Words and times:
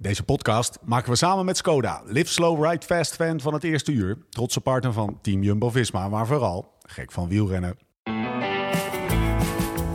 Deze 0.00 0.22
podcast 0.22 0.78
maken 0.84 1.10
we 1.10 1.16
samen 1.16 1.44
met 1.44 1.56
Skoda. 1.56 2.02
Live 2.04 2.32
slow, 2.32 2.64
ride 2.64 2.86
fast 2.86 3.14
fan 3.14 3.40
van 3.40 3.52
het 3.54 3.64
eerste 3.64 3.92
uur. 3.92 4.18
Trotse 4.30 4.60
partner 4.60 4.92
van 4.92 5.18
Team 5.22 5.42
Jumbo-Visma, 5.42 6.08
maar 6.08 6.26
vooral 6.26 6.72
gek 6.82 7.12
van 7.12 7.28
wielrennen. 7.28 7.76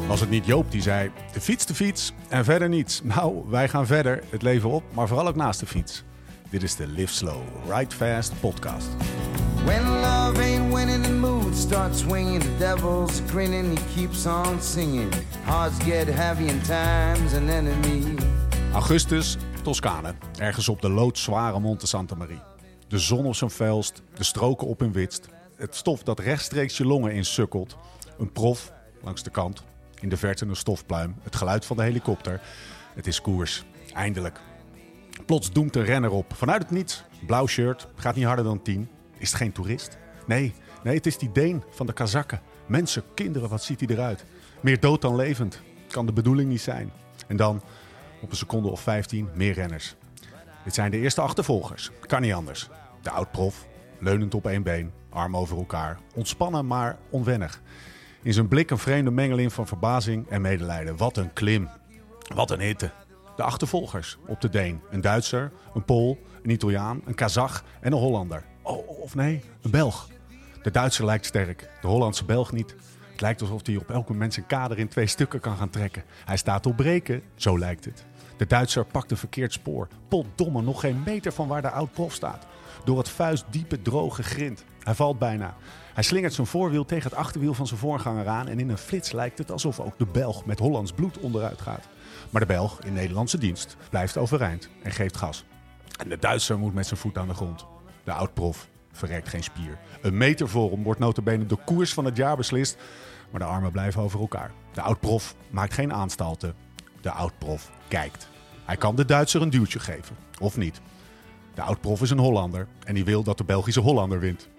Was 0.08 0.20
het 0.20 0.29
niet 0.29 0.46
Joop 0.46 0.71
die 0.71 0.81
zei, 0.81 1.12
de 1.34 1.42
fiets, 1.42 1.66
de 1.66 1.74
fiets 1.74 2.13
en 2.29 2.46
verder 2.46 2.70
niets. 2.70 3.02
Nou, 3.04 3.44
wij 3.50 3.70
gaan 3.70 3.86
verder, 3.86 4.24
het 4.29 4.42
leven 4.42 4.70
op, 4.70 4.84
maar 4.94 5.08
vooral 5.08 5.28
ook 5.28 5.36
naast 5.36 5.60
de 5.60 5.66
fiets. 5.66 6.04
Dit 6.50 6.64
is 6.64 6.76
de 6.76 6.88
Live 6.88 7.14
Slow, 7.14 7.42
Ride 7.70 7.96
Fast 7.96 8.40
podcast. 8.40 8.88
When 9.66 9.84
love 9.90 10.42
ain't 10.42 10.74
winning, 10.74 11.04
the 11.04 11.14
mood 11.14 11.56
starts 11.56 12.00
swinging. 12.00 12.42
The 12.42 12.58
devil's 12.58 13.22
grinning, 13.28 13.78
he 13.78 13.96
keeps 13.96 14.26
on 14.26 14.62
singing. 14.62 15.14
Hearts 15.44 15.84
get 15.84 16.08
heavy 16.08 16.50
and 16.50 16.66
time's 16.66 17.34
an 17.34 17.50
enemy. 17.50 18.16
Augustus, 18.74 19.38
Toscane, 19.64 20.14
ergens 20.39 20.70
op 20.70 20.82
de 20.82 20.89
loodzware 20.89 21.59
Monte 21.59 21.88
Santa 21.88 22.15
Maria. 22.15 22.43
De 22.88 23.00
zon 23.00 23.25
op 23.25 23.36
zijn 23.36 23.50
felst, 23.50 24.01
de 24.14 24.24
stroken 24.24 24.68
op 24.68 24.79
hun 24.79 24.92
witst. 24.92 25.28
Het 25.55 25.75
stof 25.75 26.04
dat 26.04 26.19
rechtstreeks 26.19 26.78
je 26.78 26.86
longen 26.86 27.14
insukkelt. 27.14 27.78
Een 28.18 28.32
prof 28.32 28.74
langs 29.02 29.24
de 29.24 29.29
kant, 29.29 29.64
in 30.00 30.10
de 30.10 30.18
verte 30.18 30.46
een 30.46 30.55
stofpluim. 30.55 31.15
Het 31.21 31.36
geluid 31.36 31.65
van 31.65 31.78
de 31.78 31.83
helikopter. 31.83 32.41
Het 32.94 33.08
is 33.08 33.22
koers, 33.22 33.64
eindelijk. 33.94 34.39
Plots 35.25 35.52
doemt 35.52 35.75
een 35.75 35.86
renner 35.86 36.11
op, 36.11 36.33
vanuit 36.33 36.61
het 36.61 36.72
niets. 36.72 37.03
Blauw 37.25 37.47
shirt, 37.47 37.88
gaat 37.95 38.16
niet 38.16 38.25
harder 38.25 38.45
dan 38.45 38.61
10. 38.61 38.89
Is 39.17 39.30
het 39.30 39.38
geen 39.38 39.52
toerist? 39.52 39.97
Nee, 40.27 40.53
nee, 40.83 40.95
het 40.95 41.05
is 41.05 41.17
die 41.17 41.31
Deen 41.31 41.64
van 41.69 41.86
de 41.86 41.94
Kazakken. 41.94 42.41
Mensen, 42.66 43.03
kinderen, 43.14 43.50
wat 43.50 43.64
ziet 43.64 43.80
hij 43.80 43.89
eruit? 43.89 44.25
Meer 44.61 44.80
dood 44.80 45.02
dan 45.02 45.16
levend. 45.16 45.61
Kan 45.88 46.05
de 46.05 46.14
bedoeling 46.14 46.50
niet 46.50 46.61
zijn. 46.61 46.91
En 47.27 47.38
dan, 47.38 47.61
op 48.23 48.31
een 48.31 48.38
seconde 48.38 48.69
of 48.69 48.81
15, 48.81 49.30
meer 49.33 49.53
renners. 49.53 49.95
Dit 50.63 50.73
zijn 50.73 50.91
de 50.91 50.97
eerste 50.97 51.22
achtervolgers. 51.22 51.91
Kan 52.02 52.22
niet 52.22 52.33
anders. 52.33 52.69
De 53.02 53.09
oud-prof, 53.09 53.67
leunend 53.99 54.33
op 54.33 54.47
één 54.47 54.63
been, 54.63 54.91
arm 55.09 55.38
over 55.38 55.57
elkaar. 55.57 55.99
Ontspannen, 56.15 56.67
maar 56.67 56.97
onwennig. 57.09 57.61
In 58.21 58.33
zijn 58.33 58.47
blik 58.47 58.71
een 58.71 58.77
vreemde 58.77 59.11
mengeling 59.11 59.53
van 59.53 59.67
verbazing 59.67 60.30
en 60.30 60.41
medelijden. 60.41 60.97
Wat 60.97 61.17
een 61.17 61.33
klim. 61.33 61.69
Wat 62.35 62.52
een 62.52 62.59
hitte. 62.59 62.91
De 63.35 63.43
achtervolgers 63.43 64.17
op 64.27 64.41
de 64.41 64.49
Deen. 64.49 64.81
Een 64.89 65.02
Duitser, 65.02 65.52
een 65.73 65.85
Pool, 65.85 66.19
een 66.43 66.49
Italiaan, 66.49 67.02
een 67.05 67.15
Kazach 67.15 67.63
en 67.80 67.91
een 67.91 67.99
Hollander. 67.99 68.43
Oh, 68.61 69.02
of 69.02 69.15
nee, 69.15 69.43
een 69.61 69.71
Belg. 69.71 70.08
De 70.61 70.71
Duitser 70.71 71.05
lijkt 71.05 71.25
sterk, 71.25 71.69
de 71.81 71.87
Hollandse 71.87 72.25
Belg 72.25 72.52
niet. 72.52 72.75
Het 73.11 73.21
lijkt 73.21 73.41
alsof 73.41 73.65
hij 73.65 73.75
op 73.75 73.91
elk 73.91 74.09
moment 74.09 74.33
zijn 74.33 74.45
kader 74.45 74.80
in 74.80 74.87
twee 74.87 75.08
stukken 75.08 75.39
kan 75.39 75.58
gaan 75.58 75.69
trekken. 75.69 76.03
Hij 76.25 76.37
staat 76.37 76.65
op 76.65 76.75
breken, 76.75 77.21
zo 77.35 77.59
lijkt 77.59 77.85
het. 77.85 78.05
De 78.44 78.49
Duitser 78.49 78.86
pakt 78.86 79.11
een 79.11 79.17
verkeerd 79.17 79.53
spoor. 79.53 79.88
Potdomme, 80.08 80.61
nog 80.61 80.80
geen 80.80 81.03
meter 81.05 81.31
van 81.31 81.47
waar 81.47 81.61
de 81.61 81.69
oud-prof 81.69 82.13
staat. 82.13 82.45
Door 82.86 82.97
het 82.97 83.09
vuist 83.09 83.45
diepe, 83.49 83.81
droge 83.81 84.23
grind. 84.23 84.63
Hij 84.80 84.94
valt 84.94 85.19
bijna. 85.19 85.55
Hij 85.94 86.03
slingert 86.03 86.33
zijn 86.33 86.47
voorwiel 86.47 86.86
tegen 86.86 87.09
het 87.09 87.19
achterwiel 87.19 87.53
van 87.53 87.67
zijn 87.67 87.80
voorganger 87.80 88.27
aan. 88.27 88.47
En 88.47 88.59
in 88.59 88.69
een 88.69 88.77
flits 88.77 89.11
lijkt 89.11 89.38
het 89.38 89.52
alsof 89.52 89.80
ook 89.80 89.97
de 89.97 90.05
Belg 90.05 90.45
met 90.45 90.59
Hollands 90.59 90.91
bloed 90.91 91.17
onderuit 91.17 91.61
gaat. 91.61 91.88
Maar 92.30 92.41
de 92.41 92.47
Belg 92.47 92.81
in 92.81 92.94
Nederlandse 92.94 93.38
dienst 93.38 93.77
blijft 93.89 94.17
overeind 94.17 94.69
en 94.81 94.91
geeft 94.91 95.17
gas. 95.17 95.45
En 96.02 96.09
de 96.09 96.17
Duitser 96.19 96.59
moet 96.59 96.73
met 96.73 96.88
zijn 96.88 96.99
voet 96.99 97.17
aan 97.17 97.27
de 97.27 97.33
grond. 97.33 97.66
De 98.03 98.14
oud-prof 98.14 98.67
verrekt 98.91 99.30
geen 99.30 99.44
spier. 99.44 99.77
Een 100.02 100.17
meter 100.17 100.49
voor 100.49 100.71
hem 100.71 100.83
wordt 100.83 100.99
notabene 100.99 101.45
de 101.45 101.58
koers 101.66 101.94
van 101.94 102.05
het 102.05 102.17
jaar 102.17 102.38
beslist. 102.38 102.77
Maar 103.31 103.39
de 103.39 103.47
armen 103.47 103.71
blijven 103.71 104.02
over 104.02 104.19
elkaar. 104.19 104.52
De 104.73 104.81
oud-prof 104.81 105.36
maakt 105.49 105.73
geen 105.73 105.94
aanstalten. 105.94 106.55
De 107.02 107.11
oud-prof 107.11 107.71
kijkt. 107.88 108.31
Hij 108.66 108.78
kan 108.78 108.95
de 108.95 109.06
Duitser 109.06 109.42
een 109.42 109.50
duwtje 109.50 109.80
geven. 109.80 110.16
Of 110.39 110.58
niet. 110.58 110.81
De 111.53 111.61
oud-prof 111.61 112.02
is 112.02 112.09
een 112.09 112.19
Hollander. 112.19 112.67
En 112.86 112.94
die 112.94 113.05
wil 113.05 113.23
dat 113.23 113.38
de 113.38 113.44
Belgische 113.44 113.80
Hollander 113.80 114.20
wint. 114.20 114.50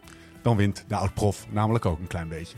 Dan 0.42 0.56
wint 0.56 0.84
de 0.88 0.96
oud-prof 0.96 1.46
namelijk 1.50 1.86
ook 1.86 1.98
een 1.98 2.06
klein 2.06 2.28
beetje. 2.28 2.56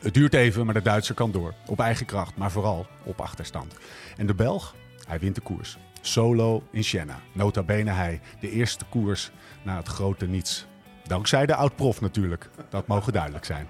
Het 0.00 0.14
duurt 0.14 0.34
even, 0.34 0.64
maar 0.64 0.74
de 0.74 0.82
Duitser 0.82 1.14
kan 1.14 1.30
door. 1.30 1.54
Op 1.66 1.80
eigen 1.80 2.06
kracht, 2.06 2.36
maar 2.36 2.50
vooral 2.50 2.86
op 3.04 3.20
achterstand. 3.20 3.74
En 4.16 4.26
de 4.26 4.34
Belg, 4.34 4.74
hij 5.06 5.18
wint 5.18 5.34
de 5.34 5.40
koers. 5.40 5.78
Solo 6.00 6.62
in 6.70 6.84
Siena. 6.84 7.20
Nota 7.32 7.62
bene 7.62 7.90
hij, 7.90 8.20
de 8.40 8.50
eerste 8.50 8.84
koers 8.84 9.30
naar 9.62 9.76
het 9.76 9.88
grote 9.88 10.26
niets. 10.26 10.66
Dankzij 11.06 11.46
de 11.46 11.54
oud-prof 11.54 12.00
natuurlijk. 12.00 12.48
Dat 12.68 12.86
mogen 12.86 13.12
duidelijk 13.12 13.44
zijn. 13.44 13.68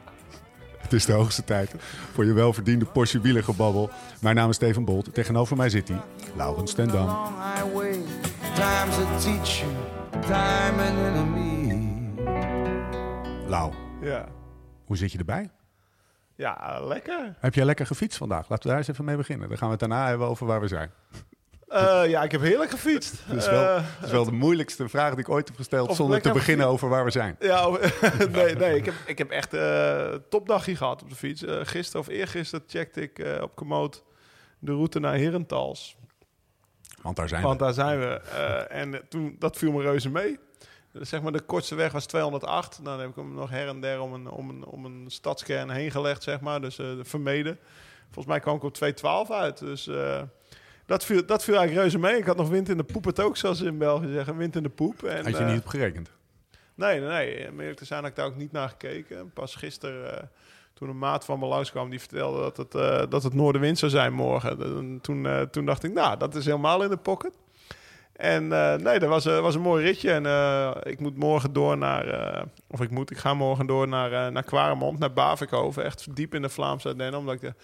Het 0.86 0.94
is 0.94 1.06
de 1.06 1.12
hoogste 1.12 1.44
tijd 1.44 1.74
voor 2.12 2.24
je 2.24 2.32
welverdiende 2.32 2.84
Porsche 2.84 3.20
wielergebabbel. 3.20 3.90
Mijn 4.20 4.36
naam 4.36 4.48
is 4.48 4.54
Steven 4.56 4.84
Bolt. 4.84 5.14
Tegenover 5.14 5.56
mij 5.56 5.68
zit 5.68 5.88
hij, 5.88 6.00
Laurens 6.36 6.72
ten 6.74 6.88
Dam. 6.88 7.08
Lau, 13.46 13.72
Ja. 14.00 14.28
hoe 14.84 14.96
zit 14.96 15.12
je 15.12 15.18
erbij? 15.18 15.50
Ja, 16.36 16.80
lekker. 16.84 17.36
Heb 17.38 17.54
jij 17.54 17.64
lekker 17.64 17.86
gefietst 17.86 18.18
vandaag? 18.18 18.48
Laten 18.48 18.62
we 18.62 18.68
daar 18.68 18.78
eens 18.78 18.88
even 18.88 19.04
mee 19.04 19.16
beginnen. 19.16 19.48
Dan 19.48 19.56
gaan 19.58 19.66
we 19.66 19.72
het 19.72 19.88
daarna 19.88 20.08
hebben 20.08 20.26
over 20.26 20.46
waar 20.46 20.60
we 20.60 20.68
zijn. 20.68 20.90
Eh, 21.66 22.02
ja, 22.06 22.22
ik 22.22 22.32
heb 22.32 22.40
heerlijk 22.40 22.70
gefietst. 22.70 23.22
Dat 23.28 23.36
is 23.36 23.48
wel, 23.48 23.62
Eh, 23.62 23.74
dat 23.74 24.04
is 24.04 24.10
wel 24.10 24.24
de 24.24 24.32
moeilijkste 24.32 24.88
vraag 24.88 25.10
die 25.10 25.18
ik 25.18 25.28
ooit 25.28 25.48
heb 25.48 25.56
gesteld 25.56 25.94
zonder 25.94 26.22
te 26.22 26.32
beginnen 26.32 26.66
over 26.66 26.88
waar 26.88 27.04
we 27.04 27.10
zijn. 27.10 27.36
ja, 27.38 27.68
nee, 28.30 28.54
nee 28.54 28.76
ik, 28.76 28.84
heb, 28.84 28.94
ik 29.06 29.18
heb 29.18 29.30
echt 29.30 29.54
eh 29.54 30.14
topdagje 30.28 30.76
gehad 30.76 31.02
op 31.02 31.08
de 31.08 31.16
fiets. 31.16 31.42
Gisteren 31.46 32.00
of 32.00 32.08
eergisteren 32.08 32.64
checkte 32.68 33.00
ik 33.02 33.40
op 33.42 33.54
Komoot 33.54 34.04
de 34.58 34.72
route 34.72 35.00
naar 35.00 35.14
Herentals. 35.14 35.96
Want 37.02 37.16
daar 37.16 37.28
zijn 37.28 37.42
Want 37.42 37.58
we. 37.58 37.64
daar 37.64 37.74
zijn 37.74 37.98
we. 37.98 38.14
En 38.68 39.00
toen, 39.08 39.36
dat 39.38 39.56
viel 39.56 39.72
me 39.72 39.82
reuze 39.82 40.10
mee. 40.10 40.38
Zeg 40.92 41.22
maar, 41.22 41.32
de 41.32 41.40
kortste 41.40 41.74
weg 41.74 41.92
was 41.92 42.06
208. 42.06 42.84
Dan 42.84 43.00
heb 43.00 43.08
ik 43.08 43.16
hem 43.16 43.34
nog 43.34 43.50
her 43.50 43.68
en 43.68 43.80
der 43.80 44.00
om 44.00 44.12
een, 44.12 44.30
om 44.30 44.48
een, 44.48 44.64
om 44.64 44.84
een 44.84 45.04
stadskern 45.08 45.70
heen 45.70 45.90
gelegd, 45.90 46.22
zeg 46.22 46.40
maar. 46.40 46.60
Dus 46.60 46.78
vermeden. 47.02 47.58
Volgens 48.04 48.26
mij 48.26 48.40
kwam 48.40 48.56
ik 48.56 48.62
op 48.62 48.74
212 48.74 49.30
uit. 49.30 49.58
Dus 49.58 49.88
dat, 50.86 51.04
viel, 51.04 51.26
dat 51.26 51.44
viel 51.44 51.56
eigenlijk 51.56 51.82
reuze 51.82 51.98
mee. 51.98 52.18
Ik 52.18 52.26
had 52.26 52.36
nog 52.36 52.48
wind 52.48 52.68
in 52.68 52.76
de 52.76 52.84
poep 52.84 53.04
het 53.04 53.20
ook, 53.20 53.36
zoals 53.36 53.58
ze 53.58 53.66
in 53.66 53.78
België 53.78 54.12
zeggen. 54.12 54.36
Wind 54.36 54.56
in 54.56 54.62
de 54.62 54.68
poep. 54.68 55.02
En, 55.02 55.24
Had 55.24 55.36
je 55.36 55.44
eh, 55.44 55.50
niet 55.50 55.60
op 55.60 55.66
gerekend? 55.66 56.10
Nee, 56.74 57.00
nee, 57.00 57.50
nee. 57.50 57.74
Te 57.74 57.84
zijn 57.84 58.00
had 58.00 58.10
ik 58.10 58.16
daar 58.16 58.26
ook 58.26 58.36
niet 58.36 58.52
naar 58.52 58.68
gekeken. 58.68 59.30
Pas 59.32 59.54
gisteren, 59.54 60.18
eh, 60.18 60.22
toen 60.74 60.88
een 60.88 60.98
maat 60.98 61.24
van 61.24 61.38
me 61.38 61.46
langskwam, 61.46 61.90
die 61.90 61.98
vertelde 61.98 62.40
dat 62.40 62.56
het, 62.56 62.74
eh, 62.74 63.02
dat 63.08 63.22
het 63.22 63.34
noordenwind 63.34 63.78
zou 63.78 63.90
zijn 63.90 64.12
morgen. 64.12 64.62
En 64.62 64.98
toen, 65.02 65.26
eh, 65.26 65.40
toen 65.40 65.64
dacht 65.64 65.84
ik, 65.84 65.92
nou, 65.92 66.18
dat 66.18 66.34
is 66.34 66.44
helemaal 66.44 66.82
in 66.82 66.90
de 66.90 66.96
pocket. 66.96 67.32
En 68.12 68.52
eh, 68.52 68.74
nee, 68.74 68.98
dat 68.98 69.08
was, 69.08 69.26
eh, 69.26 69.40
was 69.40 69.54
een 69.54 69.60
mooi 69.60 69.84
ritje. 69.84 70.10
En 70.12 70.26
eh, 70.26 70.70
ik 70.82 71.00
moet 71.00 71.16
morgen 71.16 71.52
door 71.52 71.78
naar, 71.78 72.08
eh, 72.08 72.42
of 72.68 72.80
ik 72.80 72.90
moet, 72.90 73.10
ik 73.10 73.16
ga 73.16 73.34
morgen 73.34 73.66
door 73.66 73.88
naar, 73.88 74.12
eh 74.12 74.32
naar 74.32 74.42
Kwaremond, 74.42 74.98
naar 74.98 75.12
Bavikhoven. 75.12 75.84
Echt 75.84 76.16
diep 76.16 76.34
in 76.34 76.42
de 76.42 76.48
Vlaamse 76.48 76.88
Ardennen, 76.88 77.20
omdat 77.20 77.34
ik 77.34 77.40
de, 77.40 77.54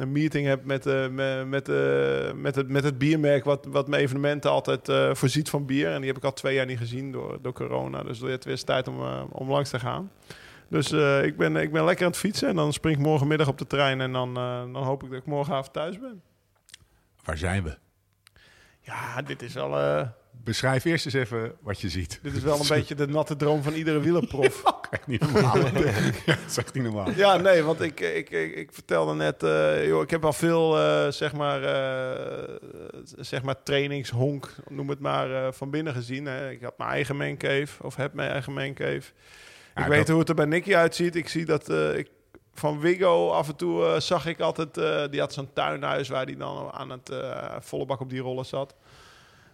een 0.00 0.12
meeting 0.12 0.46
heb 0.46 0.64
met, 0.64 0.86
eh, 0.86 1.08
met, 1.08 1.46
met, 1.46 1.68
eh, 1.68 2.32
met, 2.32 2.54
het, 2.54 2.68
met 2.68 2.84
het 2.84 2.98
biermerk 2.98 3.44
wat, 3.44 3.66
wat 3.68 3.88
mijn 3.88 4.02
evenementen 4.02 4.50
altijd 4.50 4.88
eh, 4.88 5.14
voorziet 5.14 5.50
van 5.50 5.66
bier. 5.66 5.92
En 5.92 5.98
die 5.98 6.06
heb 6.06 6.16
ik 6.16 6.24
al 6.24 6.32
twee 6.32 6.54
jaar 6.54 6.66
niet 6.66 6.78
gezien 6.78 7.12
door, 7.12 7.38
door 7.42 7.52
corona. 7.52 8.02
Dus 8.02 8.20
het 8.20 8.46
eens 8.46 8.62
tijd 8.62 8.88
om, 8.88 9.00
om 9.30 9.50
langs 9.50 9.70
te 9.70 9.78
gaan. 9.78 10.10
Dus 10.68 10.92
ik, 11.22 11.36
ben, 11.36 11.56
ik 11.56 11.72
ben 11.72 11.84
lekker 11.84 12.04
aan 12.04 12.10
het 12.10 12.20
fietsen 12.20 12.48
en 12.48 12.56
dan 12.56 12.72
spring 12.72 12.96
ik 12.96 13.02
morgenmiddag 13.02 13.48
op 13.48 13.58
de 13.58 13.66
trein 13.66 14.00
en 14.00 14.12
dan, 14.12 14.34
dan 14.72 14.76
hoop 14.76 15.02
ik 15.02 15.10
dat 15.10 15.18
ik 15.18 15.26
morgenavond 15.26 15.72
thuis 15.72 15.98
ben. 15.98 16.22
Waar 17.24 17.38
zijn 17.38 17.62
we? 17.62 17.78
Ja, 18.80 19.22
dit 19.22 19.42
is 19.42 19.54
eh, 19.54 20.08
Beschrijf 20.44 20.84
eerst 20.84 21.04
eens 21.04 21.14
even 21.14 21.52
wat 21.60 21.80
je 21.80 21.88
ziet. 21.88 22.18
dit 22.22 22.36
is 22.36 22.42
wel 22.42 22.60
een 22.60 22.68
beetje 22.78 22.94
de 22.94 23.06
natte 23.08 23.36
droom 23.36 23.62
van 23.62 23.72
iedere 23.72 24.00
wielerprof. 24.00 24.62
Echt 24.90 25.06
niet 25.06 25.20
normaal. 25.20 25.56
ja, 25.58 25.72
dat 26.26 26.36
is 26.46 26.56
echt 26.56 26.74
niet 26.74 26.82
normaal. 26.84 27.10
Ja, 27.10 27.36
nee, 27.36 27.62
want 27.62 27.80
ik, 27.80 28.00
ik, 28.00 28.30
ik, 28.30 28.54
ik 28.56 28.72
vertelde 28.72 29.14
net, 29.14 29.42
eh, 29.42 29.86
joh, 29.86 30.02
ik 30.02 30.10
heb 30.10 30.24
al 30.24 30.32
veel, 30.32 30.78
eh, 30.78 31.08
zeg 31.10 31.32
maar, 31.32 31.62
eh, 31.62 32.54
zeg 33.18 33.42
maar 33.42 33.62
trainingshonk, 33.62 34.54
noem 34.68 34.88
het 34.88 35.00
maar, 35.00 35.52
van 35.54 35.70
binnen 35.70 35.92
gezien. 35.94 36.26
Hè. 36.26 36.50
Ik 36.50 36.62
had 36.62 36.78
mijn 36.78 36.90
eigen 36.90 37.16
mancave, 37.16 37.82
of 37.82 37.96
heb 37.96 38.12
mijn 38.14 38.30
eigen 38.30 38.52
mancave. 38.52 39.12
Ja, 39.74 39.82
ik 39.82 39.88
weet 39.88 39.98
dat- 39.98 40.08
hoe 40.08 40.18
het 40.18 40.28
er 40.28 40.34
bij 40.34 40.44
Nicky 40.44 40.74
uitziet. 40.74 41.16
Ik 41.16 41.28
zie 41.28 41.44
dat, 41.44 41.68
ik, 41.70 42.08
van 42.54 42.80
Wiggo 42.80 43.28
af 43.30 43.48
en 43.48 43.56
toe 43.56 43.96
zag 44.00 44.26
ik 44.26 44.40
altijd, 44.40 44.74
die 45.10 45.20
had 45.20 45.32
zo'n 45.32 45.52
tuinhuis 45.52 46.08
waar 46.08 46.26
die 46.26 46.36
dan 46.36 46.70
aan 46.72 46.90
het 46.90 47.10
volle 47.60 47.86
bak 47.86 48.00
op 48.00 48.10
die 48.10 48.20
rollen 48.20 48.46
zat. 48.46 48.74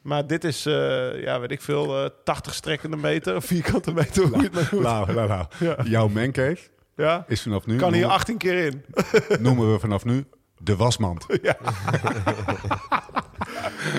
Maar 0.06 0.26
dit 0.26 0.44
is, 0.44 0.66
eh, 0.66 1.22
ja, 1.22 1.40
weet 1.40 1.50
ik 1.50 1.60
veel, 1.60 2.04
eh 2.04 2.10
80 2.24 2.54
strekkende 2.54 2.96
meter, 2.96 3.42
vierkante 3.52 3.92
meter, 3.92 4.22
hoe 4.22 4.36
je 4.36 4.42
het 4.42 4.52
maar 4.52 4.68
noemt. 4.70 4.84
Lau, 4.84 5.12
lau, 5.12 5.28
lau. 5.28 5.44
Ja. 5.58 5.76
Jouw 5.84 6.08
mancave 6.08 6.58
Ja? 6.96 7.24
is 7.28 7.42
vanaf 7.42 7.66
nu, 7.66 7.76
Kan 7.76 7.92
hier 7.92 8.00
noemen, 8.00 8.18
18 8.18 8.36
keer 8.36 8.64
in. 8.64 8.84
noemen 9.44 9.72
we 9.72 9.78
vanaf 9.78 10.04
nu 10.04 10.24
de 10.58 10.76
wasmand. 10.76 11.26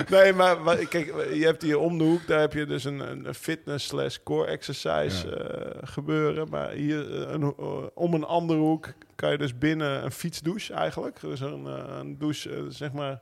Nee, 0.08 0.32
maar 0.32 0.56
kijk, 0.76 1.06
je 1.32 1.44
hebt 1.44 1.62
hier 1.62 1.78
om 1.78 1.98
de 1.98 2.04
hoek, 2.04 2.26
daar 2.26 2.40
heb 2.40 2.52
je 2.52 2.66
dus 2.66 2.84
een, 2.84 3.26
een 3.26 3.34
fitness 3.34 3.86
slash 3.86 4.16
core 4.24 4.46
exercise 4.46 5.36
eh, 5.36 5.88
gebeuren. 5.88 6.48
Maar 6.50 6.70
hier 6.70 7.28
een, 7.30 7.54
om 7.94 8.14
een 8.14 8.24
andere 8.24 8.58
hoek 8.58 8.92
kan 9.14 9.30
je 9.30 9.38
dus 9.38 9.58
binnen 9.58 10.04
een 10.04 10.12
fietsdouche 10.12 10.72
eigenlijk. 10.74 11.20
Dus 11.20 11.40
een, 11.40 11.64
een 11.98 12.18
douche, 12.18 12.64
zeg 12.68 12.92
maar, 12.92 13.20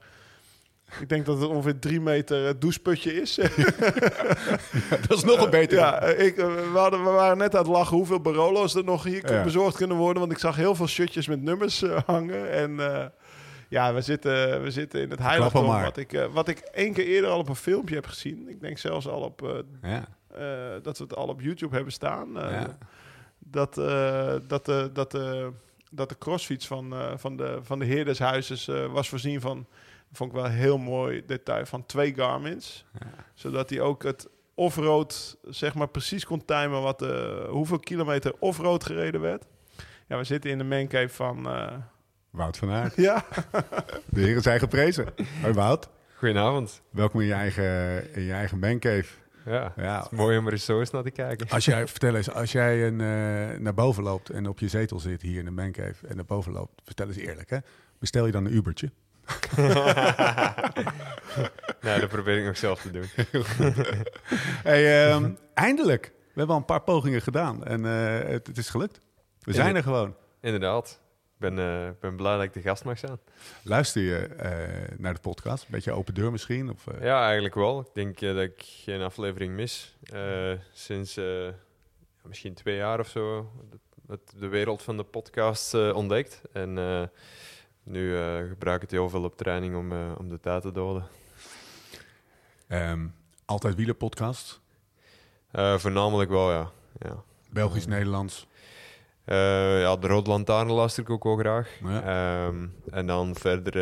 Ik 1.00 1.08
denk 1.08 1.26
dat 1.26 1.38
het 1.40 1.48
ongeveer 1.48 1.78
drie 1.78 2.00
meter 2.00 2.46
eh, 2.48 2.54
doucheputje 2.58 3.20
is. 3.20 3.34
dat 5.08 5.16
is 5.16 5.24
nog 5.24 5.44
een 5.44 5.50
beter. 5.50 5.78
ja, 5.78 5.98
eh, 6.00 6.26
ik, 6.26 6.36
eh, 6.38 6.46
we, 6.46 6.78
hadden, 6.78 7.04
we 7.04 7.10
waren 7.10 7.38
net 7.38 7.54
aan 7.54 7.62
het 7.62 7.70
lachen 7.70 7.96
hoeveel 7.96 8.20
Barolo's 8.20 8.74
er 8.74 8.84
nog 8.84 9.02
hier 9.04 9.32
Ja. 9.32 9.42
bezorgd 9.42 9.76
kunnen 9.76 9.96
worden. 9.96 10.20
Want 10.20 10.32
ik 10.32 10.38
zag 10.38 10.56
heel 10.56 10.74
veel 10.74 10.86
shirtjes 10.86 11.26
met 11.26 11.42
nummers 11.42 11.82
eh, 11.82 11.98
hangen. 12.06 12.50
En 12.50 12.80
eh, 12.80 13.06
ja, 13.68 13.94
we 13.94 14.00
zitten, 14.00 14.62
we 14.62 14.70
zitten 14.70 15.00
in 15.00 15.10
het 15.10 15.18
heiligdom. 15.18 15.66
Wat 15.66 15.96
ik, 15.96 16.12
eh, 16.12 16.24
wat 16.32 16.48
ik 16.48 16.58
één 16.58 16.92
keer 16.92 17.06
eerder 17.06 17.30
al 17.30 17.38
op 17.38 17.48
een 17.48 17.56
filmpje 17.56 17.94
heb 17.94 18.06
gezien. 18.06 18.48
Ik 18.48 18.60
denk 18.60 18.78
zelfs 18.78 19.08
al 19.08 19.20
op... 19.20 19.42
eh, 19.42 19.90
Ja, 19.90 20.08
eh, 20.34 20.82
dat 20.82 20.98
we 20.98 21.04
het 21.04 21.16
al 21.16 21.26
op 21.28 21.40
YouTube 21.40 21.74
hebben 21.74 21.92
staan. 21.92 22.40
Eh, 22.40 22.62
dat, 23.38 23.78
eh, 23.78 24.34
dat, 24.46 24.64
de, 24.66 24.90
dat, 24.92 25.10
de, 25.10 25.50
dat 25.90 26.08
de 26.08 26.18
crossfiets 26.18 26.66
van, 26.66 26.92
eh, 26.94 27.12
van, 27.16 27.36
de, 27.36 27.58
van 27.62 27.78
de 27.78 27.84
heer 27.84 28.04
des 28.04 28.18
huizes 28.18 28.68
eh, 28.68 28.86
was 28.92 29.08
voorzien 29.08 29.40
van, 29.40 29.66
vond 30.12 30.30
ik 30.30 30.36
wel 30.36 30.44
een 30.46 30.50
heel 30.52 30.78
mooi 30.78 31.22
detail, 31.26 31.66
van 31.66 31.86
twee 31.86 32.14
Garmin's. 32.14 32.84
Ja. 33.00 33.06
Zodat 33.34 33.70
hij 33.70 33.80
ook 33.80 34.02
het 34.02 34.28
offroad, 34.54 35.36
zeg 35.42 35.74
maar 35.74 35.88
precies 35.88 36.24
kon 36.24 36.44
timen 36.44 36.82
wat 36.82 36.98
de, 36.98 37.46
hoeveel 37.50 37.78
kilometer 37.78 38.34
offroad 38.38 38.84
gereden 38.84 39.20
werd. 39.20 39.44
Ja, 40.08 40.16
we 40.18 40.24
zitten 40.24 40.50
in 40.50 40.58
de 40.58 40.64
mancave 40.64 41.08
van... 41.08 41.48
eh, 41.48 41.72
Wout 42.30 42.56
van 42.56 42.70
Aert. 42.70 42.96
ja, 42.96 43.24
De 44.10 44.20
heren 44.20 44.42
zijn 44.42 44.58
geprezen. 44.58 45.06
Hoi 45.42 45.52
Wout. 45.54 45.88
Goedenavond. 46.16 46.82
Welkom 46.90 47.20
in 47.20 47.26
je 47.26 47.32
eigen, 47.32 48.14
in 48.14 48.22
je 48.22 48.32
eigen 48.32 48.58
mancave. 48.58 49.04
Ja, 49.44 49.72
Ja. 49.76 49.96
het 50.02 50.12
is 50.12 50.18
mooi 50.18 50.38
om 50.38 50.46
er 50.46 50.52
eens 50.52 50.64
zo 50.64 50.78
eens 50.80 50.90
naar 50.90 51.02
te 51.02 51.10
kijken. 51.10 51.48
Als 51.48 51.64
jij, 51.64 51.86
vertel 51.86 52.14
eens, 52.14 52.30
als 52.30 52.52
jij 52.52 52.86
een, 52.86 53.00
eh, 53.00 53.58
naar 53.60 53.74
boven 53.74 54.02
loopt 54.02 54.30
en 54.30 54.48
op 54.48 54.58
je 54.58 54.68
zetel 54.68 54.98
zit 55.00 55.22
hier 55.22 55.38
in 55.38 55.44
de 55.44 55.50
mancave 55.50 56.06
en 56.06 56.16
naar 56.16 56.24
boven 56.24 56.52
loopt, 56.52 56.82
vertel 56.84 57.06
eens 57.06 57.16
eerlijk 57.16 57.50
hè. 57.50 57.58
Bestel 57.98 58.26
je 58.26 58.32
dan 58.32 58.44
een 58.44 58.54
Ubertje? 58.54 58.90
nee, 61.81 62.00
dat 62.00 62.08
probeer 62.08 62.38
ik 62.38 62.44
nog 62.44 62.56
zelf 62.56 62.81
te 62.81 62.90
doen. 62.90 63.06
Hey, 64.62 65.08
ehm, 65.11 65.31
eindelijk. 65.55 66.05
We 66.05 66.43
hebben 66.43 66.55
al 66.55 66.61
een 66.61 66.67
paar 66.67 66.82
pogingen 66.82 67.23
gedaan 67.23 67.64
en 67.64 67.87
eh, 67.87 68.28
het, 68.31 68.46
het 68.46 68.58
is 68.58 68.69
gelukt. 68.69 69.00
We 69.40 69.52
zijn 69.52 69.76
er 69.76 69.82
gewoon. 69.82 70.17
Inderdaad. 70.40 71.00
Ik 71.38 71.40
ben, 71.55 71.87
ik 71.88 72.00
ben 72.00 72.17
blij 72.17 72.34
dat 72.34 72.43
ik 72.43 72.52
de 72.52 72.61
gast 72.61 72.84
mag 72.84 72.99
zijn. 72.99 73.19
Luister 73.62 74.02
je 74.02 74.19
eh, 74.19 74.99
naar 74.99 75.14
de 75.14 75.20
podcast? 75.20 75.62
Een 75.62 75.70
beetje 75.70 75.93
open 75.93 76.14
deur 76.14 76.31
misschien? 76.31 76.70
Of, 76.70 76.84
Ja, 77.00 77.25
eigenlijk 77.25 77.55
wel. 77.55 77.81
Ik 77.81 77.94
denk 77.94 78.19
dat 78.19 78.38
ik 78.38 78.62
geen 78.84 79.00
aflevering 79.00 79.55
mis. 79.55 79.96
Sinds 80.73 81.20
misschien 82.23 82.55
twee 82.55 82.76
jaar 82.76 83.00
of 83.00 83.08
zo 83.08 83.50
de, 84.06 84.19
de 84.38 84.49
wereld 84.49 84.82
van 84.82 84.96
de 84.96 85.05
podcast 85.05 85.75
ontdekt. 85.75 86.40
En 86.52 86.78
nu 87.86 88.16
eh, 88.18 88.48
gebruik 88.48 88.76
ik 88.76 88.82
het 88.82 88.90
heel 88.90 89.08
veel 89.08 89.24
op 89.24 89.36
training 89.36 89.76
om, 89.76 89.92
eh, 89.92 90.12
om 90.18 90.28
de 90.28 90.40
tijd 90.40 90.62
te 90.62 90.72
doden. 90.72 91.06
ehm, 92.68 93.06
altijd 93.44 93.74
wielerpodcast. 93.74 94.60
Eh, 95.50 95.78
voornamelijk 95.78 96.30
wel, 96.30 96.52
ja. 96.52 96.70
ja. 96.98 97.22
Belgisch-Nederlands. 97.50 98.46
Ja, 99.24 99.96
de 99.96 100.06
Rode 100.06 100.30
Lantaarn 100.30 100.70
luister 100.72 101.02
ik 101.02 101.10
ook 101.10 101.24
wel 101.24 101.36
graag. 101.36 101.70
Ja. 101.82 102.02
Ehm, 102.02 102.66
en 102.90 103.06
dan 103.06 103.34
verder, 103.34 103.74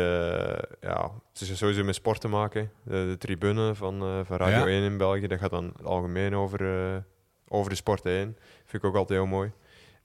ja, 0.81 1.11
het 1.31 1.41
is 1.41 1.57
sowieso 1.57 1.83
met 1.83 1.95
sport 1.95 2.21
te 2.21 2.27
maken. 2.27 2.71
De, 2.83 3.05
de 3.09 3.17
tribune 3.17 3.75
van, 3.75 4.25
van 4.25 4.37
Radio 4.37 4.57
Ja. 4.57 4.67
1 4.67 4.83
in 4.83 4.97
België, 4.97 5.27
dat 5.27 5.39
gaat 5.39 5.49
dan 5.49 5.73
algemeen 5.83 6.35
over, 6.35 7.03
over 7.47 7.69
de 7.69 7.75
sport 7.75 8.03
heen. 8.03 8.37
Vind 8.65 8.83
ik 8.83 8.89
ook 8.89 8.95
altijd 8.95 9.19
heel 9.19 9.27
mooi. 9.27 9.51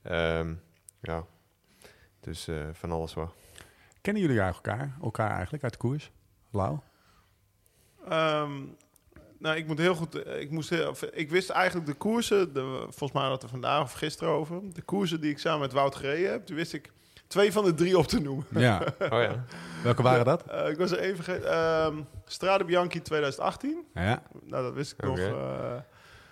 Ehm, 0.01 0.53
ja, 1.01 1.25
dus 2.19 2.47
van 2.73 2.91
alles 2.91 3.13
wat. 3.13 3.33
Kennen 4.01 4.21
jullie 4.21 4.39
elkaar, 4.39 4.97
elkaar 5.01 5.31
eigenlijk 5.31 5.63
uit 5.63 5.71
de 5.73 5.79
koers? 5.79 6.11
Lau? 6.51 6.77
Ehm, 8.09 8.51
nou, 9.39 9.55
ik 9.57 9.67
moet 9.67 9.77
heel 9.77 9.95
goed. 9.95 10.15
eh, 10.23 10.41
Ik, 10.41 10.51
moest 10.51 10.69
heel, 10.69 10.95
ik 11.11 11.29
wist 11.29 11.49
eigenlijk 11.49 11.87
de 11.87 11.93
koersen. 11.93 12.53
De, 12.53 12.61
volgens 12.79 13.11
mij 13.11 13.21
hadden 13.21 13.39
we 13.39 13.45
er 13.45 13.49
vandaag 13.51 13.81
of 13.83 13.93
gisteren 13.93 14.33
over. 14.33 14.61
De 14.73 14.81
koersen 14.81 15.21
die 15.21 15.31
ik 15.31 15.39
samen 15.39 15.59
met 15.59 15.71
Wout 15.73 15.95
gereden 15.95 16.31
heb. 16.31 16.47
Die 16.47 16.55
wist 16.55 16.73
ik 16.73 16.91
twee 17.27 17.51
van 17.51 17.63
de 17.63 17.73
drie 17.73 17.97
op 17.97 18.05
te 18.07 18.21
noemen. 18.21 18.45
Ja. 18.49 18.79
Oh 18.99 19.21
ja, 19.21 19.45
Welke 19.83 20.01
waren 20.01 20.25
dat? 20.25 20.43
Eh, 20.45 20.69
ik 20.69 20.77
was 20.77 20.91
er 20.91 20.99
even 20.99 21.23
vergeten. 21.23 21.51
Ehm 21.51 22.01
Strade 22.25 22.63
Bianchi 22.65 23.01
2018. 23.01 23.85
Ja, 23.93 24.21
Nou, 24.43 24.63
dat 24.63 24.73
wist 24.73 24.91
ik 24.91 25.03
nog. 25.03 25.17
eh, 25.17 25.75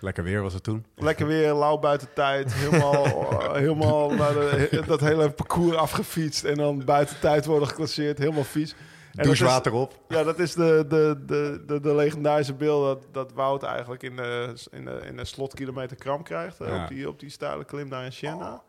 lekker 0.00 0.24
weer 0.24 0.42
was 0.42 0.52
het 0.54 0.62
toen. 0.62 0.84
lekker 0.96 1.26
weer, 1.26 1.52
lauw 1.54 1.78
buiten 1.78 2.08
tijd. 2.14 2.52
Helemaal, 2.54 3.04
eh, 3.40 3.52
helemaal 3.54 4.10
naar 4.10 4.32
de, 4.32 4.82
dat 4.86 5.00
hele 5.00 5.30
parcours 5.30 5.76
afgefietst. 5.76 6.44
En 6.44 6.54
dan 6.54 6.84
buiten 6.84 7.20
tijd 7.20 7.46
worden 7.46 7.68
geclasseerd. 7.68 8.18
Helemaal 8.18 8.44
vies. 8.44 8.74
En 9.14 9.24
Douchewater 9.24 9.72
op. 9.72 9.98
Ja, 10.08 10.22
dat 10.22 10.38
is 10.38 10.54
de, 10.54 10.84
de, 10.88 11.22
de, 11.26 11.62
de, 11.66 11.80
de 11.80 11.94
legendarische 11.94 12.54
beeld 12.54 12.84
dat, 12.84 13.06
dat 13.12 13.32
Wout 13.32 13.62
eigenlijk 13.62 14.02
in 14.02 14.16
de, 14.16 14.54
in 14.70 14.84
de, 14.84 15.00
in 15.06 15.16
de 15.16 15.24
slotkilometer 15.24 15.96
kramp 15.96 16.24
krijgt. 16.24 16.60
eh, 16.60 16.68
Ja. 16.68 16.82
op, 16.82 16.88
die, 16.88 17.08
op 17.08 17.20
die 17.20 17.30
steile 17.30 17.64
klim 17.64 17.88
daar 17.88 18.04
in 18.04 18.12
Siena. 18.12 18.62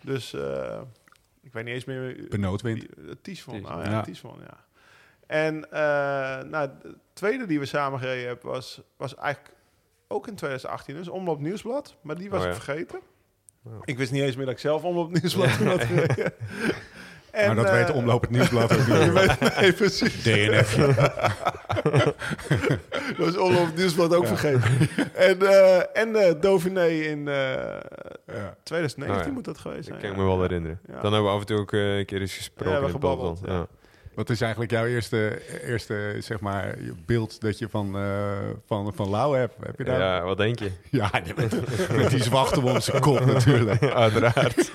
Dus 0.00 0.32
eh, 0.34 0.80
ik 1.42 1.52
weet 1.52 1.64
niet 1.64 1.74
eens 1.74 1.84
meer... 1.84 2.08
Eh, 2.18 2.24
Tiesvon, 3.22 3.54
Tiesvon. 3.54 3.54
oh 3.78 3.84
ja, 3.84 3.90
Ja. 3.90 4.00
Tiesvon, 4.02 4.38
ja. 4.40 4.64
En 5.26 5.70
eh, 5.70 5.80
nou, 6.50 6.68
de 6.82 6.94
tweede 7.12 7.46
die 7.46 7.58
we 7.58 7.66
samen 7.66 7.98
gereden 7.98 8.26
hebben 8.26 8.50
was, 8.50 8.80
was 8.96 9.14
eigenlijk 9.14 9.53
ook 10.14 10.28
in 10.28 10.34
2018. 10.34 10.94
Dus 10.94 11.08
Omloop 11.08 11.40
Nieuwsblad. 11.40 11.96
Maar 12.02 12.18
die 12.18 12.30
was 12.30 12.42
Oh 12.42 12.48
ik 12.48 12.54
vergeten. 12.54 13.00
Oh. 13.66 13.72
Ik 13.84 13.98
wist 13.98 14.12
niet 14.12 14.22
eens 14.22 14.36
meer 14.36 14.44
dat 14.44 14.54
ik 14.54 14.60
zelf 14.60 14.84
Omloop 14.84 15.12
Nieuwsblad 15.12 15.48
had 15.48 15.84
gereden. 15.84 16.32
En, 17.34 17.46
maar 17.46 17.56
dat 17.56 17.64
eh, 17.64 17.72
weet 17.72 17.90
Omloop 17.90 18.20
het 18.20 18.30
Nieuwsblad 18.30 18.72
ook 18.72 18.86
je 18.86 18.92
niet. 18.92 19.12
weet, 19.12 19.40
nee, 19.60 19.72
precies. 19.72 20.22
DNF. 20.22 20.74
Dat 23.18 23.28
is 23.28 23.36
Omloop 23.36 23.66
het 23.66 23.76
Nieuwsblad 23.76 24.14
ook 24.14 24.26
vergeten. 24.26 24.62
En, 25.14 25.40
eh 25.40 26.00
en 26.02 26.16
eh 26.16 26.40
Dauphiné 26.40 26.86
in 26.86 27.28
eh, 27.28 27.34
Ja. 28.26 28.56
2019 28.62 29.20
Oh 29.20 29.26
ja. 29.26 29.32
moet 29.32 29.44
dat 29.44 29.58
geweest 29.58 29.84
zijn. 29.84 29.98
kan 29.98 30.10
ik 30.10 30.16
ja. 30.16 30.22
me 30.22 30.28
wel 30.28 30.40
herinneren. 30.40 30.80
Dan 30.86 31.12
hebben 31.12 31.22
we 31.22 31.28
af 31.28 31.40
en 31.40 31.46
toe 31.46 31.58
ook 31.58 31.72
eh, 31.72 31.98
een 31.98 32.04
keer 32.04 32.20
eens 32.20 32.36
gesproken 32.36 33.00
in. 33.46 33.66
Wat 34.14 34.30
is 34.30 34.40
eigenlijk 34.40 34.70
jouw 34.70 34.84
eerste, 34.86 35.40
eerste 35.62 36.16
zeg 36.18 36.40
maar, 36.40 36.66
je 36.82 36.92
beeld 37.06 37.40
dat 37.40 37.58
je 37.58 37.68
van, 37.68 37.96
eh 37.96 38.38
van, 38.66 38.92
van 38.94 39.08
Lau 39.08 39.36
hebt? 39.38 39.54
Heb 39.66 39.78
je 39.78 39.84
daar? 39.84 39.98
Ja, 40.00 40.22
wat 40.22 40.36
denk 40.36 40.58
je? 40.58 40.70
Ja, 40.90 41.10
die- 41.24 41.34
met, 41.36 42.10
die 42.10 42.22
zwachten 42.22 42.62
om 42.62 42.80
zijn 42.80 43.00
kop 43.00 43.24
natuurlijk. 43.24 43.82
Uiteraard. 44.04 44.70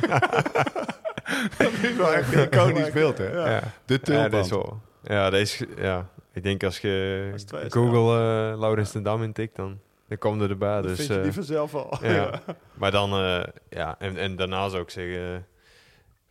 Dat 1.57 1.71
is 1.81 1.95
wel 1.95 2.13
echt 2.13 2.33
een 2.35 2.43
iconisch 2.43 2.91
beeld, 2.91 3.17
hè? 3.17 3.27
Ja. 3.31 3.59
De 3.85 3.93
Ja, 3.93 3.99
tulband. 4.03 4.31
dat 4.31 4.45
is 4.45 4.51
wel. 4.51 4.81
Ja, 5.03 5.29
dat 5.29 5.39
is, 5.39 5.63
ja, 5.77 6.07
ik 6.33 6.43
denk 6.43 6.63
als 6.63 6.79
je 6.79 7.31
Google 7.69 8.17
eh 8.51 8.59
Laurens 8.59 8.91
ten 8.91 9.03
Dam 9.03 9.23
intikt, 9.23 9.55
dan, 9.55 9.79
dan 10.07 10.17
komt 10.17 10.41
er 10.41 10.49
erbij. 10.49 10.73
Dat 10.81 10.83
Dus, 10.83 10.95
vind 10.95 11.07
je 11.09 11.15
eh, 11.17 11.23
die 11.23 11.33
vanzelf 11.33 11.75
al. 11.75 11.97
ja. 12.01 12.41
Maar 12.79 12.91
dan, 12.91 13.13
eh, 13.13 13.43
ja, 13.69 13.95
en, 13.99 14.17
en 14.17 14.35
daarna 14.35 14.69
zou 14.69 14.81
ik 14.81 14.89
zeggen, 14.89 15.15
eh, 15.33 15.39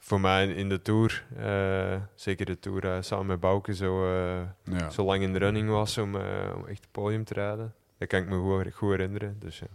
voor 0.09 0.21
mij 0.21 0.47
in 0.47 0.69
de 0.69 0.83
Tour, 0.83 1.25
eh, 1.37 2.00
zeker 2.15 2.47
de 2.47 2.59
Tour 2.59 2.85
eh, 2.85 2.97
samen 3.00 3.27
met 3.27 3.41
Bouke, 3.41 3.75
zo, 3.75 4.05
eh, 4.05 4.41
Ja. 4.65 4.91
zo 4.91 5.05
lang 5.05 5.23
in 5.23 5.33
de 5.33 5.38
running 5.38 5.69
was 5.69 5.99
om, 5.99 6.15
om 6.55 6.67
echt 6.67 6.81
het 6.81 6.93
podium 6.93 7.25
te 7.25 7.35
rijden. 7.35 7.75
Dat 7.99 8.09
kan 8.09 8.21
ik 8.21 8.29
me 8.29 8.37
goed, 8.37 8.75
goed 8.75 8.91
herinneren. 8.91 9.37
Dus, 9.38 9.59
ja. 9.59 9.67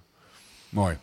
Mooi. 0.70 0.98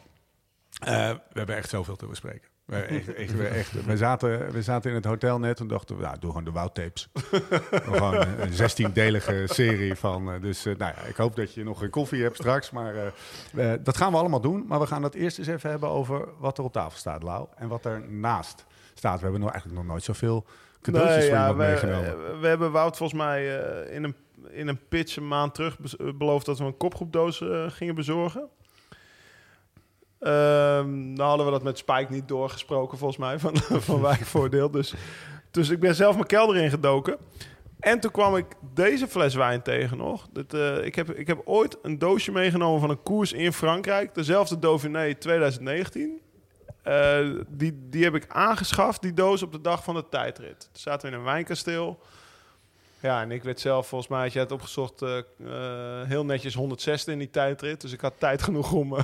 We 0.81 1.21
hebben 1.33 1.57
echt 1.57 1.69
zoveel 1.69 1.97
te 1.97 2.07
bespreken. 2.07 2.49
We, 2.65 2.77
echt, 2.77 3.15
echt, 3.15 3.37
we, 3.37 3.47
echt, 3.47 3.85
we, 3.85 3.97
zaten, 3.97 4.53
we 4.53 4.63
zaten 4.63 4.91
in 4.91 4.97
het 4.97 5.05
hotel 5.05 5.39
net 5.39 5.61
en 5.61 5.67
dachten 5.67 5.97
we, 5.97 6.03
nou, 6.03 6.19
doe 6.19 6.31
gewoon 6.31 6.45
de 6.45 6.51
Wout-tapes. 6.51 7.09
gewoon 7.91 8.15
een, 8.15 8.43
een 8.43 8.53
16-delige 8.53 9.43
serie 9.47 9.95
van. 9.95 10.41
dus 10.41 10.65
nou 10.65 10.79
ja, 10.79 10.97
ik 11.03 11.17
hoop 11.17 11.37
dat 11.37 11.55
je 11.55 11.65
nog 11.65 11.83
een 11.83 11.91
koffie 11.91 12.23
hebt 12.23 12.37
straks. 12.37 12.71
Maar 12.71 13.13
dat 13.83 13.97
gaan 13.97 14.13
we 14.13 14.19
allemaal 14.19 14.41
doen. 14.41 14.65
Maar 14.67 14.81
we 14.81 14.87
gaan 14.87 15.03
het 15.03 15.15
eerst 15.15 15.39
eens 15.39 15.49
even 15.49 15.71
hebben 15.71 15.89
over 15.89 16.29
wat 16.39 16.59
er 16.59 16.65
op 16.65 16.73
tafel 16.73 16.99
staat, 16.99 17.23
Lau. 17.23 17.47
En 17.57 17.69
wat 17.69 17.85
er 17.85 18.11
naast 18.11 18.67
staat. 19.01 19.17
We 19.17 19.23
hebben 19.23 19.41
nog 19.41 19.51
eigenlijk 19.51 19.81
nog 19.83 19.91
nooit 19.91 20.05
zoveel 20.05 20.47
cadeautjes 20.81 21.17
Nee, 21.17 21.29
voor 21.29 21.37
ja, 21.39 21.49
iemand 21.49 21.67
we, 21.67 21.71
meegenomen. 21.71 22.41
we 22.41 22.47
hebben 22.47 22.73
Wout 22.73 22.97
volgens 22.97 23.21
mij 23.21 23.61
eh, 23.61 23.95
in, 23.95 24.05
een, 24.05 24.15
in 24.51 24.69
een 24.69 24.81
pitch 24.89 25.17
een 25.17 25.29
maand 25.29 25.55
terug 25.55 25.77
eh, 25.81 26.07
beloofd 26.15 26.47
dat 26.47 26.59
we 26.59 26.65
een 26.65 26.77
kopgroepdoos 26.77 27.41
eh, 27.41 27.65
gingen 27.69 27.95
bezorgen. 27.95 28.49
Ehm 30.19 31.13
nou 31.13 31.29
hadden 31.29 31.47
we 31.47 31.53
dat 31.53 31.63
met 31.63 31.79
Spike 31.79 32.13
niet 32.13 32.29
doorgesproken 32.29 32.99
volgens 32.99 33.19
mij, 33.19 33.39
van, 33.39 33.57
van 33.91 34.01
wijkvoordeel. 34.01 34.71
Dus, 34.81 34.95
dus 35.51 35.69
ik 35.69 35.81
ben 35.81 35.95
zelf 35.95 36.15
mijn 36.15 36.27
kelder 36.27 36.57
ingedoken. 36.57 37.17
En 37.79 38.01
toen 38.01 38.11
kwam 38.11 38.37
ik 38.37 38.47
deze 38.75 39.09
fles 39.09 39.35
wijn 39.35 39.63
tegen 39.63 39.97
nog. 39.97 40.29
Dat, 40.33 40.55
ik, 40.85 40.95
heb, 40.95 41.11
ik 41.11 41.27
heb 41.27 41.43
ooit 41.45 41.79
een 41.83 41.99
doosje 41.99 42.33
meegenomen 42.33 42.81
van 42.81 42.91
een 42.91 43.03
koers 43.03 43.33
in 43.33 43.53
Frankrijk. 43.53 44.15
Dezelfde 44.15 44.59
Dauphiné 44.59 45.15
2019. 45.15 46.21
Eh, 46.83 47.29
die, 47.49 47.89
die 47.89 48.05
heb 48.05 48.15
ik 48.15 48.25
aangeschaft, 48.29 49.03
die 49.03 49.15
doos, 49.15 49.43
op 49.43 49.53
de 49.53 49.61
dag 49.61 49.85
van 49.85 49.95
de 49.95 50.05
tijdrit. 50.09 50.61
Toen 50.61 50.81
zaten 50.81 51.09
we 51.09 51.15
in 51.15 51.19
een 51.19 51.25
wijnkasteel. 51.27 52.01
Ja, 53.01 53.23
en 53.23 53.31
ik 53.31 53.43
werd 53.43 53.61
zelf, 53.61 53.87
volgens 53.89 54.11
mij 54.11 54.23
had 54.23 54.33
je 54.33 54.39
het 54.39 54.53
opgezocht, 54.53 55.03
eh, 55.03 55.19
heel 56.05 56.25
netjes 56.25 56.55
106 56.55 57.05
in 57.05 57.19
die 57.19 57.31
tijdrit. 57.31 57.81
Dus 57.81 57.93
ik 57.93 58.01
had 58.01 58.15
tijd 58.19 58.43
genoeg 58.43 58.73
om, 58.73 58.97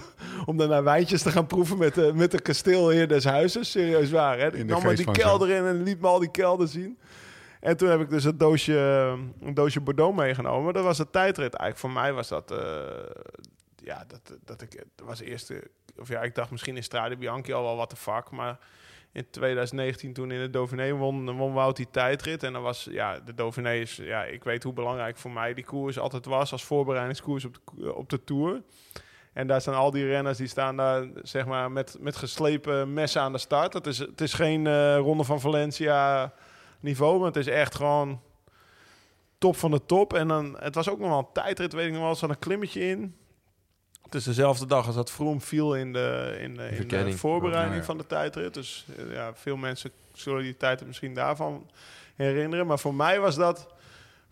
om 0.47 0.57
daarna 0.57 0.83
wijntjes 0.83 1.23
te 1.23 1.31
gaan 1.31 1.47
proeven 1.47 1.79
met 1.79 1.95
de, 1.95 2.13
met 2.15 2.31
de 2.31 2.41
kasteelheer 2.41 3.09
des 3.09 3.25
huizes. 3.25 3.71
Serieus 3.71 4.11
waar, 4.11 4.39
hè? 4.39 4.47
Ik 4.47 4.53
de 4.53 4.65
nam 4.65 4.83
maar 4.83 4.95
die 4.95 5.11
kelder 5.11 5.51
in 5.51 5.65
en 5.65 5.83
liet 5.83 6.01
me 6.01 6.07
al 6.07 6.19
die 6.19 6.31
kelder 6.31 6.69
zien. 6.69 6.99
En 7.61 7.77
toen 7.77 7.89
heb 7.89 8.01
ik 8.01 8.11
dus 8.11 8.25
een 8.25 8.39
doosje, 8.39 8.79
een 9.41 9.55
doosje 9.55 9.81
Bordeaux 9.81 10.17
meegenomen. 10.17 10.75
Dat 10.75 10.85
was 10.85 10.97
de 10.97 11.11
tijdrit. 11.11 11.55
Eigenlijk 11.55 11.79
voor 11.79 12.03
mij 12.03 12.13
was 12.13 12.29
dat... 12.29 12.55
ja, 13.77 14.05
dat, 14.07 14.39
dat 14.45 14.63
ik... 14.63 14.85
Dat 14.95 15.07
was 15.07 15.21
eerst... 15.21 15.51
eh, 15.51 15.59
Of 15.99 16.09
ja, 16.09 16.23
ik 16.23 16.35
dacht 16.35 16.51
misschien 16.51 16.77
in 16.77 16.83
Strade 16.83 17.17
Bianchi 17.17 17.53
al 17.53 17.63
wel 17.63 17.77
wat 17.77 17.91
de 17.91 17.97
fuck. 17.97 18.31
Maar 18.31 18.59
in 19.13 19.27
2019 19.31 20.13
toen 20.13 20.31
in 20.31 20.41
de 20.41 20.51
Dauphiné 20.51 20.93
won, 20.93 21.37
won 21.37 21.53
Wout 21.53 21.77
die 21.77 21.91
tijdrit. 21.91 22.43
En 22.43 22.53
dan 22.53 22.63
was... 22.63 22.89
Ja, 22.91 23.21
de 23.21 23.35
Dauphiné 23.35 23.75
is... 23.75 23.97
Ja, 23.97 24.25
ik 24.25 24.45
weet 24.45 24.63
hoe 24.63 24.73
belangrijk 24.73 25.17
voor 25.17 25.31
mij 25.31 25.55
die 25.55 25.65
koers 25.65 25.99
altijd 25.99 26.25
was. 26.25 26.53
Als 26.53 26.65
voorbereidingskoers 26.65 27.45
op 27.45 27.59
de, 27.75 27.95
op 27.95 28.11
de 28.11 28.25
Tour. 28.25 28.63
En 29.37 29.47
daar 29.47 29.61
staan 29.61 29.75
al 29.75 29.91
die 29.91 30.07
renners, 30.07 30.39
die 30.39 30.47
staan 30.47 30.77
daar 30.77 31.07
zeg 31.23 31.47
maar 31.47 31.73
met, 31.73 31.97
met 32.01 32.17
geslepen 32.17 32.93
messen 32.93 33.21
aan 33.21 33.33
de 33.33 33.39
start. 33.39 33.73
Het 33.73 33.87
is, 33.87 33.99
het 33.99 34.21
is 34.21 34.33
geen 34.33 34.67
eh, 34.67 34.97
Ronde 34.97 35.25
van 35.25 35.41
Valencia 35.41 36.33
niveau, 36.81 37.19
maar 37.19 37.27
het 37.27 37.37
is 37.37 37.47
echt 37.47 37.75
gewoon 37.75 38.21
top 39.39 39.57
van 39.57 39.71
de 39.71 39.87
top. 39.87 40.13
En 40.13 40.29
dan, 40.29 40.57
het 40.59 40.75
was 40.75 40.89
ook 40.89 40.99
nog 40.99 41.09
wel 41.09 41.19
een 41.19 41.33
tijdrit, 41.33 41.73
weet 41.73 41.87
ik 41.87 41.93
nog 41.93 42.03
wel, 42.03 42.17
er 42.29 42.31
een 42.31 42.39
klimmetje 42.39 42.81
in. 42.81 43.17
Het 44.07 44.15
is 44.15 44.25
dezelfde 44.25 44.67
dag 44.67 44.87
als 44.87 44.95
dat 44.95 45.11
Vroom 45.11 45.41
viel 45.41 45.77
in 45.77 45.93
de, 45.93 46.37
in 46.41 46.55
de, 46.55 46.69
in 46.69 46.89
de 46.89 47.17
voorbereiding 47.17 47.85
van 47.85 47.99
de 47.99 48.07
tijdrit. 48.07 48.55
Dus 48.55 48.87
eh, 48.97 49.13
ja, 49.13 49.35
veel 49.35 49.57
mensen 49.57 49.91
zullen 50.13 50.43
die 50.43 50.57
tijdrit 50.57 50.87
misschien 50.87 51.15
daarvan 51.15 51.71
herinneren. 52.15 52.67
Maar 52.67 52.79
voor 52.79 52.95
mij 52.95 53.21
was 53.21 53.37
dat 53.37 53.67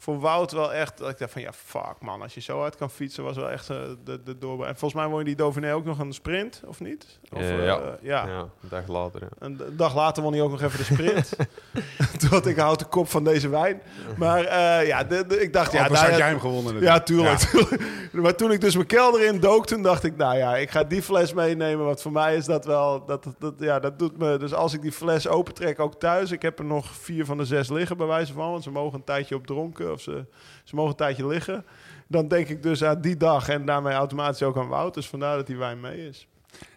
voor 0.04 0.20
Wout 0.20 0.52
wel 0.52 0.72
echt... 0.72 0.98
Dat 0.98 1.10
ik 1.10 1.18
dacht 1.18 1.32
van, 1.32 1.42
ja, 1.42 1.52
fuck 1.52 1.94
man, 2.00 2.22
als 2.22 2.34
je 2.34 2.40
zo 2.40 2.58
hard 2.58 2.76
kan 2.76 2.90
fietsen... 2.90 3.24
was 3.24 3.36
wel 3.36 3.50
echt 3.50 3.70
eh, 3.70 3.76
de, 4.04 4.22
de 4.22 4.38
doorbraak. 4.38 4.68
En 4.68 4.76
volgens 4.76 5.00
mij 5.00 5.10
won 5.10 5.18
je 5.18 5.24
die 5.24 5.34
Dauphiné 5.36 5.74
ook 5.74 5.84
nog 5.84 5.98
een 5.98 6.12
sprint, 6.12 6.62
of 6.66 6.80
niet? 6.80 7.18
Of, 7.32 7.38
Eh, 7.38 7.50
eh, 7.58 7.64
ja. 7.64 7.80
ja. 8.00 8.26
Ja, 8.26 8.38
een 8.38 8.68
dag 8.68 8.86
later. 8.88 9.20
Ja. 9.20 9.28
Een 9.38 9.60
dag 9.72 9.94
later 9.94 10.22
won 10.22 10.32
hij 10.32 10.42
ook 10.42 10.50
nog 10.50 10.62
even 10.62 10.78
de 10.78 10.84
sprint. 10.84 11.32
Toen 12.18 12.28
had 12.30 12.46
ik 12.46 12.56
houd 12.56 12.78
de 12.78 12.84
kop 12.84 13.08
van 13.08 13.24
deze 13.24 13.48
wijn. 13.48 13.82
Maar 14.16 14.44
eh, 14.44 14.86
ja, 14.86 15.04
de, 15.04 15.26
de- 15.26 15.40
ik 15.42 15.52
dacht... 15.52 15.72
Ja, 15.72 15.88
daar- 15.88 16.08
had 16.08 16.16
jij 16.18 16.28
hem 16.28 16.40
gewonnen. 16.40 16.80
ja, 16.80 17.00
tuurlijk. 17.00 17.38
tuurlijk. 17.38 17.82
Maar 18.12 18.34
toen 18.34 18.52
ik 18.52 18.60
dus 18.60 18.74
mijn 18.74 18.86
kelder 18.86 19.24
in 19.24 19.40
dook, 19.40 19.66
toen 19.66 19.82
dacht 19.82 20.04
ik, 20.04 20.16
nou 20.16 20.36
ja, 20.36 20.56
ik 20.56 20.70
ga 20.70 20.84
die 20.84 21.02
fles 21.02 21.32
meenemen. 21.32 21.84
Want 21.84 22.02
voor 22.02 22.12
mij 22.12 22.36
is 22.36 22.44
dat 22.44 22.64
wel, 22.64 23.04
dat, 23.04 23.26
dat, 23.38 23.54
ja, 23.58 23.78
dat 23.80 23.98
doet 23.98 24.18
me. 24.18 24.36
Dus 24.36 24.54
als 24.54 24.72
ik 24.74 24.82
die 24.82 24.92
fles 24.92 25.28
opentrek, 25.28 25.80
ook 25.80 25.94
thuis. 26.00 26.30
Ik 26.30 26.42
heb 26.42 26.58
er 26.58 26.64
nog 26.64 26.86
vier 26.94 27.24
van 27.24 27.36
de 27.36 27.44
zes 27.44 27.68
liggen, 27.68 27.96
bij 27.96 28.06
wijze 28.06 28.32
van. 28.32 28.50
Want 28.50 28.62
ze 28.62 28.70
mogen 28.70 28.98
een 28.98 29.04
tijdje 29.04 29.34
op 29.34 29.46
dronken 29.46 29.92
of 29.94 30.00
ze, 30.00 30.24
ze 30.64 30.74
mogen 30.74 30.90
een 30.90 30.96
tijdje 30.96 31.26
liggen. 31.26 31.64
Dan 32.08 32.28
denk 32.28 32.48
ik 32.48 32.62
dus 32.62 32.84
aan 32.84 33.00
die 33.00 33.16
dag 33.16 33.48
en 33.48 33.64
daarmee 33.66 33.94
automatisch 33.94 34.42
ook 34.42 34.56
aan 34.56 34.68
Wout. 34.68 34.94
Dus 34.94 35.08
vandaar 35.08 35.36
dat 35.36 35.46
die 35.46 35.56
wijn 35.56 35.80
mee 35.80 36.08
is. 36.08 36.26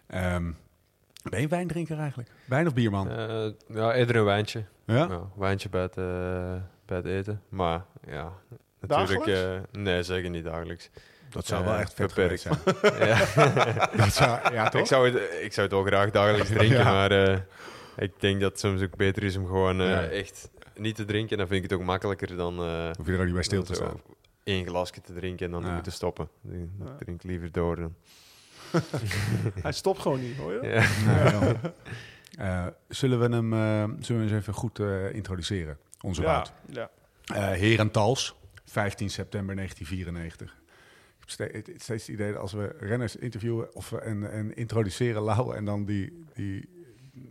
Ehm, 0.07 0.51
ben 1.29 1.41
je 1.41 1.47
wijndrinker 1.47 1.99
eigenlijk? 1.99 2.29
Wijn 2.45 2.67
of 2.67 2.73
bierman? 2.73 3.09
Eh, 3.11 3.45
ja, 3.67 3.93
eerder 3.93 4.15
een 4.15 4.23
wijntje. 4.23 4.63
ja? 4.85 4.95
Ja, 4.95 5.03
een 5.09 5.29
wijntje 5.35 5.69
bij 5.69 5.81
het, 5.81 5.97
eh, 5.97 6.03
bij 6.85 6.97
het 6.97 7.05
eten. 7.05 7.41
Maar 7.49 7.85
ja, 8.07 8.31
natuurlijk... 8.79 9.25
Dagelijks? 9.25 9.41
eh, 9.73 9.81
nee, 9.81 10.03
zeker 10.03 10.29
niet 10.29 10.43
dagelijks. 10.43 10.89
Dat 11.29 11.45
zou 11.45 11.65
wel 11.65 11.75
echt 11.75 11.93
vet 11.93 12.07
beperkt. 12.13 12.41
zijn. 12.41 12.57
ja. 13.07 13.17
Dat 14.03 14.13
zou, 14.13 14.53
ja, 14.53 14.69
toch? 14.69 14.81
ik, 14.81 14.87
zou 14.87 15.09
het, 15.09 15.15
ik 15.41 15.53
zou 15.53 15.67
het 15.67 15.75
wel 15.75 15.83
graag 15.85 16.11
dagelijks 16.11 16.49
drinken, 16.49 16.77
Ja. 16.83 16.91
maar 16.91 17.11
eh, 17.11 17.37
ik 17.97 18.11
denk 18.19 18.41
dat 18.41 18.51
het 18.51 18.59
soms 18.59 18.81
ook 18.81 18.95
beter 18.95 19.23
is 19.23 19.37
om 19.37 19.45
gewoon 19.45 19.77
Ja. 19.77 20.03
echt 20.03 20.49
niet 20.79 20.95
te 20.95 21.05
drinken. 21.05 21.37
Dan 21.37 21.47
vind 21.47 21.63
ik 21.63 21.69
het 21.69 21.79
ook 21.79 21.85
makkelijker 21.85 22.35
dan... 22.35 22.59
eh, 22.59 22.89
Hoef 22.97 23.05
je 23.07 23.13
er 23.13 23.19
ook 23.19 23.25
niet 23.25 23.33
bij 23.33 23.43
stil 23.43 23.63
te 23.63 23.73
staan. 23.73 24.01
één 24.43 24.67
glasje 24.67 25.01
te 25.01 25.13
drinken 25.13 25.45
en 25.45 25.51
dan 25.51 25.61
Ja. 25.65 25.73
moeten 25.73 25.91
stoppen. 25.91 26.29
Ik 26.49 26.69
Ja. 26.85 26.95
drink 26.99 27.23
liever 27.23 27.51
door. 27.51 27.75
Dan. 27.75 27.95
Hij 29.61 29.71
stopt 29.71 29.99
gewoon 29.99 30.19
niet, 30.21 30.37
hoor 30.37 30.53
je? 30.53 30.69
Ja. 30.69 31.55
Eh, 32.37 32.67
zullen 32.87 33.19
we 33.19 33.35
hem 33.35 33.53
eh, 33.53 34.03
zullen 34.05 34.21
we 34.25 34.27
eens 34.27 34.41
even 34.41 34.53
goed 34.53 34.79
eh, 34.79 35.13
introduceren? 35.13 35.77
Onze 36.01 36.21
Ja, 36.21 36.27
Wout. 36.27 36.51
ja. 36.69 36.89
Eh 37.25 37.37
Herentals, 37.59 38.35
15 38.65 39.09
september 39.09 39.55
1994. 39.55 40.55
Ik 41.19 41.53
heb 41.65 41.79
steeds 41.81 42.05
het 42.07 42.15
idee 42.15 42.31
dat 42.31 42.41
als 42.41 42.53
we 42.53 42.75
renners 42.79 43.15
interviewen 43.15 43.75
of, 43.75 43.89
we- 43.89 43.99
en, 43.99 44.31
en 44.31 44.55
introduceren, 44.55 45.21
Lau, 45.21 45.55
en 45.55 45.65
dan 45.65 45.85
die, 45.85 46.23
die 46.33 46.69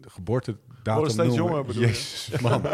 geboortedatum 0.00 0.66
Worden 0.94 1.12
steeds 1.12 1.34
jonger, 1.34 1.64
bedoel 1.64 1.82
je? 1.82 1.88
Jezus, 1.88 2.40
man. 2.40 2.64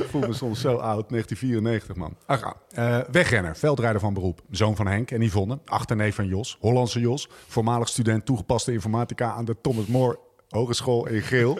ik 0.00 0.06
voel 0.08 0.20
me 0.20 0.32
soms 0.32 0.60
zo 0.60 0.76
oud, 0.76 1.08
1994, 1.08 1.96
man. 1.96 2.16
Ach, 2.26 2.40
ja. 2.40 2.56
Eh, 2.68 3.08
wegrenner, 3.10 3.56
veldrijder 3.56 4.00
van 4.00 4.14
beroep. 4.14 4.40
Zoon 4.50 4.76
van 4.76 4.86
Henk 4.86 5.10
en 5.10 5.22
Yvonne, 5.22 5.58
achterneef 5.64 6.14
van 6.14 6.26
Jos, 6.26 6.56
Hollandse 6.60 7.00
Jos. 7.00 7.28
Voormalig 7.46 7.88
student 7.88 8.24
toegepaste 8.24 8.72
informatica 8.72 9.32
aan 9.32 9.44
de 9.44 9.56
Thomas 9.60 9.86
More 9.86 10.18
Hogeschool 10.48 11.06
in 11.06 11.22
Geel. 11.22 11.58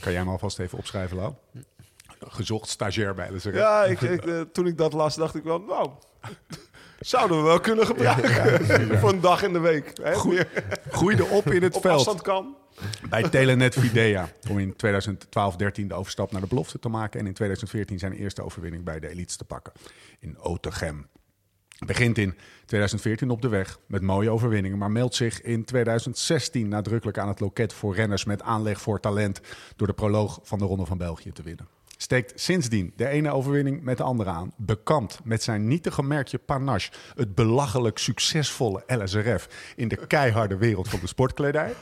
kan 0.00 0.12
jij 0.12 0.14
hem 0.14 0.28
alvast 0.28 0.58
even 0.58 0.78
opschrijven, 0.78 1.16
Lau? 1.16 1.32
Gezocht 2.20 2.68
stagiair 2.68 3.14
bij 3.14 3.30
LSRF. 3.30 3.54
Ja, 3.54 3.84
ik, 3.84 4.00
ik, 4.00 4.26
eh, 4.26 4.40
toen 4.40 4.66
ik 4.66 4.78
dat 4.78 4.92
las, 4.92 5.14
dacht 5.14 5.34
ik 5.34 5.42
wel, 5.42 5.58
nou, 5.58 5.90
zouden 7.00 7.36
we 7.36 7.42
wel 7.42 7.60
kunnen 7.60 7.86
gebruiken 7.86 8.98
voor 8.98 9.10
een 9.10 9.20
dag 9.20 9.42
in 9.42 9.52
de 9.52 9.58
week. 9.58 9.92
Hè? 10.02 10.14
Groeide 10.90 11.24
op 11.24 11.46
in 11.46 11.62
het 11.62 11.76
op 11.76 11.82
veld 11.82 11.94
afstand 11.94 12.22
kan. 12.22 12.56
Bij 13.08 13.22
Telenet 13.28 13.74
Videa. 13.74 14.28
Om 14.50 14.58
in 14.58 14.72
2012-13 14.72 14.74
de 15.86 15.94
overstap 15.94 16.32
naar 16.32 16.40
de 16.40 16.46
belofte 16.46 16.78
te 16.78 16.88
maken. 16.88 17.20
En 17.20 17.26
in 17.26 17.32
2014 17.32 17.98
zijn 17.98 18.12
eerste 18.12 18.42
overwinning 18.42 18.84
bij 18.84 19.00
de 19.00 19.08
elites 19.08 19.36
te 19.36 19.44
pakken. 19.44 19.72
In 20.18 20.38
Otegem. 20.38 21.06
Begint 21.86 22.18
in 22.18 22.34
2014 22.66 23.30
op 23.30 23.42
de 23.42 23.48
weg 23.48 23.78
met 23.86 24.02
mooie 24.02 24.30
overwinningen. 24.30 24.78
Maar 24.78 24.90
meldt 24.90 25.14
zich 25.14 25.42
in 25.42 25.64
2016 25.64 26.68
nadrukkelijk 26.68 27.18
aan 27.18 27.28
het 27.28 27.40
loket 27.40 27.72
voor 27.72 27.94
renners 27.94 28.24
met 28.24 28.42
aanleg 28.42 28.80
voor 28.80 29.00
talent. 29.00 29.40
Door 29.76 29.86
de 29.86 29.92
proloog 29.92 30.40
van 30.42 30.58
de 30.58 30.64
Ronde 30.64 30.86
van 30.86 30.98
België 30.98 31.32
te 31.32 31.42
winnen. 31.42 31.68
Steekt 32.02 32.40
sindsdien 32.40 32.92
de 32.96 33.08
ene 33.08 33.30
overwinning 33.30 33.82
met 33.82 33.96
de 33.96 34.02
andere 34.02 34.30
aan. 34.30 34.52
Bekend 34.56 35.20
met 35.24 35.42
zijn 35.42 35.68
nietige 35.68 36.02
merkje 36.02 36.38
panache. 36.38 36.92
Het 37.14 37.34
belachelijk 37.34 37.98
succesvolle 37.98 38.82
LSRF 38.86 39.72
in 39.76 39.88
de 39.88 40.06
keiharde 40.06 40.56
wereld 40.56 40.88
van 40.88 41.00
de 41.00 41.06
sportkledij. 41.06 41.72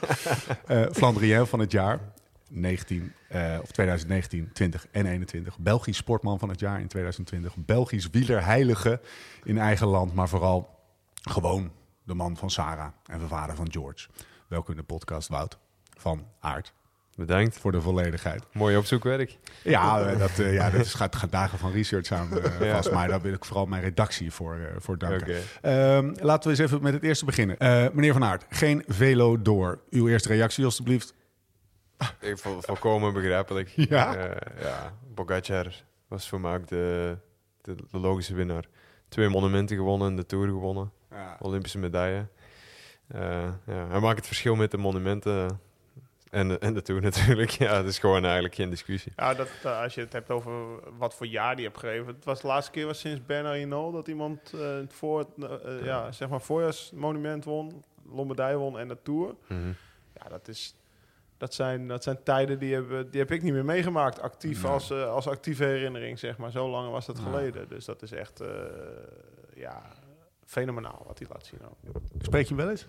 Eh 0.67 0.87
Flandrien 0.93 1.47
van 1.47 1.59
het 1.59 1.73
jaar. 1.73 2.01
19, 2.49 3.13
eh, 3.29 3.59
of 3.63 3.71
2019, 3.71 4.53
20 4.53 4.87
en 4.91 5.07
21. 5.07 5.59
Belgisch 5.59 5.97
sportman 5.97 6.39
van 6.39 6.49
het 6.49 6.61
jaar 6.61 6.81
in 6.81 6.89
2020. 6.89 7.57
Belgisch 7.57 8.11
wielerheilige 8.11 9.01
in 9.45 9.59
eigen 9.59 9.87
land. 9.87 10.15
Maar 10.15 10.29
vooral 10.29 10.79
gewoon 11.15 11.73
de 12.03 12.15
man 12.15 12.37
van 12.37 12.51
Sarah 12.51 12.93
en 13.07 13.19
de 13.19 13.29
vader 13.29 13.57
van 13.57 13.73
George. 13.73 14.09
Welkom 14.49 14.71
in 14.71 14.81
de 14.81 14.87
podcast 14.87 15.29
Wout 15.29 15.59
van 15.97 16.27
Aert. 16.41 16.73
Bedankt. 17.27 17.59
Voor 17.59 17.73
de 17.73 17.81
volledigheid. 17.81 18.43
Mooi 18.53 18.77
opzoekwerk. 18.77 19.39
Ja, 19.63 20.01
eh, 20.07 20.19
dat, 20.19 20.39
eh, 20.39 20.55
ja 20.55 20.71
dat 20.71 20.81
is, 20.81 20.95
gaat, 20.95 21.17
gaat 21.17 21.31
dagen 21.33 21.59
van 21.59 21.73
research 21.73 22.11
aan 22.13 22.39
eh, 22.39 22.61
Ja. 22.67 22.75
vast. 22.75 22.93
Maar 22.93 23.09
daar 23.09 23.21
wil 23.21 23.33
ik 23.33 23.45
vooral 23.45 23.67
mijn 23.67 23.83
redactie 23.83 24.33
voor, 24.33 24.59
voor 24.79 24.99
danken. 24.99 25.37
Ehm, 25.63 26.13
laten 26.21 26.43
we 26.51 26.57
eens 26.59 26.59
even 26.71 26.83
met 26.83 26.93
het 26.93 27.03
eerste 27.03 27.25
beginnen. 27.25 27.57
Meneer 27.95 28.13
Van 28.13 28.25
Aert, 28.25 28.45
geen 28.49 28.85
velo 28.87 29.43
door. 29.43 29.81
Uw 29.91 30.09
eerste 30.09 30.29
reactie 30.29 30.65
alstublieft. 30.65 31.15
Ik 32.21 32.39
vol, 32.39 32.61
volkomen 32.61 33.13
begrijpelijk. 33.13 33.69
Ja? 33.89 34.15
Ja, 34.61 34.93
Pogacar 35.15 35.75
was 36.09 36.29
voor 36.29 36.41
mij 36.41 36.55
ook 36.55 36.69
de, 36.69 37.17
de, 37.61 37.75
de 37.91 37.99
logische 37.99 38.35
winnaar. 38.35 38.65
Twee 39.09 39.29
monumenten 39.29 39.77
gewonnen, 39.77 40.17
de 40.17 40.27
Tour 40.27 40.47
gewonnen, 40.47 40.93
Ja. 41.11 41.37
Olympische 41.41 41.79
medaille. 41.79 42.27
Ja, 43.15 43.59
hij 43.89 44.01
maakt 44.01 44.17
het 44.17 44.27
verschil 44.27 44.55
met 44.55 44.71
de 44.71 44.79
monumenten 44.79 45.61
en 46.31 46.49
de, 46.49 46.59
en 46.59 46.75
de 46.75 46.83
Tour 46.83 47.01
natuurlijk. 47.11 47.51
Ja, 47.51 47.77
het 47.77 47.87
is 47.87 47.99
gewoon 47.99 48.25
eigenlijk 48.25 48.55
geen 48.55 48.71
discussie. 48.71 49.13
Ja, 49.17 49.35
dat, 49.35 49.49
eh, 49.63 49.81
als 49.83 49.95
je 49.95 50.01
het 50.01 50.13
hebt 50.13 50.31
over 50.31 50.53
wat 50.99 51.15
voor 51.15 51.27
jaar 51.27 51.57
die 51.57 51.65
hebt 51.65 51.79
gegeven. 51.79 52.07
Het 52.07 52.25
was 52.25 52.41
de 52.41 52.47
laatste 52.47 52.73
keer 52.73 52.87
was 52.87 53.01
sinds 53.01 53.27
Bernard 53.27 53.57
Hinault 53.57 53.93
dat 53.93 54.09
iemand 54.09 54.53
eh, 54.55 54.61
het 54.75 54.93
voor 54.93 55.19
het, 55.19 55.63
eh, 55.65 55.85
ja, 55.85 56.13
zeg 56.13 56.29
maar 56.29 56.41
voorjaarsmonument 56.41 57.45
won, 57.45 57.85
Lombardije 58.13 58.57
won 58.57 58.79
en 58.79 58.89
de 58.89 58.99
Tour. 59.03 59.35
Mhm. 59.49 59.73
Ja, 60.15 60.29
dat, 60.29 60.49
is, 60.49 60.75
dat, 61.37 61.55
zijn, 61.55 61.89
dat 61.89 62.03
zijn 62.03 62.23
tijden 62.23 62.59
die, 62.59 62.75
hebben, 62.75 63.11
die 63.11 63.21
heb 63.21 63.31
ik 63.31 63.43
niet 63.43 63.53
meer 63.53 63.65
meegemaakt. 63.65 64.21
Actief 64.21 64.63
Nee. 64.63 64.73
als, 64.73 64.93
als 64.93 65.27
actieve 65.27 65.65
herinnering, 65.65 66.19
zeg 66.19 66.37
maar. 66.37 66.51
Zo 66.51 66.71
lang 66.71 66.91
was 66.91 67.07
dat 67.07 67.17
Ja. 67.19 67.23
geleden. 67.23 67.69
Dus 67.69 67.85
dat 67.85 68.03
is 68.03 68.13
echt, 68.13 68.41
eh, 68.41 68.49
ja, 69.55 69.83
fenomenaal 70.45 71.03
wat 71.07 71.19
hij 71.19 71.29
laat 71.31 71.47
zien 71.47 71.61
ook. 71.65 71.95
Spreek 72.19 72.43
je 72.43 72.49
hem 72.55 72.57
wel 72.65 72.71
eens? 72.71 72.87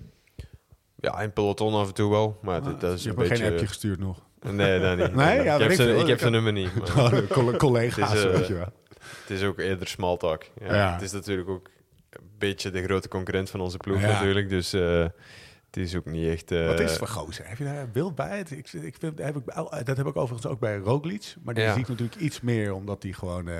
Ja, 1.01 1.19
in 1.19 1.33
peloton 1.33 1.73
af 1.73 1.87
en 1.87 1.93
toe 1.93 2.09
wel, 2.11 2.39
maar 2.41 2.63
dat, 2.63 2.81
dat 2.81 2.93
is 2.93 3.03
je 3.03 3.09
een 3.09 3.15
hebt 3.15 3.29
beetje... 3.29 3.43
geen 3.43 3.53
appje 3.53 3.67
gestuurd 3.67 3.99
nog. 3.99 4.19
Nee, 4.51 4.79
dat 4.79 4.97
niet. 4.97 5.15
Nee? 5.25 5.43
Ja, 5.43 5.53
ik 5.53 5.59
weet 5.59 5.77
heb 5.77 5.87
zijn, 5.87 5.99
ik 5.99 6.07
heb 6.07 6.19
heb- 6.19 6.29
nummer 6.29 6.51
niet. 6.53 6.73
maar- 6.95 7.23
Oh, 7.37 7.53
collega's, 7.57 8.09
Het 8.09 8.17
is, 8.17 8.23
eh, 8.25 8.31
weet 8.31 8.47
je 8.47 8.53
wel. 8.53 8.73
Het 9.21 9.29
is 9.29 9.43
ook 9.43 9.59
eerder 9.59 9.87
small 9.87 10.17
talk. 10.17 10.43
Ja. 10.61 10.93
Het 10.93 11.01
is 11.01 11.11
natuurlijk 11.11 11.49
ook 11.49 11.69
een 12.09 12.29
beetje 12.37 12.71
de 12.71 12.83
grote 12.83 13.07
concurrent 13.07 13.49
van 13.49 13.59
onze 13.61 13.77
ploeg 13.77 14.01
natuurlijk. 14.01 14.49
Dus 14.49 14.73
eh, 14.73 14.99
het 15.65 15.77
is 15.77 15.95
ook 15.95 16.05
niet 16.05 16.27
echt... 16.27 16.51
eh, 16.51 16.65
Wat 16.67 16.79
is 16.79 16.89
het 16.89 16.97
voor 16.97 17.07
gozer? 17.07 17.47
Heb 17.47 17.57
je 17.57 17.63
daar 17.63 17.89
beeld 17.89 18.15
bij? 18.15 18.37
Het- 18.37 18.51
Ik, 18.51 18.73
ik 18.73 18.95
vind, 18.99 19.19
heb 19.19 19.35
ik, 19.37 19.45
dat 19.85 19.97
heb 19.97 20.07
ik 20.07 20.15
overigens 20.15 20.45
ook 20.51 20.59
bij 20.59 20.77
Roglic. 20.77 21.33
Maar 21.43 21.53
die 21.53 21.63
Ja. 21.63 21.71
zie 21.73 21.81
ik 21.81 21.87
natuurlijk 21.87 22.19
iets 22.21 22.41
meer, 22.41 22.73
omdat 22.73 23.01
die 23.01 23.13
gewoon, 23.13 23.47
eh, 23.49 23.55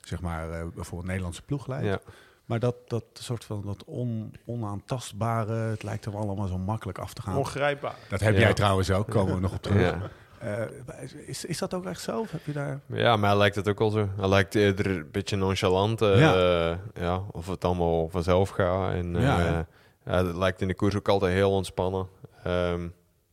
zeg 0.00 0.20
maar, 0.20 0.48
bijvoorbeeld 0.74 1.06
Nederlandse 1.08 1.42
ploeg 1.42 1.66
leidt. 1.66 1.86
Ja. 1.86 2.00
Maar 2.44 2.58
dat, 2.58 2.74
dat 2.86 3.04
soort 3.12 3.44
van 3.44 3.62
dat 3.66 3.84
on, 3.84 4.34
onaantastbare, 4.46 5.52
het 5.54 5.82
lijkt 5.82 6.04
hem 6.04 6.14
allemaal 6.14 6.46
zo 6.46 6.58
makkelijk 6.58 6.98
af 6.98 7.14
te 7.14 7.22
gaan. 7.22 7.36
Ongrijpbaar. 7.36 7.96
Dat 8.08 8.20
heb 8.20 8.34
Ja. 8.34 8.40
jij 8.40 8.54
trouwens 8.54 8.90
ook, 8.90 9.08
komen 9.10 9.34
we 9.34 9.40
nog 9.40 9.52
op 9.54 9.62
terug. 9.62 9.80
Ja. 9.80 10.10
Eh, 10.38 11.02
is, 11.26 11.44
is 11.44 11.58
dat 11.58 11.74
ook 11.74 11.84
echt 11.86 12.00
zo? 12.00 12.24
Heb 12.28 12.44
je 12.46 12.52
daar... 12.52 12.80
Ja, 12.86 13.16
mij 13.16 13.36
lijkt 13.36 13.56
het 13.56 13.68
ook 13.68 13.80
al 13.80 13.90
zo. 13.90 14.08
Hij 14.16 14.28
lijkt 14.28 14.54
eerder 14.54 14.86
een 14.86 15.08
beetje 15.10 15.36
nonchalant. 15.36 16.02
eh, 16.02 16.18
Ja. 16.20 16.78
ja, 16.94 17.22
of 17.30 17.46
het 17.46 17.64
allemaal 17.64 18.08
vanzelf 18.08 18.48
gaat. 18.48 18.92
En, 18.92 19.16
eh, 19.16 19.22
Ja, 19.22 19.66
het 20.04 20.36
lijkt 20.36 20.60
in 20.60 20.68
de 20.68 20.74
koers 20.74 20.96
ook 20.96 21.08
altijd 21.08 21.32
heel 21.32 21.50
ontspannen. 21.50 22.08
Ehm 22.44 22.88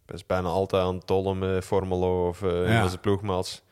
hij 0.05 0.19
is 0.19 0.25
bijna 0.25 0.47
altijd 0.47 0.83
aan 0.83 0.95
het 0.95 1.07
tollen 1.07 1.39
met 1.39 1.65
Formelo 1.65 2.27
of 2.27 2.41
eh 2.43 2.67
Ja. 2.67 2.79
met 2.81 2.89
zijn 2.89 3.01
ploegmaats. 3.01 3.63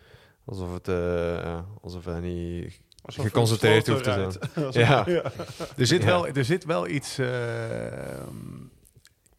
Alsof, 0.45 0.73
het, 0.73 0.87
eh, 0.87 1.59
alsof 1.81 2.05
hij 2.05 2.19
niet 2.19 2.81
geconcentreerd 3.11 3.87
hoeft 3.87 4.03
te 4.03 4.11
zijn. 4.53 4.71
Ja. 4.87 5.05
Er 5.77 5.87
zit, 5.87 5.99
Ja. 6.01 6.05
wel, 6.05 6.27
er 6.27 6.45
zit 6.45 6.65
wel 6.65 6.87
iets, 6.87 7.17
eh, 7.17 7.27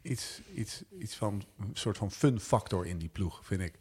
iets, 0.03 0.41
iets, 0.55 0.83
iets 0.99 1.15
van 1.15 1.43
een 1.59 1.71
soort 1.73 1.97
van 1.97 2.11
fun 2.11 2.41
factor 2.41 2.87
in 2.87 2.99
die 2.99 3.09
ploeg, 3.09 3.41
vind 3.43 3.61
ik. 3.61 3.75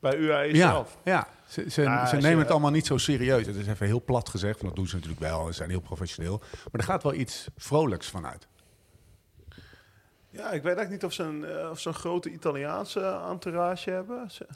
Bij 0.00 0.16
UAE 0.16 0.54
Ja, 0.54 0.70
zelf. 0.70 0.96
ja. 1.04 1.28
Ze, 1.48 1.70
ze, 1.70 1.86
Ah, 1.86 1.94
ze 1.94 2.00
als 2.00 2.10
nemen 2.12 2.30
je- 2.30 2.36
het 2.36 2.50
allemaal 2.50 2.70
niet 2.70 2.86
zo 2.86 2.96
serieus. 2.98 3.46
Het 3.46 3.56
is 3.56 3.66
even 3.66 3.86
heel 3.86 4.02
plat 4.04 4.28
gezegd, 4.28 4.54
want 4.54 4.66
dat 4.66 4.76
doen 4.76 4.86
ze 4.86 4.94
natuurlijk 4.94 5.20
wel. 5.22 5.46
Ze 5.46 5.52
zijn 5.52 5.70
heel 5.70 5.80
professioneel. 5.80 6.38
Maar 6.38 6.80
er 6.80 6.82
gaat 6.84 7.02
wel 7.02 7.14
iets 7.14 7.46
vrolijks 7.56 8.06
vanuit. 8.08 8.46
Ja, 10.30 10.44
ik 10.50 10.62
weet 10.62 10.76
eigenlijk 10.76 10.90
niet 10.90 11.04
of 11.04 11.12
ze 11.12 11.22
een, 11.22 11.44
eh, 11.44 11.70
of 11.70 11.80
ze 11.80 11.88
een 11.88 11.94
grote 11.94 12.30
Italiaanse 12.30 13.20
entourage 13.30 13.90
hebben. 13.90 14.30
Ze- 14.30 14.46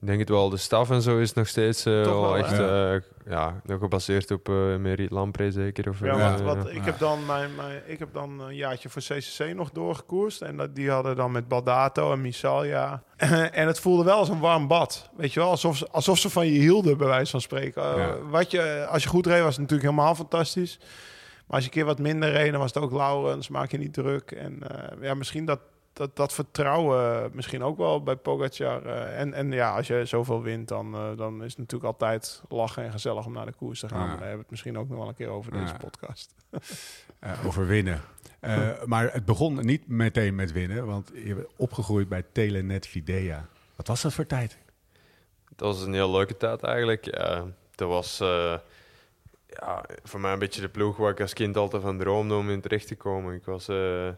Ik 0.00 0.06
denk 0.06 0.18
het 0.18 0.28
wel. 0.28 0.48
De 0.50 0.56
staf 0.56 0.90
en 0.90 1.02
zo 1.02 1.18
is 1.18 1.32
nog 1.32 1.46
steeds 1.48 1.84
eh, 1.84 2.02
Toch 2.02 2.12
wel, 2.12 2.22
wel, 2.22 2.36
echt... 2.36 2.52
eh, 2.58 3.32
ja, 3.32 3.60
nog 3.64 3.78
gebaseerd 3.80 4.30
op 4.30 4.48
uh, 4.48 4.76
Merit 4.76 5.10
Lamprey 5.10 5.50
zeker. 5.50 5.88
Of, 5.88 6.00
Ja, 6.00 6.34
eh, 6.36 6.40
want, 6.44 6.62
ja. 6.64 6.70
ik, 6.70 6.84
heb 6.84 6.98
dan 6.98 7.26
mijn, 7.26 7.54
mijn, 7.54 7.82
ik 7.86 7.98
heb 7.98 8.08
dan 8.12 8.40
een 8.40 8.54
jaartje 8.56 8.88
voor 8.88 9.02
CCC 9.02 9.54
nog 9.54 9.70
doorgekoerst. 9.70 10.42
En 10.42 10.56
dat, 10.56 10.74
die 10.74 10.90
hadden 10.90 11.16
dan 11.16 11.32
met 11.32 11.48
Baldato 11.48 12.12
en 12.12 12.20
Misalia. 12.20 13.02
en 13.52 13.66
het 13.66 13.80
voelde 13.80 14.04
wel 14.04 14.16
als 14.18 14.28
een 14.28 14.40
warm 14.40 14.66
bad. 14.66 15.10
Weet 15.16 15.32
je 15.32 15.40
wel, 15.40 15.48
alsof, 15.50 15.76
ze- 15.76 15.88
alsof 15.90 16.18
ze 16.18 16.30
van 16.30 16.46
je 16.46 16.58
hielden, 16.60 16.98
bij 16.98 17.06
wijze 17.06 17.30
van 17.30 17.40
spreken. 17.40 17.82
Eh, 17.82 17.96
Ja. 17.98 18.16
wat 18.30 18.50
je, 18.50 18.86
als 18.90 19.02
je 19.02 19.08
goed 19.08 19.26
reed, 19.26 19.42
was 19.42 19.56
het 19.56 19.60
natuurlijk 19.60 19.90
helemaal 19.90 20.14
fantastisch. 20.14 20.78
Maar 20.80 21.58
als 21.58 21.58
je 21.58 21.64
een 21.64 21.70
keer 21.76 21.84
wat 21.84 21.98
minder 21.98 22.30
reed, 22.32 22.50
dan 22.50 22.60
was 22.60 22.74
het 22.74 22.82
ook 22.82 22.92
Laurens, 22.92 23.48
maak 23.48 23.70
je 23.70 23.78
niet 23.78 23.92
druk. 23.92 24.30
En 24.30 24.62
eh, 24.68 25.02
ja, 25.02 25.14
misschien 25.14 25.44
dat, 25.44 25.60
dat, 26.00 26.16
dat 26.16 26.32
vertrouwen 26.32 27.30
misschien 27.32 27.62
ook 27.62 27.76
wel 27.76 28.02
bij 28.02 28.16
Pogacar. 28.16 28.86
eh, 28.86 29.20
en, 29.20 29.34
en 29.34 29.52
ja, 29.52 29.76
als 29.76 29.86
je 29.86 30.04
zoveel 30.04 30.42
wint, 30.42 30.68
dan, 30.68 30.94
eh, 30.94 31.16
dan 31.16 31.42
is 31.44 31.50
het 31.50 31.58
natuurlijk 31.58 31.92
altijd 31.92 32.42
lachen 32.48 32.84
en 32.84 32.92
gezellig 32.92 33.26
om 33.26 33.32
naar 33.32 33.46
de 33.46 33.52
koers 33.52 33.80
te 33.80 33.88
gaan. 33.88 33.98
Ja. 33.98 34.06
Maar 34.06 34.16
daar 34.16 34.28
hebben 34.28 34.36
we 34.36 34.42
het 34.42 34.50
misschien 34.50 34.78
ook 34.78 34.88
nog 34.88 34.98
wel 34.98 35.08
een 35.08 35.14
keer 35.14 35.28
over 35.28 35.52
deze 35.52 35.74
podcast. 35.74 36.34
eh 37.20 37.46
over 37.46 37.66
winnen. 37.66 38.00
Eh, 38.40 38.84
maar 38.84 39.12
het 39.12 39.24
begon 39.24 39.66
niet 39.66 39.88
meteen 39.88 40.34
met 40.34 40.52
winnen, 40.52 40.86
want 40.86 41.10
je 41.14 41.34
bent 41.34 41.48
opgegroeid 41.56 42.08
bij 42.08 42.24
Telenet 42.32 42.86
Videa. 42.86 43.48
Wat 43.76 43.86
was 43.86 44.02
dat 44.02 44.12
voor 44.12 44.26
tijd? 44.26 44.58
Dat 45.56 45.74
was 45.74 45.86
een 45.86 45.92
heel 45.92 46.10
leuke 46.10 46.36
tijd 46.36 46.62
eigenlijk. 46.62 47.04
Ja, 47.04 47.44
dat 47.74 47.88
was 47.88 48.20
eh, 48.20 48.58
ja, 49.46 49.84
voor 50.02 50.20
mij 50.20 50.32
een 50.32 50.38
beetje 50.38 50.60
de 50.60 50.68
ploeg 50.68 50.96
waar 50.96 51.10
ik 51.10 51.20
als 51.20 51.32
kind 51.32 51.56
altijd 51.56 51.82
van 51.82 51.98
droomde 51.98 52.34
om 52.34 52.50
in 52.50 52.60
terecht 52.60 52.86
te 52.86 52.96
komen. 52.96 53.34
Ik 53.34 53.44
was, 53.44 53.68
eh, 53.68 54.08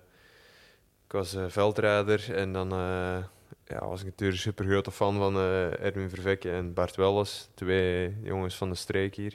ik 1.12 1.18
was 1.18 1.34
eh, 1.34 1.44
veldrijder 1.48 2.34
en 2.34 2.52
dan 2.52 2.72
eh, 2.72 3.16
ja, 3.64 3.86
was 3.86 4.00
ik 4.00 4.06
natuurlijk 4.06 4.40
super 4.40 4.64
grote 4.64 4.90
fan 4.90 5.16
van 5.16 5.36
eh, 5.36 5.84
Erwin 5.84 6.08
Vervekke 6.08 6.50
en 6.50 6.72
Bart 6.74 6.96
Welles. 6.96 7.48
Twee 7.54 8.16
jongens 8.22 8.56
van 8.56 8.68
de 8.70 8.74
streek 8.76 9.14
hier. 9.14 9.34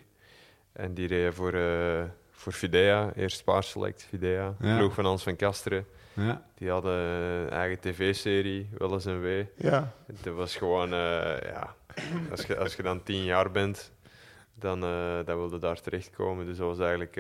En 0.74 0.94
die 0.94 1.08
reden 1.08 1.34
voor, 1.34 1.52
voor 2.32 2.52
Fidea, 2.52 3.12
eerst 3.16 3.38
Spaarselect 3.38 4.04
Fidea. 4.10 4.56
De 4.60 4.68
Ja. 4.68 4.78
ploeg 4.78 4.94
van 4.94 5.06
Hans 5.06 5.24
van 5.24 5.36
Kasteren. 5.36 5.86
Ja. 6.14 6.46
Die 6.56 6.70
hadden 6.70 6.94
een 6.94 7.50
eigen 7.50 7.80
tv-serie, 7.80 8.70
Welles 8.78 9.06
en 9.06 9.22
W. 9.22 9.44
Ja, 9.56 9.94
Dat 10.22 10.36
was 10.36 10.56
gewoon, 10.56 10.90
ja, 10.90 11.76
als 12.32 12.46
je, 12.46 12.58
als 12.58 12.76
je 12.76 12.84
dan 12.84 13.04
tien 13.04 13.24
jaar 13.24 13.52
bent, 13.52 13.92
dan, 14.54 14.84
eh, 14.84 15.18
dan 15.26 15.38
wilde 15.38 15.58
daar 15.60 15.82
terechtkomen. 15.82 16.46
Dus 16.46 16.58
dat 16.58 16.68
was 16.68 16.80
eigenlijk 16.80 17.16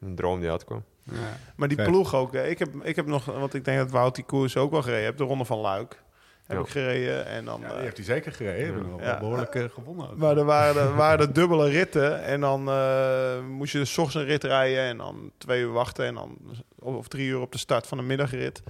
een 0.00 0.14
droom 0.14 0.40
die 0.40 0.50
uitkwam. 0.50 0.84
Ja. 1.12 1.16
maar 1.56 1.68
die 1.68 1.76
Vet. 1.76 1.86
ploeg 1.86 2.14
ook. 2.14 2.34
Ik 2.34 2.58
heb, 2.58 2.68
ik 2.82 2.96
heb 2.96 3.06
nog, 3.06 3.24
want 3.24 3.54
ik 3.54 3.64
denk 3.64 3.78
dat 3.78 3.90
Wout 3.90 4.14
die 4.14 4.24
koers 4.24 4.56
ook 4.56 4.70
wel 4.70 4.82
gereden 4.82 5.04
heeft. 5.04 5.18
De 5.18 5.24
Ronde 5.24 5.44
van 5.44 5.58
Luik 5.58 6.02
heb 6.46 6.56
Ja. 6.56 6.62
ik 6.62 6.68
gereden. 6.70 7.26
En 7.26 7.44
dan, 7.44 7.60
Ja, 7.60 7.66
eh, 7.66 7.72
die 7.74 7.82
heeft 7.82 7.96
hij 7.96 8.06
zeker 8.06 8.32
gereden. 8.32 8.86
Ja. 8.96 8.96
wel 9.04 9.18
behoorlijk 9.18 9.54
eh, 9.54 9.64
gewonnen. 9.74 10.10
ook. 10.10 10.16
Maar 10.16 10.36
er 10.36 10.44
waren, 10.44 10.82
er 10.82 10.94
waren 10.94 11.26
er 11.26 11.32
dubbele 11.32 11.68
ritten. 11.68 12.22
En 12.24 12.40
dan 12.40 12.68
eh, 12.70 13.40
moest 13.48 13.72
je 13.72 13.78
dus 13.78 13.92
's 13.92 13.98
ochtends 13.98 14.14
een 14.24 14.30
rit 14.30 14.44
rijden. 14.44 14.82
En 14.84 14.96
dan 14.96 15.30
twee 15.38 15.60
uur 15.62 15.72
wachten. 15.72 16.06
En 16.06 16.14
dan 16.14 16.38
of 16.78 17.08
drie 17.08 17.28
uur 17.28 17.40
op 17.40 17.52
de 17.52 17.58
start 17.58 17.86
van 17.86 17.98
de 17.98 18.04
middagrit. 18.04 18.62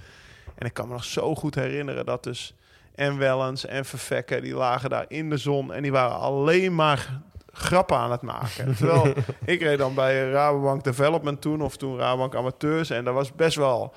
En 0.55 0.67
ik 0.67 0.75
kan 0.75 0.87
me 0.87 0.93
nog 0.93 1.05
zo 1.05 1.35
goed 1.35 1.55
herinneren 1.55 2.07
dat 2.07 2.23
dus... 2.25 2.55
En 2.95 3.19
Wellens 3.19 3.67
en 3.67 3.85
Vervekke, 3.85 4.41
die 4.41 4.55
lagen 4.55 4.91
daar 4.91 5.05
in 5.09 5.31
de 5.31 5.37
zon. 5.37 5.73
En 5.73 5.83
die 5.83 5.93
waren 5.93 6.17
alleen 6.19 6.75
maar 6.75 7.21
grappen 7.57 7.97
aan 7.97 8.11
het 8.11 8.23
maken. 8.23 8.75
Terwijl 8.77 9.13
ik 9.45 9.61
reed 9.63 9.79
dan 9.79 9.95
bij 9.95 10.31
Rabobank 10.31 10.85
Development 10.85 11.41
toen. 11.41 11.63
Of 11.63 11.77
toen 11.77 11.99
Rabobank 11.99 12.35
Amateurs. 12.35 12.91
En 12.91 13.05
dat 13.05 13.15
was 13.15 13.33
best 13.33 13.57
wel... 13.57 13.93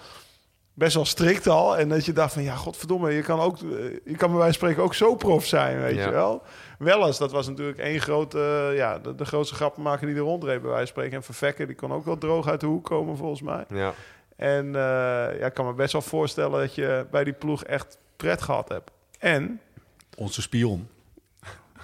Best 0.73 0.95
wel 0.95 1.05
strikt 1.05 1.47
al. 1.47 1.77
En 1.77 1.89
dat 1.89 2.05
je 2.05 2.13
dacht 2.13 2.33
van, 2.33 2.43
ja, 2.43 2.55
godverdomme, 2.55 3.11
je 3.11 3.21
kan 3.21 3.39
ook, 3.39 3.57
eh, 3.57 3.63
je 4.05 4.15
kan 4.17 4.29
bij 4.29 4.39
wijze 4.39 4.39
van 4.39 4.53
spreken 4.53 4.83
ook 4.83 4.93
zo 4.93 5.15
prof 5.15 5.45
zijn, 5.45 5.81
weet 5.81 5.95
Ja. 5.95 6.05
je 6.05 6.11
wel. 6.11 6.41
Wel 6.77 7.07
eens, 7.07 7.17
dat 7.17 7.31
was 7.31 7.47
natuurlijk 7.47 7.77
één 7.79 7.99
grote, 8.01 8.67
eh, 8.69 8.77
ja, 8.77 8.99
de, 8.99 9.15
de 9.15 9.25
grootste 9.25 9.55
grappenmaker 9.55 10.07
die 10.07 10.15
er 10.15 10.21
rondreed, 10.21 10.61
bij 10.61 10.69
wijze 10.69 10.77
van 10.85 10.87
spreken. 10.87 11.17
En 11.17 11.23
Vervekken, 11.23 11.67
die 11.67 11.75
kon 11.75 11.93
ook 11.93 12.05
wel 12.05 12.17
droog 12.17 12.47
uit 12.47 12.59
de 12.59 12.65
hoek 12.65 12.85
komen, 12.85 13.17
volgens 13.17 13.41
mij. 13.41 13.65
Ja, 13.73 13.93
En 14.35 14.65
eh, 14.65 15.39
ja, 15.39 15.45
ik 15.45 15.53
kan 15.53 15.65
me 15.65 15.73
best 15.73 15.91
wel 15.93 16.01
voorstellen 16.01 16.59
dat 16.59 16.75
je 16.75 17.05
bij 17.11 17.23
die 17.23 17.33
ploeg 17.33 17.63
echt 17.63 17.97
pret 18.15 18.41
gehad 18.41 18.69
hebt. 18.69 18.91
En, 19.19 19.61
Onze 20.17 20.41
spion. 20.41 20.87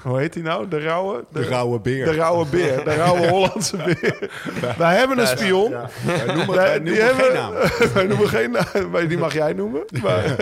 Hoe 0.05 0.19
heet 0.19 0.33
die 0.33 0.43
nou? 0.43 0.67
De 0.67 0.79
rauwe? 0.79 1.23
De, 1.29 1.43
rauwe 1.47 1.79
beer. 1.79 2.05
De 2.05 2.13
rauwe 2.15 2.45
beer, 2.45 2.83
de 2.83 2.95
rauwe 2.95 3.27
Hollandse 3.33 3.77
beer. 3.77 4.29
Wij 4.77 4.95
hebben 4.95 5.19
een 5.19 5.27
spion. 5.27 5.69
Ja. 5.69 5.89
Wij 6.05 6.35
noemen, 6.35 6.55
Wij- 6.55 6.83
die 6.83 6.95
geen 6.95 7.05
hebben- 7.05 7.33
naam. 7.33 7.53
Wij 7.93 8.03
noemen 8.05 8.27
geen 8.29 8.51
naam, 8.51 9.07
die 9.07 9.17
mag 9.17 9.33
jij 9.33 9.53
noemen. 9.53 9.81
Maar, 10.03 10.35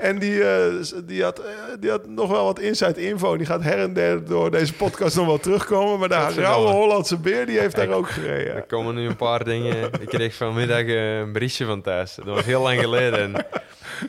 en 0.00 0.18
die, 0.18 0.44
eh, 0.44 0.84
die, 1.04 1.22
had, 1.22 1.38
eh, 1.38 1.46
die 1.80 1.90
had 1.90 2.06
nog 2.08 2.30
wel 2.30 2.44
wat 2.44 2.58
inside 2.58 3.06
info. 3.06 3.36
Die 3.36 3.46
gaat 3.46 3.62
her 3.62 3.78
en 3.78 3.92
der 3.92 4.24
door 4.24 4.50
deze 4.50 4.72
podcast 4.72 5.16
nog 5.16 5.26
wel 5.26 5.38
terugkomen. 5.38 5.98
Maar 5.98 6.08
de 6.08 6.40
rauwe 6.40 6.70
Hollandse 6.70 7.16
beer, 7.16 7.46
die 7.46 7.58
heeft 7.58 7.76
daar 7.76 7.88
ook 7.88 8.10
gereden. 8.10 8.54
er 8.54 8.62
komen 8.62 8.94
nu 8.94 9.06
een 9.06 9.16
paar 9.16 9.44
dingen. 9.44 9.90
Ik 10.00 10.08
kreeg 10.08 10.34
vanmiddag 10.34 10.82
eh, 10.82 11.18
een 11.18 11.32
berichtje 11.32 11.64
van 11.64 11.82
Thijs. 11.82 12.14
Dat 12.14 12.24
was 12.24 12.44
heel 12.44 12.62
lang 12.62 12.80
geleden. 12.80 13.18
En, 13.18 13.46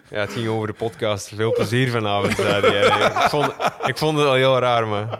ja, 0.09 0.19
het 0.19 0.31
ging 0.31 0.47
over 0.47 0.67
de 0.67 0.73
podcast. 0.73 1.31
Veel 1.35 1.53
plezier 1.53 1.89
vanavond, 1.89 2.35
zei 2.35 2.61
hij. 2.61 3.07
Ik 3.23 3.29
vond, 3.29 3.53
ik 3.85 3.97
vond 3.97 4.17
het 4.17 4.27
al 4.27 4.33
heel 4.33 4.59
raar, 4.59 4.87
maar 4.87 5.19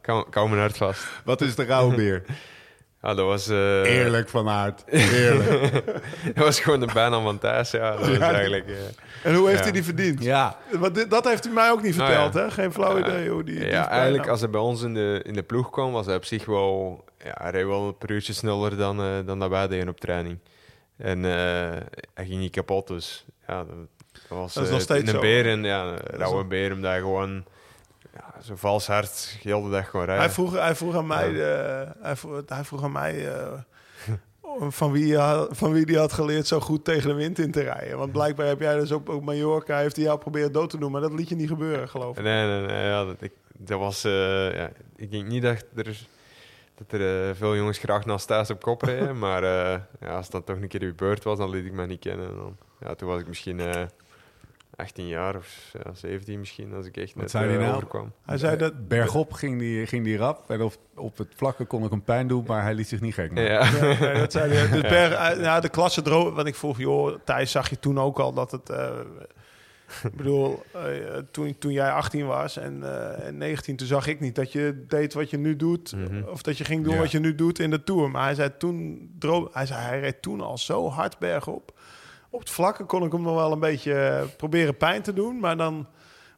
ik 0.00 0.06
hou, 0.06 0.24
ik 0.28 0.34
hou 0.34 0.48
mijn 0.48 0.60
hart 0.60 0.76
vast. 0.76 1.04
Wat 1.24 1.40
is 1.40 1.54
de 1.54 1.64
rauwe 1.64 1.94
beer? 1.94 2.22
Ja, 3.02 3.14
dat 3.14 3.26
was... 3.26 3.48
eh, 3.48 3.96
Eerlijk 3.96 4.28
van 4.28 4.48
aard. 4.48 4.84
Eerlijk. 4.86 5.72
Dat 6.34 6.44
was 6.44 6.60
gewoon 6.60 6.80
de 6.80 6.88
bijnaam 6.94 7.22
van 7.22 7.38
Thijs, 7.38 7.70
ja. 7.70 7.90
Dat 7.96 8.08
was 8.08 8.18
eigenlijk... 8.18 8.66
eh, 8.68 8.74
En 9.30 9.34
hoe 9.34 9.46
heeft 9.46 9.58
Ja. 9.58 9.64
hij 9.64 9.72
die 9.72 9.84
verdiend? 9.84 10.22
Ja. 10.22 10.56
Want 10.78 10.94
dit, 10.94 11.10
dat 11.10 11.24
heeft 11.28 11.44
hij 11.44 11.52
mij 11.52 11.70
ook 11.70 11.82
niet 11.82 11.96
Nou 11.96 12.08
verteld, 12.10 12.34
ja. 12.34 12.40
hè? 12.40 12.50
Geen 12.50 12.72
flauw 12.72 12.98
Ja. 12.98 13.06
idee 13.08 13.28
hoe 13.28 13.44
die... 13.44 13.54
die 13.54 13.64
ja, 13.64 13.70
bijnaam- 13.70 13.88
eigenlijk 13.90 14.28
als 14.28 14.40
hij 14.40 14.50
bij 14.50 14.60
ons 14.60 14.82
in 14.82 14.94
de, 14.94 15.20
in 15.24 15.32
de 15.34 15.42
ploeg 15.42 15.70
kwam, 15.70 15.92
was 15.92 16.06
hij 16.06 16.14
op 16.16 16.24
zich 16.24 16.44
wel... 16.44 17.04
Ja, 17.24 17.34
hij 17.40 17.50
reed 17.50 17.66
wel 17.66 17.86
een 17.86 17.98
per 17.98 18.10
uurtje 18.10 18.32
sneller 18.32 18.76
dan, 18.76 19.00
eh, 19.00 19.06
dan 19.26 19.38
dat 19.38 19.48
wij 19.50 19.68
deden 19.68 19.88
op 19.88 20.00
training. 20.00 20.38
En 20.96 21.24
eh, 21.24 21.30
hij 22.14 22.24
ging 22.26 22.40
niet 22.40 22.52
kapot, 22.52 22.86
dus 22.86 23.24
ja, 23.46 23.56
dat, 23.64 23.76
dat 24.12 24.22
was 24.38 24.54
Dat 24.54 24.62
is 24.62 24.68
eh, 24.68 24.74
nog 24.74 24.82
steeds 24.84 25.02
een 25.08 25.14
zo. 25.14 25.20
beer. 25.20 25.46
En, 25.48 25.64
ja, 25.64 25.82
een 25.84 25.98
rauwe 26.18 26.44
beer, 26.44 26.72
omdat 26.72 26.90
hij 26.90 27.00
gewoon... 27.00 27.44
Ja, 28.14 28.34
zo'n 28.40 28.56
vals 28.56 28.86
hart, 28.86 29.38
de 29.42 29.48
hele 29.48 29.70
dag 29.70 29.90
gewoon 29.90 30.06
rijden. 30.06 30.24
Hij 30.24 30.34
vroeg, 30.34 30.52
hij 30.52 30.74
vroeg 30.74 30.96
aan 30.96 31.06
mij, 31.06 31.28
eh, 31.28 31.90
hij, 32.00 32.16
vroeg, 32.16 32.42
hij 32.46 32.64
vroeg 32.64 32.82
aan 32.82 32.92
mij 32.92 33.34
eh, 33.36 33.52
van, 34.68 34.92
wie, 34.92 35.18
hij- 35.18 35.46
van 35.50 35.72
wie 35.72 35.86
die 35.86 35.98
had 35.98 36.12
geleerd 36.12 36.46
zo 36.46 36.60
goed 36.60 36.84
tegen 36.84 37.08
de 37.08 37.14
wind 37.14 37.38
in 37.38 37.50
te 37.52 37.60
rijden. 37.62 37.98
Want 37.98 38.12
blijkbaar 38.12 38.46
heb 38.46 38.60
jij 38.60 38.74
dus 38.78 38.92
op, 38.92 39.08
op 39.08 39.24
Mallorca, 39.24 39.78
heeft 39.78 39.96
hij 39.96 40.04
jou 40.04 40.18
proberen 40.18 40.52
dood 40.52 40.70
te 40.70 40.78
doen, 40.78 40.90
maar 40.92 41.00
dat 41.00 41.12
liet 41.12 41.28
je 41.28 41.34
niet 41.34 41.48
gebeuren, 41.48 41.88
geloof 41.88 42.16
ik. 42.18 42.22
Nee, 42.24 42.46
nee, 42.46 42.66
nee. 42.66 42.84
Ja, 42.86 43.04
dat, 43.04 43.22
ik, 43.22 43.32
dat 43.58 43.78
was... 43.78 44.04
eh, 44.04 44.54
ja, 44.54 44.70
ik 44.96 45.10
denk 45.10 45.26
niet 45.26 45.42
dat 45.42 45.64
er, 45.76 46.06
dat 46.74 47.00
er 47.00 47.28
eh, 47.28 47.34
veel 47.36 47.56
jongens 47.56 47.78
graag 47.78 48.04
naast 48.04 48.26
thuis 48.26 48.50
op 48.50 48.62
kop 48.62 48.82
reden. 48.82 49.18
maar 49.28 49.42
eh, 49.42 49.80
ja, 50.00 50.16
als 50.16 50.30
dan 50.30 50.44
toch 50.44 50.56
een 50.56 50.68
keer 50.68 50.82
gebeurd 50.82 51.24
was, 51.24 51.38
dan 51.38 51.50
liet 51.50 51.64
ik 51.64 51.72
mij 51.72 51.86
niet 51.86 52.00
kennen. 52.00 52.28
En 52.28 52.36
Dan, 52.36 52.56
ja, 52.80 52.94
toen 52.94 53.08
was 53.08 53.20
ik 53.20 53.26
misschien 53.28 53.60
eh 53.60 53.82
18 54.76 55.06
jaar 55.08 55.36
of 55.36 55.70
ja, 55.84 55.94
17 55.94 56.38
misschien, 56.38 56.74
als 56.74 56.86
ik 56.86 56.96
echt 56.96 57.16
net 57.16 57.30
zei 57.30 57.58
nou? 57.58 57.74
overkwam. 57.74 58.12
Hij 58.26 58.38
zei 58.38 58.56
dat... 58.56 58.88
Bergop 58.88 59.32
ging 59.32 59.58
die, 59.58 59.86
ging 59.86 60.04
die 60.04 60.16
rap. 60.16 60.50
En 60.50 60.62
op, 60.62 60.74
op 60.94 61.18
het 61.18 61.28
vlakke 61.36 61.64
kon 61.64 61.84
ik 61.84 61.90
hem 61.90 62.02
pijn 62.04 62.28
doen, 62.28 62.44
maar 62.46 62.62
hij 62.62 62.74
liet 62.74 62.88
zich 62.88 63.00
niet 63.00 63.14
gek 63.14 63.28
maken. 63.32 63.44
Ja. 63.52 63.94
Ja, 64.00 64.12
dat 64.18 64.32
zei 64.32 64.52
hij. 64.52 64.68
Dus 64.80 64.90
Berg, 64.90 65.12
eh, 65.36 65.42
ja, 65.42 65.60
de 65.60 65.68
klasse 65.68 66.02
droog. 66.02 66.34
Want 66.34 66.46
ik 66.46 66.54
vroeg, 66.54 66.78
joh, 66.78 67.18
Thijs, 67.24 67.50
zag 67.50 67.70
je 67.70 67.78
toen 67.78 67.98
ook 68.00 68.18
al 68.18 68.32
dat 68.32 68.50
het. 68.50 68.70
eh, 68.70 68.88
ik 70.04 70.16
bedoel, 70.16 70.62
toen, 71.30 71.58
toen 71.58 71.72
jij 71.72 71.90
18 71.90 72.26
was 72.26 72.56
en, 72.56 72.82
eh, 72.82 73.26
en 73.26 73.36
19, 73.38 73.76
toen 73.76 73.86
zag 73.86 74.06
ik 74.06 74.20
niet 74.20 74.34
dat 74.34 74.52
je 74.52 74.84
deed 74.88 75.14
wat 75.14 75.30
je 75.30 75.36
nu 75.38 75.56
doet. 75.56 75.92
Mhm. 75.96 76.22
Of 76.28 76.42
dat 76.42 76.58
je 76.58 76.64
ging 76.64 76.84
doen 76.84 76.94
Ja. 76.94 77.00
wat 77.00 77.10
je 77.10 77.18
nu 77.18 77.34
doet 77.34 77.58
in 77.58 77.70
de 77.70 77.82
tour. 77.84 78.10
Maar 78.10 78.24
hij 78.24 78.34
zei 78.34 78.50
toen, 78.58 79.10
droog, 79.18 79.48
hij, 79.52 79.66
zei, 79.66 79.80
hij 79.80 80.00
reed 80.00 80.22
toen 80.22 80.40
al 80.40 80.58
zo 80.58 80.88
hard 80.88 81.18
bergop. 81.18 81.78
Op 82.30 82.40
het 82.40 82.50
vlakke 82.50 82.84
kon 82.84 83.02
ik 83.04 83.12
hem 83.12 83.22
nog 83.22 83.34
wel 83.34 83.52
een 83.52 83.58
beetje 83.60 83.94
eh, 83.94 84.22
proberen 84.36 84.76
pijn 84.76 85.02
te 85.02 85.12
doen. 85.12 85.38
Maar 85.40 85.56
dan 85.56 85.86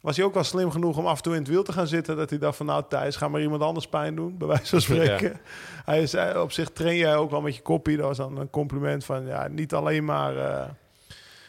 was 0.01 0.17
hij 0.17 0.25
ook 0.25 0.35
wel 0.35 0.45
slim 0.45 0.71
genoeg 0.71 0.97
om 0.99 1.07
af 1.07 1.17
en 1.17 1.23
toe 1.23 1.33
in 1.33 1.39
het 1.39 1.49
wiel 1.49 1.63
te 1.63 1.73
gaan 1.73 1.87
zitten. 1.87 2.17
Dat 2.17 2.31
hij 2.31 2.39
dacht 2.39 2.57
van 2.57 2.67
nou 2.67 2.83
Thijs, 2.89 3.17
ga 3.17 3.29
maar 3.29 3.41
iemand 3.41 3.63
anders 3.63 3.89
pijn 3.89 4.15
doen, 4.15 4.37
bij 4.39 4.47
wijze 4.49 4.67
van 4.67 4.81
spreken. 4.91 5.41
Hij 5.85 6.07
zei 6.07 6.39
op 6.41 6.53
zich 6.53 6.71
train 6.71 6.97
jij 6.97 7.17
ook 7.17 7.31
wel 7.31 7.41
met 7.41 7.57
je 7.57 7.63
koppie. 7.63 7.97
Dat 7.97 8.07
was 8.07 8.17
dan 8.17 8.39
een 8.39 8.51
compliment 8.51 9.05
van 9.05 9.27
ja, 9.27 9.49
niet 9.49 9.75
alleen 9.75 10.05
maar... 10.05 10.37
eh, 10.37 10.69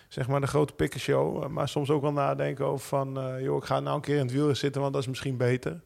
zeg 0.08 0.28
maar 0.28 0.42
de 0.42 0.48
grote 0.48 0.74
pikkenshow. 0.74 1.44
eh, 1.44 1.50
Maar 1.50 1.68
soms 1.70 1.90
ook 1.90 2.02
wel 2.02 2.12
nadenken 2.12 2.66
over 2.66 2.88
van... 2.88 3.18
eh, 3.20 3.42
joh, 3.42 3.58
ik 3.58 3.64
ga 3.64 3.80
nou 3.80 3.96
een 3.96 4.02
keer 4.02 4.16
in 4.18 4.22
het 4.26 4.32
wiel 4.32 4.56
zitten, 4.56 4.82
want 4.82 4.94
dat 4.94 5.02
is 5.02 5.08
misschien 5.08 5.38
beter. 5.38 5.82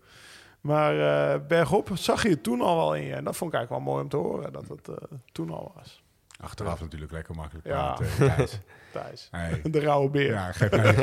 Maar 0.61 0.99
eh, 1.33 1.39
bergop 1.47 1.89
zag 1.93 2.23
je 2.23 2.29
het 2.29 2.43
toen 2.43 2.61
al 2.61 2.75
wel 2.75 2.95
in 2.95 3.03
je. 3.03 3.13
En 3.13 3.23
dat 3.23 3.35
vond 3.35 3.53
ik 3.53 3.57
eigenlijk 3.57 3.85
wel 3.85 3.93
mooi 3.93 4.03
om 4.03 4.09
te 4.09 4.17
horen, 4.17 4.53
dat 4.53 4.67
het 4.67 4.87
eh, 4.87 4.95
toen 5.31 5.49
al 5.49 5.71
was. 5.75 6.03
Achteraf 6.39 6.81
natuurlijk 6.81 7.11
lekker 7.11 7.35
makkelijk 7.35 7.67
Ja. 7.67 7.73
praten. 7.93 8.07
Thijs. 8.35 8.59
Thijs. 8.91 9.27
Hey. 9.31 9.61
De 9.71 9.79
rauwe 9.79 10.09
beer. 10.09 10.31
Ja, 10.31 10.51
geef 10.51 10.71
mij, 10.71 10.93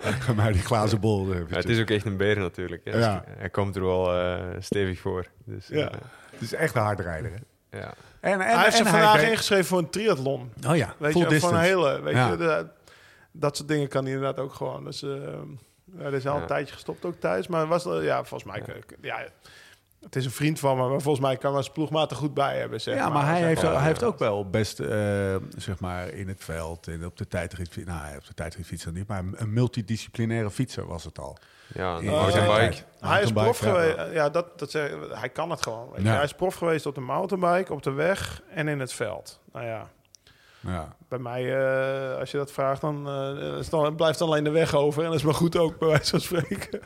geef 0.00 0.34
mij 0.34 0.52
die 0.52 0.62
glazen 0.62 1.00
bol. 1.00 1.26
Ja, 1.26 1.32
eventjes. 1.34 1.56
het 1.56 1.68
is 1.68 1.80
ook 1.80 1.90
echt 1.90 2.04
een 2.06 2.16
beer 2.16 2.38
natuurlijk. 2.38 2.84
Hè. 2.84 2.98
Ja. 2.98 3.22
Dus 3.26 3.34
hij 3.38 3.48
komt 3.50 3.76
er 3.76 3.82
wel 3.84 4.14
eh, 4.20 4.44
stevig 4.58 4.98
voor. 5.00 5.26
Dus, 5.44 5.66
Ja. 5.66 5.90
eh, 5.90 5.98
Het 6.30 6.40
is 6.40 6.52
echt 6.54 6.74
een 6.74 6.82
hardrijder. 6.82 7.30
Hè? 7.70 7.78
ja. 7.78 7.94
En, 8.20 8.32
en, 8.32 8.40
hij 8.40 8.62
heeft 8.64 8.76
zich 8.76 8.88
vandaag 8.88 9.20
deed- 9.20 9.30
ingeschreven 9.30 9.64
voor 9.64 9.78
een 9.78 9.90
triathlon. 9.90 10.52
Oh 10.66 10.76
ja, 10.76 10.94
Weet 10.98 11.12
full 11.12 11.22
je, 11.22 11.28
distance. 11.28 11.54
van 11.56 11.64
een 11.64 11.70
hele... 11.70 12.00
Weet 12.00 12.14
Ja. 12.14 12.30
je, 12.30 12.36
de- 12.36 12.66
dat 13.32 13.56
soort 13.56 13.68
dingen 13.68 13.88
kan 13.88 14.04
hij 14.04 14.12
inderdaad 14.12 14.38
ook 14.44 14.54
gewoon. 14.54 14.84
Dus 14.84 15.02
eh 15.02 15.10
ja, 15.98 16.04
er 16.04 16.14
is 16.14 16.26
al 16.26 16.40
een 16.40 16.46
tijdje 16.46 16.74
gestopt 16.74 17.04
ook 17.04 17.20
thuis. 17.20 17.46
Maar 17.46 17.66
was, 17.66 17.84
er- 17.84 18.02
ja, 18.02 18.24
volgens 18.24 18.44
mij... 18.50 18.62
Ja. 19.00 19.24
Het 20.08 20.16
is 20.16 20.24
een 20.24 20.30
vriend 20.30 20.58
van 20.58 20.76
me, 20.76 20.88
maar 20.88 21.00
volgens 21.00 21.26
mij 21.26 21.36
kan 21.36 21.50
we 21.50 21.56
als 21.56 21.70
ploegmaat 21.70 22.10
er 22.10 22.16
goed 22.16 22.34
bij 22.34 22.58
hebben. 22.58 22.80
Zeg 22.80 22.94
ja, 22.94 23.08
maar 23.08 23.26
hij 23.26 23.42
heeft, 23.42 23.62
hij 23.62 23.82
heeft 23.82 24.02
ook 24.02 24.18
wel 24.18 24.50
best, 24.50 24.80
eh, 24.80 25.36
zeg 25.56 25.80
maar, 25.80 26.08
in 26.08 26.28
het 26.28 26.44
veld 26.44 26.88
en 26.88 27.06
op 27.06 27.16
de 27.16 27.28
tijdritfiets, 27.28 27.86
nou, 27.86 28.16
op 28.16 28.26
de 28.26 28.34
tijdritfiets 28.34 28.84
dan 28.84 28.94
niet, 28.94 29.08
maar 29.08 29.24
een 29.32 29.52
multidisciplinaire 29.52 30.50
fietser 30.50 30.86
was 30.86 31.04
het 31.04 31.18
al. 31.18 31.38
Ja, 31.74 31.96
een 31.96 32.02
In 32.02 32.10
mountainbike. 32.10 32.82
Hij 33.00 33.22
is 33.22 33.32
prof 33.32 33.60
ja. 33.60 33.70
geweest. 33.70 34.12
Ja, 34.12 34.30
dat, 34.30 34.58
dat 34.58 34.70
zeg, 34.70 34.90
hij 35.10 35.28
kan 35.28 35.50
het 35.50 35.62
gewoon. 35.62 35.88
Weet 35.90 36.02
je. 36.02 36.08
Ja. 36.08 36.14
Hij 36.14 36.24
is 36.24 36.32
prof 36.32 36.54
geweest 36.54 36.86
op 36.86 36.94
de 36.94 37.00
mountainbike, 37.00 37.72
op 37.72 37.82
de 37.82 37.90
weg 37.92 38.42
en 38.50 38.68
in 38.68 38.80
het 38.80 38.92
veld. 38.92 39.40
Nou 39.52 39.66
ja, 39.66 39.88
Ja. 40.60 40.96
bij 41.08 41.18
mij, 41.18 41.56
eh, 41.58 42.18
als 42.18 42.30
je 42.30 42.36
dat 42.36 42.52
vraagt, 42.52 42.80
dan, 42.80 43.08
eh, 43.08 43.58
is 43.58 43.68
dan 43.68 43.96
blijft 43.96 44.20
alleen 44.20 44.44
de 44.44 44.50
weg 44.50 44.74
over. 44.74 45.02
En 45.02 45.08
dat 45.08 45.18
is 45.18 45.24
maar 45.24 45.34
goed 45.34 45.56
ook, 45.56 45.78
bij 45.78 45.88
wijze 45.88 46.10
van 46.10 46.20
spreken. 46.20 46.80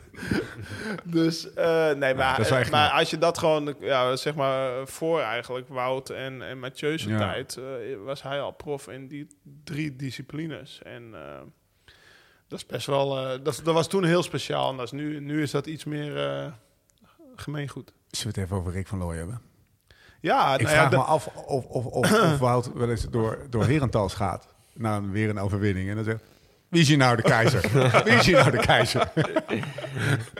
dus 1.03 1.53
eh, 1.53 1.91
nee, 1.91 2.15
maar, 2.15 2.67
maar 2.71 2.89
als 2.89 3.09
je 3.09 3.17
dat 3.17 3.37
gewoon, 3.37 3.75
ja, 3.79 4.15
zeg 4.15 4.35
maar, 4.35 4.87
voor 4.87 5.19
eigenlijk 5.21 5.67
Wout 5.69 6.09
en, 6.09 6.41
en 6.41 6.59
Mathieu's 6.59 7.03
Ja. 7.03 7.17
tijd, 7.17 7.57
eh, 7.57 7.63
was 8.05 8.21
hij 8.23 8.41
al 8.41 8.51
prof 8.51 8.87
in 8.87 9.07
die 9.07 9.27
drie 9.63 9.95
disciplines. 9.95 10.81
En 10.83 11.09
eh, 11.13 11.39
dat 12.47 12.59
is 12.59 12.65
best 12.65 12.87
wel, 12.87 13.17
eh, 13.17 13.39
dat, 13.43 13.61
dat 13.63 13.73
was 13.73 13.87
toen 13.87 14.03
heel 14.03 14.23
speciaal. 14.23 14.69
En 14.69 14.77
dat 14.77 14.85
is 14.85 14.91
nu, 14.91 15.19
nu 15.19 15.41
is 15.41 15.51
dat 15.51 15.67
iets 15.67 15.83
meer 15.83 16.17
eh 16.17 16.51
gemeengoed. 17.35 17.93
Zullen 18.09 18.33
we 18.33 18.39
het 18.41 18.49
even 18.49 18.57
over 18.61 18.71
Rick 18.71 18.87
van 18.87 18.99
Looy 18.99 19.17
hebben? 19.17 19.41
Ja, 20.23 20.53
Ik 20.53 20.61
nou 20.61 20.75
vraag 20.75 20.91
ja, 20.91 20.97
me 20.97 21.03
af 21.03 21.27
of, 21.27 21.65
of, 21.65 21.85
of, 21.85 22.11
of 22.13 22.37
Wout 22.39 22.73
wel 22.73 22.89
eens 22.89 23.05
door, 23.09 23.37
door 23.49 23.65
Herentals 23.65 24.13
gaat. 24.13 24.47
Na 24.73 24.95
een- 24.95 25.11
weer 25.11 25.29
een 25.29 25.39
overwinning. 25.39 25.89
En 25.89 25.95
dan 25.95 26.03
zegt, 26.03 26.19
wie 26.67 26.81
is 26.81 26.87
hier 26.87 26.97
nou 26.97 27.15
de 27.15 27.21
keizer? 27.21 27.61
wie 28.05 28.13
is 28.13 28.25
hier 28.25 28.35
nou 28.37 28.51
de 28.51 28.57
keizer? 28.57 29.11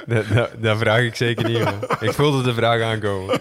Dat, 0.05 0.27
dat, 0.27 0.49
dat 0.57 0.77
vraag 0.77 0.99
ik 0.99 1.15
zeker 1.15 1.47
niet. 1.49 1.63
man. 1.63 1.79
Ik 1.99 2.11
voelde 2.13 2.43
de 2.43 2.53
vraag 2.53 2.81
aankomen. 2.81 3.39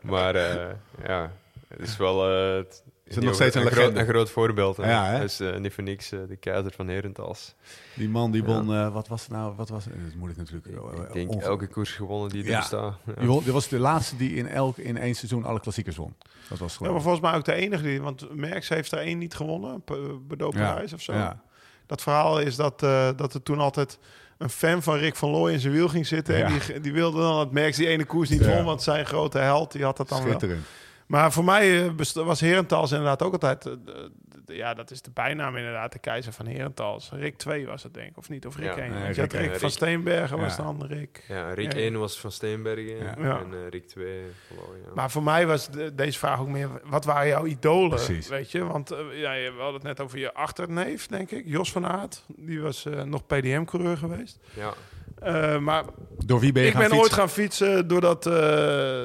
Maar 0.00 0.34
eh, 0.34 0.66
ja, 1.06 1.30
het 1.68 1.88
is 1.88 1.96
wel... 1.96 2.30
eh, 2.30 2.56
het 2.56 2.82
Is 3.12 3.18
het 3.18 3.24
nog 3.24 3.34
steeds 3.34 3.54
een 3.54 3.62
groot, 3.62 3.76
legende? 3.76 4.00
een 4.00 4.06
groot 4.06 4.30
voorbeeld. 4.30 4.76
Hè? 4.76 4.90
Ja, 4.90 5.04
hè? 5.06 5.24
Is 5.24 5.40
eh, 5.40 5.56
niet 5.56 5.72
voor 5.72 5.84
niks 5.84 6.12
eh, 6.12 6.18
de 6.28 6.36
keizer 6.36 6.72
van 6.76 6.88
Herentals. 6.88 7.54
Die 7.94 8.08
man 8.08 8.30
die 8.30 8.42
Ja. 8.42 8.48
won, 8.48 8.74
eh, 8.74 8.92
wat 8.92 9.08
was 9.08 9.22
het 9.22 9.30
nou? 9.30 9.54
Wat 9.56 9.68
was 9.68 9.84
het? 9.84 9.94
Dat 10.04 10.14
moet 10.14 10.30
ik 10.30 10.36
natuurlijk... 10.36 10.66
Ik 11.06 11.12
denk 11.12 11.30
onge- 11.30 11.42
elke 11.42 11.66
koers 11.66 11.90
gewonnen 11.90 12.28
die 12.30 12.42
er 12.44 12.50
Ja. 12.50 12.58
bestaat. 12.58 12.94
Ja. 13.06 13.12
Die 13.18 13.28
won- 13.28 13.44
was 13.52 13.68
de 13.68 13.78
laatste 13.78 14.16
die 14.16 14.34
in, 14.34 14.48
elk, 14.48 14.76
in 14.76 14.96
één 14.98 15.14
seizoen 15.14 15.44
alle 15.44 15.60
klassiekers 15.60 15.96
won. 15.96 16.14
Dat 16.48 16.58
was 16.58 16.70
ja, 16.72 16.76
geloof 16.76 16.92
maar 16.92 17.02
volgens 17.02 17.22
mij 17.22 17.34
ook 17.34 17.44
de 17.44 17.52
enige 17.54 17.82
die, 17.82 18.02
want 18.02 18.34
Merckx 18.36 18.68
heeft 18.68 18.92
er 18.92 18.98
één 18.98 19.18
niet 19.18 19.34
gewonnen, 19.34 19.82
Parijs 20.36 20.92
of 20.92 21.00
zo. 21.02 21.12
Ja. 21.12 21.42
Dat 21.86 22.02
verhaal 22.02 22.40
is 22.40 22.56
dat, 22.56 22.82
eh, 22.82 23.08
dat 23.16 23.34
er 23.34 23.42
toen 23.42 23.58
altijd 23.58 23.98
een 24.38 24.50
fan 24.50 24.82
van 24.82 24.96
Rick 24.96 25.16
van 25.16 25.30
Looy 25.30 25.52
in 25.52 25.60
zijn 25.60 25.72
wiel 25.72 25.88
ging 25.88 26.06
zitten. 26.06 26.36
Ja. 26.38 26.44
En 26.46 26.58
die, 26.66 26.80
die 26.80 26.92
wilde 26.92 27.20
dan 27.20 27.36
dat 27.36 27.52
Merckx 27.52 27.76
die 27.76 27.86
ene 27.86 28.04
koers 28.04 28.28
niet 28.28 28.44
Ja. 28.44 28.54
won, 28.54 28.64
want 28.64 28.82
zijn 28.82 29.06
grote 29.06 29.38
held, 29.38 29.72
die 29.72 29.84
had 29.84 29.96
dat 29.96 30.08
dan 30.08 30.24
wel. 30.24 30.38
Maar 31.06 31.32
voor 31.32 31.44
mij 31.44 31.84
eh, 31.86 31.90
was 32.14 32.40
Herentals 32.40 32.90
inderdaad 32.90 33.22
ook 33.22 33.32
altijd... 33.32 33.66
eh, 33.66 33.72
de- 33.84 34.10
de- 34.44 34.54
ja, 34.54 34.74
dat 34.74 34.90
is 34.90 35.02
de 35.02 35.10
bijnaam 35.10 35.56
inderdaad, 35.56 35.92
de 35.92 35.98
keizer 35.98 36.32
van 36.32 36.46
Herentals. 36.46 37.10
Rick 37.12 37.36
2 37.36 37.66
was 37.66 37.82
het 37.82 37.94
denk 37.94 38.08
ik, 38.10 38.16
of 38.16 38.28
niet? 38.28 38.46
Of 38.46 38.56
Rick 38.56 38.74
Ja, 38.74 38.76
1. 38.82 38.90
nee, 38.90 39.02
Want 39.02 39.14
je 39.14 39.20
had 39.20 39.32
Rick 39.32 39.56
van. 39.56 39.70
Steenbergen 39.70 40.38
was 40.38 40.56
Ja. 40.56 40.62
dan 40.62 40.84
Rick. 40.86 41.24
Ja, 41.28 41.52
Rick 41.52 41.72
Ja. 41.72 41.78
1 41.78 41.98
was 41.98 42.20
van 42.20 42.32
Steenbergen 42.32 42.96
Ja. 42.96 43.14
Ja. 43.18 43.38
en 43.40 43.52
eh, 43.52 43.68
Rick 43.70 43.86
2 43.88 44.20
verloor. 44.46 44.76
Ja. 44.86 44.90
Maar 44.94 45.10
voor 45.10 45.22
mij 45.22 45.46
was 45.46 45.68
de- 45.70 45.94
deze 45.94 46.18
vraag 46.18 46.40
ook 46.40 46.48
meer... 46.48 46.68
Wat 46.84 47.04
waren 47.04 47.26
jouw 47.28 47.46
idolen? 47.46 47.88
Precies. 47.88 48.28
Weet 48.28 48.50
je? 48.50 48.64
Want 48.64 48.90
eh, 48.90 48.98
ja, 49.14 49.32
je- 49.32 49.50
we 49.52 49.56
hadden 49.56 49.74
het 49.74 49.82
net 49.82 50.00
over 50.00 50.18
je 50.18 50.34
achterneef, 50.34 51.06
denk 51.06 51.30
ik. 51.30 51.42
Jos 51.46 51.72
van 51.72 51.86
Aert. 51.86 52.24
Die 52.36 52.60
was 52.60 52.84
eh, 52.86 53.02
nog 53.02 53.26
PDM-coureur 53.26 53.96
geweest. 53.96 54.38
ja. 54.54 54.72
Eh, 55.20 55.58
maar 55.58 55.84
Door 56.26 56.40
wie 56.40 56.52
ben 56.52 56.62
je 56.62 56.68
ik 56.68 56.74
gaan 56.74 56.82
ben 56.82 56.92
ooit 56.92 57.00
fietsen? 57.02 57.18
gaan 57.20 57.28
fietsen 57.30 57.88
doordat, 57.88 58.26
eh, 58.26 58.32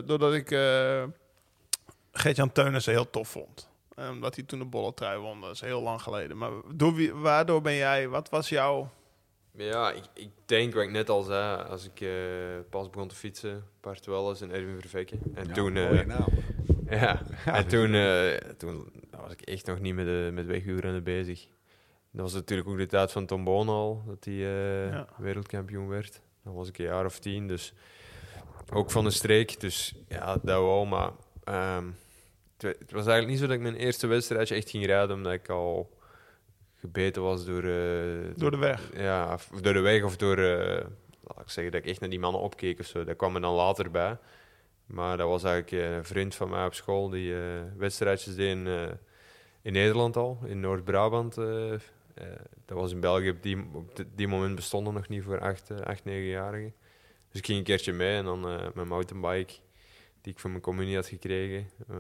doordat 0.05 0.33
ik 0.33 0.51
eh 0.51 1.03
Gert-Jan 2.17 2.51
Teunissen 2.51 2.93
heel 2.93 3.09
tof 3.09 3.27
vond. 3.27 3.69
Omdat 3.95 4.35
hij 4.35 4.43
toen 4.43 4.59
de 4.59 4.65
bolle 4.65 4.93
trui 4.93 5.19
won. 5.19 5.41
Dat 5.41 5.51
is 5.51 5.61
heel 5.61 5.81
lang 5.81 6.01
geleden. 6.01 6.37
Maar 6.37 6.51
door 6.73 6.93
wie, 6.93 7.13
waardoor 7.13 7.61
ben 7.61 7.75
jij... 7.75 8.07
Wat 8.07 8.29
was 8.29 8.49
jouw... 8.49 8.89
Ja, 9.51 9.91
ik, 9.91 10.03
ik 10.13 10.29
denk 10.45 10.73
wat 10.73 10.83
ik 10.83 10.91
net 10.91 11.09
al 11.09 11.21
zei, 11.23 11.63
als 11.63 11.85
ik 11.85 12.01
eh, 12.01 12.09
pas 12.69 12.89
begon 12.89 13.07
te 13.07 13.15
fietsen, 13.15 13.63
Partuelles 13.79 14.41
en 14.41 14.51
Erwin 14.51 14.79
Vervekke. 14.79 15.17
En 15.33 15.47
Ja, 15.47 15.53
toen, 15.53 15.75
eh, 15.75 16.07
ja, 17.01 17.21
en 17.45 17.67
toen, 17.67 17.93
eh, 17.93 18.33
toen 18.57 18.91
was 19.21 19.31
ik 19.31 19.41
echt 19.41 19.65
nog 19.65 19.79
niet 19.79 19.95
met, 19.95 20.05
de, 20.05 20.29
met 20.33 20.45
wegwielrennen 20.45 21.03
bezig. 21.03 21.47
Dat 22.11 22.21
was 22.21 22.33
natuurlijk 22.33 22.69
ook 22.69 22.77
de 22.77 22.85
tijd 22.85 23.11
van 23.11 23.25
Tom 23.25 23.43
Boon 23.43 23.69
al, 23.69 24.03
dat 24.07 24.23
hij 24.25 24.33
Ja. 24.33 25.07
wereldkampioen 25.17 25.87
werd. 25.87 26.21
Dan 26.43 26.53
was 26.53 26.67
ik 26.67 26.77
een 26.77 26.85
jaar 26.85 27.05
of 27.05 27.19
tien, 27.19 27.47
dus 27.47 27.73
ook 28.73 28.91
van 28.91 29.03
de 29.03 29.09
streek. 29.11 29.59
Dus 29.59 29.93
ja, 30.07 30.25
dat 30.33 30.41
wel, 30.43 30.85
maar 30.85 31.11
ehm, 31.43 31.85
het, 32.57 32.63
wa- 32.63 32.69
het 32.79 32.91
was 32.91 33.05
eigenlijk 33.05 33.27
niet 33.27 33.39
zo 33.39 33.45
dat 33.45 33.55
ik 33.55 33.61
mijn 33.61 33.75
eerste 33.75 34.07
wedstrijdje 34.07 34.55
echt 34.55 34.69
ging 34.69 34.85
rijden, 34.85 35.15
omdat 35.15 35.33
ik 35.33 35.49
al 35.49 35.97
gebeten 36.79 37.21
was 37.21 37.45
door... 37.45 37.63
eh, 37.63 38.33
Door 38.35 38.51
de 38.51 38.57
weg. 38.57 38.89
ja, 38.95 39.33
of 39.33 39.49
door 39.61 39.73
de 39.73 39.79
weg 39.79 40.03
of 40.03 40.17
door, 40.17 40.37
eh, 40.37 40.85
laat 41.23 41.39
ik 41.41 41.49
zeggen, 41.49 41.71
dat 41.73 41.81
ik 41.83 41.89
echt 41.89 41.99
naar 41.99 42.09
die 42.09 42.19
mannen 42.19 42.41
opkeek 42.41 42.79
of 42.79 42.85
zo. 42.85 43.03
Dat 43.03 43.15
kwam 43.15 43.35
er 43.35 43.41
dan 43.41 43.53
later 43.53 43.91
bij. 43.91 44.17
Maar 44.85 45.17
dat 45.17 45.27
was 45.27 45.43
eigenlijk 45.43 45.83
eh, 45.83 45.95
een 45.95 46.05
vriend 46.05 46.35
van 46.35 46.49
mij 46.49 46.65
op 46.65 46.73
school 46.73 47.09
die 47.09 47.35
eh, 47.35 47.41
wedstrijdjes 47.77 48.35
deed 48.35 48.49
in, 48.55 48.67
in 49.61 49.73
Nederland 49.73 50.17
al, 50.17 50.39
in 50.45 50.59
Noord-Brabant. 50.59 51.35
dat 52.65 52.77
was 52.77 52.91
in 52.91 52.99
België, 52.99 53.29
op 53.29 53.43
die, 53.43 53.65
op 53.73 54.03
die 54.15 54.27
moment 54.27 54.55
bestonden 54.55 54.93
nog 54.93 55.07
niet 55.07 55.23
voor 55.23 55.39
8, 55.39 55.69
uh, 55.71 55.77
8 55.79 55.99
9-jarigen. 56.01 56.73
Dus 57.29 57.39
ik 57.39 57.45
ging 57.45 57.57
een 57.57 57.63
keertje 57.63 57.93
mee 57.93 58.15
en 58.17 58.25
dan 58.25 58.47
eh 58.49 58.67
mijn 58.73 58.87
mountainbike, 58.87 59.53
die 60.27 60.35
ik 60.35 60.41
van 60.41 60.51
mijn 60.51 60.63
communie 60.63 60.95
had 60.95 61.07
gekregen. 61.07 61.69
eh, 61.89 61.95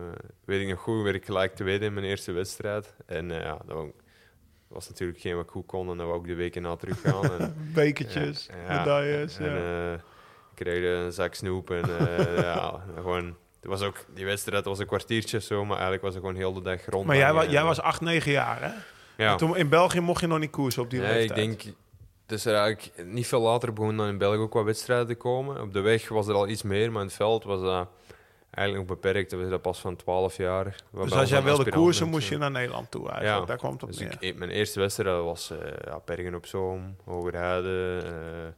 weet 0.45 0.61
ik 0.61 0.67
nog 0.67 0.79
goed, 0.79 1.03
werd 1.03 1.15
ik 1.15 1.25
gelijk 1.25 1.55
tweede 1.55 1.85
in 1.85 1.93
mijn 1.93 2.05
eerste 2.05 2.31
wedstrijd. 2.31 2.95
En 3.05 3.31
eh, 3.31 3.41
ja, 3.41 3.57
dat 3.65 3.75
wa- 3.77 3.85
was 4.67 4.89
natuurlijk 4.89 5.19
geen 5.19 5.35
wat 5.35 5.43
ik 5.43 5.49
goed 5.51 5.65
kon 5.65 5.89
en 5.91 5.97
dan 5.97 6.07
wou 6.07 6.19
ik 6.19 6.27
de 6.27 6.35
weken 6.35 6.61
na 6.61 6.75
teruggaan. 6.75 7.31
en, 7.39 7.55
Bekertjes, 7.73 8.49
Ja, 8.65 8.73
ja. 8.73 8.77
medailles. 8.79 9.37
en 9.37 9.45
ja. 9.51 9.91
eh, 9.91 9.93
ik 9.93 10.65
kreeg 10.65 11.03
een 11.05 11.11
zak 11.11 11.33
snoep 11.33 11.69
en 11.69 11.89
ja, 12.35 12.83
gewoon... 12.95 13.25
Het 13.59 13.65
was 13.69 13.81
ook, 13.81 14.05
die 14.13 14.25
wedstrijd 14.25 14.65
was 14.65 14.79
een 14.79 14.85
kwartiertje 14.87 15.37
of 15.37 15.43
zo, 15.43 15.61
maar 15.61 15.71
eigenlijk 15.73 16.01
was 16.03 16.13
het 16.13 16.21
gewoon 16.23 16.37
heel 16.37 16.53
de 16.53 16.61
dag 16.61 16.85
rond. 16.85 17.05
maar 17.05 17.17
jij, 17.17 17.33
wa- 17.33 17.45
jij 17.45 17.63
was 17.63 17.79
8, 17.81 18.01
9 18.01 18.31
jaar, 18.31 18.61
hè? 18.61 18.71
ja. 19.23 19.31
En 19.31 19.37
Toen, 19.37 19.57
in 19.57 19.69
België 19.69 19.99
mocht 19.99 20.21
je 20.21 20.27
nog 20.27 20.39
niet 20.39 20.51
koersen 20.51 20.81
op 20.81 20.89
die 20.89 20.99
Nee, 20.99 21.23
ik 21.23 21.35
denk... 21.35 21.61
Dus 22.25 22.45
er 22.45 22.55
eigenlijk 22.55 23.05
niet 23.05 23.27
veel 23.27 23.41
later 23.41 23.73
begonnen 23.73 23.97
dan 23.97 24.07
in 24.07 24.17
België 24.17 24.37
ook 24.37 24.53
wat 24.53 24.65
wedstrijden 24.65 25.07
te 25.07 25.15
komen. 25.15 25.61
Op 25.61 25.73
de 25.73 25.79
weg 25.79 26.09
was 26.09 26.27
er 26.27 26.33
al 26.33 26.47
iets 26.47 26.63
meer, 26.63 26.91
maar 26.91 27.01
in 27.01 27.07
het 27.07 27.15
veld 27.15 27.43
was 27.43 27.61
dat 27.61 27.87
eigenlijk 28.51 28.87
nog 28.89 28.99
beperkt. 28.99 29.29
Dat 29.29 29.39
was 29.39 29.49
dat 29.49 29.61
pas 29.61 29.79
van 29.79 29.95
12 29.95 30.37
jaar. 30.37 30.75
Dus 30.91 31.11
als 31.11 31.29
jij 31.29 31.43
wilde 31.43 31.71
koersen, 31.71 32.07
moest 32.07 32.29
je 32.29 32.37
naar 32.37 32.51
Nederland 32.51 32.91
toe 32.91 33.09
eigenlijk. 33.09 33.39
Ja. 33.39 33.45
Daar 33.45 33.57
kwam 33.57 33.71
het 33.73 33.83
op 33.83 33.89
Dus 33.89 33.99
neer. 33.99 34.11
ik, 34.11 34.21
ik- 34.21 34.37
mijn 34.37 34.49
eerste 34.51 34.79
wedstrijd 34.79 35.23
was 35.23 35.51
eh 35.51 35.57
ja, 35.85 35.99
Bergen 36.05 36.35
op 36.35 36.45
Zoom, 36.45 36.95
Hogerheide. 37.03 38.01
eh 38.05 38.53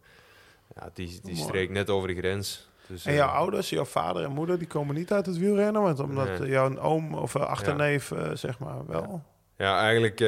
ja, 0.75 0.89
die 0.93 1.19
die 1.23 1.35
streek 1.35 1.69
net 1.69 1.89
over 1.89 2.07
de 2.07 2.15
grens. 2.15 2.67
Dus, 2.87 3.05
En 3.05 3.13
jouw 3.13 3.27
eh, 3.27 3.33
ouders, 3.35 3.69
jouw 3.69 3.85
vader 3.85 4.23
en 4.23 4.31
moeder, 4.31 4.57
die 4.57 4.67
komen 4.67 4.95
niet 4.95 5.11
uit 5.11 5.25
het 5.25 5.37
wielrennen? 5.37 5.81
Want 5.81 5.99
omdat 5.99 6.39
Nee. 6.39 6.49
jouw 6.49 6.77
oom 6.77 7.13
of 7.13 7.35
achterneef, 7.35 8.11
zeg 8.33 8.59
maar, 8.59 8.85
wel. 8.87 9.23
Ja, 9.57 9.79
eigenlijk... 9.79 10.19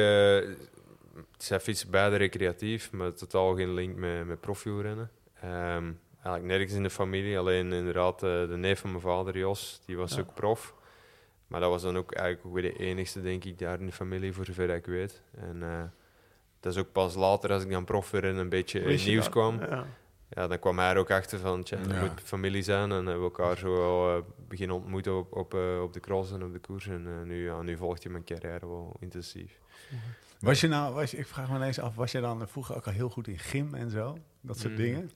zij 1.38 1.60
fietsen 1.60 1.90
beide 1.90 2.16
recreatief, 2.16 2.92
maar 2.92 3.14
totaal 3.14 3.54
geen 3.54 3.74
link 3.74 3.96
met, 3.96 4.26
met 4.26 4.40
profielrennen. 4.40 5.10
Ehm, 5.40 5.92
eigenlijk 6.22 6.44
nergens 6.44 6.72
in 6.72 6.82
de 6.82 6.90
familie, 6.90 7.38
alleen 7.38 7.72
inderdaad 7.72 8.22
eh, 8.22 8.30
de 8.48 8.56
neef 8.56 8.80
van 8.80 8.90
mijn 8.90 9.02
vader, 9.02 9.38
Jos, 9.38 9.80
die 9.86 9.96
was 9.96 10.14
Ja. 10.14 10.20
ook 10.20 10.34
prof. 10.34 10.74
Maar 11.46 11.60
dat 11.60 11.70
was 11.70 11.82
dan 11.82 11.96
ook 11.96 12.12
eigenlijk 12.12 12.46
ook 12.46 12.52
weer 12.54 12.62
de 12.72 12.78
enigste, 12.78 13.22
denk 13.22 13.44
ik, 13.44 13.58
daar 13.58 13.80
in 13.80 13.86
de 13.86 13.92
familie, 13.92 14.32
voor 14.32 14.44
zover 14.44 14.70
ik 14.70 14.86
weet. 14.86 15.22
En 15.36 15.62
eh, 15.62 15.82
dat 16.60 16.72
is 16.72 16.78
ook 16.78 16.92
pas 16.92 17.14
later, 17.14 17.52
als 17.52 17.62
ik 17.62 17.70
dan 17.70 17.84
prof 17.84 18.10
weer 18.10 18.24
in 18.24 18.36
een 18.36 18.48
beetje 18.48 18.80
in 18.80 19.04
nieuws 19.06 19.24
dat? 19.24 19.32
kwam. 19.32 19.60
Ja. 19.60 19.86
Ja, 20.34 20.46
dan 20.46 20.58
kwam 20.58 20.78
hij 20.78 20.90
er 20.90 20.96
ook 20.96 21.10
achter 21.10 21.38
van, 21.38 21.62
tja, 21.62 21.76
dat 21.76 21.90
Ja. 21.90 22.00
moet 22.00 22.20
familie 22.24 22.62
zijn. 22.62 22.90
En 22.90 22.96
hebben 22.96 23.16
we 23.16 23.22
elkaar 23.22 23.56
zo 23.58 23.72
wel 23.76 24.16
eh, 24.16 24.22
beginnen 24.48 24.76
ontmoeten 24.76 25.18
op, 25.18 25.32
op, 25.36 25.54
op 25.82 25.92
de 25.92 26.00
cross 26.00 26.32
en 26.32 26.44
op 26.44 26.52
de 26.52 26.58
koers. 26.58 26.86
En 26.86 27.26
nu, 27.26 27.44
ja, 27.44 27.62
nu 27.62 27.76
volgt 27.76 28.02
hij 28.02 28.12
mijn 28.12 28.24
carrière 28.24 28.66
wel 28.68 28.96
intensief. 29.00 29.58
Was 30.40 30.60
je 30.60 30.68
nou, 30.68 30.94
was 30.94 31.10
je, 31.10 31.16
ik 31.16 31.26
vraag 31.26 31.50
me 31.50 31.56
ineens 31.56 31.78
af, 31.80 31.94
was 31.94 32.12
je 32.12 32.20
dan 32.20 32.48
vroeger 32.48 32.76
ook 32.76 32.86
al 32.86 32.92
heel 32.92 33.10
goed 33.10 33.28
in 33.28 33.38
gym 33.38 33.74
en 33.74 33.90
zo? 33.90 34.16
Dat 34.40 34.58
soort 34.58 34.72
Mm. 34.72 34.76
dingen? 34.78 35.10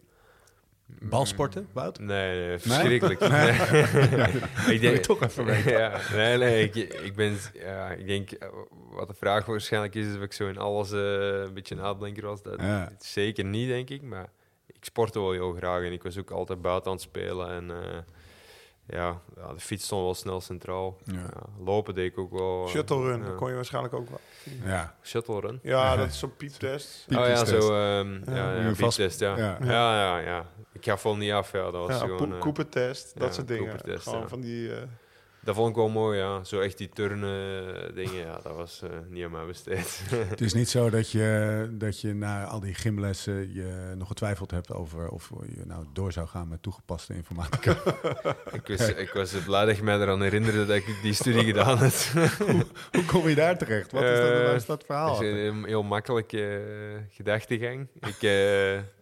Balsporten, 0.87 1.69
Wout? 1.73 1.99
Nee, 1.99 2.47
nee 2.47 2.59
verschrikkelijk. 2.59 3.21
Nee? 3.21 3.31
Nee. 3.31 4.27
ik 4.75 4.81
Wil 4.81 4.91
je 4.93 5.01
toch 5.01 5.23
even 5.23 5.45
weten? 5.45 5.73
ja, 5.79 6.01
nee, 6.13 6.39
nee, 6.39 6.65
ik, 6.65 6.75
ik 6.93 7.15
ben, 7.15 7.37
ja, 7.55 7.89
ik 7.91 8.07
denk, 8.07 8.31
eh, 8.31 8.49
wat 8.91 9.09
de 9.09 9.15
vraag 9.15 9.47
waarschijnlijk 9.47 9.95
is, 9.95 10.07
is 10.07 10.17
of 10.17 10.23
ik 10.23 10.33
zo 10.33 10.49
in 10.49 10.59
alles 10.59 10.93
eh, 10.93 11.01
een 11.45 11.55
beetje 11.55 11.75
een 11.75 11.83
uitblinker 11.85 12.27
was. 12.27 12.43
Dat 12.43 12.61
Ja. 12.61 12.93
zeker 12.99 13.45
niet, 13.45 13.69
denk 13.69 13.91
ik, 13.91 14.03
maar 14.03 14.29
ik 14.67 14.85
sportte 14.85 15.21
wel 15.21 15.33
heel 15.33 15.53
graag 15.53 15.83
en 15.85 15.93
ik 15.93 16.03
was 16.03 16.19
ook 16.19 16.31
altijd 16.31 16.63
buiten 16.63 16.91
aan 16.91 16.97
het 16.97 17.07
spelen 17.07 17.51
en 17.51 17.71
eh, 17.71 17.99
ja, 18.89 19.21
ja, 19.37 19.53
de 19.53 19.61
fiets 19.61 19.85
stond 19.85 20.03
wel 20.03 20.15
snel 20.15 20.41
centraal. 20.41 20.97
Ja. 21.05 21.13
Ja, 21.15 21.65
lopen 21.65 21.95
deed 21.95 22.13
ik 22.13 22.19
ook 22.19 22.31
wel. 22.33 22.65
eh, 22.65 22.71
Shuttle 22.71 23.03
run, 23.03 23.23
dat 23.23 23.35
kon 23.35 23.49
je 23.49 23.55
waarschijnlijk 23.55 23.95
ook 23.95 24.09
wel. 24.09 24.21
Ja. 24.65 24.95
Shuttle 25.03 25.41
run? 25.41 25.59
Ja, 25.63 25.97
dat 25.97 26.07
is 26.09 26.19
zo'n 26.19 26.37
pieptest. 26.37 27.05
Piep- 27.09 27.19
Oh 27.19 27.27
ja, 27.27 27.33
Pieptest. 27.43 27.63
zo, 27.67 27.75
ehm 28.01 28.35
Ja. 28.35 28.73
pieptest, 28.77 29.21
ja. 29.21 29.37
ja. 29.37 29.59
Ja. 29.61 29.99
Ja, 30.01 30.19
ja, 30.19 30.47
Ik 30.73 30.85
ga 30.85 30.97
vol 30.97 31.17
niet 31.17 31.33
af, 31.33 31.53
ja, 31.53 31.63
dat 31.71 31.73
was 31.73 31.91
Ja, 31.91 31.99
gewoon... 31.99 32.17
Poe- 32.17 32.35
eh, 32.35 32.41
Cooper-test, 32.41 33.19
dat 33.19 33.29
ja, 33.29 33.35
soort 33.35 33.49
dingen. 33.49 33.69
Cooper-test, 33.69 34.03
Gewoon 34.03 34.21
ja. 34.21 34.29
van 34.29 34.41
die... 34.41 34.75
eh, 34.75 34.83
Dat 35.47 35.55
vond 35.55 35.69
ik 35.69 35.77
wel 35.77 35.89
mooi, 35.89 36.19
ja. 36.19 36.45
Zo 36.45 36.61
echt 36.61 36.79
die 36.79 36.89
turnen 36.89 37.75
eh, 37.75 37.95
dingen, 37.95 38.15
ja, 38.15 38.41
dat 38.43 38.57
was 38.57 38.83
eh, 38.83 38.91
niet 39.09 39.25
aan 39.25 39.31
mij 39.31 39.47
besteed. 39.47 40.03
Het 40.29 40.41
is 40.41 40.55
niet 40.55 40.69
zo 40.69 40.91
dat 40.91 41.11
je, 41.11 41.69
dat 41.73 42.01
je 42.01 42.15
na 42.15 42.45
al 42.45 42.61
die 42.61 42.75
gymlessen 42.75 43.55
je 43.55 43.93
nog 43.97 44.09
getwijfeld 44.09 44.51
hebt 44.51 44.73
over 44.73 45.09
of 45.09 45.31
je 45.57 45.63
nou 45.67 45.87
door 45.93 46.13
zou 46.13 46.29
gaan 46.29 46.49
met 46.49 46.63
toegepaste 46.63 47.15
informatica. 47.15 47.71
ik, 48.53 48.67
was, 48.67 48.89
ik 48.89 49.11
was 49.13 49.33
blij 49.45 49.65
dat 49.65 49.77
je 49.77 49.83
mij 49.83 50.01
eraan 50.01 50.23
herinnerde 50.23 50.67
dat 50.67 50.77
ik 50.77 50.99
die 51.03 51.13
studie 51.13 51.45
gedaan 51.53 51.79
had. 51.79 52.13
Hoe 52.93 53.05
kom 53.07 53.29
je 53.29 53.35
daar 53.35 53.59
terecht? 53.59 53.93
Wat 53.93 54.03
is 54.03 54.19
dat, 54.19 54.31
Eh, 54.31 54.55
is 54.55 54.67
dat 54.67 54.85
verhaal? 54.85 55.13
Dat 55.13 55.23
is 55.23 55.49
een 55.49 55.65
heel, 55.65 55.83
makkelijke 55.83 56.63
gedachtegang. 57.11 57.89
Ik, 58.01 58.23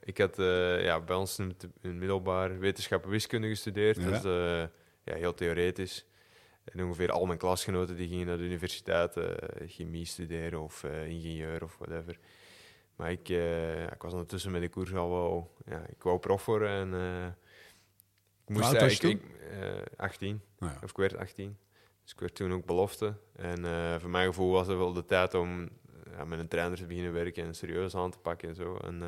ik 0.02 0.18
had 0.18 0.34
ja, 0.82 1.00
bij 1.00 1.16
ons 1.16 1.38
in 1.38 1.48
het 1.48 1.62
in 1.62 1.90
het 1.90 1.98
middelbaar 1.98 2.58
wetenschappen 2.58 3.10
wiskunde 3.10 3.48
gestudeerd. 3.48 3.96
Ja. 3.96 4.10
Dat 4.10 4.24
is 4.24 4.30
ja, 5.04 5.14
heel 5.14 5.34
theoretisch. 5.34 6.04
En 6.64 6.84
ongeveer 6.84 7.12
al 7.12 7.26
mijn 7.26 7.38
klasgenoten 7.38 7.96
die 7.96 8.08
gingen 8.08 8.26
naar 8.26 8.36
de 8.36 8.42
universiteit 8.42 9.16
eh, 9.16 9.68
chemie 9.68 10.04
studeren 10.04 10.60
of 10.60 10.84
eh, 10.84 11.06
ingenieur 11.06 11.62
of 11.62 11.76
whatever. 11.78 12.18
Maar 12.96 13.10
ik, 13.10 13.28
eh, 13.28 13.82
ik 13.82 14.02
was 14.02 14.12
ondertussen 14.12 14.50
met 14.50 14.60
de 14.60 14.68
koers 14.68 14.94
al 14.94 15.10
wel... 15.10 15.54
Ja, 15.66 15.86
ik 15.88 16.02
wou 16.02 16.18
prof 16.18 16.44
worden 16.44 16.68
en... 16.70 16.88
ik 18.46 18.56
je 18.56 18.78
eigenlijk- 18.78 19.22
ik, 19.22 19.50
eh, 19.60 19.82
18. 19.96 20.40
Nou 20.58 20.72
ja. 20.72 20.78
Of 20.82 20.90
ik 20.90 20.96
werd 20.96 21.16
18. 21.16 21.58
Dus 22.02 22.12
ik 22.12 22.20
werd 22.20 22.34
toen 22.34 22.52
ook 22.52 22.64
belofte. 22.64 23.14
En 23.36 23.58
voor 24.00 24.10
mijn 24.10 24.26
gevoel 24.26 24.52
was 24.52 24.66
het 24.66 24.76
wel 24.76 24.92
de 24.92 25.04
tijd 25.04 25.34
om 25.34 25.68
ja, 26.10 26.24
met 26.24 26.38
een 26.38 26.48
trainer 26.48 26.78
te 26.78 26.86
beginnen 26.86 27.12
werken 27.12 27.44
en 27.44 27.54
serieus 27.54 27.94
aan 27.94 28.10
te 28.10 28.18
pakken 28.18 28.48
en 28.48 28.54
zo. 28.54 28.76
En 28.76 28.98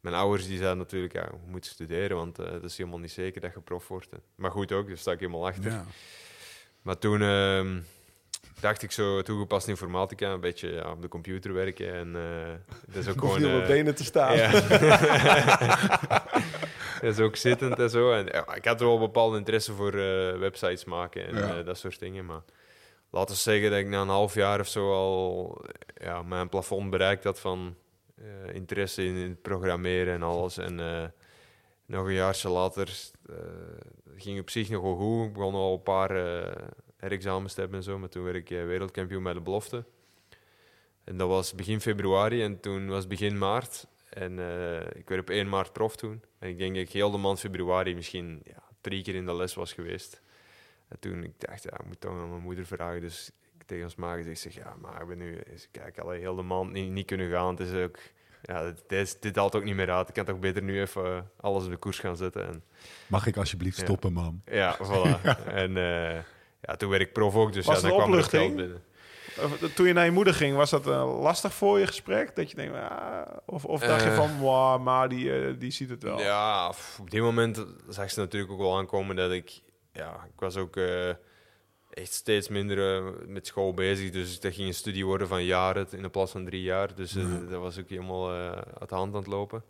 mijn 0.00 0.14
ouders 0.14 0.46
die 0.46 0.56
zeiden 0.56 0.78
natuurlijk, 0.78 1.12
ja, 1.12 1.22
je 1.22 1.50
moet 1.50 1.66
studeren, 1.66 2.16
want 2.16 2.36
het 2.36 2.62
is 2.62 2.76
helemaal 2.76 2.98
niet 2.98 3.10
zeker 3.10 3.40
dat 3.40 3.54
je 3.54 3.60
prof 3.60 3.88
wordt. 3.88 4.08
Maar 4.34 4.50
goed 4.50 4.72
ook, 4.72 4.88
daar 4.88 4.96
sta 4.96 5.12
ik 5.12 5.20
helemaal 5.20 5.46
achter. 5.46 5.70
Ja. 5.70 5.84
Maar 6.82 6.98
toen 6.98 7.22
ehm, 7.22 7.80
dacht 8.60 8.82
ik 8.82 8.90
zo 8.90 9.22
toegepaste 9.22 9.70
informatica, 9.70 10.32
een 10.32 10.40
beetje 10.40 10.68
ja, 10.68 10.90
op 10.90 11.02
de 11.02 11.08
computer 11.08 11.52
werken. 11.52 11.94
En 11.94 12.16
eh 12.16 12.52
dat 12.86 12.96
is 12.96 13.08
ook 13.08 13.18
gewoon... 13.18 13.54
op 13.54 13.60
eh, 13.60 13.66
benen 13.66 13.94
te 13.94 14.04
staan. 14.04 14.36
ja. 14.36 14.50
dat 17.00 17.12
is 17.12 17.18
ook 17.18 17.36
zittend 17.36 17.78
en 17.78 17.90
zo. 17.90 18.12
En, 18.12 18.26
ja, 18.26 18.54
ik 18.54 18.64
had 18.64 18.80
wel 18.80 18.98
bepaalde 18.98 19.38
interesse 19.38 19.72
voor 19.72 19.92
eh, 19.92 20.38
websites 20.38 20.84
maken 20.84 21.26
en 21.26 21.64
dat 21.64 21.78
soort 21.78 21.98
dingen. 21.98 22.26
Maar 22.26 22.42
laten 23.10 23.34
we 23.34 23.40
zeggen 23.40 23.70
dat 23.70 23.78
ik 23.78 23.88
na 23.88 24.00
een 24.00 24.08
half 24.08 24.34
jaar 24.34 24.60
of 24.60 24.68
zo 24.68 24.92
al 24.92 25.60
ja, 26.00 26.22
mijn 26.22 26.48
plafond 26.48 26.90
bereikt 26.90 27.24
had 27.24 27.40
van 27.40 27.76
interesse 28.52 29.04
in, 29.04 29.14
in 29.14 29.28
het 29.28 29.42
programmeren 29.42 30.14
en 30.14 30.22
alles. 30.22 30.58
En 30.58 30.80
nog 31.88 32.06
een 32.06 32.12
jaartje 32.12 32.48
later 32.48 33.10
eh, 33.28 33.36
ging 34.16 34.40
op 34.40 34.50
zich 34.50 34.70
nog 34.70 34.82
wel 34.82 34.96
goed. 34.96 35.26
Ik 35.26 35.32
begon 35.32 35.54
al 35.54 35.72
een 35.72 35.82
paar 35.82 36.10
eh 36.10 36.68
herexamens 36.96 37.54
te 37.54 37.60
hebben 37.60 37.78
en 37.78 37.84
zo. 37.84 37.98
Maar 37.98 38.08
toen 38.08 38.24
werd 38.24 38.36
ik 38.36 38.50
eh, 38.50 38.64
wereldkampioen 38.64 39.22
bij 39.22 39.32
de 39.32 39.40
belofte. 39.40 39.84
En 41.04 41.16
dat 41.16 41.28
was 41.28 41.54
begin 41.54 41.80
februari 41.80 42.42
en 42.42 42.60
toen 42.60 42.88
was 42.88 43.06
begin 43.06 43.38
maart. 43.38 43.86
En 44.10 44.32
ik 44.94 45.08
werd 45.08 45.20
op 45.20 45.30
1 45.30 45.48
maart 45.48 45.72
prof 45.72 45.96
toen. 45.96 46.22
En 46.38 46.48
ik 46.48 46.58
denk 46.58 46.74
dat 46.74 46.82
ik 46.82 46.92
heel 46.92 47.10
de 47.10 47.16
maand 47.16 47.40
februari 47.40 47.94
misschien 47.94 48.40
ja, 48.44 48.62
drie 48.80 49.02
keer 49.02 49.14
in 49.14 49.26
de 49.26 49.34
les 49.34 49.54
was 49.54 49.72
geweest. 49.72 50.22
En 50.88 50.98
toen 50.98 51.24
ik 51.24 51.32
dacht, 51.38 51.62
ja, 51.62 51.78
ik 51.78 51.86
moet 51.86 52.00
toch 52.00 52.10
aan 52.10 52.30
mijn 52.30 52.42
moeder 52.42 52.66
vragen. 52.66 53.00
Dus 53.00 53.30
ik 53.58 53.62
tegen 53.66 53.84
ons 53.84 53.94
ma 53.94 54.16
gezegd, 54.16 54.40
zeg, 54.40 54.54
ja, 54.54 54.76
maar 54.80 55.06
ben 55.06 55.18
nu, 55.18 55.38
eens 55.38 55.68
kijk, 55.70 55.98
allee, 55.98 56.20
heel 56.20 56.36
de 56.36 56.42
maand 56.42 56.72
niet, 56.72 56.90
niet 56.90 57.06
kunnen 57.06 57.30
gaan. 57.30 57.56
Het 57.56 57.60
is 57.60 57.84
ook, 57.84 57.98
ja, 58.48 58.64
dit, 58.64 58.82
dit, 58.86 59.16
dit 59.20 59.36
haalt 59.36 59.54
ook 59.54 59.64
niet 59.64 59.74
meer 59.74 59.90
uit. 59.90 60.08
Ik 60.08 60.14
kan 60.14 60.24
toch 60.24 60.38
beter 60.38 60.62
nu 60.62 60.80
even 60.80 61.04
eh, 61.04 61.18
alles 61.40 61.64
op 61.64 61.70
de 61.70 61.76
koers 61.76 61.98
gaan 61.98 62.16
zetten. 62.16 62.46
En 62.46 62.62
Mag 63.06 63.26
ik 63.26 63.36
alsjeblieft 63.36 63.76
Ja. 63.76 63.84
stoppen, 63.84 64.12
mam? 64.12 64.42
ja, 64.46 64.76
voilà. 64.76 65.20
En 65.62 65.76
eh, 65.76 66.14
ja, 66.60 66.76
toen 66.76 66.90
werd 66.90 67.02
ik 67.02 67.12
prof 67.12 67.34
ook, 67.34 67.52
dus 67.52 67.66
Was 67.66 67.80
ja, 67.80 67.88
dan 67.88 67.96
kwam 67.96 68.12
er 68.12 68.22
geld 68.24 68.26
opluchting? 68.32 68.56
binnen. 68.56 68.82
Of- 69.42 69.72
Toen 69.74 69.86
je 69.86 69.92
naar 69.92 70.04
je 70.04 70.10
moeder 70.10 70.34
ging, 70.34 70.56
was 70.56 70.70
dat 70.70 70.86
eh, 70.86 71.20
lastig 71.20 71.54
voor 71.54 71.78
je 71.78 71.86
gesprek? 71.86 72.36
Dat 72.36 72.50
je 72.50 72.56
denkt, 72.56 72.74
ah, 72.76 73.20
of, 73.46 73.64
of 73.64 73.80
dacht 73.80 74.02
je 74.04 74.10
Eh. 74.10 74.16
van, 74.16 74.38
wow, 74.38 74.82
maar 74.82 75.08
die, 75.08 75.32
eh, 75.46 75.54
die 75.58 75.70
ziet 75.70 75.90
het 75.90 76.02
wel. 76.02 76.20
Ja, 76.20 76.68
op 77.00 77.10
die 77.10 77.22
moment 77.22 77.64
zag 77.88 78.10
ze 78.10 78.20
natuurlijk 78.20 78.52
ook 78.52 78.58
wel 78.58 78.76
aankomen 78.78 79.16
dat 79.16 79.30
ik... 79.30 79.60
Ja, 79.92 80.12
ik 80.34 80.40
was 80.40 80.56
ook 80.56 80.76
eh, 80.76 81.10
echt 81.98 82.12
steeds 82.12 82.48
minder 82.48 82.96
eh, 82.96 83.12
met 83.26 83.46
school 83.46 83.74
bezig. 83.74 84.10
Dus 84.10 84.40
dat 84.40 84.54
ging 84.54 84.66
een 84.66 84.74
studie 84.74 85.06
worden 85.06 85.28
van 85.28 85.44
jaren 85.44 85.86
in 85.90 86.02
de 86.02 86.08
plaats 86.08 86.32
van 86.32 86.44
drie 86.44 86.62
jaar. 86.62 86.94
Dus 86.94 87.14
eh, 87.16 87.22
Ja. 87.22 87.38
dat 87.50 87.60
was 87.60 87.78
ook 87.78 87.88
helemaal 87.88 88.30
eh, 88.32 88.50
uit 88.78 88.88
de 88.88 88.94
hand 88.94 89.12
aan 89.14 89.18
het 89.20 89.28
lopen. 89.28 89.64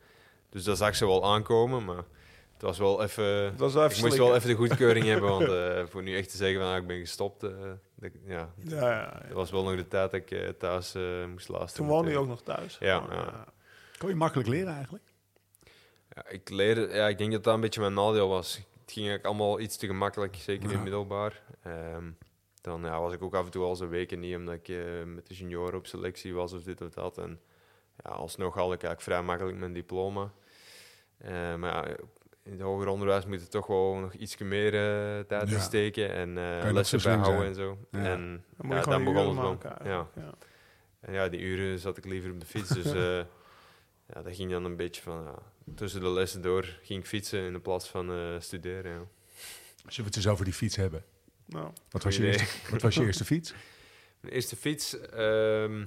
Dus 0.51 0.65
dat 0.65 0.77
zag 0.77 0.97
ze 0.97 1.07
wel 1.07 1.25
aankomen, 1.25 1.85
maar 1.85 2.05
het 2.53 2.63
was 2.63 2.79
wel 2.79 3.03
even... 3.03 3.25
Het 3.25 3.59
was 3.59 3.75
wel 3.75 3.85
even 3.85 3.97
ik 3.97 4.03
moest 4.05 4.17
wel 4.17 4.35
even 4.35 4.49
de 4.49 4.55
goedkeuring 4.55 5.05
hebben, 5.13 5.29
want 5.31 5.91
voor 5.91 6.03
nu 6.03 6.17
echt 6.17 6.31
te 6.31 6.37
zeggen 6.37 6.61
van 6.61 6.71
ah, 6.71 6.77
ik 6.77 6.87
ben 6.87 6.99
gestopt, 6.99 7.41
dat, 7.41 7.51
ja, 8.01 8.11
Ja, 8.27 8.51
ja, 8.65 8.91
ja. 8.91 9.21
dat 9.27 9.33
was 9.37 9.51
wel 9.51 9.63
nog 9.63 9.77
de 9.77 9.89
tijd 9.89 10.11
dat 10.11 10.21
ik 10.21 10.59
thuis 10.59 10.95
moest 11.31 11.49
luisteren. 11.49 11.73
Toen 11.73 11.87
woonde 11.87 12.11
je 12.11 12.19
ook 12.19 12.27
nog 12.27 12.43
thuis. 12.43 12.77
Ja, 12.81 12.99
Oh, 12.99 13.13
ja. 13.13 13.45
Kon 13.99 14.09
je 14.09 14.15
makkelijk 14.15 14.49
leren 14.49 14.75
eigenlijk? 14.75 15.05
Ja, 16.15 16.29
ik 16.29 16.49
leerde, 16.49 16.89
ja, 16.93 17.09
ik 17.09 17.19
denk 17.19 17.33
dat 17.33 17.45
dat 17.45 17.55
een 17.55 17.61
beetje 17.61 17.81
mijn 17.81 17.95
nadeel 17.95 18.29
was. 18.29 18.61
Het 18.89 18.97
ging 18.97 19.09
eigenlijk 19.09 19.39
allemaal 19.39 19.61
iets 19.61 19.77
te 19.77 19.87
gemakkelijk, 19.87 20.35
zeker 20.37 20.63
in 20.63 20.69
Ja. 20.69 20.75
het 20.75 20.83
middelbaar. 20.83 21.43
Ehm, 21.63 22.11
dan 22.61 22.83
ja, 22.83 23.01
was 23.01 23.13
ik 23.13 23.23
ook 23.23 23.35
af 23.35 23.45
en 23.45 23.51
toe 23.51 23.65
al 23.65 23.77
zo'n 23.77 23.89
weken 23.89 24.21
niet, 24.21 24.37
omdat 24.37 24.55
ik 24.55 24.69
eh, 24.69 25.05
met 25.05 25.27
de 25.27 25.35
junioren 25.35 25.75
op 25.79 25.87
selectie 25.87 26.35
was 26.35 26.53
of 26.53 26.63
dit 26.63 26.81
of 26.81 26.89
dat. 26.91 27.19
En 27.19 27.41
ja, 28.05 28.11
alsnog 28.11 28.55
had 28.55 28.65
ik 28.65 28.71
eigenlijk 28.71 29.01
vrij 29.01 29.23
makkelijk 29.23 29.57
mijn 29.59 29.73
diploma. 29.73 30.33
Eh, 31.19 31.55
maar 31.55 31.71
ja, 31.89 31.97
in 32.43 32.53
het 32.53 32.61
hoger 32.61 32.89
onderwijs 32.89 33.27
moet 33.27 33.41
je 33.41 33.49
toch 33.49 33.67
wel 33.67 33.95
nog 33.95 34.13
iets 34.15 34.37
meer 34.39 34.75
eh, 34.75 35.21
tijd 35.25 35.49
Ja. 35.49 35.55
in 35.57 35.61
steken 35.63 36.13
en 36.13 36.39
eh 36.39 36.73
lessen 36.73 37.03
bijhouden 37.03 37.55
zijn. 37.55 37.69
en 37.69 37.77
zo. 37.91 37.99
Ja. 37.99 38.05
En 38.05 38.45
Dan 38.57 38.71
ja, 38.77 38.83
dan 38.83 39.05
begon 39.05 39.39
het 39.39 39.63
wel. 39.63 39.85
Ja. 39.85 40.09
En 41.01 41.13
ja, 41.13 41.29
die 41.29 41.41
uren 41.41 41.79
zat 41.79 41.97
ik 41.97 42.05
liever 42.05 42.31
op 42.31 42.41
de 42.41 42.47
fiets. 42.47 42.69
Dus 42.69 42.93
eh, 43.05 43.17
ja, 44.15 44.23
dat 44.23 44.35
ging 44.37 44.51
dan 44.51 44.65
een 44.65 44.77
beetje 44.77 45.03
van 45.03 45.23
ja, 45.25 45.35
tussen 45.75 46.01
de 46.01 46.11
lessen 46.11 46.43
door 46.43 46.79
ging 46.83 47.01
ik 47.01 47.07
fietsen 47.07 47.41
in 47.41 47.61
plaats 47.61 47.89
van 47.89 48.11
eh, 48.11 48.35
studeren. 48.39 48.93
Ja. 48.93 49.07
Zullen 49.79 49.97
we 49.97 50.03
het 50.03 50.17
eens 50.17 50.27
over 50.27 50.45
die 50.45 50.55
fiets 50.55 50.77
hebben? 50.77 51.05
Nou, 51.47 51.71
Wat 51.91 52.03
was 52.03 52.17
je, 52.17 52.23
idee. 52.23 52.33
eerste, 52.39 52.71
wat 52.71 52.83
was 52.83 52.95
je 52.95 53.05
eerste 53.05 53.25
fiets? 53.25 53.53
Mijn 54.21 54.35
eerste 54.35 54.57
fiets 54.57 55.01
ehm, 55.01 55.85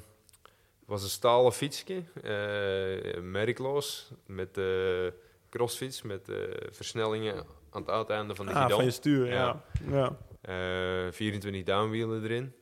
was 0.85 1.03
een 1.03 1.09
stalen 1.09 1.53
fietsje, 1.53 2.03
eh 2.23 3.21
merkloos, 3.21 4.11
met 4.25 4.57
eh 4.57 5.07
crossfiets, 5.51 6.01
met 6.01 6.29
eh, 6.29 6.35
versnellingen 6.69 7.45
aan 7.69 7.81
het 7.81 7.89
uiteinde 7.89 8.35
van 8.35 8.45
de 8.45 8.51
ah, 8.51 8.61
gidon. 8.61 8.75
van 8.75 8.85
je 8.85 8.91
stuur, 8.91 9.27
ja. 9.27 9.63
Ja. 9.89 10.17
ja. 10.41 11.05
Eh, 11.05 11.11
24 11.11 11.63
downwielen 11.63 12.23
erin. 12.23 12.53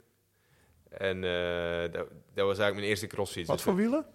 En 0.90 1.24
eh, 1.24 1.92
dat, 1.92 2.08
dat 2.34 2.46
was 2.46 2.58
eigenlijk 2.58 2.76
mijn 2.76 2.88
eerste 2.88 3.08
crossfiets. 3.08 3.48
Wat 3.48 3.56
Dus 3.56 3.66
voor 3.66 3.76
wielen? 3.76 4.06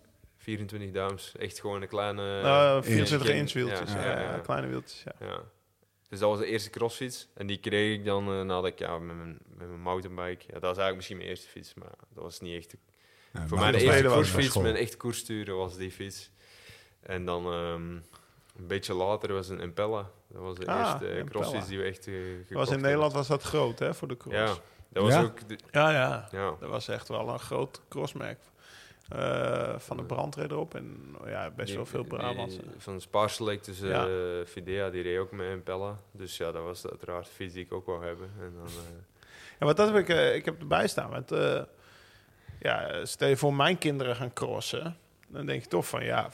24 0.44 0.90
duims, 0.90 1.32
echt 1.38 1.60
gewoon 1.60 1.82
een 1.82 1.88
kleine... 1.88 2.40
Uh, 2.42 2.82
24 2.82 3.28
geen- 3.28 3.36
inch 3.36 3.52
wieltjes, 3.52 3.92
ja, 3.92 4.00
ja, 4.04 4.10
ja, 4.10 4.20
ja, 4.20 4.30
ja. 4.32 4.38
kleine 4.38 4.66
wieltjes, 4.66 5.02
ja. 5.04 5.26
Ja. 5.26 5.40
Dus 6.08 6.18
dat 6.18 6.30
was 6.30 6.38
de 6.38 6.46
eerste 6.46 6.70
crossfiets. 6.70 7.28
En 7.34 7.46
die 7.46 7.56
kreeg 7.58 7.94
ik 7.98 8.04
dan 8.04 8.28
eh, 8.28 8.34
nadat 8.42 8.66
ik 8.66 8.78
ja, 8.78 8.98
met, 8.98 9.16
mijn, 9.16 9.38
met 9.56 9.68
mijn 9.68 9.80
mountainbike... 9.80 10.44
Ja, 10.46 10.52
dat 10.52 10.60
was 10.62 10.62
eigenlijk 10.62 10.96
misschien 10.96 11.16
mijn 11.16 11.28
eerste 11.28 11.48
fiets, 11.48 11.74
maar 11.74 11.92
dat 12.14 12.22
was 12.24 12.40
niet 12.40 12.56
echt... 12.56 12.76
Ja, 13.32 13.46
voor 13.46 13.58
mij 13.58 13.70
de 13.72 13.80
eerste 13.80 14.04
koersfiets, 14.08 14.56
mijn 14.56 14.76
echt 14.76 14.96
koerssturen 14.96 15.56
was 15.56 15.76
die 15.76 15.90
fiets. 15.90 16.30
En 17.00 17.24
dan 17.24 17.44
ehm, 17.46 17.90
een 18.58 18.66
beetje 18.66 18.94
later 18.94 19.32
was 19.32 19.48
een 19.48 19.60
Impella. 19.60 20.10
Dat 20.28 20.42
was 20.42 20.56
de 20.56 20.66
Ah, 20.66 20.78
eerste 20.78 21.08
Impella. 21.08 21.28
crossfiets 21.30 21.66
die 21.66 21.78
we 21.78 21.84
echt 21.84 22.06
eh 22.06 22.14
gekocht 22.14 22.50
Was 22.68 22.70
in. 22.70 22.80
Nederland 22.80 23.12
was 23.12 23.26
dat 23.26 23.42
groot, 23.42 23.78
hè, 23.78 23.94
voor 23.94 24.08
de 24.08 24.16
cross. 24.16 24.36
Ja, 24.36 24.46
dat 24.88 25.02
was 25.02 25.12
Ja? 25.12 25.22
ook... 25.22 25.48
de- 25.48 25.58
ja, 25.70 25.90
ja. 25.90 26.28
ja. 26.32 26.56
Dat 26.60 26.68
was 26.70 26.88
echt 26.88 27.08
wel 27.08 27.28
een 27.28 27.38
groot 27.38 27.80
crossmerk. 27.88 28.40
Eh, 29.08 29.74
van 29.78 29.96
de 29.96 30.02
brandred 30.02 30.50
erop. 30.50 30.74
En 30.74 31.14
oh 31.20 31.28
ja, 31.28 31.50
best 31.50 31.66
Die- 31.68 31.76
wel 31.76 31.86
veel 31.86 32.00
die- 32.02 32.08
Brabants. 32.16 32.56
Van 32.78 33.00
Spaarselect, 33.00 33.64
dus 33.64 33.78
Ja. 33.80 34.06
eh 34.06 34.12
Fidea, 34.46 34.90
die 34.90 35.02
reed 35.02 35.18
ook 35.18 35.32
met 35.32 35.46
een 35.46 35.62
Pella. 35.62 35.98
Dus 36.12 36.36
ja, 36.36 36.52
dat 36.52 36.62
was 36.62 36.86
uiteraard 36.88 37.24
de 37.26 37.32
fiets 37.32 37.54
die 37.54 37.64
ik 37.64 37.72
ook 37.72 37.86
wou 37.86 38.04
hebben. 38.04 38.30
En 38.40 38.52
dan, 38.56 38.66
eh, 38.66 39.02
Ja, 39.58 39.64
want 39.66 39.76
dat 39.76 39.92
heb 39.92 40.08
ik, 40.08 40.34
ik 40.34 40.44
heb 40.44 40.60
erbij 40.60 40.86
staan. 40.88 41.10
Want, 41.10 41.30
ja, 42.60 43.04
stel 43.04 43.28
je 43.28 43.36
voor 43.36 43.54
mijn 43.54 43.78
kinderen 43.78 44.16
gaan 44.16 44.32
crossen. 44.32 44.96
Dan 45.28 45.46
denk 45.46 45.62
je 45.62 45.68
toch 45.68 45.88
van, 45.88 46.04
ja, 46.04 46.28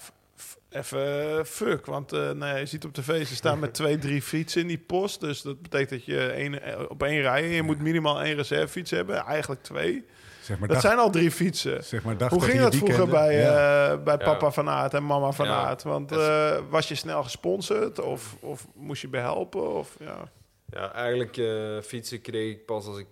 even 0.71 1.47
fuck. 1.47 1.87
Want 1.87 2.11
nou 2.11 2.39
ja, 2.45 2.57
je 2.57 2.67
ziet 2.67 2.85
op 2.85 2.93
tv, 2.93 3.27
ze 3.27 3.35
staan 3.35 3.59
met 3.59 3.75
twee, 3.81 3.99
drie 3.99 4.23
fietsen 4.23 4.61
in 4.61 4.67
die 4.67 4.79
post. 4.79 5.21
Dus 5.21 5.43
dat 5.43 5.63
betekent 5.63 5.91
dat 5.91 6.05
je 6.05 6.27
één, 6.27 6.89
op 6.91 7.03
één 7.03 7.21
rij... 7.21 7.49
je 7.49 7.63
moet 7.63 7.81
minimaal 7.81 8.23
één 8.23 8.35
reservefiets 8.37 8.91
hebben. 8.91 9.17
Eigenlijk 9.25 9.63
twee. 9.63 10.05
Zeg 10.51 10.59
maar, 10.59 10.69
Dat 10.69 10.83
dag, 10.83 10.87
zijn 10.91 10.99
al 11.03 11.11
drie 11.11 11.31
fietsen. 11.31 11.85
zeg 11.85 12.03
maar 12.03 12.17
dag 12.17 12.31
Hoe 12.31 12.43
ging 12.43 12.61
dat 12.61 12.75
vroeger 12.75 13.09
bij, 13.09 13.37
Ja. 13.39 13.91
eh, 13.93 14.03
bij 14.03 14.17
Ja. 14.19 14.25
papa 14.25 14.51
van 14.51 14.69
Aert 14.69 14.95
en 14.95 15.07
mama 15.07 15.33
van 15.33 15.47
Ja. 15.47 15.65
Aert? 15.67 15.83
Want 15.83 16.13
eh, 16.13 16.59
was 16.71 16.89
je 16.89 16.95
snel 16.95 17.23
gesponsord 17.23 18.01
of, 18.01 18.37
of 18.41 18.67
moest 18.75 19.03
je 19.03 19.09
behelpen? 19.09 19.75
Of, 19.75 19.97
ja. 19.99 20.31
ja, 20.71 20.93
eigenlijk 20.93 21.37
eh, 21.37 21.81
fietsen 21.83 22.21
kreeg 22.21 22.51
ik 22.53 22.67
pas 22.67 22.87
als 22.87 22.99
ik, 22.99 23.07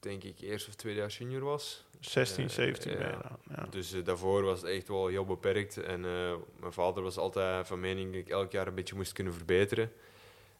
denk 0.00 0.24
ik, 0.24 0.40
eerst 0.40 0.68
of 0.68 0.74
tweede 0.74 0.98
jaar 1.00 1.08
junior 1.10 1.40
was. 1.44 1.84
16, 2.00 2.44
Eh, 2.44 2.50
17 2.50 2.98
ja. 2.98 3.66
Dus 3.70 3.94
daarvoor 4.04 4.42
was 4.44 4.60
het 4.60 4.70
echt 4.70 4.88
wel 4.88 5.06
heel 5.06 5.24
beperkt. 5.24 5.76
En 5.82 6.04
eh, 6.04 6.32
mijn 6.60 6.72
vader 6.72 7.02
was 7.02 7.16
altijd 7.16 7.66
van 7.66 7.80
mening 7.80 8.10
dat 8.12 8.20
ik 8.20 8.28
elk 8.28 8.52
jaar 8.52 8.66
een 8.66 8.74
beetje 8.74 8.94
moest 8.94 9.12
kunnen 9.12 9.32
verbeteren. 9.34 9.92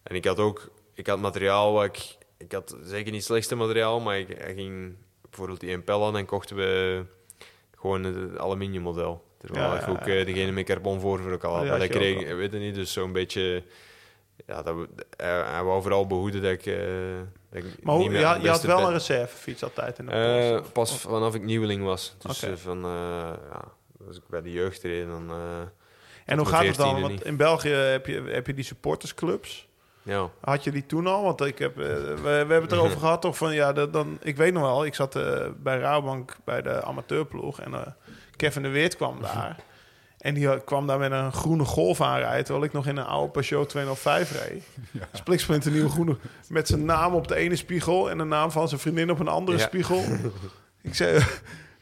En 0.03 0.15
ik 0.17 0.25
had 0.25 0.39
ook 0.39 0.71
ik 0.95 1.07
had 1.07 1.19
materiaal 1.19 1.73
waar 1.73 1.85
ik... 1.85 2.17
Ik 2.39 2.53
had 2.53 2.77
zeker 2.83 3.05
niet 3.05 3.15
het 3.15 3.25
slechtste 3.25 3.55
materiaal, 3.55 4.01
maar 4.01 4.19
ik, 4.19 4.29
hij 4.39 4.55
ging 4.55 4.97
bijvoorbeeld 5.31 5.61
die 5.61 5.71
Impella, 5.71 6.11
dan 6.11 6.25
kochten 6.25 6.57
we 6.57 7.03
gewoon 7.77 8.05
het 8.05 8.39
aluminiummodel. 8.39 9.25
Terwijl 9.39 9.67
Ja, 9.67 9.75
ik 9.75 9.81
ja, 9.81 9.87
ook 9.93 10.05
ja. 10.07 10.15
eh, 10.15 10.27
degene 10.27 10.53
met 10.53 10.65
carbon 10.65 11.01
voor 11.01 11.33
ook 11.33 11.45
al 11.45 11.55
had. 11.57 11.67
Maar 11.67 11.79
dat 11.79 11.89
kreeg 11.89 12.35
weet 12.35 12.53
je 12.53 12.59
niet, 12.59 12.75
dus 12.75 12.93
zo'n 12.93 13.13
beetje... 13.13 13.63
Ja, 14.47 14.63
dat, 14.63 14.77
hij, 15.17 15.63
wou 15.65 15.83
vooral 15.83 16.07
behoeden 16.07 16.43
dat 16.43 16.51
ik, 16.53 16.67
eh, 16.67 16.77
dat 17.51 17.65
ik 17.65 17.83
Maar 17.83 17.95
hoe, 17.95 18.09
meer 18.09 18.19
je, 18.19 18.25
had- 18.25 18.43
het 18.43 18.63
wel 18.63 18.77
ben. 18.77 18.87
een 18.87 18.93
reservefiets 18.93 19.63
altijd 19.63 19.99
in 19.99 20.07
de 20.07 20.13
post, 20.51 20.67
of- 20.67 20.73
pas 20.73 20.93
of- 20.93 21.01
vanaf 21.01 21.35
ik 21.35 21.43
nieuweling 21.43 21.83
was. 21.85 22.15
Dus 22.19 22.45
van, 22.55 22.81
ja, 23.51 23.63
als 24.07 24.17
ik 24.17 24.23
bij 24.29 24.43
de 24.43 24.53
jeugd 24.53 24.83
reed, 24.83 25.07
dan... 25.07 25.31
En 26.25 26.39
hoe 26.39 26.47
gaat 26.47 26.65
het 26.67 26.77
dan? 26.77 26.97
14e 26.97 27.01
Want 27.01 27.25
in 27.25 27.37
België 27.37 27.69
heb 27.69 28.07
je, 28.07 28.23
heb 28.23 28.47
je 28.47 28.55
die 28.55 28.65
supportersclubs. 28.65 29.69
Ja, 30.07 30.31
Had 30.41 30.65
je 30.65 30.71
die 30.71 30.87
toen 30.87 31.07
al? 31.07 31.23
Want 31.23 31.41
ik 31.41 31.59
heb, 31.59 31.79
eh, 31.79 31.85
we, 31.87 32.21
we 32.23 32.29
hebben 32.29 32.63
het 32.63 32.73
erover 32.73 32.99
gehad 33.07 33.21
toch 33.21 33.37
van 33.37 33.55
ja, 33.55 33.73
dat, 33.73 33.93
dan, 33.93 34.19
ik 34.23 34.37
weet 34.37 34.53
nog 34.53 34.63
wel, 34.63 34.85
ik 34.85 34.95
zat 34.95 35.17
eh, 35.17 35.47
bij 35.63 35.79
Rabobank 35.79 36.37
bij 36.45 36.63
de 36.63 36.83
amateurploeg 36.83 37.61
en 37.61 37.75
eh, 37.75 37.81
Kevin 38.37 38.63
de 38.63 38.69
Weert 38.69 38.97
kwam 38.97 39.21
daar. 39.23 39.57
En 40.17 40.35
die 40.35 40.65
kwam 40.65 40.87
daar 40.87 40.99
met 40.99 41.13
een 41.13 41.33
groene 41.33 41.65
golf 41.65 42.01
aanrijden, 42.01 42.45
terwijl 42.45 42.65
ik 42.67 42.73
nog 42.73 42.87
in 42.87 42.97
een 42.97 43.05
oude 43.05 43.31
Peugeot 43.31 43.69
205 43.69 44.49
reed. 44.49 44.65
Ja. 44.91 45.09
Een 45.49 45.73
nieuwe 45.73 45.89
groene, 45.89 46.17
met 46.49 46.69
zijn 46.69 46.85
naam 46.85 47.15
op 47.15 47.29
de 47.29 47.35
ene 47.35 47.57
spiegel 47.57 48.11
en 48.11 48.19
de 48.19 48.25
naam 48.25 48.51
van 48.51 48.69
zijn 48.69 48.81
vriendin 48.81 49.11
op 49.11 49.19
een 49.21 49.29
andere 49.29 49.59
Ja. 49.59 49.65
spiegel. 49.65 50.05
ik 50.83 50.95
zei, 50.95 51.25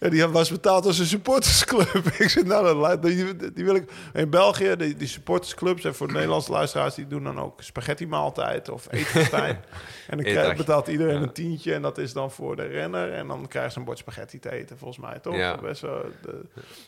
ja, 0.05 0.11
die 0.11 0.27
was 0.27 0.51
betaald 0.51 0.87
als 0.87 0.99
een 0.99 1.07
supportersclub. 1.07 2.07
ik 2.19 2.29
zei, 2.29 2.45
nou, 2.45 3.01
die, 3.01 3.37
die 3.53 3.65
wil 3.65 3.75
ik... 3.75 3.91
In 4.13 4.31
België, 4.31 4.75
die, 4.77 4.97
die 4.97 5.09
supportersclubs, 5.09 5.85
en 5.85 5.95
voor 5.95 6.07
de 6.07 6.13
Nederlandse 6.13 6.51
luisteraars... 6.53 6.95
die 6.95 7.07
doen 7.07 7.25
dan 7.25 7.41
ook 7.41 7.63
spaghetti 7.63 8.07
maaltijd 8.07 8.69
of 8.69 8.87
etenstein. 8.91 9.57
en 10.09 10.17
dan 10.17 10.25
krijg, 10.25 10.57
betaalt 10.57 10.89
iedereen 10.89 11.15
Ja. 11.15 11.21
een 11.23 11.33
tientje... 11.33 11.75
en 11.75 11.83
dat 11.83 11.99
is 11.99 12.13
dan 12.13 12.31
voor 12.31 12.57
de 12.57 12.67
renner. 12.67 13.13
En 13.13 13.27
dan 13.27 13.49
krijg 13.49 13.73
je 13.73 13.79
een 13.79 13.85
bord 13.85 13.99
spaghetti 13.99 14.39
te 14.39 14.53
eten, 14.53 14.79
volgens 14.79 14.99
mij, 15.07 15.19
toch? 15.19 15.37
Ja. 15.37 15.57
Best 15.63 15.81
wel, 15.81 16.03
de- 16.23 16.41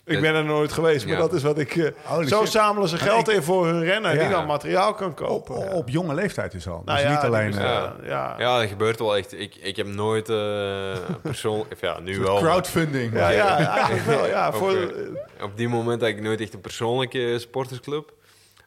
ik 0.04 0.20
ben 0.20 0.34
er 0.34 0.44
nooit 0.44 0.72
geweest, 0.72 1.06
maar 1.06 1.16
dat 1.16 1.32
is 1.32 1.42
wat 1.42 1.58
ik... 1.58 1.76
eh, 1.76 2.22
zo 2.26 2.40
shit. 2.40 2.48
zamelen 2.50 2.88
ze 2.88 2.96
geld 2.96 3.28
in 3.28 3.42
voor 3.42 3.66
hun 3.66 3.84
renner... 3.84 4.18
die 4.18 4.28
dan 4.28 4.46
materiaal 4.46 4.94
kan 4.94 5.08
Op, 5.08 5.16
kopen. 5.16 5.72
op 5.72 5.88
jonge 5.88 6.14
leeftijd 6.14 6.54
is 6.54 6.68
al. 6.68 6.82
Nou 6.84 6.98
dus 6.98 7.06
ja, 7.06 7.12
niet 7.14 7.24
alleen 7.24 7.52
eh, 7.52 7.58
Ja. 7.58 7.94
ja. 8.04 8.34
ja, 8.38 8.58
dat 8.60 8.68
gebeurt 8.68 8.98
wel 8.98 9.16
echt. 9.16 9.32
Ik, 9.40 9.54
ik 9.54 9.76
heb 9.76 9.86
nooit 9.86 10.28
eh 10.28 10.94
persoon... 11.22 11.60
of 11.60 11.80
ja, 11.80 12.00
nu 12.00 12.18
wel. 12.18 12.40
maar 12.40 13.05
Ja, 13.12 13.30
ja, 13.30 13.66
eigenlijk 13.68 14.04
wel. 14.06 14.26
Ja, 14.26 14.52
voor. 14.52 14.94
Op 15.42 15.56
die 15.56 15.68
moment 15.68 16.00
had 16.00 16.10
ik 16.10 16.20
nooit 16.20 16.40
echt 16.40 16.54
een 16.54 16.60
persoonlijke 16.60 17.38
sportersclub. 17.38 18.14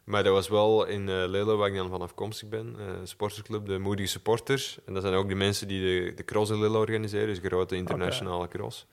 Maar 0.04 0.23
dat 0.23 0.34
was 0.34 0.47
wel 0.47 0.86
in 0.86 1.10
eh 1.10 1.15
Lille, 1.28 1.56
waar 1.56 1.67
ik 1.69 1.75
dan 1.75 1.89
van 1.89 2.02
afkomstig 2.02 2.49
ben. 2.49 2.75
eh 2.80 2.86
sportersclub, 3.04 3.65
de 3.65 3.78
Moedige 3.80 4.10
Supporters. 4.10 4.78
En 4.86 4.93
dat 4.93 5.04
zijn 5.04 5.15
ook 5.15 5.30
de 5.30 5.36
mensen 5.36 5.67
die 5.67 5.82
de, 5.82 6.13
de 6.13 6.25
cross 6.25 6.52
in 6.52 6.60
Lille 6.62 6.78
organiseren. 6.78 7.28
Dus 7.28 7.39
grote 7.43 7.75
internationale 7.75 8.47
cross. 8.47 8.86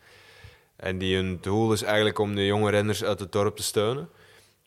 En 0.77 0.99
die 0.99 1.15
hun 1.17 1.39
doel 1.41 1.73
is 1.73 1.83
eigenlijk 1.83 2.19
om 2.19 2.35
de 2.35 2.47
jonge 2.47 2.71
renners 2.71 3.05
uit 3.05 3.21
het 3.21 3.33
dorp 3.33 3.57
te 3.57 3.63
steunen. 3.63 4.09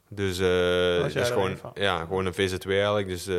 Dus 0.07 0.39
eh 0.39 1.01
Was 1.01 1.13
dat 1.13 1.23
is 1.23 1.29
gewoon, 1.31 1.59
ja, 1.73 1.99
gewoon 1.99 2.25
een 2.25 2.33
VZW 2.33 2.69
eigenlijk. 2.69 3.07
Dus 3.07 3.27
eh, 3.27 3.35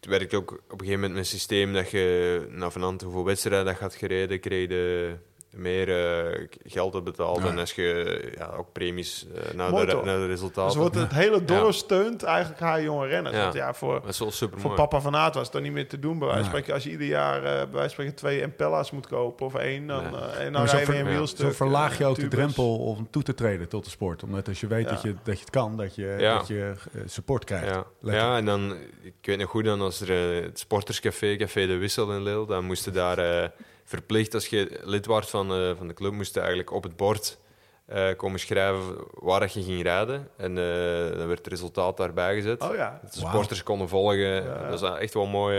het 0.00 0.08
werkt 0.08 0.34
ook 0.34 0.50
op 0.50 0.58
een 0.60 0.78
gegeven 0.78 0.92
moment 0.92 1.12
met 1.12 1.18
een 1.20 1.24
systeem 1.38 1.72
dat 1.72 1.90
je 1.90 2.46
na 2.50 2.70
vanant 2.70 3.02
hoeveel 3.02 3.24
wedstrijden 3.24 3.64
dat 3.66 3.76
gaat 3.76 3.94
gereden, 3.94 4.40
kreeg 4.40 4.68
je 4.68 5.14
meer 5.56 5.88
eh, 6.28 6.46
geld 6.64 6.94
op 6.94 7.04
betaald. 7.04 7.42
Ja. 7.42 7.48
En 7.48 7.58
als 7.58 7.72
je 7.72 8.20
ja, 8.36 8.46
ook 8.56 8.72
premies 8.72 9.26
eh, 9.34 9.54
naar, 9.54 9.70
Mooi 9.70 9.86
de, 9.86 10.00
naar 10.04 10.18
de 10.18 10.26
resultaten. 10.26 10.66
dus 10.66 10.74
wordt 10.76 10.94
het 10.94 11.12
hele 11.12 11.44
dorp 11.44 11.64
Ja. 11.64 11.72
steunt 11.72 12.22
eigenlijk 12.22 12.60
haar 12.60 12.82
jonge 12.82 13.06
renners. 13.06 13.36
Ja. 13.36 13.42
Want 13.42 13.54
ja, 13.54 13.74
voor, 13.74 14.00
dat 14.00 14.08
is 14.10 14.18
wel 14.18 14.30
super 14.30 14.60
voor 14.60 14.74
papa 14.74 15.00
van 15.00 15.16
Aert 15.16 15.34
was 15.34 15.42
het 15.44 15.52
dan 15.52 15.62
niet 15.62 15.72
meer 15.72 15.88
te 15.88 15.98
doen. 15.98 16.18
Bij 16.18 16.28
wijze 16.28 16.42
van 16.42 16.52
Nee. 16.52 16.62
spreken, 16.62 16.74
als 16.74 16.84
je 16.84 16.90
ieder 16.90 17.06
jaar 17.06 17.44
eh, 17.44 17.66
bij 17.72 17.88
spreken 17.88 18.14
twee 18.14 18.40
Impella's 18.40 18.90
moet 18.90 19.06
kopen 19.06 19.46
of 19.46 19.54
één, 19.54 19.86
dan, 19.86 20.04
eh, 20.04 20.44
en 20.44 20.52
dan 20.52 20.64
rij 20.66 20.80
je 20.80 20.86
een 20.88 20.96
ja. 20.96 21.04
wielstuk. 21.04 21.46
Zo 21.46 21.52
verlaag 21.52 21.98
je 21.98 22.04
ook 22.06 22.16
de 22.16 22.28
drempel 22.28 22.78
om 22.78 23.08
toe 23.10 23.22
te 23.22 23.34
treden 23.34 23.68
tot 23.68 23.84
de 23.84 23.90
sport. 23.90 24.22
Omdat 24.22 24.48
als 24.48 24.60
je 24.60 24.66
weet 24.66 24.84
Ja. 24.84 24.90
dat, 24.90 25.02
je, 25.02 25.14
dat 25.22 25.34
je 25.34 25.40
het 25.40 25.50
kan, 25.50 25.76
dat 25.76 25.94
je, 25.94 26.16
Ja. 26.18 26.36
dat 26.38 26.48
je 26.48 26.72
support 27.06 27.44
krijgt. 27.44 27.66
Ja. 27.74 27.84
Lekker. 28.00 28.22
ja, 28.24 28.36
en 28.36 28.44
dan, 28.44 28.74
ik 29.02 29.14
weet 29.22 29.38
nog 29.38 29.50
goed, 29.50 29.64
dan 29.64 29.80
als 29.80 30.00
er 30.00 30.42
het 30.42 30.58
sporterscafé, 30.58 31.36
Café 31.36 31.66
de 31.66 31.76
Wissel 31.76 32.12
in 32.12 32.22
Lille, 32.22 32.46
dan 32.46 32.64
moesten 32.64 32.92
daar 32.92 33.18
eh, 33.18 33.48
verplicht, 33.90 34.34
als 34.34 34.46
je 34.46 34.80
lid 34.82 35.06
was 35.06 35.30
van, 35.30 35.52
eh, 35.54 35.76
van 35.76 35.88
de 35.88 35.94
club, 35.94 36.12
moest 36.12 36.34
je 36.34 36.40
eigenlijk 36.40 36.72
op 36.72 36.82
het 36.82 36.96
bord 36.96 37.38
eh, 37.86 38.08
komen 38.16 38.40
schrijven 38.40 38.82
waar 39.14 39.40
dat 39.40 39.52
je 39.52 39.62
ging 39.62 39.82
rijden. 39.82 40.28
En 40.36 40.58
eh, 40.58 41.16
dan 41.18 41.26
werd 41.26 41.38
het 41.38 41.46
resultaat 41.46 41.96
daarbij 41.96 42.34
gezet. 42.34 42.62
Oh 42.62 42.74
ja. 42.74 43.00
Dat 43.02 43.12
de 43.12 43.20
Wauw. 43.20 43.30
supporters 43.30 43.62
konden 43.62 43.88
volgen. 43.88 44.44
Dat 44.70 44.82
is 44.82 44.88
echt 44.98 45.14
wel 45.14 45.26
mooi. 45.26 45.56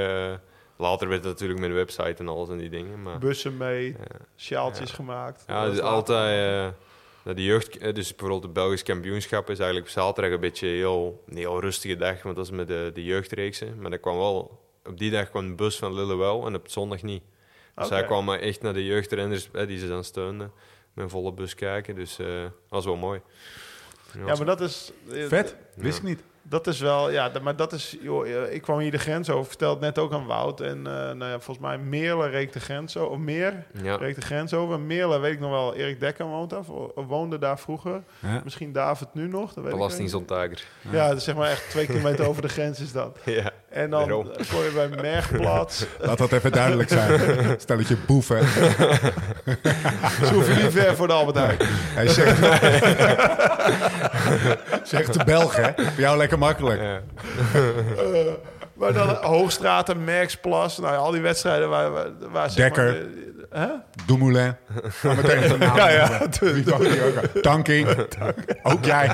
later 0.77 1.07
werd 1.07 1.23
het 1.23 1.31
natuurlijk 1.33 1.59
met 1.59 1.69
een 1.69 1.75
website 1.75 2.15
en 2.17 2.27
alles 2.27 2.49
en 2.49 2.57
die 2.57 2.69
dingen. 2.69 3.01
Maar, 3.01 3.17
Bussen 3.19 3.57
mee, 3.57 3.85
ja. 3.87 3.95
sjaaltjes 4.35 4.89
Ja. 4.89 4.95
gemaakt. 4.95 5.43
Ja, 5.47 5.53
Dat 5.61 5.65
dus 5.69 5.73
is 5.73 5.81
later. 5.81 5.95
altijd. 6.15 6.73
de 7.23 7.43
jeugd, 7.43 7.79
dus 7.95 8.09
bijvoorbeeld 8.09 8.43
het 8.43 8.53
Belgisch 8.53 8.83
kampioenschap 8.83 9.49
is 9.49 9.57
eigenlijk 9.59 9.87
op 9.87 9.93
zaterdag 9.93 10.31
een 10.33 10.39
beetje 10.39 10.67
een 10.67 10.75
heel, 10.75 11.23
een 11.27 11.37
heel 11.37 11.59
rustige 11.61 11.95
dag, 11.95 12.23
want 12.23 12.35
dat 12.35 12.45
is 12.45 12.51
met 12.51 12.67
de, 12.67 12.91
de 12.93 13.03
jeugdreeksen. 13.03 13.81
Maar 13.81 13.91
dat 13.91 13.99
kwam 13.99 14.17
wel, 14.17 14.59
op 14.85 14.97
die 14.97 15.11
dag 15.11 15.29
kwam 15.29 15.47
de 15.47 15.55
bus 15.55 15.77
van 15.77 15.93
Lille 15.93 16.15
wel 16.15 16.45
en 16.45 16.55
op 16.55 16.67
zondag 16.69 17.01
niet. 17.03 17.23
Dus 17.75 17.89
hij 17.89 18.05
kwam 18.05 18.25
maar 18.25 18.39
echt 18.39 18.61
naar 18.61 18.73
de 18.73 18.85
jeugdrenners 18.85 19.49
die 19.67 19.79
ze 19.79 19.87
dan 19.87 20.03
steunden, 20.03 20.51
met 20.93 21.03
een 21.03 21.09
volle 21.11 21.33
bus 21.33 21.55
kijken. 21.55 21.95
Dus 21.95 22.19
eh, 22.19 22.41
dat 22.41 22.51
was 22.69 22.85
wel 22.85 22.95
mooi. 22.95 23.21
Ja, 24.25 24.35
maar 24.35 24.45
dat 24.45 24.61
is... 24.61 24.91
eh, 25.11 25.25
Vet, 25.27 25.55
wist 25.75 25.97
ik 25.97 26.03
niet. 26.03 26.23
Dat 26.43 26.67
is 26.67 26.79
wel, 26.79 27.11
ja, 27.11 27.31
maar 27.41 27.55
dat 27.55 27.73
is, 27.73 27.97
joh, 28.01 28.27
eh, 28.29 28.53
ik 28.53 28.61
kwam 28.61 28.79
hier 28.79 28.91
de 28.91 28.97
grens 28.97 29.29
over, 29.29 29.45
vertelde 29.47 29.85
het 29.85 29.95
net 29.95 30.05
ook 30.05 30.13
aan 30.13 30.25
Wout. 30.25 30.61
En 30.61 30.77
eh, 30.77 30.93
nou 30.93 31.25
ja, 31.25 31.39
volgens 31.39 31.59
mij 31.67 31.77
Meerle 31.77 32.27
reek 32.29 32.53
de 32.53 32.59
grens 32.59 32.97
over, 32.97 33.11
of 33.11 33.17
meer 33.17 33.65
Ja. 33.83 33.95
reek 33.95 34.15
de 34.15 34.21
grens 34.21 34.53
over. 34.53 34.79
Meerle 34.79 35.19
weet 35.19 35.33
ik 35.33 35.39
nog 35.39 35.49
wel, 35.51 35.75
Erik 35.75 35.99
Dekker 35.99 36.25
woont 36.25 36.49
daar, 36.49 36.63
woonde 36.95 37.37
daar 37.37 37.59
vroeger. 37.59 38.03
Ja. 38.19 38.41
Misschien 38.43 38.71
David 38.71 39.07
nu 39.13 39.27
nog, 39.27 39.53
dat 39.53 39.63
weet. 39.63 39.73
Ja, 40.91 41.07
dat 41.07 41.17
is 41.17 41.23
zeg 41.23 41.35
maar 41.35 41.49
echt 41.49 41.69
twee 41.69 41.85
kilometer 41.85 42.27
over 42.29 42.41
de 42.41 42.49
grens 42.49 42.79
is 42.79 42.91
dat. 42.91 43.17
ja. 43.25 43.51
En 43.71 43.89
dan 43.89 44.01
eh, 44.01 44.15
kon 44.51 44.63
je 44.63 44.71
bij 44.73 44.89
Mergplaats, 45.01 45.85
Laat 45.99 46.17
dat 46.17 46.31
even 46.31 46.51
duidelijk 46.51 46.89
zijn. 46.89 47.19
Stelletje 47.59 47.97
boeven. 48.07 48.47
ze 50.25 50.29
hoeven 50.33 50.63
niet 50.63 50.71
ver 50.71 50.95
voor 50.95 51.07
de 51.07 51.13
Albert 51.13 51.37
Heijn. 51.37 51.57
Hij 51.93 52.07
zegt, 52.07 52.37
zegt 54.89 55.13
de 55.13 55.23
Belg, 55.23 55.55
hè? 55.55 55.71
Voor 55.75 55.91
jou 56.01 56.17
lekker 56.17 56.37
makkelijk. 56.37 56.81
Ja. 56.81 57.01
Eh, 57.53 58.19
maar 58.73 58.93
dan 58.93 59.09
Hoogstraten, 59.09 60.03
Merksplas, 60.03 60.77
nou 60.77 60.93
ja, 60.93 60.99
al 60.99 61.11
die 61.11 61.21
wedstrijden 61.21 61.69
waar, 61.69 61.91
waar, 61.91 62.07
waar 62.31 62.49
zeg 62.49 62.63
Dekker. 62.63 62.85
maar, 63.51 63.67
de-? 63.67 63.79
Dumoulin. 64.05 64.55
Meteen 65.03 65.43
even 65.43 65.59
naam 65.59 65.75
Ja, 65.75 65.89
ja. 65.89 66.27
die 66.39 66.73
ook? 66.75 67.41
Tanking. 67.41 67.87
Ook 68.63 68.85
jij. 68.85 69.13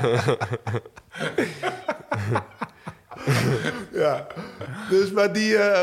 Ja, 4.04 4.26
dus 4.90 5.10
maar 5.12 5.32
die, 5.32 5.56
eh, 5.56 5.80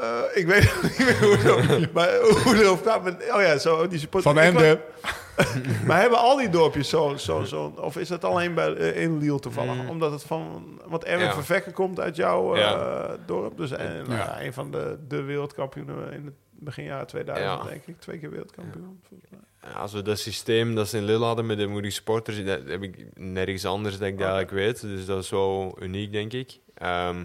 eh, 0.00 0.20
ik 0.34 0.46
weet 0.46 0.74
niet 0.82 0.98
meer 0.98 1.18
hoe 1.18 1.36
het 1.60 1.92
maar 1.92 2.18
hoe 2.20 2.62
erop 2.62 2.86
gaat. 2.86 3.02
Maar, 3.02 3.12
oh 3.12 3.40
ja, 3.42 3.58
zo 3.58 3.88
die 3.88 3.98
support. 3.98 4.22
Van 4.22 4.38
ik 4.38 4.42
Ende. 4.44 4.80
Maar 5.86 6.00
hebben 6.00 6.18
al 6.18 6.36
die 6.36 6.48
dorpjes 6.48 6.88
zo, 6.88 7.16
zo, 7.16 7.42
zo 7.44 7.72
of 7.76 7.96
is 7.96 8.08
dat 8.08 8.24
alleen 8.24 8.54
bij 8.54 8.74
eh, 8.74 9.02
in 9.02 9.18
Liel 9.18 9.38
toevallig? 9.38 9.74
Mm. 9.74 9.88
Omdat 9.88 10.12
het 10.12 10.22
van, 10.22 10.64
want 10.86 11.04
Erwin 11.04 11.26
Ja. 11.26 11.32
Vervekken 11.34 11.72
komt 11.72 12.00
uit 12.00 12.16
jouw 12.16 12.54
eh, 12.54 12.60
Ja. 12.60 13.16
dorp, 13.26 13.56
dus 13.56 13.70
en, 13.70 14.04
Ja. 14.08 14.14
ja, 14.16 14.42
een 14.42 14.52
van 14.52 14.70
de, 14.70 14.98
de 15.08 15.22
wereldkampioenen 15.22 16.12
in 16.12 16.24
het 16.24 16.34
begin 16.50 16.84
jaren 16.84 17.06
2000, 17.06 17.48
Ja. 17.62 17.64
denk 17.68 17.86
ik. 17.86 18.00
Twee 18.00 18.18
keer 18.18 18.30
wereldkampioen. 18.30 19.00
volgens 19.08 19.30
mij. 19.30 19.70
Ja, 19.72 19.86
zo 19.86 20.02
dat 20.02 20.18
systeem 20.18 20.74
dat 20.74 20.88
ze 20.88 20.96
in 20.96 21.04
Lille 21.04 21.24
hadden 21.24 21.46
met 21.46 21.58
de 21.58 21.66
moedige 21.66 21.94
supporters, 21.94 22.44
dat 22.44 22.60
heb 22.66 22.82
ik 22.82 23.06
nergens 23.14 23.64
anders 23.64 23.98
dat 23.98 24.08
ik 24.08 24.18
dat 24.18 24.28
eigenlijk 24.28 24.56
weet. 24.66 24.80
Dus 24.80 25.06
dat 25.06 25.22
is 25.22 25.30
wel 25.30 25.76
uniek, 25.80 26.12
denk 26.12 26.32
ik. 26.32 26.58
Ehm, 26.74 27.24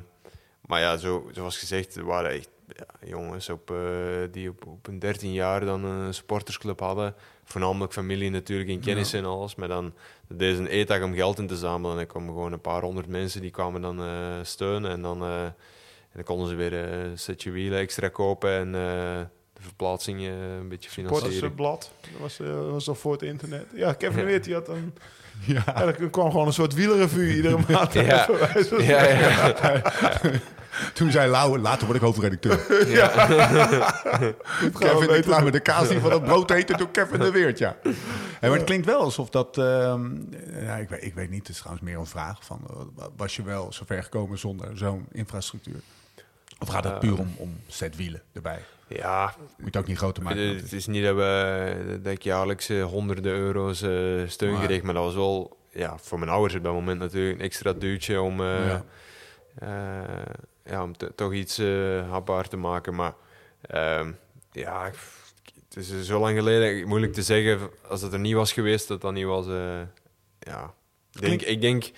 maar 0.62 0.80
ja, 0.80 0.98
zo, 0.98 1.30
zoals 1.32 1.58
gezegd, 1.58 1.96
er 1.96 2.06
waren 2.06 2.32
echt 2.32 2.50
ja, 2.68 3.08
jongens 3.08 3.50
op, 3.50 3.72
eh, 3.72 3.78
die 4.32 4.50
op, 4.50 4.68
op 4.68 4.88
een 4.88 5.00
13 5.00 5.34
jaar 5.34 5.66
dan 5.66 5.84
een 5.84 6.14
supportersclub 6.14 6.80
hadden. 6.80 7.16
Voornamelijk 7.44 7.94
familie 7.94 8.30
natuurlijk 8.30 8.70
en 8.70 8.80
kennis 8.80 9.14
en 9.14 9.26
alles. 9.26 9.56
Maar 9.56 9.68
dan 9.68 9.94
deden 10.28 10.56
ze 10.56 10.62
een 10.62 10.68
eetdag 10.68 11.02
om 11.02 11.14
geld 11.14 11.40
in 11.40 11.48
te 11.48 11.58
zamelen. 11.58 11.92
En 11.92 11.98
dan 11.98 12.08
kwamen 12.08 12.34
gewoon 12.34 12.52
een 12.52 12.62
paar 12.62 12.82
honderd 12.82 13.08
mensen 13.08 13.42
die 13.42 13.52
kwamen 13.52 13.82
dan 13.82 14.02
eh, 14.02 14.40
steunen. 14.42 14.92
En 14.92 15.02
dan, 15.02 15.22
eh, 15.24 15.44
en 15.44 15.56
dan 16.14 16.24
konden 16.24 16.48
ze 16.48 16.56
weer 16.56 16.74
een 16.74 17.20
setje 17.20 17.52
wielen 17.52 17.80
extra 17.80 18.08
kopen 18.10 18.52
en 18.52 18.74
de 19.60 19.66
verplaatsing 19.66 20.20
eh, 20.20 20.56
een 20.58 20.68
beetje 20.70 20.90
financieren. 20.90 21.34
Supportersblad. 21.34 21.92
Dat 22.12 22.22
was, 22.22 22.40
eh, 22.40 22.48
dat 22.48 22.70
was 22.72 22.88
al 22.88 22.96
voor 22.96 23.12
het 23.12 23.22
internet. 23.22 23.66
Ja, 23.74 23.94
Kevin 23.94 24.26
Weert 24.26 24.44
die 24.44 24.54
had 24.54 24.68
een... 24.68 24.94
Ja. 25.46 25.64
Ja, 25.66 25.84
er 25.86 26.10
kwam 26.10 26.32
gewoon 26.32 26.48
een 26.48 26.54
soort 26.54 26.74
wielerrevue 26.74 27.36
iedere 27.36 27.58
maand. 27.70 27.94
Ja. 27.94 28.02
Ja, 28.78 29.04
ja. 29.04 29.82
Toen 30.94 31.12
zei 31.12 31.30
Lau, 31.30 31.60
later 31.60 31.86
word 31.86 31.98
ik 31.98 32.04
hoofdredacteur. 32.04 32.58
We 32.68 34.36
Kevin, 34.80 35.02
ik 35.02 35.08
beter 35.08 35.30
laat 35.30 35.44
me 35.44 35.52
de 35.52 35.60
kaas 35.60 35.90
niet 35.90 36.00
van 36.00 36.12
het 36.12 36.24
brood 36.24 36.52
eten 36.52 36.78
door 36.78 36.90
Kevin 36.92 37.20
de 37.20 37.32
Weert, 37.32 37.58
ja. 37.58 37.78
Maar 38.42 38.52
het 38.52 38.64
klinkt 38.64 38.86
wel 38.86 39.00
alsof 39.00 39.30
dat... 39.30 39.58
ehm, 39.58 40.06
ja, 40.62 40.76
ik, 40.76 40.90
weet, 40.90 41.04
ik 41.04 41.14
weet 41.14 41.30
niet, 41.30 41.40
het 41.40 41.50
is 41.50 41.58
trouwens 41.58 41.86
meer 41.86 41.98
een 41.98 42.06
vraag. 42.06 42.46
Van, 42.46 42.62
eh, 42.70 43.06
was 43.18 43.36
je 43.36 43.44
wel 43.44 43.74
zover 43.74 44.04
gekomen 44.04 44.38
zonder 44.38 44.78
zo'n 44.78 45.06
infrastructuur? 45.12 45.80
Of 46.60 46.68
gaat 46.68 46.84
het 46.84 47.00
puur 47.00 47.20
om, 47.20 47.34
om 47.38 47.60
set 47.68 47.96
wielen 47.96 48.22
erbij? 48.34 48.60
Ja, 48.90 49.36
Moet 49.58 49.74
je 49.74 49.80
ook 49.80 49.88
niet 49.88 49.98
groter 49.98 50.24
maken. 50.24 50.56
Het, 50.56 50.74
is. 50.74 50.88
niet 50.88 51.04
dat, 51.04 51.16
we, 51.16 52.00
dat 52.04 52.12
ik 52.14 52.22
jaarlijks 52.24 52.70
eh, 52.70 52.84
honderden 52.84 53.32
euro's 53.32 53.82
eh, 53.82 54.28
steun 54.28 54.54
Maar- 54.54 54.66
kreeg, 54.66 54.82
maar 54.82 54.94
dat 54.94 55.04
was 55.04 55.14
wel 55.16 55.58
ja, 55.70 55.98
voor 55.98 56.20
mijn 56.20 56.32
ouders 56.32 56.56
op 56.56 56.64
dat 56.64 56.74
moment 56.74 57.00
natuurlijk 57.00 57.40
een 57.40 57.46
extra 57.46 57.74
duwtje 57.74 58.22
om, 58.22 58.42
eh, 58.42 58.68
Ja. 58.68 58.84
ja, 60.66 60.84
om 60.84 60.94
toch 61.16 61.34
iets 61.34 61.62
hapbaar 62.10 62.48
te 62.48 62.58
maken. 62.58 62.96
Maar 62.96 63.14
ehm, 63.62 64.12
ja, 64.52 64.92
het 65.68 65.76
is 65.78 66.02
zo 66.06 66.20
lang 66.20 66.38
geleden, 66.38 66.88
moeilijk 66.88 67.14
te 67.14 67.22
zeggen 67.24 67.60
als 67.88 68.02
het 68.02 68.14
er 68.14 68.20
niet 68.20 68.34
was 68.34 68.54
geweest, 68.54 68.88
dat 68.88 69.02
dat 69.02 69.14
niet 69.14 69.26
was. 69.26 69.46
ja, 70.40 70.74
ik 71.14 71.22
denk, 71.22 71.42
ik 71.42 71.62
denk. 71.62 71.92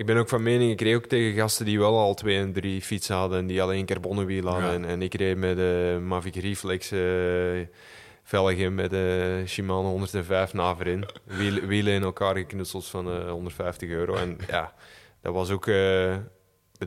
Ik 0.00 0.06
ben 0.06 0.16
ook 0.16 0.28
van 0.28 0.42
mening, 0.42 0.70
ik 0.70 0.80
reed 0.80 0.94
ook 0.94 1.06
tegen 1.06 1.34
gasten 1.40 1.64
die 1.64 1.78
wel 1.78 1.98
al 1.98 2.14
twee 2.14 2.38
en 2.38 2.52
drie 2.52 2.82
fietsen 2.82 3.16
hadden 3.16 3.38
en 3.38 3.46
die 3.46 3.62
alleen 3.62 3.86
carbonenwiel 3.86 4.46
hadden. 4.46 4.68
Ja. 4.68 4.74
En, 4.74 4.84
en 4.84 5.02
ik 5.02 5.14
reed 5.14 5.36
met 5.36 5.56
de 5.56 5.98
Mavic 6.02 6.34
Reflex 6.34 6.90
eh, 6.90 7.00
velgen 8.22 8.74
met 8.74 8.90
de 8.90 9.42
Shimano 9.46 9.88
105 9.88 10.52
naverin. 10.52 11.04
Wielen, 11.24 11.66
wielen 11.66 11.92
in 11.92 12.02
elkaar 12.02 12.36
geknutseld 12.36 12.86
van 12.86 13.10
eh, 13.10 13.30
150 13.30 13.88
euro. 13.88 14.14
En 14.14 14.38
ja, 14.48 14.74
dat 15.22 15.32
was 15.34 15.50
ook... 15.50 15.66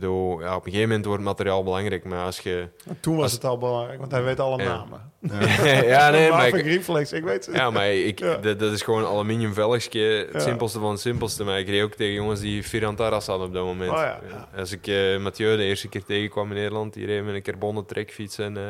bedoel, 0.01 0.41
ja, 0.41 0.55
op 0.55 0.65
een 0.65 0.71
gegeven 0.71 0.87
moment 0.87 1.05
wordt 1.05 1.23
materiaal 1.23 1.63
belangrijk, 1.63 2.03
maar 2.03 2.25
als 2.25 2.39
je... 2.39 2.67
Toen 2.99 3.15
was 3.15 3.23
Als- 3.23 3.31
het 3.33 3.43
al 3.45 3.57
belangrijk, 3.57 3.99
want 3.99 4.11
hij 4.11 4.23
weet 4.23 4.39
alle 4.39 4.63
Ja. 4.63 4.67
namen. 4.69 5.11
ja, 5.85 6.09
nee, 6.09 6.29
maar 6.29 6.47
ik, 6.47 6.65
Reflex, 6.65 7.11
ik 7.11 7.23
weet 7.23 7.45
het. 7.45 7.55
ja, 7.55 7.69
maar 7.69 7.93
ik. 7.93 8.19
Dat, 8.19 8.59
dat 8.59 8.71
is 8.71 8.81
gewoon 8.81 9.05
aluminium 9.05 9.53
velgje. 9.53 10.27
Het 10.31 10.41
simpelste 10.41 10.79
van 10.79 10.91
het 10.91 10.99
simpelste. 10.99 11.43
Maar 11.43 11.59
ik 11.59 11.67
reed 11.67 11.83
ook 11.83 11.93
tegen 11.93 12.13
jongens 12.13 12.39
die 12.39 12.63
Firantaras 12.63 13.27
hadden 13.27 13.47
op 13.47 13.53
dat 13.53 13.63
moment. 13.65 13.91
Oh. 13.91 14.11
Als 14.57 14.71
ik 14.71 14.87
eh 14.87 15.17
Mathieu 15.17 15.57
de 15.57 15.63
eerste 15.63 15.87
keer 15.89 16.03
tegenkwam 16.03 16.47
in 16.49 16.55
Nederland, 16.55 16.93
die 16.93 17.05
reed 17.05 17.23
met 17.25 17.35
een 17.35 17.41
carbonnen 17.41 17.85
trekfiets. 17.85 18.37
En, 18.37 18.57
eh, 18.57 18.63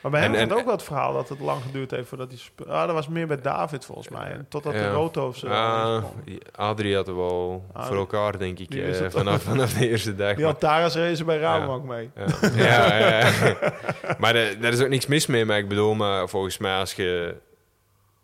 Maar 0.00 0.10
bij 0.10 0.20
hem 0.20 0.34
En- 0.34 0.40
had 0.40 0.50
en- 0.50 0.56
ook 0.56 0.64
wel 0.64 0.74
het 0.74 0.82
verhaal 0.82 1.12
dat 1.12 1.28
het 1.28 1.40
lang 1.40 1.62
geduurd 1.62 1.90
heeft 1.90 2.08
voordat 2.08 2.30
hij... 2.56 2.66
Ah, 2.74 2.84
dat 2.86 2.94
was 2.94 3.08
meer 3.08 3.26
bij 3.26 3.40
David 3.40 3.84
volgens 3.84 4.08
mij. 4.08 4.30
En 4.30 4.46
totdat 4.48 4.72
de 4.72 4.78
Ja. 4.78 4.90
Roto's... 4.90 5.44
eh, 5.44 5.50
ah, 5.50 5.98
kwam. 5.98 6.12
Adrie 6.54 6.94
had 6.96 7.06
het 7.06 7.16
wel 7.16 7.64
Adrie. 7.72 7.86
voor 7.88 7.96
elkaar, 7.96 8.38
denk 8.38 8.58
ik, 8.58 8.74
eh, 8.74 9.06
vanaf, 9.08 9.42
vanaf 9.42 9.72
de 9.72 9.88
eerste 9.88 10.14
dag. 10.14 10.34
Die 10.36 10.44
had 10.44 10.60
Taras 10.60 10.94
race 10.94 11.24
bij 11.24 11.38
Rabobank 11.38 11.82
Ja. 11.82 11.88
mee. 11.94 12.10
Ja, 12.54 12.96
ja, 12.98 13.08
ja. 13.08 13.56
maar 14.18 14.34
er, 14.34 14.60
daar 14.60 14.72
is 14.72 14.80
ook 14.82 14.88
niks 14.88 15.06
mis 15.06 15.26
mee. 15.26 15.44
Maar 15.44 15.58
ik 15.58 15.68
bedoel, 15.68 15.94
maar 15.94 16.28
volgens 16.28 16.58
mij, 16.58 16.78
als 16.78 16.94
je, 16.94 17.34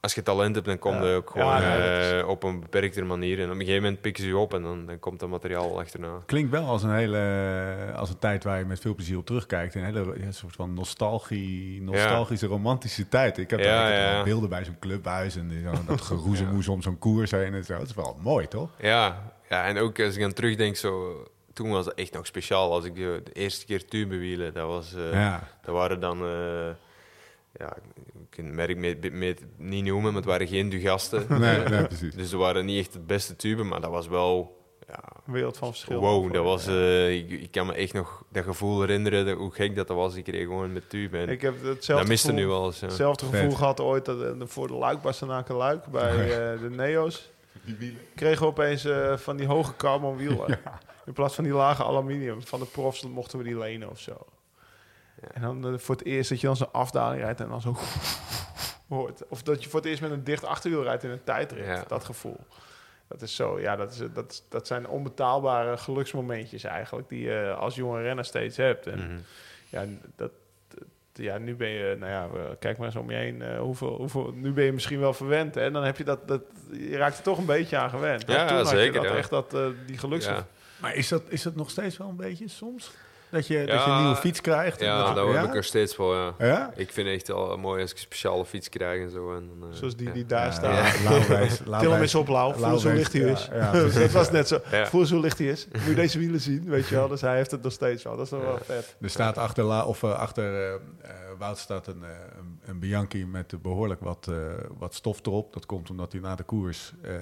als 0.05 0.15
je 0.15 0.23
talent 0.23 0.55
hebt, 0.55 0.67
dan 0.67 0.79
kom 0.79 0.95
je 1.03 1.09
Ja. 1.09 1.15
ook 1.15 1.31
gewoon 1.31 1.55
dat 1.61 1.63
eh, 2.21 2.29
op 2.29 2.43
een 2.43 2.61
beperkte 2.61 3.03
manier. 3.05 3.39
En 3.39 3.45
op 3.45 3.51
een 3.51 3.59
gegeven 3.59 3.83
moment 3.83 4.01
pikken 4.01 4.23
ze 4.23 4.29
je 4.29 4.37
op 4.37 4.55
en 4.55 4.63
dan, 4.63 4.87
dan 4.87 4.99
komt 4.99 5.21
dat 5.21 5.29
materiaal 5.29 5.79
achterna. 5.81 6.09
Klinkt 6.27 6.51
wel 6.51 6.67
als 6.67 6.83
een 6.83 6.95
hele, 6.95 7.93
als 7.97 8.09
een 8.11 8.19
tijd 8.19 8.45
waar 8.45 8.59
je 8.59 8.65
met 8.65 8.81
veel 8.81 8.95
plezier 8.95 9.17
op 9.19 9.27
terugkijkt. 9.27 9.75
Een 9.75 9.85
hele 9.85 10.15
ja, 10.21 10.31
soort 10.31 10.55
van 10.55 10.75
nostalgie, 10.75 11.83
nostalgische, 11.83 12.47
romantische 12.47 13.09
tijd. 13.09 13.39
Ik 13.39 13.51
heb 13.51 13.59
Ja, 13.61 13.65
daar 13.67 14.09
ik 14.11 14.15
heb 14.17 14.25
beelden 14.25 14.49
bij 14.49 14.65
zo'n 14.65 14.79
clubhuis 14.79 15.37
en 15.37 15.49
die- 15.49 15.63
zo, 15.63 15.73
dat 15.87 16.01
geroezemoes 16.11 16.69
om 16.69 16.83
zo'n 16.83 16.99
koers 16.99 17.31
heen 17.31 17.55
en 17.55 17.65
zo. 17.65 17.79
Dat 17.79 17.87
is 17.89 17.95
wel 17.95 18.17
mooi, 18.21 18.49
toch? 18.49 18.71
Ja, 18.79 19.33
ja, 19.49 19.65
en 19.67 19.79
ook 19.79 20.01
als 20.01 20.17
ik 20.17 20.23
aan 20.25 20.33
terugdenk, 20.33 20.77
zo, 20.77 21.25
toen 21.53 21.71
was 21.71 21.85
het 21.87 21.95
echt 21.95 22.13
nog 22.13 22.27
speciaal. 22.27 22.73
Als 22.73 22.85
ik 22.85 22.95
de, 22.95 23.21
de 23.25 23.33
eerste 23.33 23.67
keer 23.67 23.85
tubewielen, 23.85 24.55
dat 24.55 24.67
was... 24.67 24.95
eh, 24.95 25.13
Ja. 25.13 25.49
Dat 25.63 25.75
waren 25.75 26.01
dan... 26.01 26.19
eh, 26.25 26.69
ja, 27.59 27.73
kan 28.37 28.45
het 28.45 28.55
merk 28.55 28.77
met, 28.77 29.13
met, 29.13 29.41
niet 29.57 29.85
noemen, 29.85 30.05
maar 30.13 30.21
het 30.23 30.31
waren 30.31 30.47
geen 30.47 30.69
dugasten. 30.69 31.27
Nee, 31.41 31.59
nee, 31.59 31.87
precies. 31.87 32.15
Dus 32.15 32.29
ze 32.31 32.37
waren 32.37 32.65
niet 32.65 32.79
echt 32.79 32.93
het 32.95 33.07
beste 33.07 33.37
tube, 33.37 33.63
maar 33.63 33.81
dat 33.81 33.91
was 33.91 34.09
wel... 34.09 34.63
Ja, 34.89 35.03
Een 35.27 35.33
wereld 35.33 35.57
van 35.57 35.69
verschil. 35.69 36.01
wow, 36.01 36.33
dat 36.33 36.45
was... 36.45 36.67
eh, 36.67 37.15
ik, 37.15 37.31
ik 37.31 37.51
kan 37.51 37.67
me 37.67 37.73
echt 37.75 37.93
nog 37.93 38.25
dat 38.33 38.45
gevoel 38.45 38.81
herinneren, 38.81 39.27
dat, 39.27 39.37
hoe 39.37 39.53
gek 39.53 39.77
dat, 39.77 39.87
dat 39.87 39.97
was. 39.97 40.15
Ik 40.15 40.29
reed 40.29 40.43
gewoon 40.47 40.73
met 40.73 40.91
tube 40.91 41.19
en 41.19 41.29
Ik 41.29 41.41
heb 41.41 41.63
dat 41.63 41.75
hetzelfde 41.75 42.09
miste 42.09 42.27
gevoel, 42.29 42.43
nu 42.45 42.49
wel 42.49 42.65
eens. 42.67 42.81
ja. 42.81 42.87
hetzelfde 42.87 43.27
Vet. 43.27 43.35
gevoel 43.41 43.57
gehad 43.57 43.81
ooit 43.81 44.05
dat, 44.05 44.23
eh, 44.23 44.31
voor 44.39 44.67
de 44.67 44.75
Luik, 44.75 45.03
Bastenaken 45.03 45.55
Luik, 45.55 45.87
bij 45.87 46.23
eh, 46.23 46.61
de 46.61 46.71
Neo's. 46.71 47.31
Kregen 48.15 48.41
we 48.43 48.47
opeens 48.49 48.87
van 49.17 49.37
die 49.37 49.47
hoge 49.47 49.77
carbon 49.77 50.17
wielen. 50.17 50.59
In 51.07 51.13
plaats 51.13 51.35
van 51.35 51.45
die 51.45 51.53
lage 51.53 51.85
aluminium. 51.85 52.43
Van 52.43 52.61
de 52.61 52.67
profs 52.67 53.03
mochten 53.07 53.39
we 53.39 53.45
die 53.45 53.59
lenen 53.59 53.91
of 53.91 54.01
zo. 54.01 54.13
En 55.33 55.43
dan 55.43 55.73
eh, 55.73 55.79
voor 55.79 55.95
het 55.95 56.05
eerst 56.05 56.29
dat 56.31 56.41
je 56.41 56.47
dan 56.47 56.57
zo'n 56.57 56.73
afdaling 56.73 57.23
rijdt 57.23 57.41
en 57.41 57.49
dan 57.49 57.61
zo 57.61 57.77
hoort. 58.89 59.23
Of 59.29 59.43
dat 59.43 59.63
je 59.65 59.69
voor 59.71 59.81
het 59.81 59.89
eerst 59.89 60.01
met 60.03 60.11
een 60.11 60.25
dicht 60.25 60.45
achterwiel 60.45 60.83
rijdt 60.83 61.05
in 61.05 61.11
een 61.11 61.25
tijdrit. 61.25 61.65
Ja. 61.67 61.85
Dat 61.89 62.05
gevoel. 62.05 62.37
Dat 63.09 63.23
is 63.23 63.35
zo, 63.37 63.61
ja, 63.61 63.77
dat, 63.77 63.93
is, 63.93 64.01
dat, 64.15 64.31
is- 64.33 64.43
dat 64.49 64.67
zijn 64.67 64.89
onbetaalbare 64.89 65.77
geluksmomentjes 65.77 66.65
eigenlijk. 66.65 67.09
Die 67.09 67.23
je 67.25 67.55
als 67.59 67.75
jonge 67.75 68.03
renner 68.03 68.25
steeds 68.25 68.57
hebt. 68.57 68.87
En 68.87 68.99
Mhm. 68.99 69.19
ja, 69.69 69.85
dat, 70.17 70.31
dat- 70.69 70.83
ja, 71.13 71.39
nu 71.39 71.55
ben 71.55 71.69
je, 71.69 71.97
nou 71.99 72.13
ja, 72.13 72.29
kijk 72.59 72.77
maar 72.79 72.87
eens 72.87 72.97
om 72.97 73.11
je 73.11 73.17
heen. 73.17 73.43
eh, 73.43 73.59
hoeveel, 73.59 73.97
hoeveel, 73.97 74.33
nu 74.35 74.53
ben 74.53 74.65
je 74.65 74.73
misschien 74.73 75.01
wel 75.01 75.13
verwend. 75.13 75.55
Hè? 75.55 75.61
En 75.61 75.73
dan 75.73 75.85
heb 75.85 75.97
je 75.97 76.05
dat, 76.05 76.29
dat, 76.29 76.43
je 76.73 76.97
raakt 76.97 77.17
er 77.17 77.23
toch 77.23 77.39
een 77.39 77.47
beetje 77.47 77.77
aan 77.77 77.91
gewend. 77.91 78.27
Ja, 78.27 78.47
toen 78.47 78.57
had 78.57 78.71
je 78.71 78.77
zeker, 78.77 79.03
dat 79.03 79.11
ja. 79.11 79.17
echt 79.17 79.31
dat, 79.31 79.55
eh, 79.55 79.67
die 79.87 79.99
geluks. 79.99 80.25
Ja. 80.25 80.47
Maar 80.81 80.95
is 80.95 81.09
dat, 81.09 81.23
is 81.29 81.43
dat 81.43 81.55
nog 81.55 81.71
steeds 81.71 81.97
wel 81.97 82.09
een 82.09 82.17
beetje 82.17 82.49
soms? 82.49 82.91
Dat 83.35 83.47
je, 83.47 83.65
dat 83.67 83.85
je 83.85 83.91
een 83.91 84.01
nieuwe 84.01 84.17
fiets 84.17 84.41
krijgt? 84.41 84.81
en 84.81 84.87
Ja, 84.87 85.13
dat, 85.13 85.33
heb 85.35 85.45
ik 85.45 85.55
er 85.55 85.65
steeds 85.65 85.97
wel, 85.97 86.15
ja. 86.15 86.35
Ja? 86.39 86.73
Ik 86.77 86.93
vind 86.93 87.07
het 87.07 87.17
echt 87.17 87.29
wel 87.29 87.57
mooi 87.57 87.81
als 87.81 87.91
ik 87.91 87.97
een 87.97 88.03
speciale 88.03 88.45
fiets 88.45 88.69
krijg 88.69 89.03
en 89.03 89.11
zo. 89.11 89.35
En, 89.35 89.51
eh, 89.61 89.67
Zoals 89.71 89.97
die 89.97 90.07
ja. 90.07 90.13
die 90.13 90.27
daar 90.27 90.45
Ja, 90.45 90.51
staat. 90.51 90.99
ja, 91.67 91.79
Til 91.79 91.91
hem 91.93 92.01
eens 92.01 92.15
op, 92.15 92.29
Lau. 92.29 92.55
Voel 92.55 92.73
eens 92.73 92.83
hoe 92.85 92.93
licht 92.93 93.13
hij 93.13 93.23
is. 93.23 93.49
Ja, 93.53 93.57
ja, 93.57 93.71
precies. 93.81 93.95
dat 94.01 94.11
was 94.11 94.31
net 94.31 94.49
zo. 94.49 94.61
Ja. 94.71 94.87
Voel 94.87 95.01
eens 95.01 95.11
hoe 95.11 95.21
licht 95.21 95.39
hij 95.39 95.47
is. 95.47 95.67
Moet 95.73 95.85
je 95.85 95.95
deze 95.95 96.19
wielen 96.19 96.41
zien, 96.41 96.65
weet 96.69 96.89
je 96.89 96.95
wel. 96.95 97.09
Dus 97.09 97.21
hij 97.21 97.37
heeft 97.37 97.51
het 97.51 97.63
nog 97.63 97.73
steeds 97.73 98.03
wel. 98.03 98.17
Dat 98.17 98.25
is 98.25 98.31
wel 98.31 98.59
vet. 98.65 98.97
Er 99.01 99.11
staat 99.11 99.39
achter, 99.39 99.65
La, 99.65 99.85
of, 99.85 100.03
eh, 100.03 100.19
achter 100.19 100.45
eh, 100.55 100.73
eh, 100.75 101.11
Wout 101.39 101.59
staat 101.59 101.87
een, 101.87 102.05
eh, 102.05 102.11
een, 102.39 102.61
een 102.65 102.79
Bianchi 102.79 103.27
met 103.27 103.63
behoorlijk 103.63 104.01
wat, 104.01 104.29
eh, 104.29 104.37
wat 104.79 104.95
stof 104.95 105.27
erop. 105.27 105.53
Dat 105.53 105.67
komt 105.67 105.91
omdat 105.91 106.13
hij 106.13 106.21
na 106.21 106.35
de 106.35 106.43
koers 106.43 106.93
eh 107.03 107.13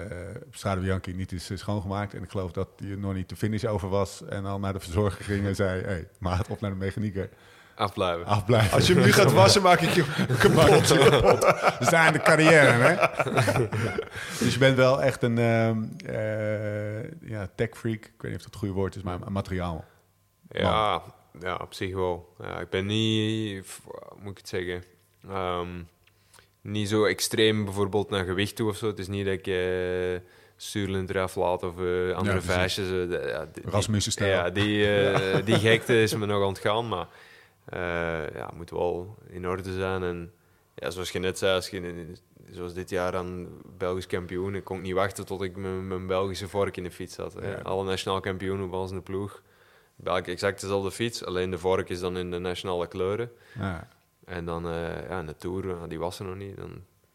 Strade 0.51 0.81
Bianchi 0.81 1.13
niet 1.13 1.31
is 1.31 1.49
eh, 1.49 1.57
schoongemaakt. 1.57 2.13
En 2.13 2.23
ik 2.23 2.31
geloof 2.31 2.51
dat 2.51 2.69
hij 2.77 2.95
nog 2.95 3.13
niet 3.13 3.29
de 3.29 3.35
finish 3.35 3.63
over 3.63 3.89
was. 3.89 4.23
En 4.25 4.45
al 4.45 4.59
naar 4.59 4.73
de 4.73 4.79
verzorger 4.79 5.25
ging 5.25 5.45
en 5.45 5.55
zei... 5.55 5.81
Hey, 5.81 6.07
maat 6.19 6.47
op 6.47 6.61
naar 6.61 6.71
de 6.71 6.77
mechanieker. 6.77 7.29
Afblijven. 7.75 8.25
Afblijven. 8.25 8.71
Als 8.71 8.87
je 8.87 8.93
hem 8.93 9.03
nu 9.03 9.11
gaat 9.11 9.31
wassen, 9.31 9.61
maak 9.61 9.79
ik 9.79 9.89
je 9.89 10.03
kapot. 10.39 10.87
We 11.79 11.85
zijn 11.85 12.07
in 12.07 12.13
de 12.13 12.21
carrière, 12.21 12.71
hè? 12.71 12.95
dus 14.39 14.53
je 14.53 14.59
bent 14.59 14.75
wel 14.75 15.01
echt 15.01 15.23
een 15.23 15.37
ehm, 15.37 15.83
eh, 16.05 17.29
ja, 17.29 17.47
tech 17.55 17.69
freak. 17.73 18.05
Ik 18.05 18.21
weet 18.21 18.31
niet 18.31 18.35
of 18.35 18.41
dat 18.41 18.45
het 18.45 18.55
goede 18.55 18.73
woord 18.73 18.95
is, 18.95 19.01
maar 19.01 19.17
een 19.21 19.31
materiaal. 19.31 19.85
Ja, 20.49 21.01
ja, 21.39 21.55
op 21.61 21.73
zich 21.73 21.93
wel. 21.93 22.33
Ja, 22.39 22.59
ik 22.59 22.69
ben 22.69 22.85
niet, 22.85 23.65
moet 24.19 24.31
ik 24.31 24.37
het 24.37 24.47
zeggen, 24.49 24.83
Ehm, 25.29 25.67
niet 26.61 26.89
zo 26.89 27.05
extreem 27.05 27.63
bijvoorbeeld 27.63 28.09
naar 28.09 28.25
gewicht 28.25 28.55
toe 28.55 28.69
of 28.69 28.77
zo. 28.77 28.87
Het 28.87 28.99
is 28.99 29.07
niet 29.07 29.25
dat 29.25 29.33
ik 29.33 29.47
uh, 29.47 30.13
eraf 31.09 31.35
laat 31.35 31.63
of 31.63 31.79
eh, 31.79 32.11
andere 32.15 32.37
precies. 32.37 32.51
feestjes. 32.51 32.85
eh, 32.85 32.91
de- 32.91 33.23
ja. 33.27 33.47
Ja, 34.29 34.49
die, 34.49 35.01
eh, 35.01 35.45
die 35.45 35.55
gekte 35.59 36.01
is 36.01 36.15
me 36.15 36.25
nog 36.25 36.45
ontgaan, 36.45 36.87
maar 36.87 37.07
eh 37.65 37.79
ja, 38.35 38.45
het 38.45 38.55
moet 38.55 38.69
wel 38.69 39.17
in 39.29 39.47
orde 39.47 39.73
zijn. 39.73 40.03
En 40.03 40.31
ja, 40.75 40.89
zoals 40.89 41.11
je 41.11 41.19
net 41.19 41.37
zei, 41.37 41.55
als 41.55 41.69
je, 41.69 42.05
zoals 42.51 42.73
dit 42.73 42.89
jaar 42.89 43.15
aan 43.15 43.47
Belgisch 43.77 44.07
kampioen, 44.07 44.55
ik 44.55 44.63
kon 44.63 44.81
niet 44.81 44.93
wachten 44.93 45.25
tot 45.25 45.41
ik 45.41 45.55
mijn, 45.55 46.07
Belgische 46.07 46.47
vork 46.47 46.77
in 46.77 46.83
de 46.83 46.91
fiets 46.91 47.17
had. 47.17 47.35
Ja. 47.41 47.53
Alle 47.63 47.83
nationaal 47.83 48.19
kampioenen 48.19 48.65
op 48.65 48.73
ons 48.73 48.89
in 48.91 48.97
de 48.97 49.03
ploeg. 49.03 49.41
België 49.95 50.31
exact 50.31 50.61
dezelfde 50.61 50.91
fiets, 50.91 51.25
alleen 51.25 51.49
de 51.51 51.57
vork 51.57 51.89
is 51.89 51.99
dan 51.99 52.17
in 52.17 52.31
de 52.31 52.39
nationale 52.39 52.87
kleuren. 52.87 53.31
Ja. 53.59 53.87
En 54.25 54.45
dan 54.45 54.67
eh, 54.67 55.09
ja, 55.09 55.23
de 55.23 55.35
Tour, 55.35 55.69
eh, 55.69 55.75
die 55.87 55.99
was 55.99 56.19
er 56.19 56.25
nog 56.25 56.35
niet. 56.35 56.57
Dan 56.57 56.69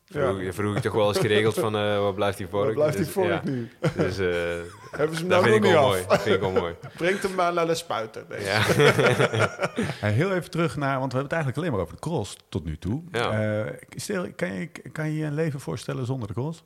Ja. 0.04 0.34
vroeg, 0.34 0.54
vroeg 0.54 0.76
ik 0.76 0.82
toch 0.82 0.92
wel 0.92 1.08
eens 1.08 1.18
geregeld 1.18 1.54
van, 1.54 1.76
eh 1.76 1.98
wat 1.98 2.14
blijft 2.14 2.38
die 2.38 2.46
vork? 2.48 2.64
Waar 2.64 2.74
blijft 2.74 2.96
die 2.96 3.04
Dus, 3.04 3.14
vork 3.14 3.28
ja, 3.28 3.40
nu? 3.44 3.70
Dus 3.96 4.18
eh, 4.18 4.26
Hebben 4.98 5.16
ze 5.16 5.22
hem 5.22 5.28
dat 5.28 5.40
nou 5.40 5.42
vind 5.42 5.46
nog 5.46 5.54
ik 5.54 5.62
niet 5.62 5.74
af? 5.74 5.82
mooi. 5.86 6.04
Dat 6.08 6.22
vind 6.22 6.34
ik 6.34 6.40
wel 6.40 6.50
mooi. 6.50 6.74
Brengt 6.96 7.22
hem 7.22 7.34
maar 7.34 7.52
naar 7.52 7.66
de 7.66 7.74
spuiter. 7.74 8.24
Nee. 8.28 8.44
Ja. 8.44 8.62
Hey, 10.00 10.12
heel 10.12 10.32
even 10.32 10.50
terug 10.50 10.76
naar, 10.76 10.98
want 10.98 11.12
we 11.12 11.18
hebben 11.18 11.22
het 11.22 11.32
eigenlijk 11.32 11.56
alleen 11.58 11.70
maar 11.72 11.80
over 11.80 11.94
de 11.94 12.00
cross 12.00 12.36
tot 12.48 12.64
nu 12.64 12.78
toe. 12.78 13.02
Ja. 13.12 13.62
Eh, 13.64 13.72
stel, 13.90 14.32
kan 14.36 14.52
je, 14.52 14.66
kan 14.92 15.10
je 15.10 15.18
je 15.18 15.24
een 15.24 15.34
leven 15.34 15.60
voorstellen 15.60 16.06
zonder 16.06 16.28
de 16.28 16.34
cross? 16.34 16.64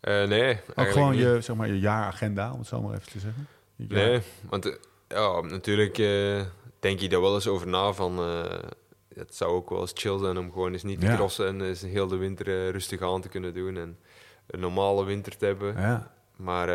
Eh, 0.00 0.12
nee, 0.14 0.50
Ook 0.52 0.76
eigenlijk 0.76 0.90
gewoon 0.90 1.10
niet. 1.10 1.20
je, 1.20 1.40
zeg 1.40 1.56
maar, 1.56 1.66
je 1.68 1.78
jaaragenda, 1.78 2.52
om 2.52 2.58
het 2.58 2.68
zo 2.68 2.80
maar 2.82 2.94
even 2.94 3.12
te 3.12 3.18
zeggen. 3.18 3.46
Nee, 3.86 4.20
want 4.48 4.66
eh, 4.66 4.74
ja, 5.08 5.40
natuurlijk 5.40 5.98
eh, 5.98 6.44
denk 6.80 7.00
je 7.00 7.08
daar 7.08 7.20
wel 7.20 7.34
eens 7.34 7.46
over 7.46 7.68
na 7.68 7.92
van... 7.92 8.18
eh, 8.18 8.68
het 9.14 9.34
zou 9.34 9.52
ook 9.52 9.70
wel 9.70 9.80
eens 9.80 9.92
chill 9.94 10.18
zijn 10.18 10.38
om 10.38 10.52
gewoon 10.52 10.72
eens 10.72 10.82
niet 10.82 11.00
te 11.00 11.06
crossen 11.06 11.46
en 11.46 11.60
eens 11.60 11.82
heel 11.82 12.06
de 12.06 12.16
winter 12.16 12.70
rustig 12.70 13.02
aan 13.02 13.20
te 13.20 13.28
kunnen 13.28 13.54
doen 13.54 13.76
en 13.76 13.98
een 14.46 14.60
normale 14.60 15.04
winter 15.04 15.36
te 15.36 15.44
hebben. 15.44 15.76
Ja. 15.76 16.12
Maar 16.36 16.68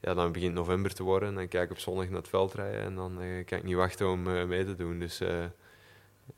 ja, 0.00 0.14
dan 0.14 0.32
begint 0.32 0.54
november 0.54 0.94
te 0.94 1.02
worden 1.02 1.28
en 1.28 1.34
dan 1.34 1.48
kijk 1.48 1.64
ik 1.64 1.70
op 1.70 1.78
zondag 1.78 2.08
naar 2.08 2.18
het 2.18 2.28
veld 2.28 2.54
rijden 2.54 2.80
en 2.80 2.94
dan 2.94 3.18
kan 3.44 3.58
ik 3.58 3.64
niet 3.64 3.74
wachten 3.74 4.08
om 4.08 4.22
mee 4.22 4.64
te 4.64 4.74
doen. 4.74 4.98
Dus 4.98 5.18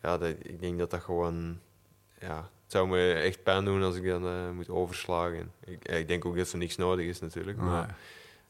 ja, 0.03 0.19
dat, 0.19 0.29
ik 0.43 0.61
denk 0.61 0.79
dat 0.79 0.91
dat 0.91 1.01
gewoon... 1.01 1.59
Ja, 2.21 2.37
het 2.37 2.73
zou 2.73 2.89
me 2.89 3.13
echt 3.13 3.43
pijn 3.43 3.65
doen 3.65 3.83
als 3.83 3.97
ik 3.97 4.07
dan 4.07 4.55
moet 4.55 4.69
overslagen. 4.69 5.53
Ik, 5.65 5.89
ik 5.89 6.09
denk 6.09 6.25
ook 6.25 6.37
dat 6.37 6.53
er 6.53 6.59
niks 6.59 6.77
nodig 6.77 7.07
is 7.07 7.21
natuurlijk, 7.21 7.59
maar... 7.59 7.97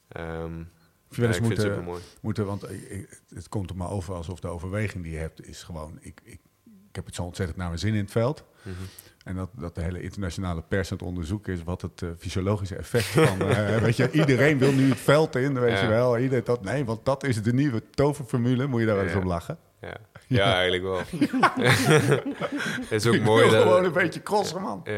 ehm, 0.07 0.63
Heb 1.07 1.15
je 1.15 1.21
wel 1.21 1.29
eens 1.29 1.37
ja, 1.37 1.43
ik 1.43 1.59
vind 1.59 1.85
het 1.87 2.21
moeten, 2.21 2.45
want 2.45 2.61
het 3.35 3.49
komt 3.49 3.69
er 3.69 3.75
maar 3.75 3.89
over 3.89 4.13
alsof 4.15 4.39
de 4.39 4.47
overweging 4.47 5.03
die 5.03 5.11
je 5.13 5.17
hebt 5.19 5.47
is 5.47 5.63
gewoon... 5.63 5.97
Ik, 6.01 6.19
ik, 6.23 6.39
ik 6.89 6.95
heb 6.95 7.05
het 7.05 7.15
zo 7.15 7.23
ontzettend 7.23 7.57
naar 7.57 7.67
mijn 7.67 7.79
zin 7.79 7.93
in 7.93 7.99
het 8.01 8.11
veld. 8.11 8.43
Mhm. 8.61 8.75
En 9.23 9.35
dat, 9.35 9.49
dat 9.55 9.75
de 9.75 9.81
hele 9.81 10.01
internationale 10.01 10.61
pers 10.61 10.91
aan 10.91 10.97
het 10.97 11.07
onderzoeken 11.07 11.53
is 11.53 11.63
wat 11.63 11.81
het 11.81 12.01
eh, 12.01 12.09
fysiologische 12.17 12.75
effect 12.75 13.05
van... 13.05 13.41
eh, 13.41 13.77
weet 13.85 13.95
je, 13.97 14.11
iedereen 14.11 14.57
wil 14.57 14.71
nu 14.71 14.89
het 14.89 14.99
veld 14.99 15.35
in, 15.35 15.59
weet 15.59 15.71
Ja. 15.77 15.81
je 15.81 15.87
wel. 15.87 16.17
Ieder, 16.17 16.43
dat, 16.43 16.63
nee, 16.63 16.85
want 16.85 17.05
dat 17.05 17.23
is 17.23 17.41
de 17.43 17.53
nieuwe 17.53 17.83
toverformule, 17.89 18.67
moet 18.67 18.79
je 18.79 18.85
daar 18.85 18.95
wel 18.95 19.03
eens 19.03 19.13
Ja. 19.13 19.23
lachen. 19.23 19.57
Ja, 19.81 19.97
ja 20.27 20.53
eigenlijk 20.53 20.83
wel. 20.83 21.01
Het 22.81 22.91
is 23.03 23.07
ook 23.07 23.13
Ik 23.13 23.23
mooi 23.23 23.43
wil 23.43 23.51
dat... 23.53 23.61
gewoon 23.61 23.83
een 23.85 23.91
beetje 23.91 24.23
crossen, 24.23 24.61
man. 24.61 24.81
Ja, 24.83 24.93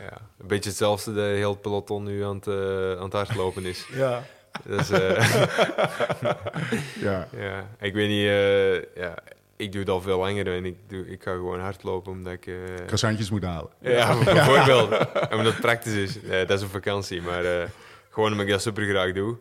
ja, 0.00 0.20
een 0.38 0.46
beetje 0.46 0.68
hetzelfde 0.68 1.14
dat 1.14 1.24
heel 1.24 1.50
het 1.50 1.60
peloton 1.60 2.04
nu 2.04 2.24
aan 2.24 2.34
het, 2.36 2.46
eh, 2.46 2.92
aan 2.92 3.02
het 3.04 3.12
hardlopen 3.12 3.64
is. 3.64 3.86
Ja. 3.92 4.22
Dus, 4.64 4.90
eh, 4.90 5.42
Ja. 7.00 7.28
ja, 7.36 7.66
ik 7.80 7.94
weet 7.94 8.08
niet... 8.08 8.26
eh, 8.26 8.74
ja, 9.02 9.14
ik 9.56 9.72
doe 9.72 9.80
het 9.80 9.90
al 9.90 10.00
veel 10.00 10.18
langer 10.18 10.54
en 10.54 10.64
ik, 10.64 10.76
doe, 10.88 11.10
ik 11.10 11.22
ga 11.22 11.30
gewoon 11.32 11.60
hardlopen 11.60 12.12
omdat 12.12 12.32
ik... 12.32 12.46
eh, 12.46 12.54
Croissantjes 12.76 13.30
moeten 13.30 13.48
halen. 13.48 13.70
ja, 13.80 14.18
bijvoorbeeld. 14.24 14.90
En 15.12 15.36
omdat 15.38 15.52
het 15.52 15.60
praktisch 15.60 15.94
is. 15.94 16.22
Eh, 16.22 16.38
dat 16.46 16.50
is 16.50 16.62
een 16.62 16.68
vakantie, 16.68 17.22
maar 17.22 17.44
eh, 17.44 17.68
gewoon 18.10 18.30
omdat 18.30 18.46
ik 18.46 18.52
dat 18.52 18.62
super 18.62 18.88
graag 18.88 19.12
doe. 19.12 19.36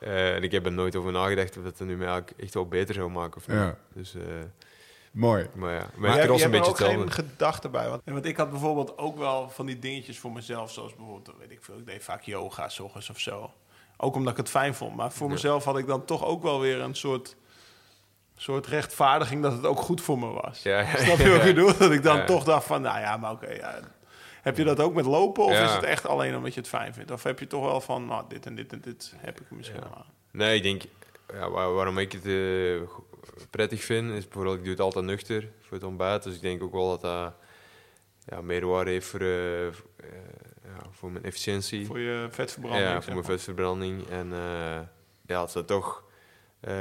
Eh, 0.00 0.34
en 0.34 0.42
ik 0.42 0.52
heb 0.52 0.64
er 0.66 0.72
nooit 0.72 0.96
over 0.96 1.12
nagedacht 1.12 1.56
of 1.56 1.62
dat 1.64 1.78
het 1.78 1.88
nu 1.88 1.96
mij 1.96 2.06
eigenlijk 2.08 2.40
echt 2.40 2.54
wel 2.54 2.66
beter 2.68 2.94
zou 2.94 3.10
maken 3.10 3.36
of 3.36 3.46
niet. 3.48 3.56
Ja. 3.56 3.76
Dus, 3.94 4.14
eh, 4.14 4.22
Mooi. 5.10 5.46
maar 5.54 5.72
ja, 5.74 5.78
Maar 5.78 5.90
mijn 6.10 6.14
je, 6.14 6.22
een 6.32 6.40
er 6.42 6.50
beetje 6.50 6.70
ook 6.70 6.76
geen 6.78 7.12
gedachte 7.12 7.68
bij. 7.68 7.88
Want, 7.88 8.02
want 8.04 8.24
ik 8.24 8.36
had 8.36 8.50
bijvoorbeeld 8.50 8.98
ook 8.98 9.18
wel 9.18 9.48
van 9.48 9.66
die 9.66 9.78
dingetjes 9.78 10.18
voor 10.18 10.32
mezelf. 10.32 10.70
Zoals 10.72 10.94
bijvoorbeeld, 10.94 11.36
weet 11.38 11.50
ik 11.50 11.58
veel, 11.62 11.76
ik 11.78 11.86
deed 11.86 12.04
vaak 12.04 12.22
yoga 12.22 12.68
s 12.68 12.80
ochtends 12.80 13.10
of 13.10 13.18
zo. 13.18 13.50
Ook 14.02 14.14
omdat 14.14 14.32
ik 14.32 14.38
het 14.38 14.48
fijn 14.48 14.74
vond. 14.74 14.96
Maar 14.96 15.12
voor 15.12 15.26
Ja. 15.26 15.32
mezelf 15.32 15.64
had 15.64 15.78
ik 15.78 15.86
dan 15.86 16.04
toch 16.04 16.24
ook 16.24 16.42
wel 16.42 16.60
weer 16.60 16.80
een 16.80 16.94
soort, 16.94 17.36
soort 18.36 18.66
rechtvaardiging 18.66 19.42
dat 19.42 19.52
het 19.52 19.66
ook 19.66 19.80
goed 19.80 20.00
voor 20.00 20.18
me 20.18 20.26
was. 20.26 20.62
Ja, 20.62 20.80
ja, 20.80 20.96
Snap 20.96 21.18
je 21.18 21.28
wat 21.30 21.38
ik 21.38 21.54
bedoel? 21.54 21.76
Dat 21.78 21.90
ik 21.90 22.02
dan 22.02 22.26
toch 22.26 22.44
dacht 22.44 22.66
van, 22.66 22.82
nou 22.82 22.98
ja, 23.00 23.16
maar 23.16 23.32
oké. 23.32 23.50
ja. 23.52 23.78
Heb 24.42 24.56
je 24.56 24.64
dat 24.64 24.80
ook 24.80 24.94
met 24.94 25.04
lopen? 25.04 25.44
Of 25.44 25.50
is 25.52 25.72
het 25.72 25.82
echt 25.82 26.06
alleen 26.06 26.36
omdat 26.36 26.54
je 26.54 26.60
het 26.60 26.68
fijn 26.68 26.94
vindt? 26.94 27.10
Of 27.10 27.22
heb 27.22 27.38
je 27.38 27.46
toch 27.46 27.64
wel 27.64 27.80
van, 27.80 28.06
nou, 28.06 28.24
dit 28.28 28.46
en 28.46 28.54
dit 28.54 28.72
en 28.72 28.80
dit 28.80 29.14
heb 29.16 29.40
ik 29.40 29.50
misschien 29.50 29.80
wel 29.80 29.94
aan. 29.94 30.06
Nee, 30.30 30.56
ik 30.56 30.62
denk, 30.62 30.82
ja, 31.32 31.50
waar- 31.50 31.72
waarom 31.74 31.98
ik 31.98 32.12
het 32.12 32.26
eh, 32.26 32.88
prettig 33.50 33.84
vind, 33.84 34.10
is 34.12 34.24
bijvoorbeeld, 34.24 34.56
ik 34.56 34.62
doe 34.62 34.72
het 34.72 34.80
altijd 34.82 35.04
nuchter 35.04 35.48
voor 35.60 35.76
het 35.76 35.86
ontbijt. 35.86 36.22
Dus 36.22 36.34
ik 36.34 36.40
denk 36.40 36.62
ook 36.62 36.72
wel 36.72 36.88
dat 36.88 37.00
dat 37.00 37.34
ja, 38.26 38.40
meerwaarde 38.40 38.90
heeft 38.90 39.06
voor, 39.06 39.20
eh, 39.20 39.66
eh, 39.66 39.72
ja, 40.76 40.86
voor 40.90 41.10
mijn 41.10 41.24
efficiëntie. 41.24 41.86
Voor 41.86 41.98
je 41.98 42.28
vetverbranding. 42.30 42.88
ja, 42.88 43.02
voor 43.02 43.12
mijn 43.12 43.24
vetverbranding. 43.24 44.06
En 44.08 44.32
eh, 44.32 44.80
ja, 45.26 45.40
het 45.40 45.54
is 45.54 45.62
toch 45.66 46.04
eh, 46.60 46.74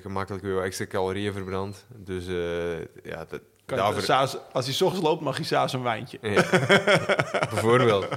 gemakkelijk 0.00 0.44
weer 0.44 0.54
wat 0.54 0.64
extra 0.64 0.86
calorieën 0.86 1.32
verbrandt. 1.32 1.86
Dus 1.94 2.26
eh, 2.26 2.78
ja, 3.04 3.24
dat, 3.28 3.40
daarvoor- 3.64 4.14
als 4.52 4.64
hij 4.64 4.74
's 4.74 4.82
ochtends 4.82 5.06
loopt, 5.06 5.20
mag 5.20 5.36
hij 5.36 5.44
s'avonds 5.44 5.72
een 5.72 5.82
wijntje. 5.82 6.18
ja, 6.22 6.48
bijvoorbeeld. 7.52 8.08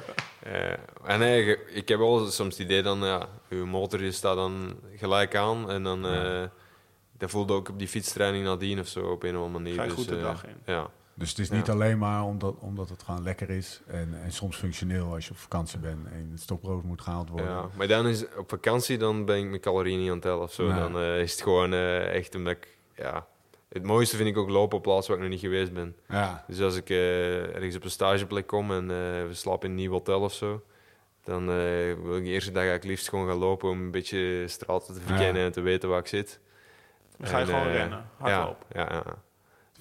En 1.03 1.19
nee, 1.19 1.65
ik 1.67 1.87
heb 1.87 1.99
wel 1.99 2.25
soms 2.25 2.57
het 2.57 2.65
idee 2.67 2.81
dan, 2.81 2.99
ja, 3.05 3.27
uw 3.49 3.65
motor 3.65 4.13
staat 4.13 4.35
dan 4.35 4.79
gelijk 4.95 5.35
aan 5.35 5.69
en 5.71 5.83
dan, 5.83 6.05
eh 6.05 6.43
dat 7.19 7.29
voelde 7.29 7.53
ook 7.53 7.69
op 7.69 7.79
die 7.79 7.87
fietstraining 7.87 8.45
nadien 8.45 8.79
of 8.79 8.87
zo 8.87 8.99
op 8.99 9.23
een 9.23 9.37
of 9.37 9.43
andere 9.43 9.63
manier. 9.63 9.75
Ga 9.75 9.83
je 9.83 9.89
dus, 9.89 9.97
goed 9.97 10.07
de 10.07 10.21
dag 10.21 10.45
in. 10.45 10.55
Ja, 10.65 10.89
Dus 11.19 11.29
het 11.29 11.39
is 11.39 11.47
Ja. 11.47 11.55
niet 11.55 11.69
alleen 11.69 11.97
maar 11.97 12.23
omdat, 12.23 12.55
omdat 12.59 12.89
het 12.89 13.03
gewoon 13.03 13.23
lekker 13.23 13.49
is 13.49 13.81
en, 13.87 14.21
en 14.23 14.31
soms 14.31 14.57
functioneel 14.57 15.13
als 15.13 15.25
je 15.25 15.31
op 15.31 15.37
vakantie 15.37 15.79
bent 15.79 16.07
en 16.07 16.29
het 16.31 16.41
stokbrood 16.41 16.83
moet 16.83 17.01
gehaald 17.01 17.29
worden. 17.29 17.49
ja, 17.49 17.69
maar 17.77 17.87
dan 17.87 18.07
is 18.07 18.25
op 18.37 18.49
vakantie, 18.49 18.97
dan 18.97 19.25
ben 19.25 19.37
ik 19.37 19.45
mijn 19.49 19.61
calorieën 19.61 19.99
niet 19.99 20.07
aan 20.07 20.13
het 20.13 20.21
tellen 20.21 20.41
of 20.41 20.53
zo. 20.53 20.67
Nee. 20.67 20.79
Dan 20.79 20.97
eh, 20.99 21.19
is 21.21 21.31
het 21.31 21.41
gewoon 21.41 21.73
eh, 21.73 22.15
echt 22.15 22.35
omdat 22.35 22.53
ik, 22.53 22.77
ja, 22.95 23.25
het 23.69 23.83
mooiste 23.83 24.15
vind 24.15 24.29
ik 24.29 24.37
ook 24.37 24.49
lopen 24.49 24.77
op 24.77 24.83
plaatsen 24.83 25.07
waar 25.13 25.23
ik 25.23 25.29
nog 25.31 25.41
niet 25.41 25.49
geweest 25.51 25.73
ben. 25.73 25.95
Ja. 26.07 26.43
Dus 26.47 26.61
als 26.61 26.75
ik 26.75 26.89
eh, 26.89 27.55
ergens 27.55 27.75
op 27.75 27.83
een 27.83 27.89
stageplek 27.91 28.47
kom 28.47 28.71
en 28.71 28.81
eh, 28.91 28.97
we 29.27 29.29
slapen 29.33 29.63
in 29.65 29.69
een 29.69 29.75
nieuw 29.81 29.91
hotel 29.91 30.21
of 30.21 30.33
zo, 30.33 30.63
dan 31.23 31.41
eh, 31.41 31.55
wil 32.03 32.17
ik 32.17 32.23
de 32.23 32.29
eerste 32.29 32.51
dag 32.51 32.61
eigenlijk 32.63 32.89
liefst 32.91 33.09
gewoon 33.09 33.27
gaan 33.27 33.37
lopen 33.37 33.69
om 33.69 33.81
een 33.81 33.91
beetje 33.91 34.47
straten 34.47 34.93
te 34.93 34.99
verkennen 35.01 35.39
Ja. 35.41 35.45
en 35.47 35.51
te 35.51 35.61
weten 35.61 35.89
waar 35.89 35.99
ik 35.99 36.07
zit. 36.07 36.39
Dan 37.17 37.27
ga 37.27 37.37
je 37.39 37.43
En, 37.45 37.49
gewoon 37.49 37.91
hoe 37.91 38.01
hardlopen. 38.17 38.65
Ja, 38.73 38.87
ja, 38.89 39.03
ja. 39.05 39.21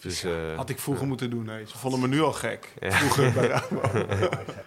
Dus, 0.00 0.24
eh, 0.24 0.56
Had 0.56 0.68
ik 0.68 0.78
vroeger 0.78 1.06
moeten 1.06 1.30
doen. 1.30 1.44
Nee. 1.44 1.66
Ze 1.66 1.78
vonden 1.78 2.00
me 2.00 2.08
nu 2.08 2.20
al 2.22 2.32
gek. 2.32 2.72
Ja. 2.80 2.90
Vroeger 2.90 3.32
bij 3.40 3.46
Rabo. 3.46 3.80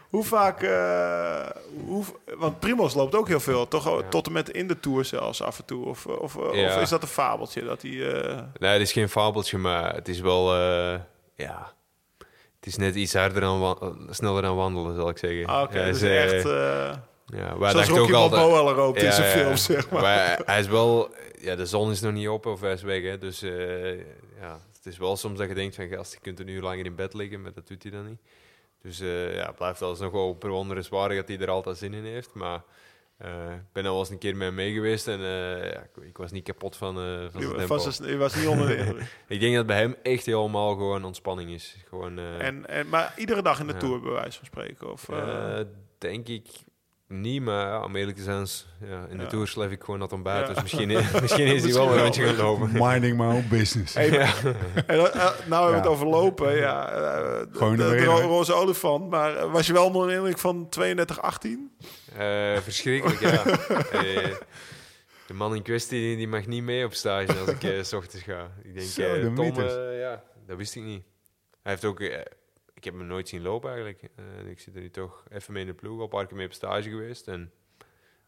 hoe 0.09 0.23
vaak... 0.23 0.61
eh, 0.61 1.49
hoe, 1.85 2.03
want 2.37 2.59
Primos 2.59 2.93
loopt 2.93 3.15
ook 3.15 3.27
heel 3.27 3.39
veel. 3.39 3.67
Toch 3.67 3.99
Ja. 4.01 4.07
tot 4.09 4.25
en 4.27 4.31
met 4.31 4.49
in 4.49 4.67
de 4.67 4.79
Tour 4.79 5.05
zelfs 5.05 5.41
af 5.41 5.59
en 5.59 5.65
toe. 5.65 5.85
Of, 5.85 6.05
of, 6.05 6.35
of 6.35 6.55
Ja. 6.55 6.79
is 6.79 6.89
dat 6.89 7.01
een 7.01 7.07
fabeltje? 7.07 7.63
Dat 7.63 7.81
hij... 7.81 8.21
eh, 8.21 8.39
nee, 8.59 8.71
het 8.71 8.81
is 8.81 8.91
geen 8.91 9.09
fabeltje, 9.09 9.57
maar 9.57 9.93
het 9.95 10.07
is 10.07 10.19
wel, 10.19 10.53
eh, 10.55 10.99
ja, 11.35 11.73
het 12.55 12.65
is 12.65 12.77
net 12.77 12.95
iets 12.95 13.13
harder 13.13 13.41
dan 13.41 13.77
sneller 14.09 14.41
dan 14.41 14.55
wandelen, 14.55 14.95
zal 14.95 15.09
ik 15.09 15.17
zeggen. 15.17 15.45
ah, 15.45 15.61
Oké, 15.61 15.79
Ja, 15.79 15.85
dus 15.85 16.01
echt... 16.01 16.45
eh 16.45 16.91
ja, 17.25 17.57
wij 17.57 17.71
zoals 17.71 17.87
Rocky 17.87 18.13
ook. 18.13 18.29
Balboa 18.31 18.73
loopt 18.73 18.97
in 18.99 19.05
Ja, 19.05 19.11
zijn 19.11 19.31
film, 19.39 19.55
zeg 19.57 19.89
maar. 19.89 20.03
hij, 20.03 20.39
hij 20.45 20.59
is 20.59 20.67
wel, 20.67 21.09
ja, 21.39 21.55
de 21.55 21.65
zon 21.65 21.91
is 21.91 22.01
nog 22.01 22.13
niet 22.13 22.27
op 22.29 22.45
of 22.45 22.61
hij 22.61 22.73
is 22.73 22.81
weg, 22.81 23.03
hè, 23.03 23.17
dus 23.17 23.41
eh, 23.41 23.97
ja, 24.39 24.59
het 24.83 24.93
is 24.93 24.99
wel 24.99 25.17
soms 25.17 25.37
dat 25.37 25.47
je 25.47 25.55
denkt 25.55 25.75
van, 25.75 25.87
gast, 25.87 26.13
je 26.13 26.19
kunt 26.19 26.39
een 26.39 26.47
uur 26.47 26.61
langer 26.61 26.85
in 26.85 26.95
bed 26.95 27.13
liggen, 27.13 27.41
maar 27.41 27.53
dat 27.53 27.67
doet 27.67 27.83
hij 27.83 27.91
dan 27.91 28.05
niet. 28.05 28.21
Dus 28.81 28.99
eh, 28.99 29.35
ja, 29.35 29.45
het 29.45 29.55
blijft 29.55 29.81
alsnog 29.81 30.11
wel 30.11 30.35
bewonderenswaardig 30.35 31.17
dat 31.17 31.27
hij 31.27 31.39
er 31.39 31.49
altijd 31.49 31.77
zin 31.77 31.93
in 31.93 32.03
heeft, 32.03 32.33
maar 32.33 32.63
eh, 33.17 33.51
ik 33.51 33.71
ben 33.71 33.85
al 33.85 33.99
eens 33.99 34.09
een 34.09 34.17
keer 34.17 34.35
met 34.35 34.47
hem 34.47 34.55
mee 34.55 34.73
geweest 34.73 35.07
en 35.07 35.19
eh, 35.19 35.71
ja, 35.71 35.79
ik, 35.81 36.03
ik 36.03 36.17
was 36.17 36.31
niet 36.31 36.43
kapot 36.43 36.75
van, 36.75 36.95
van 37.31 37.41
tempo. 37.41 37.67
was, 37.67 37.99
was 37.99 38.35
niet 38.35 38.47
onder. 38.47 38.95
Ik 39.27 39.39
denk 39.39 39.55
dat 39.55 39.65
bij 39.65 39.79
hem 39.79 39.95
echt 40.03 40.25
helemaal 40.25 40.71
gewoon 40.71 41.03
ontspanning 41.03 41.49
is. 41.49 41.77
Gewoon, 41.87 42.19
en, 42.19 42.67
en, 42.67 42.89
maar 42.89 43.13
iedere 43.17 43.41
dag 43.41 43.59
in 43.59 43.67
de. 43.67 43.77
Tour, 43.77 44.01
bij 44.01 44.11
wijze 44.11 44.37
van 44.37 44.45
spreken? 44.45 44.91
Of, 44.91 45.09
denk 45.97 46.27
ik 46.27 46.47
niet, 47.11 47.41
maar 47.41 47.67
ja, 47.67 47.83
om 47.83 47.95
eerlijk 47.95 48.17
te 48.17 48.23
zijn, 48.23 48.41
is- 48.41 48.67
ja, 48.85 49.05
in 49.09 49.17
de 49.17 49.23
Ja. 49.23 49.29
Tour 49.29 49.47
sleef 49.47 49.71
ik 49.71 49.83
gewoon 49.83 49.99
dat 49.99 50.13
ontbijt. 50.13 50.47
Ja. 50.47 50.53
Dus 50.53 50.61
misschien, 50.61 50.87
misschien 51.21 51.45
is 51.45 51.63
hij 51.63 51.73
wel 51.73 51.91
een 51.91 52.01
rondje 52.01 52.23
gaan 52.25 52.35
lopen. 52.35 52.69
Minding 52.73 53.17
my 53.17 53.25
own 53.25 53.47
business. 53.49 53.93
Hey, 53.93 54.09
Ja. 54.09 54.33
En, 54.87 54.97
eh, 55.13 55.13
nou 55.47 55.63
hebben 55.63 55.69
we 55.71 55.75
het 55.75 55.85
over 55.87 56.07
lopen. 56.07 56.55
Ja, 56.55 56.89
eh, 56.91 57.45
Gewoon 57.51 57.75
de, 57.77 58.03
ro- 58.03 58.19
roze 58.19 58.53
olifant. 58.53 59.09
Maar 59.09 59.35
eh, 59.35 59.51
was 59.51 59.67
je 59.67 59.73
wel 59.73 60.09
indruk 60.09 60.37
van 60.37 60.69
32-18? 60.69 61.71
Eh, 62.17 62.57
verschrikkelijk, 62.57 63.19
ja. 63.19 63.43
Eh, 63.91 64.29
de 65.27 65.33
man 65.33 65.55
in 65.55 65.61
kwestie 65.61 66.15
die, 66.17 66.27
mag 66.27 66.45
niet 66.45 66.63
mee 66.63 66.85
op 66.85 66.93
stage 66.93 67.39
als 67.39 67.49
ik 67.49 67.85
s 67.85 67.93
ochtends 67.93 68.25
ga. 68.25 68.51
Ik 68.63 68.73
denk, 68.75 68.87
Zo, 68.87 69.01
eh, 69.01 69.21
de 69.21 69.33
Tom, 69.33 69.63
ja, 69.99 70.23
dat 70.47 70.57
wist 70.57 70.75
ik 70.75 70.83
niet. 70.83 71.03
Hij 71.61 71.71
heeft 71.71 71.85
ook... 71.85 71.99
ik 72.81 72.87
heb 72.91 72.97
hem 72.97 73.07
nooit 73.07 73.29
zien 73.29 73.41
lopen 73.41 73.69
eigenlijk. 73.69 74.01
Eh, 74.15 74.49
ik 74.49 74.59
zit 74.59 74.75
er 74.75 74.81
nu 74.81 74.89
toch 74.89 75.23
even 75.29 75.53
mee 75.53 75.61
in 75.61 75.67
de 75.67 75.75
ploeg, 75.75 75.97
al 75.97 76.03
een 76.03 76.09
paar 76.09 76.25
keer 76.27 76.37
mee 76.37 76.45
op 76.45 76.53
stage 76.53 76.89
geweest. 76.89 77.27
En 77.27 77.51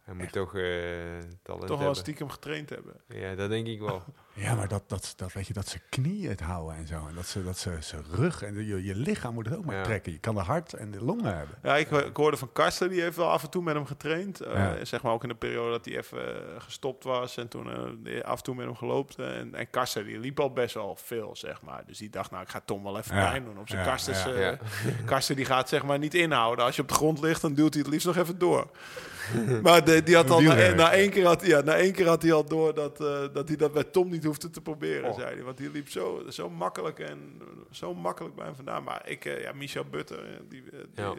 hij 0.01 0.14
moet 0.14 0.32
toch 0.32 0.56
eh 0.56 0.64
talent 0.64 1.39
Toch 1.43 1.68
wel 1.68 1.78
hebben. 1.78 1.95
stiekem 1.95 2.30
getraind 2.30 2.70
hebben. 2.70 3.01
Ja, 3.08 3.36
dat 3.36 3.49
denk 3.49 3.68
ik 3.68 3.80
wel. 3.80 4.04
Ja, 4.36 4.53
maar 4.55 4.67
dat, 4.67 4.84
dat, 4.88 5.13
dat 5.15 5.34
weet 5.34 5.47
je, 5.47 5.53
dat 5.53 5.67
ze 5.67 5.79
knieën 5.89 6.29
het 6.29 6.39
houden 6.41 6.75
en 6.77 6.88
zo. 6.88 6.95
En 7.09 7.15
dat 7.15 7.25
ze, 7.25 7.43
dat 7.43 7.57
ze, 7.57 7.77
ze 7.81 7.97
rug 8.11 8.41
en 8.43 8.65
je, 8.65 8.84
je 8.84 8.95
lichaam 8.95 9.34
moet 9.34 9.45
het 9.45 9.57
ook 9.57 9.65
maar 9.65 9.75
Ja. 9.75 9.84
trekken. 9.84 10.11
Je 10.11 10.17
kan 10.17 10.36
de 10.36 10.41
hart 10.41 10.73
en 10.73 10.91
de 10.91 11.03
longen 11.03 11.38
hebben. 11.38 11.55
Ja, 11.63 11.77
ik, 11.77 11.91
ik 11.91 12.15
hoorde 12.17 12.38
van 12.38 12.51
Karsten, 12.53 12.89
die 12.89 13.01
heeft 13.01 13.15
wel 13.17 13.29
af 13.29 13.43
en 13.43 13.49
toe 13.49 13.63
met 13.63 13.75
hem 13.75 13.86
getraind. 13.86 14.39
Eh. 14.39 14.71
Zeg 14.84 15.01
maar 15.01 15.11
ook 15.13 15.23
in 15.23 15.29
de 15.29 15.36
periode 15.36 15.71
dat 15.71 15.86
hij 15.86 15.97
even 15.97 16.36
eh, 16.36 16.61
gestopt 16.61 17.03
was 17.03 17.38
en 17.38 17.47
toen 17.47 17.69
eh, 18.05 18.21
af 18.23 18.38
en 18.38 18.43
toe 18.43 18.55
met 18.55 18.65
hem 18.65 18.75
gelopen. 18.75 19.34
En, 19.36 19.55
en 19.55 19.69
Karsten, 19.69 20.05
die 20.05 20.19
liep 20.19 20.39
al 20.39 20.51
best 20.53 20.73
wel 20.73 20.97
veel, 21.03 21.36
zeg 21.36 21.61
maar. 21.61 21.84
Dus 21.88 21.97
die 21.97 22.09
dacht, 22.09 22.31
nou, 22.31 22.43
ik 22.43 22.49
ga 22.49 22.61
Tom 22.65 22.84
wel 22.84 22.97
even 22.97 23.15
Ja. 23.15 23.29
pijn 23.29 23.43
doen 23.45 23.57
op 23.59 23.69
zijn 23.69 23.86
Karsten. 23.86 24.59
Karsten 25.05 25.36
die 25.36 25.45
gaat 25.45 25.69
zeg 25.69 25.84
maar 25.84 25.99
niet 25.99 26.13
inhouden. 26.13 26.65
Als 26.65 26.75
je 26.75 26.81
op 26.81 26.88
de 26.88 26.93
grond 26.93 27.21
ligt, 27.21 27.41
dan 27.41 27.53
duwt 27.53 27.73
hij 27.73 27.81
het 27.84 27.91
liefst 27.91 28.07
nog 28.07 28.17
even 28.17 28.38
door. 28.39 28.69
maar 29.63 29.86
de- 29.86 30.03
die 30.03 30.15
had 30.15 30.29
al 30.29 30.41
na, 30.41 30.73
na, 30.73 30.91
één 30.91 31.09
keer 31.09 31.25
had, 31.25 31.45
ja, 31.45 31.61
na 31.61 31.73
één 31.75 31.91
keer 31.93 32.07
had 32.07 32.21
hij 32.21 32.34
al 32.34 32.45
door 32.45 32.73
dat, 32.73 32.97
dat 33.34 33.47
hij 33.47 33.57
dat 33.57 33.73
bij 33.73 33.84
Tom 33.84 34.09
niet 34.09 34.22
hoefde 34.28 34.49
te 34.49 34.61
proberen, 34.61 35.09
Oh. 35.09 35.15
zei 35.15 35.34
hij. 35.36 35.43
Want 35.43 35.57
die 35.57 35.71
liep 35.71 35.89
zo, 35.89 36.24
zo 36.30 36.49
makkelijk 36.49 36.99
en 36.99 37.41
zo 37.71 37.93
makkelijk 37.93 38.36
bij 38.36 38.45
hem 38.45 38.55
vandaan. 38.55 38.84
Maar 38.84 39.09
ik, 39.09 39.26
eh, 39.26 39.41
ja, 39.41 39.51
Michel 39.53 39.84
Butter, 39.86 40.26
eh, 40.34 40.39
die, 40.49 40.63
eh, 40.71 40.80
die, 40.93 41.03
Ja. 41.05 41.13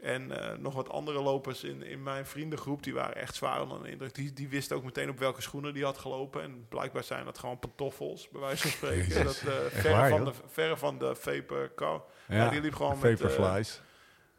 en 0.00 0.32
nog 0.62 0.74
wat 0.74 0.88
andere 0.88 1.20
lopers 1.22 1.64
in, 1.64 1.82
in 1.82 2.02
mijn 2.02 2.26
vriendengroep, 2.26 2.82
die 2.82 2.94
waren 2.94 3.16
echt 3.16 3.34
zwaar 3.34 3.62
onder 3.62 3.82
de 3.82 3.90
indruk. 3.90 4.14
Die, 4.14 4.32
die 4.32 4.48
wisten 4.48 4.76
ook 4.76 4.84
meteen 4.84 5.10
op 5.10 5.18
welke 5.18 5.42
schoenen 5.42 5.74
die 5.74 5.84
had 5.84 5.98
gelopen. 5.98 6.42
En 6.42 6.66
blijkbaar 6.68 7.04
zijn 7.04 7.24
dat 7.24 7.38
gewoon 7.38 7.58
pantoffels, 7.58 8.28
bij 8.28 8.40
wijze 8.40 8.62
van 8.62 8.70
spreken. 8.70 9.08
Jezus. 9.08 9.40
Dat, 9.40 9.52
Echt 9.52 9.72
verre, 9.80 9.96
waar, 9.96 10.10
van 10.10 10.24
de, 10.24 10.32
verre 10.46 10.76
van 10.76 10.98
de 10.98 11.14
Vapor 11.14 11.72
Car. 11.74 12.02
Ja, 12.28 12.48
die 12.50 12.60
liep 12.60 12.74
gewoon 12.74 12.98
met, 13.00 13.20
Vaporflies. 13.20 13.80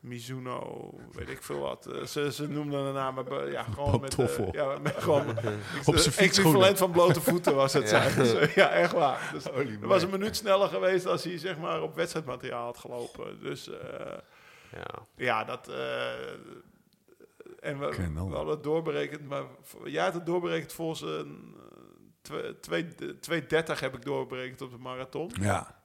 Mizuno, 0.02 0.94
weet 1.12 1.30
ik 1.30 1.44
veel 1.44 1.60
wat. 1.60 1.86
Eh, 1.86 2.04
ze, 2.06 2.32
ze 2.32 2.48
noemden 2.48 2.86
de 2.86 2.92
naam, 2.92 3.14
maar 3.16 3.24
be- 3.24 3.50
ja, 3.52 3.64
gewoon 3.64 4.02
met... 4.02 4.20
Eh, 4.20 4.52
ja, 4.52 4.78
met 4.78 4.96
gewoon 4.98 5.30
Op 5.86 5.94
het 5.94 6.02
zijn 6.02 6.16
equivalent 6.30 6.78
van 6.78 6.92
blote 6.92 7.22
voeten 7.22 7.56
was 7.56 7.74
het. 7.74 7.90
Ja. 7.90 8.10
zijn. 8.10 8.16
Dus, 8.16 8.34
eh, 8.34 8.56
ja, 8.56 8.70
echt 8.70 8.92
waar. 8.92 9.30
Dus, 9.34 9.44
het 9.44 9.80
was 9.80 10.04
een 10.04 10.10
minuut 10.10 10.36
sneller 10.36 10.68
geweest 10.68 11.06
als 11.06 11.24
hij 11.24 11.38
zeg 11.38 11.58
maar 11.58 11.82
op 11.82 11.96
wedstrijdmateriaal 11.96 12.66
had 12.66 12.78
gelopen. 12.78 13.40
Dus 13.40 13.70
eh, 13.70 14.18
Ja. 14.72 14.86
ja, 15.16 15.44
dat... 15.44 15.68
eh, 15.68 16.10
en 17.60 17.80
we, 17.80 17.90
Kennel. 17.90 18.30
we 18.30 18.36
hadden 18.36 18.54
het 18.54 18.64
doorberekend, 18.64 19.28
maar 19.28 19.44
jij 19.84 20.04
had 20.04 20.14
het 20.14 20.26
doorberekend 20.26 20.74
volgens 20.74 21.02
een... 21.02 21.56
eh, 22.32 22.38
twee- 22.62 22.88
2.30 22.96 23.80
heb 23.80 23.96
ik 23.96 24.06
doorberekend 24.06 24.62
op 24.62 24.72
de 24.72 24.78
marathon. 24.78 25.32
Ja, 25.42 25.81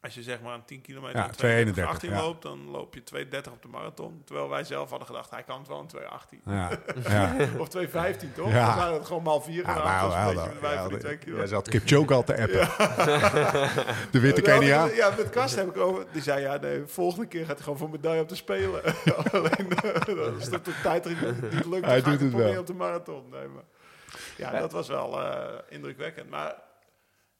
Als 0.00 0.14
je 0.14 0.22
zeg 0.22 0.40
maar 0.40 0.54
een 0.54 0.64
10 0.64 0.80
kilometer 0.80 1.16
Ja, 1.18 1.30
in 1.56 1.74
2:31, 1.74 1.80
18 1.86 2.10
ja. 2.10 2.20
loopt, 2.20 2.42
dan 2.42 2.70
loop 2.70 2.94
je 2.94 3.02
2.30 3.14 3.52
op 3.52 3.62
de 3.62 3.68
marathon. 3.68 4.22
Terwijl 4.24 4.48
wij 4.48 4.64
zelf 4.64 4.88
hadden 4.90 5.06
gedacht, 5.06 5.30
hij 5.30 5.42
kan 5.42 5.58
het 5.58 5.68
wel 5.68 5.80
in 5.80 5.86
2.18. 5.86 6.38
ja, 6.44 6.70
ja. 7.08 7.36
Of 7.58 7.68
2.15, 7.76 8.34
toch? 8.34 8.50
Ja. 8.52 8.66
Dan 8.66 8.76
waren 8.76 8.94
het 8.94 9.06
gewoon 9.06 9.22
maal 9.22 9.40
4 9.40 9.54
Ja, 9.62 9.72
gedaan. 9.72 10.02
dat 10.02 10.12
hij 10.14 10.20
een 10.20 10.26
had- 10.26 10.34
beetje 10.34 10.48
met 10.50 10.60
wij 10.60 10.70
hij 10.70 10.78
van 10.78 10.88
die 10.88 10.96
had- 10.96 11.06
2 11.06 11.16
kilo. 11.18 11.36
Jij 11.36 11.46
zat 11.46 11.68
Kipchoge 11.68 12.14
al 12.14 12.24
te 12.24 12.36
appen. 12.40 12.68
De 14.12 14.20
witte 14.20 14.42
Ja, 14.44 14.58
Kenia. 14.58 14.84
Ja, 14.84 15.10
met 15.16 15.30
Kast 15.30 15.54
heb 15.56 15.68
ik 15.68 15.76
over. 15.76 16.04
Die 16.12 16.22
zei, 16.22 16.40
ja, 16.40 16.56
nee, 16.56 16.82
volgende 16.86 17.26
keer 17.26 17.44
gaat 17.44 17.54
hij 17.54 17.62
gewoon 17.62 17.78
voor 17.78 17.90
medaille 17.90 18.20
op 18.22 18.28
de 18.28 18.34
Spelen. 18.34 18.82
Alleen, 19.32 19.70
eh, 19.82 20.04
dat 20.04 20.36
is 20.38 20.48
de 20.48 20.60
tijd 20.82 21.04
niet, 21.04 21.52
niet 21.52 21.66
lukt. 21.66 21.84
Hij 21.86 22.02
doet 22.02 22.20
het 22.20 22.32
wel. 22.32 22.58
op 22.60 22.66
de 22.66 22.74
marathon. 22.74 23.24
Nee, 23.30 23.46
maar, 23.46 23.62
ja, 24.36 24.50
dat 24.60 24.72
was 24.72 24.88
wel 24.88 25.20
eh, 25.22 25.54
indrukwekkend. 25.68 26.30
Maar 26.30 26.54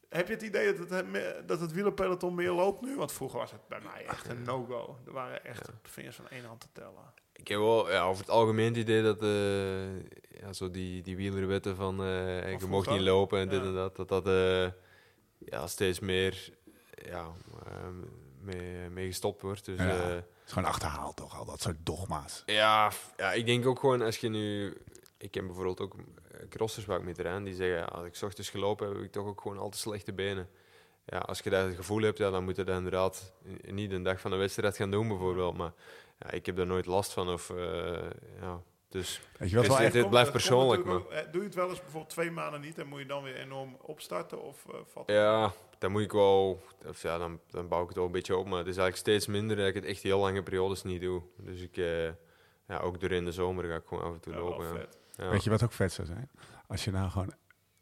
heb 0.08 0.26
je 0.26 0.32
het 0.32 0.42
idee 0.42 0.74
dat 0.74 0.90
het, 0.90 1.48
dat 1.48 1.60
het 1.60 1.72
wielerpeloton 1.72 2.34
meer 2.34 2.50
loopt 2.52 2.80
nu? 2.80 2.96
Want 2.96 3.12
vroeger 3.12 3.38
was 3.38 3.50
het 3.52 3.68
bij 3.68 3.80
mij 3.80 4.04
echt 4.06 4.28
een 4.28 4.42
no-go. 4.42 4.98
Er 5.06 5.12
waren 5.12 5.44
echt 5.44 5.66
de 5.66 5.72
vingers 5.82 6.16
van 6.16 6.28
één 6.28 6.44
hand 6.44 6.60
te 6.60 6.66
tellen. 6.72 7.12
Ik 7.32 7.48
heb 7.48 7.58
wel 7.58 7.90
ja, 7.90 8.04
over 8.04 8.20
het 8.20 8.30
algemeen 8.30 8.66
het 8.66 8.76
idee 8.76 9.02
dat 9.02 9.22
eh, 9.22 9.96
ja, 10.40 10.52
zo 10.52 10.70
die, 10.70 11.02
die 11.02 11.16
wielerwetten 11.16 11.76
van 11.76 12.00
eh, 12.02 12.58
je 12.58 12.66
mocht 12.66 12.90
niet 12.90 13.00
lopen 13.00 13.38
en 13.40 13.48
dit 13.48 13.60
Ja. 13.60 13.66
en 13.66 13.74
dat, 13.74 13.96
dat 13.96 14.08
dat 14.08 14.26
eh, 14.26 14.70
ja, 15.38 15.66
steeds 15.66 16.00
meer 16.00 16.50
ja, 17.04 17.26
eh, 17.66 17.72
mee, 18.40 18.90
mee 18.90 19.06
gestopt 19.06 19.42
wordt. 19.42 19.64
Dus 19.64 19.78
Ja. 19.78 19.86
ja. 19.86 19.92
Het 19.92 20.24
is 20.46 20.52
gewoon 20.52 20.68
achterhaald 20.68 21.16
toch, 21.16 21.38
al 21.38 21.44
dat 21.44 21.60
soort 21.60 21.76
dogma's. 21.82 22.42
ja, 22.46 22.90
ja, 23.16 23.32
ik 23.32 23.46
denk 23.46 23.66
ook 23.66 23.78
gewoon 23.80 24.02
als 24.02 24.16
je 24.18 24.28
nu... 24.28 24.76
Ik 25.18 25.30
ken 25.30 25.46
bijvoorbeeld 25.46 25.80
ook 25.80 25.94
crossers 26.48 26.86
waar 26.86 26.98
ik 26.98 27.04
mee 27.04 27.14
terrein, 27.14 27.44
die 27.44 27.54
zeggen, 27.54 27.88
als 27.88 28.06
ik 28.06 28.14
's 28.14 28.22
ochtends 28.22 28.50
gelopen 28.50 28.86
heb, 28.86 28.96
heb 28.96 29.04
ik 29.04 29.12
toch 29.12 29.26
ook 29.26 29.40
gewoon 29.40 29.58
al 29.58 29.68
te 29.70 29.78
slechte 29.78 30.12
benen. 30.12 30.48
Ja, 31.04 31.18
als 31.18 31.38
je 31.40 31.50
dat 31.50 31.74
gevoel 31.74 32.02
hebt, 32.02 32.18
ja, 32.18 32.30
dan 32.30 32.44
moet 32.44 32.56
je 32.56 32.64
dat 32.64 32.76
inderdaad 32.76 33.32
niet 33.62 33.92
een 33.92 34.02
dag 34.02 34.20
van 34.20 34.30
de 34.30 34.36
wedstrijd 34.36 34.76
gaan 34.76 34.90
doen 34.90 35.08
bijvoorbeeld. 35.08 35.56
Maar 35.56 35.72
ja, 36.18 36.30
ik 36.30 36.46
heb 36.46 36.56
daar 36.56 36.66
nooit 36.66 36.86
last 36.86 37.12
van. 37.12 37.28
Of, 37.32 37.50
eh, 37.50 37.56
ja, 38.40 38.62
dus 38.88 39.20
Komt- 39.92 40.10
blijft 40.10 40.32
persoonlijk, 40.32 40.86
ook- 40.86 41.10
Doe 41.32 41.40
je 41.40 41.46
het 41.46 41.54
wel 41.54 41.68
eens 41.68 41.80
bijvoorbeeld 41.80 42.10
twee 42.12 42.30
maanden 42.30 42.60
niet 42.60 42.78
en 42.78 42.86
moet 42.86 42.98
je 42.98 43.06
dan 43.06 43.22
weer 43.22 43.36
enorm 43.36 43.76
opstarten? 43.80 44.42
Of 44.42 44.64
eh, 44.68 44.74
valt 44.86 45.06
het- 45.06 45.16
ja, 45.16 45.52
dan 45.78 45.90
moet 45.92 46.02
ik 46.02 46.12
wel... 46.12 46.60
Of 46.86 47.02
ja, 47.02 47.18
dan, 47.18 47.40
dan 47.50 47.68
bouw 47.68 47.80
ik 47.82 47.86
het 47.88 47.96
wel 47.96 48.06
een 48.06 48.12
beetje 48.12 48.36
op. 48.36 48.46
Maar 48.46 48.58
het 48.58 48.66
is 48.68 48.76
eigenlijk 48.76 48.96
steeds 49.08 49.26
minder 49.26 49.56
dat 49.56 49.66
ik 49.66 49.74
het 49.74 49.84
echt 49.84 50.02
heel 50.02 50.18
lange 50.18 50.42
periodes 50.42 50.82
niet 50.82 51.00
doe. 51.00 51.22
Dus 51.36 51.60
ik... 51.60 51.76
eh, 51.76 52.04
ja, 52.68 52.78
ook 52.82 53.00
door 53.00 53.10
in 53.10 53.24
de 53.24 53.32
zomer 53.32 53.64
ga 53.64 53.74
ik 53.74 53.82
gewoon 53.86 54.04
af 54.04 54.12
en 54.12 54.20
toe 54.20 54.32
Ja, 54.32 54.38
wel 54.38 54.48
lopen. 54.48 54.66
Ja. 54.66 54.86
Weet 55.16 55.44
je 55.44 55.50
wat 55.50 55.62
ook 55.62 55.72
vet 55.72 55.92
zou 55.92 56.06
zijn? 56.06 56.30
Als 56.66 56.84
je 56.84 56.90
nou 56.90 57.10
gewoon 57.10 57.32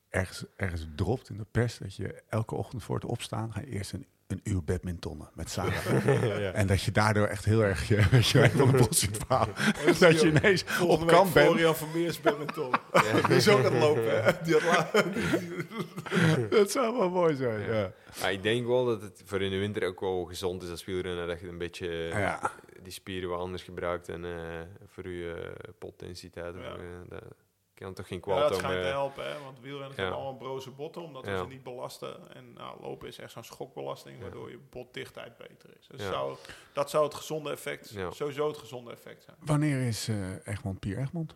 ergens, 0.09 0.45
ergens 0.57 0.87
dropt 0.95 1.31
in 1.31 1.37
de 1.37 1.47
pers, 1.51 1.79
dat 1.79 1.95
je 1.95 2.23
elke 2.29 2.55
ochtend 2.55 2.83
voor 2.83 2.95
het 2.95 3.05
opstaan 3.05 3.53
ga 3.53 3.61
je 3.61 3.67
eerst 3.67 3.93
een, 3.93 4.07
een 4.35 4.53
uur 4.53 4.65
badmintonnen 4.65 5.29
met 5.35 5.51
Sarah. 5.51 5.87
En 6.61 6.67
dat 6.67 6.83
je 6.83 6.91
daardoor 6.91 7.27
echt 7.27 7.45
heel 7.45 7.65
erg 7.65 7.89
je, 7.89 8.09
weet 8.11 8.29
je, 8.29 8.51
van 8.51 8.71
de 8.71 8.77
bos 8.77 8.99
ziet 8.99 9.19
varen. 9.29 9.55
dat 10.01 10.21
je 10.21 10.29
ineens 10.29 10.65
op 10.81 10.99
week 10.99 11.09
bent. 11.09 11.29
Florian 11.31 11.77
Vermeers 11.77 12.21
badminton. 12.21 12.73
Die 13.27 13.37
is 13.37 13.49
ook 13.49 13.65
aan 13.65 13.73
het 13.73 13.83
lopen. 13.83 14.37
Die 14.45 14.55
had 14.59 15.05
Dat 16.51 16.71
zou 16.71 16.99
wel 16.99 17.11
mooi 17.11 17.35
zijn. 17.37 17.61
Ja. 17.61 18.29
Ik 18.29 18.43
denk 18.43 18.67
wel 18.67 18.85
dat 18.85 19.03
het 19.03 19.23
voor 19.25 19.43
in 19.43 19.51
de 19.51 19.59
winter 19.59 19.87
ook 19.87 20.01
wel 20.01 20.25
gezond 20.25 20.63
is 20.63 20.71
als 20.71 20.85
wielrenner. 20.85 21.27
Dat 21.27 21.41
je 21.41 21.49
een 21.49 21.59
beetje 21.59 21.89
eh, 21.89 22.19
Ja. 22.19 22.51
die 22.83 22.93
spieren 22.93 23.29
wat 23.29 23.39
anders 23.39 23.63
gebruikt. 23.63 24.09
En 24.09 24.25
eh, 24.25 24.31
voor 24.87 25.09
je 25.09 25.35
uh, 25.39 25.73
potintensiteit. 25.79 26.55
Ja. 26.55 26.61
eh, 26.61 26.77
dat 27.09 27.23
kan 27.75 27.95
toch 27.95 28.07
geen 28.07 28.19
Ja, 28.19 28.25
kwaad 28.25 28.41
dat 28.41 28.51
om... 28.53 28.59
schijnt 28.59 28.81
te 28.81 28.87
eh, 28.87 28.93
helpen, 28.93 29.25
hè? 29.33 29.41
want 29.43 29.61
wielrenners 29.61 29.97
Ja. 29.97 30.03
hebben 30.03 30.21
allemaal 30.21 30.39
broze 30.41 30.71
botten, 30.71 31.03
omdat 31.03 31.25
we 31.25 31.31
Ja. 31.31 31.39
ze 31.39 31.47
niet 31.47 31.63
belasten. 31.63 32.35
En 32.35 32.53
nou, 32.53 32.81
lopen 32.81 33.09
is 33.09 33.19
echt 33.19 33.33
zo'n 33.33 33.45
schokbelasting, 33.45 34.21
waardoor 34.21 34.51
je 34.51 34.59
botdichtheid 34.71 35.37
beter 35.37 35.71
is. 35.79 35.87
Dus 35.87 36.01
Ja. 36.03 36.11
zou, 36.11 36.37
dat 36.73 36.91
zou 36.91 37.05
het 37.05 37.15
gezonde 37.15 37.51
effect, 37.51 37.91
Ja. 37.91 38.11
sowieso 38.11 38.49
het 38.49 38.57
gezonde 38.59 38.91
effect 38.93 39.25
zijn. 39.25 39.37
Wanneer 39.41 39.81
is 39.87 40.09
eh 40.09 40.47
Egmond 40.47 40.81
Pier 40.81 40.99
Egmond? 40.99 41.35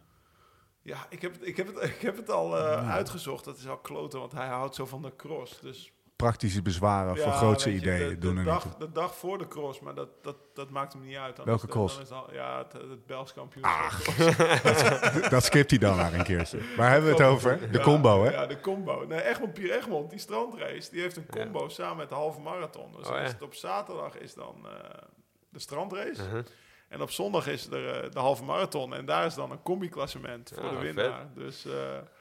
Ja, 0.82 1.06
ik 1.10 1.22
heb, 1.22 1.32
het- 1.32 1.46
ik 1.46 1.56
heb, 1.56 1.66
het, 1.66 1.82
ik 1.90 2.00
heb 2.00 2.16
het 2.16 2.30
al 2.30 2.56
eh, 2.58 2.90
uitgezocht. 2.90 3.44
Dat 3.44 3.58
is 3.58 3.68
al 3.68 3.78
kloten, 3.78 4.18
want 4.20 4.32
hij 4.32 4.46
houdt 4.48 4.74
zo 4.74 4.86
van 4.86 5.02
de 5.02 5.16
cross. 5.16 5.60
Dus 5.60 5.92
Praktische 6.22 6.62
bezwaren 6.62 7.16
voor 7.16 7.32
grootse 7.32 7.72
ideeën 7.72 8.08
de, 8.08 8.18
doen 8.18 8.34
de 8.34 8.40
er 8.40 8.46
dag, 8.46 8.76
de 8.76 8.92
dag 8.92 9.14
voor 9.16 9.38
de 9.38 9.48
cross, 9.48 9.80
maar 9.80 9.94
dat, 9.94 10.08
dat, 10.22 10.36
dat 10.54 10.70
maakt 10.70 10.92
hem 10.92 11.02
niet 11.06 11.16
uit. 11.16 11.36
Dan 11.36 11.44
Welke 11.44 11.60
is 11.60 11.66
de- 11.66 11.72
cross? 11.72 11.94
Dan 11.94 12.02
is 12.02 12.10
al- 12.10 12.32
ja, 12.32 12.58
het, 12.58 12.72
het 12.72 13.06
Belgisch 13.06 13.32
kampioenschap. 13.32 14.14
Dat 15.30 15.44
skipt 15.44 15.70
hij 15.70 15.78
dan 15.78 15.96
maar 15.96 16.12
een 16.14 16.22
keertje. 16.24 16.58
Waar 16.76 16.90
hebben 16.90 17.10
we 17.10 17.16
het 17.16 17.26
over? 17.26 17.70
De 17.72 17.78
Ja, 17.78 17.84
combo, 17.84 18.24
hè? 18.24 18.30
Ja, 18.30 18.46
de 18.46 18.60
combo. 18.60 19.04
Nee, 19.08 19.22
Egmond 19.24 19.52
Pier 19.54 19.70
Egmond, 19.76 20.10
die 20.10 20.18
strandrace, 20.18 20.90
die 20.90 21.00
heeft 21.00 21.16
een 21.16 21.26
combo 21.26 21.68
samen 21.68 21.96
met 21.96 22.08
de 22.08 22.14
halve 22.14 22.40
marathon. 22.40 22.92
Dus 22.96 23.08
Oh, 23.08 23.20
op 23.40 23.54
zaterdag 23.54 24.18
is 24.18 24.34
dan 24.34 24.54
eh, 24.64 24.70
de 25.48 25.58
strandrace. 25.58 26.22
uh-huh. 26.22 26.44
En 26.88 27.00
op 27.02 27.10
zondag 27.10 27.46
is 27.46 27.66
er 27.70 27.88
eh, 28.04 28.10
de 28.10 28.18
halve 28.18 28.44
marathon. 28.44 28.94
En 28.94 29.04
daar 29.04 29.26
is 29.26 29.34
dan 29.34 29.50
een 29.50 29.62
combi-klassement 29.62 30.52
voor 30.54 30.62
Ah, 30.64 30.70
de 30.70 30.78
winnaar. 30.86 31.26
Dus 31.34 31.66
eh 31.66 31.72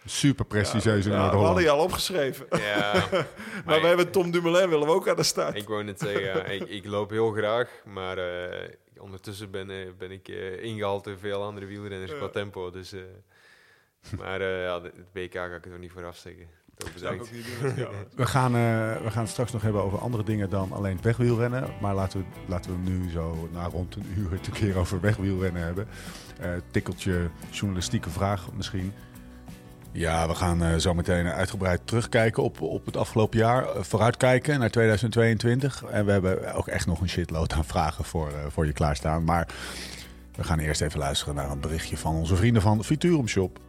Super 0.06 0.46
prestigieus 0.46 1.06
in 1.06 1.12
ja, 1.12 1.30
we 1.30 1.38
hadden 1.38 1.64
je 1.64 1.70
al 1.70 1.84
opgeschreven. 1.84 2.46
Ja, 2.50 2.94
maar 3.12 3.26
maar 3.66 3.82
we 3.82 3.88
hebben 3.88 4.12
Tom 4.12 4.32
Dumoulin 4.32 4.70
willen 4.70 4.88
we 4.88 4.94
ook 4.94 5.08
aan 5.10 5.16
de 5.16 5.24
start. 5.24 5.56
ik 5.56 5.68
wou 5.68 5.84
net 5.84 6.00
zeggen, 6.00 6.22
ja, 6.24 6.44
ik, 6.44 6.62
ik 6.70 6.86
loop 6.86 7.10
heel 7.10 7.32
graag, 7.32 7.70
maar 7.86 8.18
eh, 8.18 8.70
ondertussen 9.00 9.52
ben, 9.52 9.96
ben 9.98 10.12
ik 10.12 10.28
eh, 10.28 10.64
ingehaald 10.64 11.04
door 11.04 11.18
veel 11.18 11.44
andere 11.44 11.66
wielrenners 11.66 12.12
Ja. 12.12 12.18
qua 12.18 12.28
tempo. 12.30 12.70
Dus, 12.72 12.94
eh, 12.94 13.02
maar 14.18 14.42
eh, 14.42 14.64
ja, 14.64 14.82
het 14.82 14.94
WK 15.14 15.34
ga 15.34 15.46
ik 15.56 15.66
er 15.66 15.80
niet 15.80 15.92
voor 15.92 16.06
afzeggen. 16.06 16.48
Toch 16.78 16.92
Dat 16.92 17.02
zou 17.02 17.14
ik 17.14 17.20
bedankt. 17.20 17.22
ook 17.22 17.32
niet 17.32 17.60
doen. 17.60 17.68
met 17.68 17.76
jou. 17.78 17.94
We 18.16 18.26
gaan, 18.26 18.56
eh, 18.56 19.04
we 19.04 19.12
gaan 19.12 19.22
het 19.22 19.32
straks 19.32 19.52
nog 19.52 19.62
hebben 19.62 19.84
over 19.84 20.00
andere 20.00 20.24
dingen 20.24 20.50
dan 20.50 20.72
alleen 20.72 20.96
het 20.96 21.04
wegwielrennen. 21.04 21.64
Maar 21.82 21.96
laten 21.96 22.20
we, 22.20 22.26
laten 22.48 22.72
we 22.72 22.90
nu 22.90 23.10
zo 23.10 23.50
na 23.54 23.66
rond 23.66 23.96
een 23.96 24.06
uur 24.18 24.32
het 24.32 24.48
een 24.48 24.54
keer 24.54 24.78
over 24.78 25.00
wegwielrennen 25.02 25.62
hebben. 25.64 25.88
Eh 26.40 26.50
tikkeltje 26.72 27.30
journalistieke 27.50 28.10
vraag 28.10 28.48
misschien. 28.56 28.94
Ja, 29.92 30.28
we 30.28 30.36
gaan 30.36 30.64
eh, 30.64 30.76
zo 30.76 30.94
meteen 30.94 31.26
uitgebreid 31.28 31.82
terugkijken 31.86 32.44
op, 32.44 32.62
op 32.62 32.86
het 32.86 32.98
afgelopen 32.98 33.40
jaar. 33.40 33.66
vooruitkijken 33.80 34.60
naar 34.60 34.70
2022. 34.70 35.84
En 35.84 36.06
we 36.06 36.12
hebben 36.12 36.54
ook 36.54 36.68
echt 36.68 36.86
nog 36.86 37.02
een 37.02 37.10
shitload 37.10 37.54
aan 37.54 37.66
vragen 37.66 38.06
voor, 38.06 38.32
voor 38.50 38.66
je 38.66 38.74
klaarstaan. 38.74 39.24
Maar 39.24 39.48
we 40.36 40.44
gaan 40.44 40.60
eerst 40.60 40.82
even 40.82 41.00
luisteren 41.00 41.36
naar 41.36 41.52
een 41.52 41.60
berichtje 41.60 41.98
van 41.98 42.16
onze 42.16 42.36
vrienden 42.36 42.62
van 42.62 42.84
Futurum 42.84 43.28
Shop. 43.28 43.60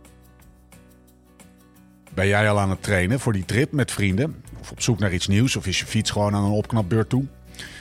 Ben 2.19 2.27
jij 2.27 2.51
al 2.51 2.61
aan 2.61 2.71
het 2.71 2.83
trainen 2.83 3.21
voor 3.21 3.33
die 3.33 3.45
trip 3.45 3.73
met 3.73 3.93
vrienden? 3.93 4.43
Of 4.61 4.71
op 4.71 4.81
zoek 4.81 4.99
naar 4.99 5.13
iets 5.13 5.27
nieuws? 5.27 5.57
Of 5.57 5.67
is 5.67 5.79
je 5.79 5.87
fiets 5.87 6.11
gewoon 6.11 6.35
aan 6.35 6.45
een 6.45 6.51
opknapbeurt 6.51 7.09
toe? 7.09 7.25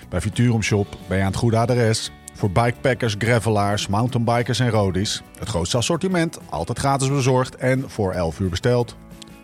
Bij 0.10 0.22
Futurum 0.22 0.62
Shop 0.64 0.98
ben 1.08 1.18
je 1.18 1.24
aan 1.24 1.30
het 1.30 1.40
goede 1.40 1.58
adres. 1.58 2.12
Voor 2.34 2.52
bikepackers, 2.52 3.16
gravelaars, 3.18 3.88
mountainbikers 3.88 4.60
en 4.60 4.70
roadies. 4.70 5.22
Het 5.40 5.48
grootste 5.48 5.78
assortiment, 5.78 6.40
altijd 6.50 6.80
gratis 6.80 7.10
bezorgd 7.10 7.56
en 7.56 7.90
voor 7.90 8.14
11 8.14 8.40
uur 8.40 8.50
besteld. 8.50 8.96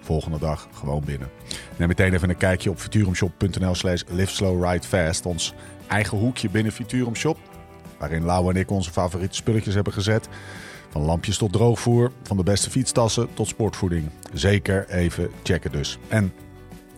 Volgende 0.02 0.40
dag 0.40 0.68
gewoon 0.74 1.04
binnen. 1.06 1.30
Neem 1.78 1.88
meteen 1.88 2.14
even 2.14 2.30
een 2.30 2.38
kijkje 2.38 2.70
op 2.70 2.80
futurumshop.nl 2.80 3.76
slash. 3.76 4.04
Ons 5.24 5.54
eigen 5.88 6.18
hoekje 6.18 6.50
binnen 6.50 6.72
Futurum 6.72 7.16
Shop. 7.16 7.38
Waarin 7.98 8.24
Lau 8.24 8.50
en 8.50 8.60
ik 8.60 8.72
onze 8.72 8.92
favoriete 8.92 9.36
spulletjes 9.36 9.74
hebben 9.74 9.94
gezet. 9.94 10.28
Van 10.94 11.02
lampjes 11.02 11.38
tot 11.38 11.52
droogvoer, 11.52 12.12
van 12.24 12.38
de 12.38 12.44
beste 12.44 12.70
fietstassen 12.70 13.34
tot 13.34 13.48
sportvoeding. 13.48 14.10
Zeker 14.34 14.90
even 14.90 15.30
checken 15.44 15.72
dus. 15.72 15.98
En 16.08 16.34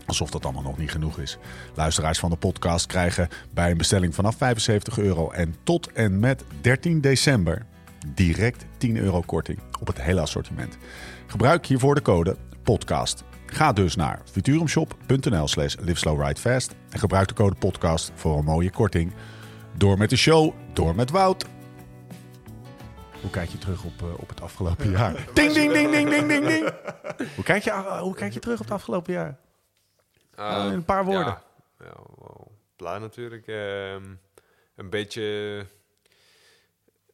alsof 0.06 0.30
dat 0.30 0.44
allemaal 0.44 0.64
nog 0.64 0.78
niet 0.78 0.92
genoeg 0.92 1.20
is. 1.20 1.38
Luisteraars 1.76 2.20
van 2.20 2.30
de 2.30 2.36
podcast 2.36 2.86
krijgen 2.86 3.28
bij 3.54 3.72
een 3.72 3.78
bestelling 3.78 4.16
vanaf 4.16 4.36
75 4.36 4.98
euro 4.98 5.32
en 5.32 5.56
tot 5.64 5.92
en 5.92 6.20
met 6.20 6.44
13 6.62 7.02
december 7.02 7.66
direct 8.14 8.66
10 8.78 8.98
euro 8.98 9.22
korting 9.22 9.60
op 9.80 9.88
het 9.88 10.02
hele 10.02 10.22
assortiment. 10.22 10.78
Gebruik 11.28 11.66
hiervoor 11.66 11.96
de 11.96 12.02
code 12.02 12.38
podcast. 12.64 13.24
Ga 13.46 13.74
dus 13.74 13.96
naar 13.96 14.22
futurumshop.nl 14.32 15.48
slash 15.48 15.76
liveslowridefast 15.80 16.76
en 16.90 17.00
gebruik 17.00 17.28
de 17.28 17.34
code 17.34 17.56
podcast 17.56 18.12
voor 18.16 18.38
een 18.38 18.46
mooie 18.46 18.72
korting. 18.72 19.14
Door 19.78 19.98
met 19.98 20.10
de 20.10 20.18
show, 20.18 20.54
door 20.74 20.96
met 20.96 21.12
Wout. 21.12 21.55
Hoe 23.22 23.30
kijk 23.32 23.50
je 23.50 23.58
terug 23.58 23.84
op, 23.84 24.02
eh, 24.02 24.20
op 24.20 24.30
het 24.30 24.42
afgelopen 24.42 24.90
jaar? 24.90 25.14
Ding, 25.34 25.54
ding, 25.54 25.72
ding, 25.72 25.92
ding, 25.92 26.10
ding, 26.10 26.28
ding, 26.28 26.48
ding. 26.48 26.74
Hoe 27.36 27.44
kijk 27.44 27.64
je, 27.64 27.72
ah, 27.72 28.02
hoe 28.02 28.16
kijk 28.16 28.34
je 28.34 28.40
terug 28.40 28.60
op 28.60 28.66
het 28.66 28.74
afgelopen 28.74 29.14
jaar? 29.14 29.40
Ah, 30.36 30.66
in 30.66 30.72
een 30.72 30.86
paar 30.86 31.06
woorden. 31.06 31.26
Ja, 31.26 31.44
ja 31.80 31.94
wel 32.18 32.52
blij 32.76 33.00
natuurlijk. 33.00 33.48
Ehm, 33.48 34.04
een 34.76 34.90
beetje, 34.90 35.66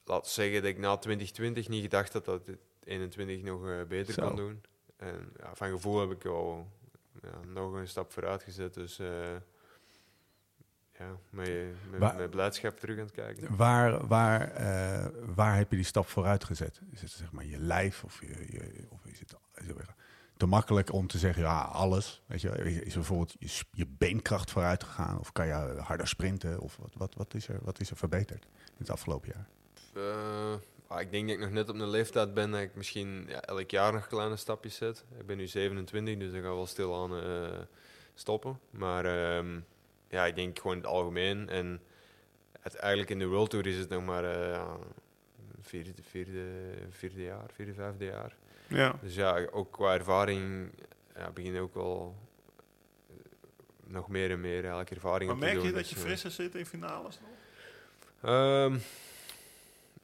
laat 0.05 0.27
zeggen 0.27 0.61
dat 0.61 0.71
ik 0.71 0.77
na 0.77 0.97
2020 0.97 1.67
niet 1.67 1.81
gedacht 1.81 2.13
had 2.13 2.25
dat 2.25 2.47
het 2.47 2.57
21 2.83 3.41
nog 3.41 3.67
eh, 3.67 3.83
beter 3.87 4.13
Zo. 4.13 4.21
kan 4.21 4.35
doen. 4.35 4.61
En 4.97 5.33
ja, 5.39 5.55
van 5.55 5.69
gevoel 5.69 5.99
heb 5.99 6.11
ik 6.11 6.25
al 6.25 6.67
ja, 7.21 7.47
nog 7.47 7.73
een 7.73 7.87
stap 7.87 8.11
vooruit 8.11 8.43
gezet. 8.43 8.73
Dus 8.73 8.99
eh, 8.99 9.35
ja, 11.01 11.17
met, 11.29 11.47
met, 11.91 11.99
Waar- 11.99 12.15
met 12.15 12.29
blijdschap 12.29 12.79
terug 12.79 12.97
aan 12.97 13.03
het 13.05 13.11
kijken. 13.13 13.55
Waar, 13.55 14.07
waar, 14.07 14.51
eh, 14.51 15.05
waar 15.35 15.55
heb 15.57 15.69
je 15.69 15.75
die 15.75 15.85
stap 15.85 16.07
vooruit 16.07 16.43
gezet? 16.43 16.81
Is 16.91 17.01
het 17.01 17.11
zeg 17.11 17.31
maar 17.31 17.45
je 17.45 17.57
lijf 17.59 18.03
of, 18.03 18.19
je, 18.21 18.27
je- 18.51 18.85
of 18.89 19.05
is, 19.05 19.19
het, 19.19 19.35
te 20.37 20.45
makkelijk 20.45 20.93
om 20.93 21.07
te 21.07 21.17
zeggen, 21.17 21.43
ja, 21.43 21.61
alles? 21.61 22.21
Weet 22.25 22.41
je, 22.41 22.49
is 22.85 22.93
bijvoorbeeld 22.93 23.35
je, 23.39 23.63
je 23.71 23.87
beenkracht 23.87 24.51
vooruit 24.51 24.83
gegaan? 24.83 25.19
Of 25.19 25.31
kan 25.31 25.47
je 25.47 25.53
harder 25.79 26.07
sprinten? 26.07 26.59
Of 26.59 26.77
wat, 26.77 26.93
wat, 26.93 27.15
wat, 27.15 27.33
is, 27.33 27.47
er, 27.47 27.59
wat 27.63 27.79
is 27.79 27.89
er 27.89 27.97
verbeterd 27.97 28.43
in 28.65 28.75
het 28.77 28.89
afgelopen 28.89 29.31
jaar? 29.33 29.47
Eh, 29.93 30.53
ah, 30.87 31.01
ik 31.01 31.11
denk 31.11 31.27
dat 31.27 31.35
ik 31.37 31.41
nog 31.43 31.51
net 31.51 31.69
op 31.69 31.75
een 31.79 31.89
leeftijd 31.89 32.33
ben 32.33 32.51
dat 32.51 32.59
ik 32.61 32.75
misschien 32.75 33.25
ja, 33.27 33.41
elk 33.41 33.69
jaar 33.71 33.93
nog 33.93 34.07
kleine 34.07 34.35
stapjes 34.35 34.75
zet. 34.75 35.05
Ik 35.19 35.25
ben 35.25 35.37
nu 35.37 35.47
27, 35.47 36.17
dus 36.17 36.33
ik 36.33 36.41
ga 36.43 36.47
wel 36.53 36.65
stilaan 36.67 37.15
eh 37.15 37.59
stoppen. 38.13 38.59
Maar 38.69 39.05
ehm, 39.05 39.59
ja, 40.11 40.25
ik 40.25 40.35
denk 40.35 40.57
gewoon 40.59 40.75
in 40.75 40.81
het 40.83 40.91
algemeen. 40.91 41.49
En 41.49 41.81
het, 42.59 42.75
eigenlijk 42.75 43.11
in 43.11 43.19
de 43.19 43.25
World 43.27 43.49
Tour 43.49 43.67
is 43.67 43.77
het 43.77 43.89
nog 43.89 44.03
maar 44.05 44.23
ja, 44.49 44.77
vierde, 45.61 45.91
vierde, 46.01 46.45
vierde 46.89 47.21
jaar, 47.23 47.49
vierde, 47.53 47.73
vijfde 47.73 48.05
jaar. 48.05 48.35
Ja. 48.67 48.95
Dus 49.01 49.15
ja, 49.15 49.45
ook 49.51 49.71
qua 49.71 49.93
ervaring 49.93 50.71
ja, 51.15 51.31
begin 51.31 51.59
ook 51.59 51.73
wel 51.73 52.15
eh, 53.09 53.15
nog 53.83 54.07
meer 54.07 54.31
en 54.31 54.41
meer 54.41 54.59
eigenlijk 54.59 54.91
ervaring 54.91 55.23
Maar 55.25 55.33
op 55.33 55.39
te 55.39 55.45
merk 55.45 55.57
doen. 55.59 55.67
je 55.67 55.73
dat 55.73 55.89
je 55.89 55.95
Dus, 55.95 56.03
frisser 56.03 56.31
zit 56.31 56.55
in 56.55 56.65
finales 56.65 57.19
nog? 57.19 57.29
ehm, 58.31 58.77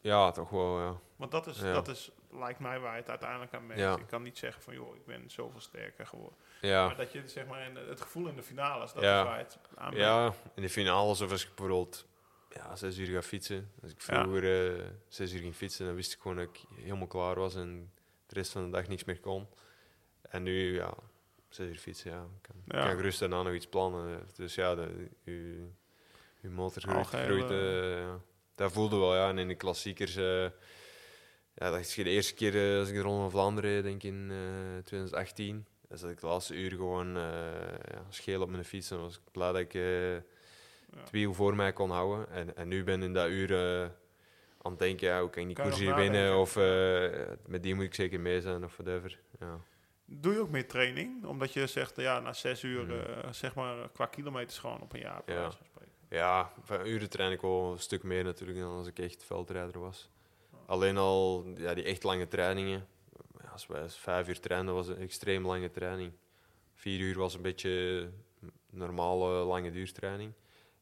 ja, 0.02 0.32
toch 0.32 0.50
wel, 0.50 0.80
ja. 0.80 0.96
Want 1.16 1.32
dat 1.32 1.48
is, 1.48 1.60
Ja. 1.60 1.74
dat 1.74 1.88
is, 1.88 2.12
lijkt 2.32 2.60
mij 2.60 2.80
waar 2.80 2.94
je 2.94 3.00
het 3.00 3.10
uiteindelijk 3.10 3.54
aan 3.54 3.66
merkt. 3.68 3.82
Ja. 3.82 3.98
Ik 3.98 4.08
kan 4.08 4.22
niet 4.22 4.38
zeggen 4.38 4.62
van, 4.62 4.74
joh, 4.74 4.96
ik 4.96 5.06
ben 5.06 5.30
zoveel 5.30 5.60
sterker 5.62 6.06
geworden. 6.08 6.38
ja. 6.62 6.86
Maar 6.86 6.96
dat 6.98 7.12
je 7.12 7.28
zeg 7.28 7.46
maar 7.46 7.66
in 7.68 7.76
het 7.76 8.02
gevoel 8.02 8.28
in 8.28 8.36
de 8.36 8.44
finales, 8.44 8.94
dat 8.94 9.04
Ja. 9.04 9.20
is 9.20 9.26
waar 9.28 9.38
het 9.38 9.58
aan. 9.76 9.96
Ja, 9.96 10.34
in 10.56 10.62
de 10.62 10.70
finales 10.70 11.22
of 11.22 11.32
als 11.32 11.42
ik 11.44 11.48
bijvoorbeeld 11.56 12.06
ja, 12.54 12.76
zes 12.76 12.98
uur 12.98 13.08
ga 13.16 13.22
fietsen. 13.22 13.72
Als 13.82 13.92
ik 13.92 14.02
vroeger 14.02 14.78
eh, 14.80 14.86
zes 15.08 15.34
uur 15.34 15.40
ging 15.40 15.56
fietsen, 15.56 15.86
dan 15.86 15.96
wist 15.96 16.14
ik 16.14 16.20
gewoon 16.22 16.38
dat 16.38 16.46
ik 16.46 16.62
helemaal 16.76 17.08
klaar 17.08 17.36
was 17.36 17.56
en 17.56 17.92
de 18.28 18.34
rest 18.36 18.52
van 18.52 18.64
de 18.66 18.70
dag 18.70 18.88
niks 18.88 19.04
meer 19.04 19.20
kon. 19.20 19.48
En 20.22 20.44
nu, 20.44 20.74
ja, 20.76 20.94
zes 21.50 21.68
uur 21.68 21.78
fietsen, 21.78 22.12
ja, 22.12 22.26
kan, 22.42 22.56
Ja. 22.68 22.82
kan 22.86 22.92
ik 22.96 23.00
rustig 23.02 23.30
daarna 23.30 23.44
nog 23.44 23.54
iets 23.54 23.68
plannen. 23.68 24.28
Dus 24.36 24.56
ja, 24.56 24.76
de, 24.76 25.08
uw, 25.26 25.72
uw 26.42 26.52
motor 26.52 26.82
groeit. 26.82 27.08
Groeit 27.08 27.52
eh. 27.52 28.14
Dat 28.56 28.72
voelde 28.72 28.98
wel, 28.98 29.16
ja. 29.16 29.30
En 29.30 29.38
in 29.38 29.48
de 29.48 29.56
klassiekers, 29.56 30.16
eh, 30.16 30.46
ja, 31.58 31.70
dat 31.72 31.80
is 31.80 31.94
de 31.94 32.04
eerste 32.04 32.34
keer 32.34 32.72
eh, 32.74 32.80
als 32.80 32.90
ik 32.90 32.96
de 32.96 33.02
Ronde 33.02 33.22
van 33.22 33.32
Vlaanderen 33.32 33.72
reed, 33.72 33.84
denk 33.84 34.04
ik 34.04 34.12
in 34.12 34.28
eh 34.32 34.84
2018. 34.84 35.66
Dan 35.90 35.98
zat 35.98 36.10
ik 36.10 36.20
de 36.20 36.28
laatste 36.28 36.56
uur 36.56 36.70
gewoon 36.72 37.18
eh 37.18 37.24
ja, 37.92 38.02
scheel 38.10 38.42
op 38.42 38.50
mijn 38.50 38.66
fiets. 38.66 38.92
En 38.92 39.00
was 39.00 39.16
ik 39.16 39.22
blij 39.32 39.52
dat 39.52 39.62
ik 39.62 39.74
eh, 39.74 39.82
het 41.00 41.10
wiel 41.12 41.34
voor 41.34 41.56
mij 41.56 41.74
kon 41.74 41.90
houden. 41.92 42.30
En, 42.30 42.56
en 42.56 42.68
nu 42.68 42.84
ben 42.84 42.98
ik 43.00 43.06
in 43.08 43.14
dat 43.14 43.30
uur 43.30 43.54
eh, 43.82 43.90
aan 44.62 44.72
het 44.72 44.80
denken, 44.80 45.08
ja, 45.08 45.20
hoe 45.22 45.30
kan 45.30 45.42
ik 45.42 45.48
die 45.48 45.56
Kan 45.56 45.66
koers 45.66 45.80
hier 45.80 45.96
winnen? 45.96 46.38
Of 46.38 46.56
eh, 46.56 47.10
met 47.46 47.64
die 47.64 47.76
moet 47.76 47.84
ik 47.86 47.94
zeker 47.94 48.20
mee 48.20 48.42
zijn 48.42 48.64
of 48.64 48.78
whatever. 48.78 49.20
Ja. 49.40 49.60
Doe 50.06 50.34
je 50.34 50.40
ook 50.40 50.50
meer 50.50 50.68
training? 50.68 51.26
Omdat 51.26 51.54
je 51.54 51.68
zegt, 51.68 51.96
ja, 51.96 52.20
na 52.20 52.34
zes 52.34 52.64
uur, 52.64 52.84
Mm. 52.84 52.92
eh, 52.92 53.32
zeg 53.32 53.56
maar, 53.56 53.90
qua 53.90 54.06
kilometers 54.06 54.58
gewoon 54.60 54.82
op 54.82 54.94
een 54.94 55.00
jaar. 55.00 55.22
Ja. 55.26 55.52
Ja, 56.10 56.52
van 56.64 56.86
uren 56.88 57.10
train 57.10 57.32
ik 57.32 57.42
wel 57.42 57.72
een 57.72 57.80
stuk 57.80 58.04
meer 58.04 58.24
natuurlijk 58.24 58.60
dan 58.60 58.72
als 58.78 58.88
ik 58.88 59.00
echt 59.00 59.24
veldrijder 59.24 59.80
was. 59.80 60.10
Alleen 60.68 60.98
al 60.98 61.46
ja, 61.56 61.74
die 61.74 61.84
echt 61.84 62.04
lange 62.04 62.28
trainingen. 62.28 62.88
Als 63.52 63.68
wij 63.68 63.90
vijf 63.90 64.28
uur 64.28 64.40
trainden, 64.40 64.74
was 64.74 64.88
een 64.88 64.98
extreem 64.98 65.46
lange 65.46 65.70
training. 65.70 66.12
Vier 66.74 67.00
uur 67.00 67.18
was 67.18 67.34
een 67.34 67.42
beetje 67.42 68.10
normale 68.70 69.44
lange 69.44 69.72
duurtraining. 69.72 70.34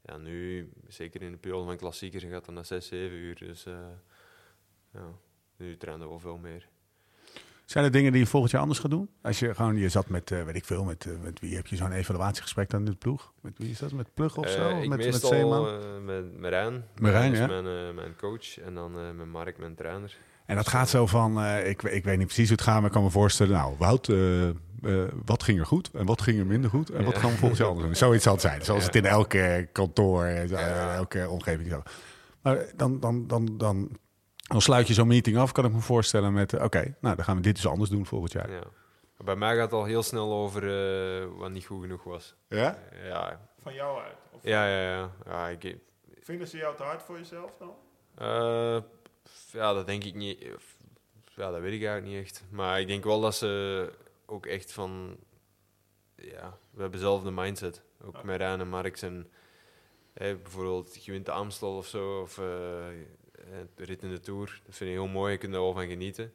Ja, 0.01 0.17
nu, 0.17 0.69
zeker 0.88 1.21
in 1.21 1.31
de 1.31 1.38
periode 1.38 1.65
van 1.65 1.77
klassiekers, 1.77 2.23
gaat 2.23 2.45
het 2.45 2.55
naar 2.55 2.65
zes, 2.65 2.88
zeven 2.88 3.17
uur. 3.17 3.36
Dus 3.36 3.65
eh, 3.65 3.88
ja, 4.93 5.11
nu 5.55 5.77
trainen 5.77 6.13
we 6.13 6.19
veel 6.19 6.38
meer. 6.38 6.69
Zijn 7.66 7.86
er 7.86 7.91
dingen 7.91 8.11
die 8.11 8.22
je 8.22 8.28
volgend 8.28 8.51
jaar 8.51 8.61
anders 8.61 8.80
gaat 8.80 8.91
doen? 8.91 9.09
Als 9.22 9.39
je 9.39 9.55
gewoon, 9.55 9.76
je 9.76 9.89
zat 9.89 10.09
met, 10.09 10.32
eh, 10.32 10.43
weet 10.43 10.55
ik 10.55 10.66
veel, 10.66 10.84
met, 10.84 11.05
eh, 11.05 11.11
met 11.24 11.39
wie 11.39 11.55
heb 11.55 11.68
je 11.68 11.76
zo'n 11.76 11.91
evaluatiegesprek 11.91 12.70
dan 12.70 12.80
in 12.80 12.86
de 12.86 12.95
ploeg? 12.97 13.32
Met 13.41 13.53
wie 13.57 13.70
is 13.70 13.80
dat? 13.80 13.91
Met 13.91 14.13
Plug 14.13 14.38
of 14.38 14.45
Eh, 14.45 14.51
zo? 14.51 14.70
Ik 14.82 14.89
met, 14.89 14.97
met 15.05 15.16
Zeeman? 15.22 15.80
met 16.05 16.39
Marijn. 16.39 16.84
Marijn, 17.01 17.32
is 17.32 17.38
ja. 17.38 17.47
mijn, 17.47 17.95
mijn 17.95 18.16
coach. 18.18 18.59
En 18.59 18.74
dan 18.74 19.16
met 19.16 19.28
Mark, 19.28 19.57
mijn 19.57 19.76
trainer. 19.76 20.18
En 20.45 20.55
dat 20.55 20.68
gaat 20.68 20.89
zo 20.89 21.05
van, 21.07 21.43
ik, 21.45 21.84
ik 21.84 22.03
weet 22.03 22.18
niet 22.18 22.26
precies 22.26 22.47
hoe 22.47 22.57
het 22.57 22.66
gaat, 22.66 22.76
maar 22.76 22.86
ik 22.86 22.91
kan 22.91 23.03
me 23.03 23.09
voorstellen, 23.09 23.53
nou 23.53 23.76
Wout, 23.78 24.09
eh, 24.09 25.03
wat 25.26 25.43
ging 25.43 25.59
er 25.59 25.66
goed 25.66 25.89
en 25.93 26.05
wat 26.05 26.22
ging 26.22 26.39
er 26.39 26.45
minder 26.45 26.70
goed 26.70 26.89
en 26.89 27.03
wat 27.05 27.18
gaan 27.18 27.30
we 27.32 27.38
volgend 27.38 27.57
jaar 27.59 27.68
anders 27.68 27.86
doen? 27.88 27.95
Zoiets 27.95 28.24
zal 28.24 28.34
het 28.34 28.41
zijn, 28.41 28.66
zoals 28.66 28.80
Ja. 28.82 28.86
het 28.88 28.95
in 28.95 29.05
elke 29.05 29.70
kantoor, 29.72 30.24
elke 30.26 31.30
omgeving 31.30 31.70
zo. 31.70 31.82
Maar 32.41 32.66
dan, 32.76 32.99
dan, 32.99 33.28
dan, 33.28 33.57
dan, 33.57 33.89
dan 34.45 34.61
sluit 34.61 34.87
je 34.87 34.93
zo'n 34.93 35.07
meeting 35.07 35.37
af, 35.37 35.51
kan 35.51 35.65
ik 35.65 35.71
me 35.71 35.79
voorstellen 35.79 36.33
met, 36.33 36.53
eh, 36.53 36.63
oké, 36.63 36.95
nou 36.99 37.15
dan 37.15 37.25
gaan 37.25 37.35
we 37.35 37.41
dit 37.41 37.55
dus 37.55 37.67
anders 37.67 37.89
doen 37.89 38.05
volgend 38.05 38.31
jaar. 38.31 38.51
Ja. 38.51 38.61
Bij 39.17 39.35
mij 39.35 39.55
gaat 39.55 39.63
het 39.71 39.73
al 39.79 39.85
heel 39.85 40.03
snel 40.03 40.33
over 40.33 40.63
eh, 40.63 41.27
wat 41.37 41.51
niet 41.51 41.65
goed 41.65 41.81
genoeg 41.81 42.03
was. 42.03 42.35
Ja? 42.47 42.77
Ja, 43.03 43.49
Van 43.61 43.73
jou 43.73 44.01
uit? 44.01 44.15
Of 44.31 44.39
ja, 44.43 44.67
ja. 44.67 44.81
ja. 44.81 45.11
ja, 45.25 45.47
ik, 45.47 45.77
Vinden 46.21 46.47
ze 46.47 46.57
jou 46.57 46.75
te 46.75 46.83
hard 46.83 47.01
voor 47.03 47.17
jezelf 47.17 47.51
dan? 47.59 47.73
eh, 48.15 48.77
ja 49.51 49.73
dat 49.73 49.85
denk 49.85 50.03
ik 50.03 50.13
niet. 50.15 50.41
Ja, 51.35 51.51
dat 51.51 51.61
weet 51.61 51.73
ik 51.73 51.83
eigenlijk 51.87 52.05
niet 52.05 52.25
echt. 52.25 52.43
Maar 52.49 52.79
ik 52.79 52.87
denk 52.87 53.03
wel 53.03 53.21
dat 53.21 53.35
ze 53.35 53.91
ook 54.25 54.45
echt 54.45 54.71
van... 54.71 55.17
Ja, 56.15 56.57
we 56.71 56.81
hebben 56.81 56.99
zelf 56.99 57.23
de 57.23 57.31
mindset. 57.31 57.81
Ook 58.03 58.23
met 58.23 58.37
Rijn 58.37 58.59
en 58.59 58.69
Marx. 58.69 59.01
En, 59.01 59.29
bijvoorbeeld, 60.13 61.05
je 61.05 61.11
wint 61.11 61.25
de 61.25 61.31
Amstel 61.31 61.77
of 61.77 61.87
zo. 61.87 62.21
Of 62.21 62.37
eh, 62.37 62.45
de 63.75 63.83
rit 63.83 64.03
in 64.03 64.09
de 64.09 64.19
Tour. 64.19 64.61
Dat 64.65 64.75
vind 64.75 64.89
ik 64.89 64.95
heel 64.95 65.07
mooi. 65.07 65.31
Je 65.31 65.37
kunt 65.37 65.53
er 65.53 65.59
wel 65.59 65.73
van 65.73 65.87
genieten. 65.87 66.33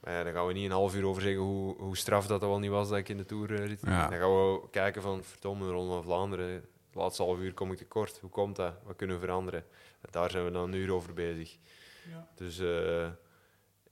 Maar 0.00 0.12
ja, 0.12 0.22
daar 0.22 0.32
gaan 0.32 0.46
we 0.46 0.52
niet 0.52 0.64
een 0.64 0.70
half 0.70 0.94
uur 0.94 1.06
over 1.06 1.22
zeggen 1.22 1.40
hoe, 1.40 1.76
hoe 1.76 1.96
straf 1.96 2.26
dat, 2.26 2.40
dat 2.40 2.48
wel 2.48 2.58
niet 2.58 2.70
was 2.70 2.88
dat 2.88 2.98
ik 2.98 3.08
in 3.08 3.16
de 3.16 3.24
Tour 3.24 3.52
eh, 3.54 3.66
rit. 3.66 3.80
Ja. 3.82 4.08
Dan 4.08 4.18
gaan 4.18 4.52
we 4.52 4.70
kijken 4.70 5.02
van, 5.02 5.24
verdomme, 5.24 5.66
de 5.66 5.72
Ronde 5.72 5.92
van 5.92 6.02
Vlaanderen. 6.02 6.60
De 6.90 6.98
laatste 6.98 7.22
half 7.22 7.38
uur 7.38 7.54
kom 7.54 7.72
ik 7.72 7.78
tekort. 7.78 8.18
Hoe 8.18 8.30
komt 8.30 8.56
dat? 8.56 8.74
Wat 8.84 8.96
kunnen 8.96 9.16
we 9.16 9.22
veranderen? 9.22 9.64
En 10.00 10.08
daar 10.10 10.30
zijn 10.30 10.44
we 10.44 10.50
dan 10.50 10.62
een 10.62 10.78
uur 10.78 10.92
over 10.92 11.12
bezig. 11.12 11.58
Ja. 12.10 12.28
Dus 12.34 12.58
eh, 12.58 13.10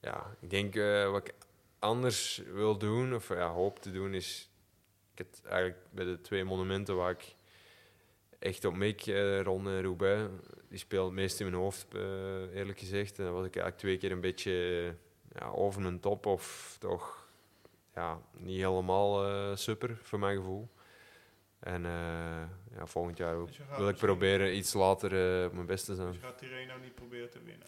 ja, 0.00 0.36
ik 0.40 0.50
denk 0.50 0.76
eh, 0.76 1.10
wat 1.10 1.28
ik 1.28 1.34
anders 1.78 2.42
wil 2.52 2.78
doen, 2.78 3.14
of 3.14 3.28
ja, 3.28 3.48
hoop 3.48 3.78
te 3.78 3.90
doen, 3.90 4.14
is... 4.14 4.50
Ik 5.12 5.18
heb 5.18 5.52
eigenlijk 5.52 5.78
bij 5.90 6.04
de 6.04 6.20
twee 6.20 6.44
monumenten 6.44 6.96
waar 6.96 7.10
ik 7.10 7.34
echt 8.38 8.64
op 8.64 8.76
mik, 8.76 9.06
eh 9.06 9.42
Ronde 9.42 9.70
en 9.70 9.82
Roubaix, 9.82 10.30
die 10.70 10.78
speelt 10.78 11.04
het 11.06 11.14
meest 11.14 11.40
in 11.40 11.50
mijn 11.50 11.62
hoofd, 11.62 11.86
eh, 11.94 12.54
eerlijk 12.56 12.78
gezegd. 12.78 13.18
En 13.18 13.24
dan 13.24 13.32
was 13.34 13.44
ik 13.46 13.54
eigenlijk 13.56 13.76
twee 13.78 13.96
keer 13.98 14.12
een 14.12 14.20
beetje 14.20 14.52
eh, 15.32 15.40
ja, 15.40 15.46
over 15.48 15.80
mijn 15.80 16.00
top, 16.00 16.26
of 16.26 16.76
toch 16.80 17.28
ja, 17.94 18.20
niet 18.36 18.60
helemaal 18.60 19.24
eh, 19.26 19.56
super, 19.56 19.96
voor 20.02 20.18
mijn 20.18 20.36
gevoel. 20.36 20.68
En 21.60 21.84
eh, 21.84 22.42
ja, 22.76 22.86
volgend 22.86 23.16
jaar 23.16 23.34
ook 23.34 23.46
Dus 23.46 23.58
wil 23.76 23.88
ik 23.88 23.96
proberen 23.96 24.56
iets 24.56 24.72
later 24.72 25.40
eh, 25.40 25.46
op 25.46 25.52
mijn 25.52 25.66
best 25.66 25.84
te 25.84 25.90
Dus 25.90 26.00
zijn. 26.00 26.12
je 26.12 26.18
gaat 26.18 26.38
Tireno 26.38 26.76
niet 26.78 26.94
proberen 26.94 27.30
te 27.30 27.38
winnen. 27.42 27.66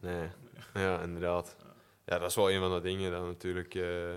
Nee. 0.00 0.28
Ja, 0.74 1.00
inderdaad. 1.00 1.56
Ja, 2.04 2.18
dat 2.18 2.30
is 2.30 2.36
wel 2.36 2.50
een 2.50 2.60
van 2.60 2.72
de 2.74 2.80
dingen 2.80 3.10
dat 3.10 3.24
natuurlijk 3.24 3.74
eh, 3.74 4.12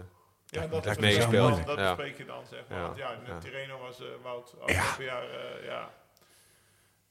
Ja, 0.46 0.68
dat, 0.68 0.70
me- 0.70 0.78
is 0.78 0.86
lijkt 0.86 1.00
me 1.02 1.12
zo 1.12 1.18
meespeeld, 1.18 1.32
moeilijk. 1.48 1.66
dat 1.68 1.78
Ja. 1.78 1.96
bespreek 1.96 2.18
je 2.18 2.26
dan, 2.26 2.46
zeg 2.46 2.68
maar. 2.70 2.98
Ja. 2.98 3.16
Want 3.16 3.28
ja. 3.28 3.38
Tirreno 3.38 3.80
was 3.80 4.00
eh, 4.02 4.08
Wout 4.24 4.56
afgelopen 4.60 5.04
jaar, 5.04 5.30
eh, 5.30 5.66
ja. 5.66 5.94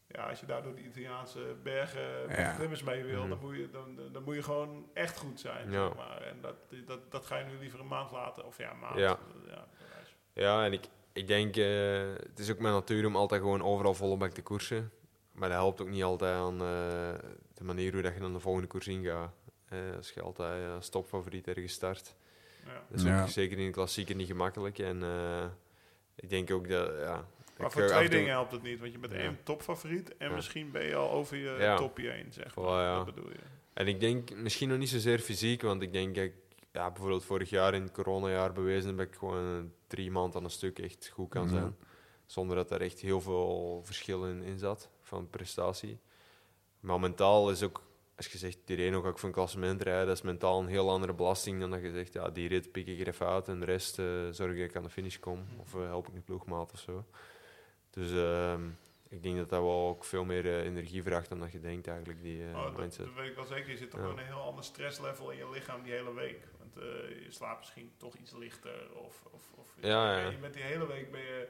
Ja, 0.09 0.28
als 0.28 0.40
je 0.40 0.46
daar 0.46 0.62
door 0.62 0.74
de 0.74 0.82
Italiaanse 0.84 1.56
bergen 1.62 2.28
Ja. 2.28 2.54
klimmers 2.54 2.82
mee 2.82 3.04
wil, 3.04 3.20
Mhm. 3.20 3.28
dan, 3.28 3.38
moet 3.40 3.56
je, 3.56 3.70
dan, 3.70 3.98
dan 4.12 4.22
moet 4.22 4.34
je 4.34 4.42
gewoon 4.42 4.88
echt 4.94 5.18
goed 5.18 5.40
zijn, 5.40 5.70
Ja. 5.70 5.86
zeg 5.86 5.96
maar. 5.96 6.22
En 6.22 6.40
dat, 6.40 6.54
dat, 6.86 7.11
dat 7.11 7.26
ga 7.26 7.38
je 7.38 7.44
nu 7.44 7.59
liever 7.59 7.80
een 7.80 7.86
maand 7.86 8.11
laten, 8.11 8.44
of 8.46 8.59
ja, 8.59 8.70
een 8.70 8.78
maand. 8.78 8.94
Ja. 8.98 9.18
ja 9.46 9.66
bewijs. 9.78 10.14
Ja, 10.32 10.64
en 10.64 10.72
ik, 10.72 10.84
ik 11.12 11.26
denk, 11.26 11.56
eh, 11.56 12.12
het 12.28 12.38
is 12.38 12.50
ook 12.50 12.59
mijn 12.59 12.74
natuur 12.74 13.06
om 13.06 13.16
altijd 13.16 13.40
gewoon 13.40 13.62
overal 13.62 13.94
volle 13.94 14.16
bak 14.16 14.30
te 14.30 14.42
koersen. 14.42 14.92
Maar 15.32 15.48
dat 15.48 15.59
helpt 15.59 15.80
ook 15.80 15.88
niet 15.88 16.02
altijd 16.02 16.36
aan 16.36 16.52
eh, 16.61 17.14
de 17.54 17.64
manier 17.64 17.92
hoe 17.92 18.02
dat 18.02 18.14
je 18.14 18.20
dan 18.20 18.32
de 18.32 18.40
volgende 18.40 18.68
koers 18.68 18.86
ingaat. 18.88 19.32
Eh, 19.68 19.78
als 19.96 20.11
je 20.11 20.22
altijd 20.22 20.64
eh, 20.66 20.74
als 20.74 20.88
topfavoriet 20.88 21.48
ergens 21.48 21.72
start. 21.72 22.14
Ja. 22.66 22.72
Dat 22.90 22.98
is 22.98 23.02
Ja. 23.04 23.22
ook 23.22 23.28
zeker 23.28 23.59
in 23.59 23.64
de 23.66 23.72
klassieker 23.72 24.14
niet 24.14 24.26
gemakkelijk. 24.26 24.78
En 24.78 25.02
eh, 25.02 25.44
ik 26.14 26.28
denk 26.30 26.50
ook 26.50 26.68
dat, 26.68 26.92
ja... 26.98 27.24
Maar 27.59 27.66
ik 27.66 27.72
voor 27.72 27.86
twee 27.86 28.09
dingen 28.09 28.30
helpt 28.30 28.52
het 28.52 28.62
niet, 28.62 28.80
want 28.80 28.92
je 28.92 28.98
bent 28.98 29.12
één 29.12 29.38
topfavoriet 29.42 30.16
en 30.16 30.34
misschien 30.34 30.70
ben 30.70 30.84
je 30.86 30.94
al 30.94 31.11
over 31.11 31.36
je 31.36 31.74
topje 31.76 32.11
heen, 32.11 32.32
zeg 32.32 32.56
maar. 32.56 32.96
Dat 32.96 33.14
bedoel 33.14 33.30
je. 33.30 33.38
En 33.74 33.86
ik 33.86 34.00
denk 34.00 34.34
misschien 34.36 34.68
nog 34.68 34.78
niet 34.78 34.88
zozeer 34.88 35.18
fysiek, 35.18 35.62
want 35.62 35.82
ik 35.82 35.92
denk 35.92 36.16
ik 36.16 36.32
ja, 36.72 36.90
bijvoorbeeld 36.90 37.24
vorig 37.24 37.50
jaar 37.50 37.74
in 37.74 37.82
het 37.82 37.92
coronajaar 37.92 38.52
bewezen 38.52 38.88
heb 38.88 38.98
dat 38.98 39.06
ik 39.06 39.14
gewoon 39.14 39.72
drie 39.86 40.11
maanden 40.11 40.38
aan 40.38 40.44
een 40.44 40.50
stuk 40.50 40.78
echt 40.78 41.09
goed 41.12 41.28
kan 41.28 41.42
Ja. 41.44 41.48
zijn. 41.48 41.76
Zonder 42.26 42.56
dat 42.56 42.70
er 42.70 42.80
echt 42.80 43.00
heel 43.00 43.20
veel 43.20 43.80
verschil 43.84 44.26
in, 44.26 44.42
in 44.42 44.59
zat 44.59 44.88
van 45.02 45.30
prestatie. 45.30 45.98
Maar 46.80 47.00
mentaal 47.00 47.50
is 47.50 47.62
ook, 47.62 47.82
als 48.16 48.26
je 48.26 48.38
zegt, 48.38 48.59
die 48.64 48.76
ga 48.92 49.09
ik 49.09 49.18
voor 49.18 49.28
een 49.28 49.34
klassement 49.34 49.82
rijden, 49.82 50.06
dat 50.06 50.16
is 50.16 50.22
mentaal 50.22 50.61
een 50.61 50.66
heel 50.66 50.90
andere 50.90 51.12
belasting 51.14 51.61
dan 51.61 51.70
dat 51.70 51.80
je 51.82 51.92
zegt, 51.92 52.12
ja, 52.12 52.30
die 52.30 52.48
rit 52.48 52.72
pik 52.72 52.86
ik 52.86 53.00
er 53.00 53.09
even 53.09 53.26
uit 53.26 53.48
en 53.48 53.61
de 53.61 53.64
rest 53.66 53.98
eh, 53.98 54.06
zorg 54.30 54.52
ik 54.52 54.59
dat 54.59 54.68
ik 54.68 54.76
aan 54.76 54.82
de 54.82 54.90
finish 54.90 55.18
kom. 55.18 55.44
Of 55.56 55.74
eh, 55.74 55.80
help 55.84 56.09
ik 56.09 56.14
een 56.14 56.24
ploegmaat 56.24 56.72
of 56.72 56.78
zo. 56.78 57.04
Dus 57.99 58.12
ehm, 58.12 58.68
ik 59.09 59.22
denk 59.22 59.36
dat 59.36 59.49
dat 59.49 59.61
wel 59.62 59.88
ook 59.88 60.05
veel 60.05 60.24
meer 60.24 60.46
eh, 60.46 60.64
energie 60.64 61.03
vraagt 61.03 61.28
dan 61.28 61.40
dat 61.40 61.53
je 61.53 61.61
denkt 61.61 61.86
eigenlijk, 61.86 62.22
die 62.22 62.42
eh, 62.49 62.57
Oh, 62.57 62.62
dat, 62.64 62.76
mindset. 62.76 63.05
dat 63.05 63.14
weet 63.14 63.28
ik 63.30 63.34
wel 63.36 63.44
zeker. 63.44 63.70
Je 63.70 63.76
zit 63.76 63.90
toch 63.90 64.01
Ja. 64.01 64.07
gewoon 64.07 64.20
een 64.20 64.26
heel 64.26 64.42
ander 64.42 64.64
stresslevel 64.64 65.30
in 65.30 65.38
je 65.38 65.51
lichaam 65.51 65.82
die 65.82 65.92
hele 65.92 66.14
week. 66.14 66.46
Want 66.59 66.76
eh, 66.76 66.82
je 67.24 67.26
slaapt 67.30 67.59
misschien 67.59 67.92
toch 67.96 68.14
iets 68.14 68.32
lichter. 68.32 68.92
Of, 68.94 69.22
of, 69.30 69.42
of 69.57 69.68
Ja, 69.80 70.18
ja. 70.20 70.28
je 70.28 70.36
bent 70.38 70.55
die 70.55 70.62
hele 70.62 70.86
week 70.86 71.11
ben 71.11 71.20
je, 71.20 71.49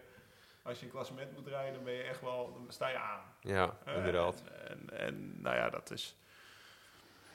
als 0.63 0.79
je 0.79 0.85
een 0.85 0.91
klassement 0.93 1.33
moet 1.37 1.47
rijden, 1.47 1.75
dan 1.75 1.85
ben 1.85 1.93
je 1.93 2.03
echt 2.03 2.21
wel, 2.21 2.53
dan 2.53 2.65
sta 2.69 2.89
je 2.89 2.99
aan. 2.99 3.21
Ja, 3.41 3.79
inderdaad. 3.87 4.43
En, 4.69 4.91
en, 4.91 4.99
en, 4.99 5.41
nou 5.41 5.57
ja, 5.57 5.71
dat 5.71 5.91
is, 5.91 6.17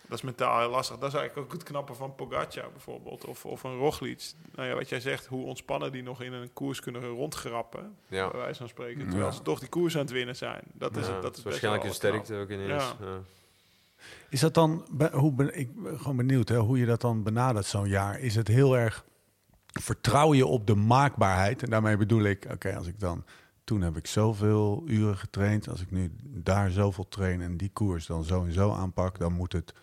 dat 0.08 0.18
is 0.18 0.22
mentaal 0.22 0.60
heel 0.60 0.70
lastig. 0.70 0.98
Dat 0.98 1.14
is 1.14 1.20
eigenlijk 1.20 1.48
ook 1.48 1.54
het 1.54 1.64
knappe 1.64 1.94
van 1.94 2.16
Pogacar 2.16 2.72
bijvoorbeeld. 2.72 3.26
Of, 3.26 3.46
of 3.46 3.64
een 3.64 3.78
Roglic. 3.78 4.32
Nou 4.56 4.68
ja, 4.68 4.76
wat 4.76 4.90
jij 4.90 5.00
zegt, 5.00 5.26
hoe 5.26 5.46
ontspannen 5.46 5.92
die 5.92 6.04
nog 6.04 6.22
in 6.22 6.34
een 6.34 6.54
koers 6.54 6.80
kunnen 6.80 7.02
rondgrappen. 7.02 7.96
Ja. 8.08 8.30
Bij 8.30 8.40
wijze 8.40 8.60
van 8.60 8.68
spreken. 8.68 9.04
Ja. 9.04 9.10
Terwijl 9.10 9.32
ze 9.32 9.42
toch 9.42 9.60
die 9.60 9.70
koers 9.70 9.94
aan 9.94 10.02
het 10.02 10.12
winnen 10.12 10.36
zijn. 10.36 10.62
Dat 10.74 10.98
is, 10.98 11.08
Ja, 11.08 11.14
het, 11.14 11.22
dat 11.22 11.38
is 11.38 11.44
best 11.44 11.44
waarschijnlijk 11.44 11.84
wel 11.84 11.92
een 11.92 11.98
sterkte 11.98 12.36
ook 12.36 12.50
ineens. 12.50 12.70
Ja. 13.00 13.06
Ja. 13.06 13.20
Is 14.30 14.40
dat 14.40 14.54
dan, 14.54 14.86
hoe 15.12 15.34
ben, 15.34 15.60
ik 15.60 15.84
ben 15.84 15.98
gewoon 16.00 16.18
benieuwd 16.18 16.50
hè, 16.50 16.58
hoe 16.58 16.78
je 16.78 16.86
dat 16.86 17.02
dan 17.02 17.24
benadert 17.24 17.66
zo'n 17.66 17.88
jaar. 17.88 18.20
Is 18.20 18.36
het 18.36 18.48
heel 18.48 18.78
erg, 18.78 19.06
vertrouw 19.68 20.34
je 20.34 20.46
op 20.46 20.68
de 20.68 20.76
maakbaarheid? 20.76 21.64
En 21.64 21.70
daarmee 21.70 21.98
bedoel 21.98 22.24
ik, 22.24 22.46
oké, 22.52 22.76
als 22.76 22.88
ik 22.88 23.00
dan, 23.00 23.24
toen 23.64 23.82
heb 23.82 23.98
ik 23.98 24.08
zoveel 24.08 24.84
uren 24.86 25.18
getraind. 25.18 25.70
Als 25.70 25.82
ik 25.82 25.92
nu 25.92 26.12
daar 26.24 26.72
zoveel 26.72 27.08
train 27.10 27.42
en 27.42 27.58
die 27.58 27.70
koers 27.74 28.06
dan 28.06 28.24
zo 28.24 28.44
en 28.44 28.54
zo 28.54 28.72
aanpak, 28.72 29.20
dan 29.20 29.34
moet 29.34 29.54
het, 29.54 29.74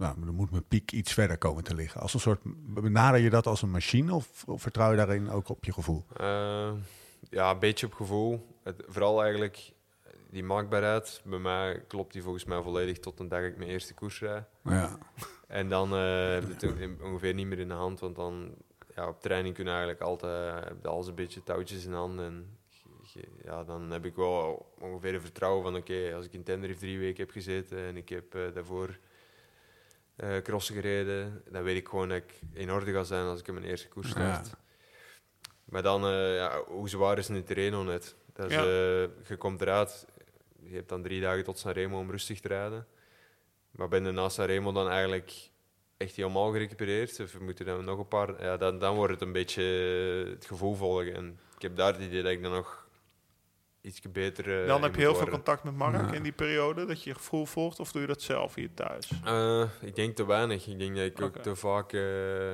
nou, 0.00 0.24
dan 0.24 0.34
moet 0.34 0.50
mijn 0.50 0.68
piek 0.68 0.92
iets 0.92 1.12
verder 1.12 1.38
komen 1.38 1.64
te 1.64 1.74
liggen. 1.74 2.00
Als 2.00 2.14
een 2.14 2.20
soort, 2.20 2.40
benader 2.82 3.20
je 3.20 3.30
dat 3.30 3.46
als 3.46 3.62
een 3.62 3.70
machine 3.70 4.14
of, 4.14 4.44
of 4.46 4.62
vertrouw 4.62 4.90
je 4.90 4.96
daarin 4.96 5.30
ook 5.30 5.48
op 5.48 5.64
je 5.64 5.72
gevoel? 5.72 6.04
Eh, 6.16 6.72
ja, 7.30 7.50
een 7.50 7.58
beetje 7.58 7.86
op 7.86 7.92
gevoel. 7.94 8.46
Het, 8.62 8.82
vooral 8.88 9.22
eigenlijk 9.22 9.72
die 10.30 10.42
maakbaarheid. 10.44 11.20
Bij 11.24 11.38
mij 11.38 11.82
klopt 11.88 12.12
die 12.12 12.22
volgens 12.22 12.44
mij 12.44 12.62
volledig 12.62 12.98
tot 12.98 13.18
de 13.18 13.26
dag 13.26 13.42
ik 13.42 13.56
mijn 13.56 13.70
eerste 13.70 13.94
koers 13.94 14.20
rijd. 14.20 14.44
Ja, 14.64 14.98
En 15.46 15.68
dan 15.68 15.92
eh, 15.94 16.30
heb 16.30 16.60
je 16.60 16.66
het 16.66 17.02
ongeveer 17.02 17.34
niet 17.34 17.46
meer 17.46 17.58
in 17.58 17.68
de 17.68 17.74
hand, 17.74 18.00
want 18.00 18.16
dan 18.16 18.54
ja, 18.96 19.08
op 19.08 19.20
training 19.20 19.54
kunnen 19.54 19.72
eigenlijk 19.72 20.02
altijd 20.02 20.64
heb 20.64 20.76
je 20.82 20.88
alles 20.88 21.06
een 21.06 21.14
beetje 21.14 21.42
touwtjes 21.42 21.84
in 21.84 21.92
handen. 21.92 22.24
En 22.26 22.58
ge- 22.70 22.88
ge- 23.02 23.28
ja, 23.44 23.64
dan 23.64 23.90
heb 23.90 24.04
ik 24.04 24.14
wel 24.14 24.72
ongeveer 24.78 25.14
een 25.14 25.20
vertrouwen 25.20 25.62
van 25.62 25.76
oké, 25.76 26.12
als 26.14 26.24
ik 26.24 26.32
in 26.32 26.42
Tenerife 26.42 26.78
drie 26.80 26.98
weken 26.98 27.22
heb 27.24 27.30
gezeten 27.32 27.78
en 27.78 27.96
ik 27.96 28.08
heb 28.08 28.34
eh, 28.34 28.42
daarvoor 28.54 28.98
eh 30.20 30.36
crossen 30.42 30.74
gereden, 30.74 31.42
dan 31.50 31.62
weet 31.62 31.76
ik 31.76 31.88
gewoon 31.88 32.08
dat 32.08 32.16
ik 32.18 32.40
in 32.52 32.72
orde 32.72 32.92
ga 32.92 33.02
zijn 33.04 33.26
als 33.26 33.40
ik 33.40 33.48
in 33.48 33.54
mijn 33.54 33.66
eerste 33.66 33.88
koers 33.88 34.08
start. 34.08 34.46
Ja. 34.46 34.58
Maar 35.64 35.82
dan, 35.82 36.04
eh, 36.04 36.34
ja, 36.36 36.62
hoe 36.66 36.88
zwaar 36.88 37.18
is 37.18 37.28
een 37.28 37.44
terreno 37.44 37.82
net? 37.82 38.14
Dat 38.32 38.46
is, 38.50 38.54
Ja. 38.54 38.60
eh, 38.62 39.28
je 39.28 39.36
komt 39.38 39.60
eruit, 39.60 40.06
je 40.62 40.74
hebt 40.74 40.88
dan 40.88 41.02
drie 41.02 41.20
dagen 41.20 41.44
tot 41.44 41.58
Sanremo 41.58 41.98
om 41.98 42.10
rustig 42.10 42.40
te 42.40 42.48
rijden. 42.48 42.86
Maar 43.70 43.88
ben 43.88 44.04
je 44.04 44.10
na 44.10 44.28
Sanremo 44.28 44.72
dan 44.72 44.88
eigenlijk 44.88 45.32
echt 45.96 46.16
helemaal 46.16 46.52
gerecupereerd? 46.52 47.20
Of 47.20 47.38
moet 47.38 47.58
je 47.58 47.64
dan 47.64 47.84
nog 47.84 47.98
een 47.98 48.08
paar... 48.08 48.42
Ja, 48.42 48.56
dan, 48.56 48.78
dan 48.78 48.94
wordt 48.96 49.12
het 49.12 49.22
een 49.22 49.32
beetje 49.32 49.62
het 50.28 50.44
gevoel 50.46 50.74
volgen. 50.74 51.14
En 51.14 51.38
ik 51.56 51.62
heb 51.62 51.76
daar 51.76 51.92
het 51.92 52.02
idee 52.02 52.22
dat 52.22 52.32
ik 52.32 52.42
dan 52.42 52.52
nog 52.52 52.79
iets 53.80 54.00
beter... 54.12 54.66
Dan 54.66 54.82
heb 54.82 54.94
je 54.94 55.00
heel 55.00 55.10
veel 55.10 55.20
worden. 55.20 55.34
contact 55.34 55.64
met 55.64 55.74
Mark 55.76 55.94
Ja. 56.10 56.12
in 56.12 56.22
die 56.22 56.32
periode, 56.32 56.84
dat 56.86 57.02
je 57.02 57.10
je 57.10 57.16
gevoel 57.16 57.46
volgt, 57.46 57.80
of 57.80 57.92
doe 57.92 58.00
je 58.00 58.06
dat 58.06 58.22
zelf 58.22 58.54
hier 58.54 58.74
thuis? 58.74 59.10
Eh, 59.24 59.62
ik 59.80 59.94
denk 59.96 60.16
te 60.16 60.26
weinig. 60.26 60.66
Ik 60.66 60.78
denk 60.78 60.96
dat 60.96 61.04
ik 61.04 61.20
ook 61.20 61.36
te 61.36 61.56
vaak... 61.56 61.92
eh, 61.92 62.52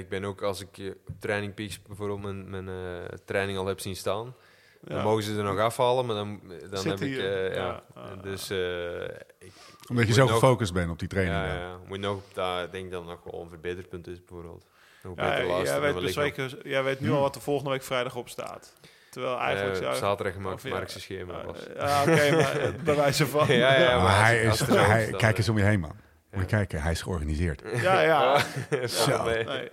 ik 0.00 0.08
ben 0.08 0.24
ook, 0.24 0.42
als 0.42 0.60
ik 0.60 0.78
eh, 0.78 0.90
op 1.08 1.20
Training 1.20 1.54
Peaks 1.54 1.82
bijvoorbeeld 1.82 2.20
mijn, 2.22 2.50
mijn 2.50 2.68
eh, 2.68 3.18
training 3.24 3.58
al 3.58 3.66
heb 3.66 3.80
zien 3.80 3.96
staan... 3.96 4.34
Dan 4.80 5.02
mogen 5.02 5.22
ze 5.22 5.36
er 5.36 5.42
nog 5.42 5.58
afhalen, 5.58 6.06
maar 6.06 6.16
dan, 6.16 6.40
dan 6.70 6.80
Zit 6.80 6.90
heb 7.00 7.08
ik... 7.08 7.18
eh, 7.18 7.54
ja. 7.54 7.82
Ja, 7.94 8.14
dus 8.16 8.50
eh, 8.50 9.02
ik, 9.38 9.52
omdat 9.88 10.06
je 10.06 10.12
zo 10.12 10.26
gefocust 10.26 10.72
bent 10.72 10.90
op 10.90 10.98
die 10.98 11.08
training. 11.08 11.36
Ja, 11.36 11.46
dan. 11.46 11.56
ja. 11.58 11.78
Moet 11.86 11.98
nog, 12.00 12.20
daar 12.32 12.64
ik 12.64 12.72
denk 12.72 12.90
dat 12.90 13.06
dat 13.06 13.10
nog 13.24 13.32
wel 13.32 13.42
een 13.42 13.48
verbeterpunt 13.48 14.06
is, 14.06 14.18
bijvoorbeeld. 14.24 14.66
Nog 15.02 15.16
Ja, 15.16 15.30
beter 15.30 15.62
jij, 15.62 15.80
weet 15.80 16.00
bezweken, 16.00 16.50
jij 16.64 16.82
weet 16.82 17.00
nu 17.00 17.10
al 17.10 17.20
wat 17.20 17.34
er 17.34 17.40
volgende 17.40 17.70
week 17.70 17.82
vrijdag 17.82 18.16
op 18.16 18.28
staat. 18.28 18.74
Terwijl 19.18 19.38
eigenlijk... 19.38 19.76
Eh, 19.76 19.82
zou- 19.82 19.96
zaterdag 19.96 20.32
gemaakt 20.32 20.62
ja, 20.62 20.70
Mark's 20.70 21.00
schema 21.00 21.38
eh, 21.38 21.44
was. 21.44 21.58
Ja, 21.76 22.02
oké, 22.02 22.30
maar 22.36 22.56
eh, 22.56 22.68
bij 22.84 22.96
wijze 22.96 23.26
van... 23.26 23.46
Ja, 23.46 23.78
ja, 23.78 23.94
maar 23.94 24.02
maar 24.02 24.24
hij 24.24 24.42
is, 24.42 24.60
er 24.60 24.66
zo 24.66 24.76
hij, 24.76 25.10
kijk 25.10 25.38
eens 25.38 25.48
om 25.48 25.58
je 25.58 25.64
heen, 25.64 25.80
man. 25.80 25.96
Moet 26.30 26.40
je 26.40 26.46
kijken, 26.46 26.82
hij 26.82 26.92
is 26.92 27.02
georganiseerd. 27.02 27.62
Ja, 27.74 28.00
ja. 28.00 28.42
Zo. 28.86 29.24
nee. 29.24 29.70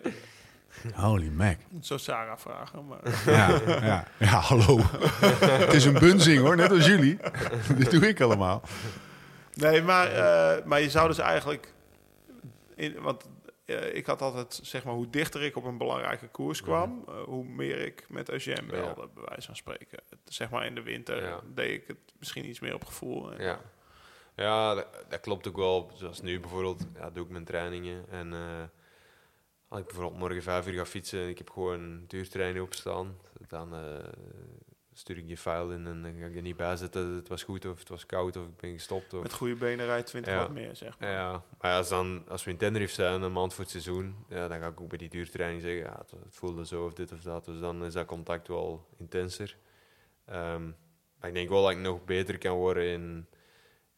Holy 0.93 1.27
mac. 1.27 1.51
ik 1.51 1.77
zou 1.81 1.99
Sarah 1.99 2.37
vragen, 2.37 2.87
maar... 2.87 2.99
Ja, 3.25 3.59
ja, 3.67 4.07
ja 4.17 4.39
hallo. 4.39 4.79
het 5.39 5.73
is 5.73 5.85
een 5.85 5.99
bunzing 5.99 6.39
hoor, 6.39 6.55
net 6.55 6.71
als 6.71 6.85
jullie. 6.85 7.17
Dit 7.77 7.91
doe 7.91 8.07
ik 8.07 8.21
allemaal. 8.21 8.61
Nee, 9.53 9.81
maar, 9.81 10.07
eh, 10.07 10.65
maar 10.65 10.81
je 10.81 10.89
zou 10.89 11.07
dus 11.07 11.17
eigenlijk... 11.17 11.73
In, 12.75 12.95
want 13.01 13.23
eh, 13.65 13.95
ik 13.95 14.05
had 14.05 14.21
altijd, 14.21 14.59
zeg 14.63 14.83
maar, 14.83 14.93
hoe 14.93 15.09
dichter 15.09 15.43
ik 15.43 15.55
op 15.55 15.63
een 15.63 15.77
belangrijke 15.77 16.27
koers 16.27 16.61
kwam... 16.61 17.03
eh, 17.07 17.23
hoe 17.23 17.43
meer 17.45 17.77
ik 17.79 18.05
met 18.09 18.29
Eugène 18.29 18.63
belde, 18.65 19.09
bij 19.13 19.23
wijze 19.25 19.45
van 19.45 19.55
spreken. 19.55 19.99
Zeg 20.23 20.49
maar 20.49 20.65
in 20.65 20.75
de 20.75 20.81
winter 20.81 21.23
Ja. 21.23 21.41
deed 21.53 21.81
ik 21.81 21.87
het 21.87 21.97
misschien 22.19 22.49
iets 22.49 22.59
meer 22.59 22.73
op 22.73 22.85
gevoel. 22.85 23.33
En- 23.33 23.43
Ja, 23.43 23.61
ja 24.35 24.73
dat, 24.73 24.87
dat 25.09 25.19
klopt 25.19 25.47
ook 25.47 25.57
wel. 25.57 25.91
Zoals 25.95 26.21
nu 26.21 26.39
bijvoorbeeld, 26.39 26.85
ja, 26.95 27.09
doe 27.09 27.25
ik 27.25 27.31
mijn 27.31 27.45
trainingen. 27.45 28.05
En 28.09 28.33
eh, 28.33 28.63
als 29.67 29.79
ik 29.79 29.85
bijvoorbeeld 29.85 30.19
morgen 30.19 30.43
vijf 30.43 30.67
uur 30.67 30.73
ga 30.73 30.85
fietsen 30.85 31.19
en 31.21 31.27
ik 31.29 31.37
heb 31.37 31.49
gewoon 31.49 31.79
een 31.81 32.05
duurtraining 32.07 32.65
opstaan, 32.65 33.17
dan 33.47 33.73
stuur 34.97 35.17
ik 35.17 35.27
die 35.27 35.37
file 35.37 35.73
in 35.73 35.87
en 35.87 36.01
dan 36.01 36.13
ga 36.19 36.25
ik 36.25 36.35
er 36.35 36.41
niet 36.41 36.57
bij 36.57 36.75
zetten. 36.75 37.15
Het 37.15 37.27
was 37.27 37.43
goed 37.43 37.65
of 37.65 37.79
het 37.79 37.89
was 37.89 38.05
koud 38.05 38.35
of 38.37 38.45
ik 38.45 38.57
ben 38.57 38.73
gestopt. 38.73 39.13
Of, 39.13 39.21
Met 39.21 39.33
goede 39.33 39.55
benen 39.55 39.85
rijdt 39.85 40.07
20 40.07 40.33
Ja. 40.33 40.39
wat 40.39 40.51
meer, 40.51 40.75
zeg 40.75 40.99
maar. 40.99 41.11
Ja, 41.11 41.43
maar 41.61 41.75
als, 41.75 41.89
dan, 41.89 42.23
als 42.27 42.43
we 42.43 42.51
in 42.51 42.57
Tenerife 42.57 42.93
zijn, 42.93 43.21
een 43.21 43.31
maand 43.31 43.53
voor 43.53 43.63
het 43.63 43.71
seizoen, 43.71 44.15
ja, 44.29 44.47
dan 44.47 44.59
ga 44.59 44.67
ik 44.67 44.81
ook 44.81 44.89
bij 44.89 44.97
die 44.97 45.09
duurtraining 45.09 45.61
zeggen, 45.61 45.81
ja, 45.81 45.97
het, 45.97 46.11
het 46.11 46.35
voelde 46.35 46.65
zo 46.65 46.85
of 46.85 46.93
dit 46.93 47.11
of 47.11 47.21
dat. 47.21 47.45
Dus 47.45 47.59
dan 47.59 47.83
is 47.85 47.93
dat 47.93 48.05
contact 48.05 48.47
wel 48.47 48.87
intenser. 48.97 49.57
Ehm, 50.25 50.65
maar 51.19 51.29
ik 51.29 51.33
denk 51.33 51.49
wel 51.49 51.61
dat 51.61 51.71
ik 51.71 51.77
nog 51.77 52.05
beter 52.05 52.37
kan 52.37 52.55
worden 52.55 52.83
in, 52.87 53.27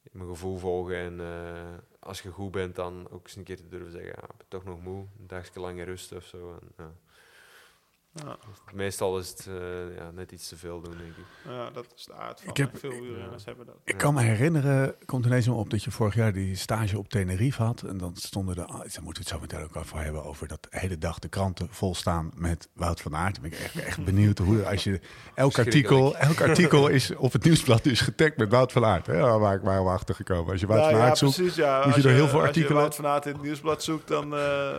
in 0.03 0.11
mijn 0.11 0.29
gevoel 0.29 0.57
volgen. 0.57 0.95
En 0.97 1.19
eh, 1.19 1.77
als 1.99 2.21
je 2.21 2.29
goed 2.29 2.51
bent, 2.51 2.75
dan 2.75 3.07
ook 3.11 3.23
eens 3.23 3.35
een 3.35 3.43
keer 3.43 3.57
te 3.57 3.67
durven 3.67 3.91
zeggen, 3.91 4.09
ja, 4.15 4.23
ik 4.23 4.37
ben 4.37 4.47
toch 4.47 4.63
nog 4.63 4.81
moe, 4.81 5.05
een 5.19 5.27
dagje 5.27 5.59
langer 5.59 5.85
rust 5.85 6.11
of 6.11 6.23
zo. 6.25 6.59
En, 6.61 6.71
ja. 6.77 6.93
Ja. 8.26 8.38
Meestal 8.74 9.18
is 9.20 9.30
het 9.30 9.47
eh, 9.47 9.95
ja, 9.97 10.11
net 10.13 10.32
iets 10.32 10.47
te 10.47 10.57
veel 10.57 10.82
doen, 10.82 10.97
denk 10.97 11.18
ik. 11.18 11.51
Ja, 11.51 11.70
dat 11.70 11.86
is 11.95 12.05
de 12.05 12.13
aard 12.13 12.39
van. 12.41 12.49
Ik 12.49 12.57
heb- 12.57 12.78
veel 12.78 12.89
wielrenners 13.01 13.45
hebben 13.45 13.65
dat. 13.65 13.76
Ik 13.84 13.97
kan 13.97 14.13
me 14.13 14.22
herinneren, 14.22 14.95
komt 15.05 15.26
ineens 15.26 15.47
op 15.47 15.70
dat 15.70 15.84
je 15.84 15.91
vorig 15.91 16.15
jaar 16.15 16.34
die 16.34 16.55
stage 16.55 16.97
op 16.97 17.09
Tenerife 17.09 17.63
had. 17.63 17.82
En 17.82 17.97
dan 17.97 18.15
stonden 18.15 18.55
de, 18.55 18.61
ah, 18.65 18.70
daar 18.70 18.80
moeten 18.80 19.03
we 19.03 19.09
het 19.20 19.28
zo 19.28 19.39
meteen 19.39 19.63
ook 19.63 19.76
over 19.76 19.97
hebben, 20.03 20.24
over 20.24 20.47
dat 20.47 20.68
hele 20.70 20.97
dag 20.97 21.20
de 21.20 21.28
kranten 21.28 21.68
vol 21.72 21.95
staan 21.95 22.32
met 22.36 22.70
Wout 22.74 23.01
van 23.01 23.15
Aert. 23.15 23.34
Dan 23.41 23.43
ben 23.49 23.51
ik 23.51 23.59
echt, 23.65 23.76
echt 23.80 24.03
benieuwd 24.05 24.38
hoe, 24.38 24.65
als 24.65 24.84
je, 24.84 24.99
elk 25.36 25.57
artikel, 25.57 26.18
elk 26.18 26.41
artikel 26.41 26.88
is 26.88 27.15
op 27.15 27.32
het 27.34 27.43
nieuwsblad 27.43 27.86
is 27.86 28.01
getagd 28.01 28.38
met 28.38 28.49
Wout 28.51 28.72
van 28.72 28.86
Aert. 28.86 29.05
Ja, 29.05 29.39
waar 29.39 29.55
ik 29.55 29.61
waar 29.61 29.84
we 29.84 29.89
achter 29.89 30.15
gekomen. 30.15 30.51
Als 30.51 30.59
je 30.61 30.68
Wout 30.68 30.80
Nou 30.80 30.91
van 30.91 30.99
ja, 31.01 31.07
Aert 31.07 31.18
zoekt, 31.18 31.36
precies, 31.36 31.55
ja. 31.55 31.76
moet 31.76 31.86
je 31.88 31.93
Als 31.93 32.01
door 32.03 32.11
heel 32.11 32.28
veel 32.28 32.38
als 32.39 32.47
artikelen- 32.47 32.76
je 32.76 32.82
Wout 32.82 32.95
van 32.95 33.05
Aert 33.07 33.26
in 33.26 33.34
het 33.34 33.41
nieuwsblad 33.41 33.84
zoekt, 33.84 34.07
dan... 34.07 34.36
eh, 34.36 34.76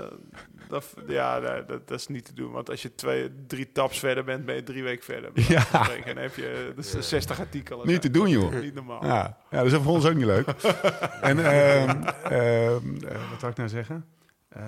dat, 0.68 0.94
ja, 1.06 1.38
nee, 1.38 1.64
dat, 1.64 1.88
dat 1.88 1.98
is 1.98 2.06
niet 2.06 2.24
te 2.24 2.34
doen. 2.34 2.52
Want 2.52 2.70
als 2.70 2.82
je 2.82 2.94
twee, 2.94 3.27
drie 3.46 3.72
taps 3.72 3.98
verder 3.98 4.24
bent, 4.24 4.44
ben 4.44 4.54
je 4.54 4.62
drie 4.62 4.82
weken 4.82 5.04
verder. 5.04 5.30
Ja. 5.48 5.90
En 6.04 6.14
dan 6.14 6.22
heb 6.22 6.34
je 6.34 6.72
dus 6.76 7.08
60 7.08 7.40
artikelen. 7.40 7.86
Niet 7.86 8.00
te 8.00 8.10
doen, 8.10 8.28
joh. 8.28 8.60
Niet 8.60 8.74
normaal. 8.74 9.06
Ja, 9.06 9.36
ja, 9.50 9.62
dat 9.62 9.72
is 9.72 9.78
voor 9.78 9.92
ons 9.92 10.06
ook 10.06 10.14
niet 10.14 10.24
leuk. 10.24 10.46
en 11.20 11.38
ehm, 11.44 12.02
ehm, 12.24 13.04
eh, 13.04 13.30
wat 13.30 13.40
zou 13.40 13.50
ik 13.50 13.56
nou 13.56 13.68
zeggen? 13.68 14.04
Eh, 14.48 14.62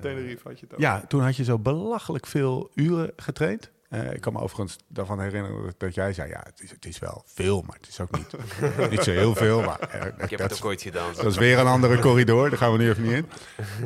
Tenerife 0.00 0.48
had 0.48 0.58
je 0.58 0.64
het 0.64 0.74
ook. 0.74 0.80
Ja, 0.80 1.04
toen 1.08 1.22
had 1.22 1.36
je 1.36 1.44
zo 1.44 1.58
belachelijk 1.58 2.26
veel 2.26 2.70
uren 2.74 3.12
getraind. 3.16 3.70
Eh, 3.88 4.12
ik 4.12 4.20
kan 4.20 4.32
me 4.32 4.38
overigens 4.38 4.76
daarvan 4.88 5.20
herinneren 5.20 5.62
dat, 5.64 5.74
dat 5.78 5.94
jij 5.94 6.12
zei... 6.12 6.28
ja, 6.28 6.40
het 6.44 6.60
is, 6.60 6.70
het 6.70 6.84
is 6.84 6.98
wel 6.98 7.22
veel, 7.26 7.62
maar 7.62 7.76
het 7.76 7.88
is 7.88 8.00
ook 8.00 8.10
niet, 8.16 8.30
niet 8.90 9.02
zo 9.02 9.10
heel 9.10 9.34
veel. 9.34 9.62
Maar, 9.62 9.80
Ik 10.18 10.30
heb 10.30 10.38
dat, 10.38 10.50
het 10.50 10.58
ook 10.58 10.64
ooit 10.64 10.82
gedaan. 10.82 11.14
dat 11.14 11.24
is 11.24 11.36
weer 11.36 11.58
een 11.58 11.66
andere 11.66 11.98
corridor, 11.98 12.48
daar 12.48 12.58
gaan 12.58 12.72
we 12.72 12.78
nu 12.78 12.88
even 12.88 13.02
niet 13.02 13.12
in. 13.12 13.26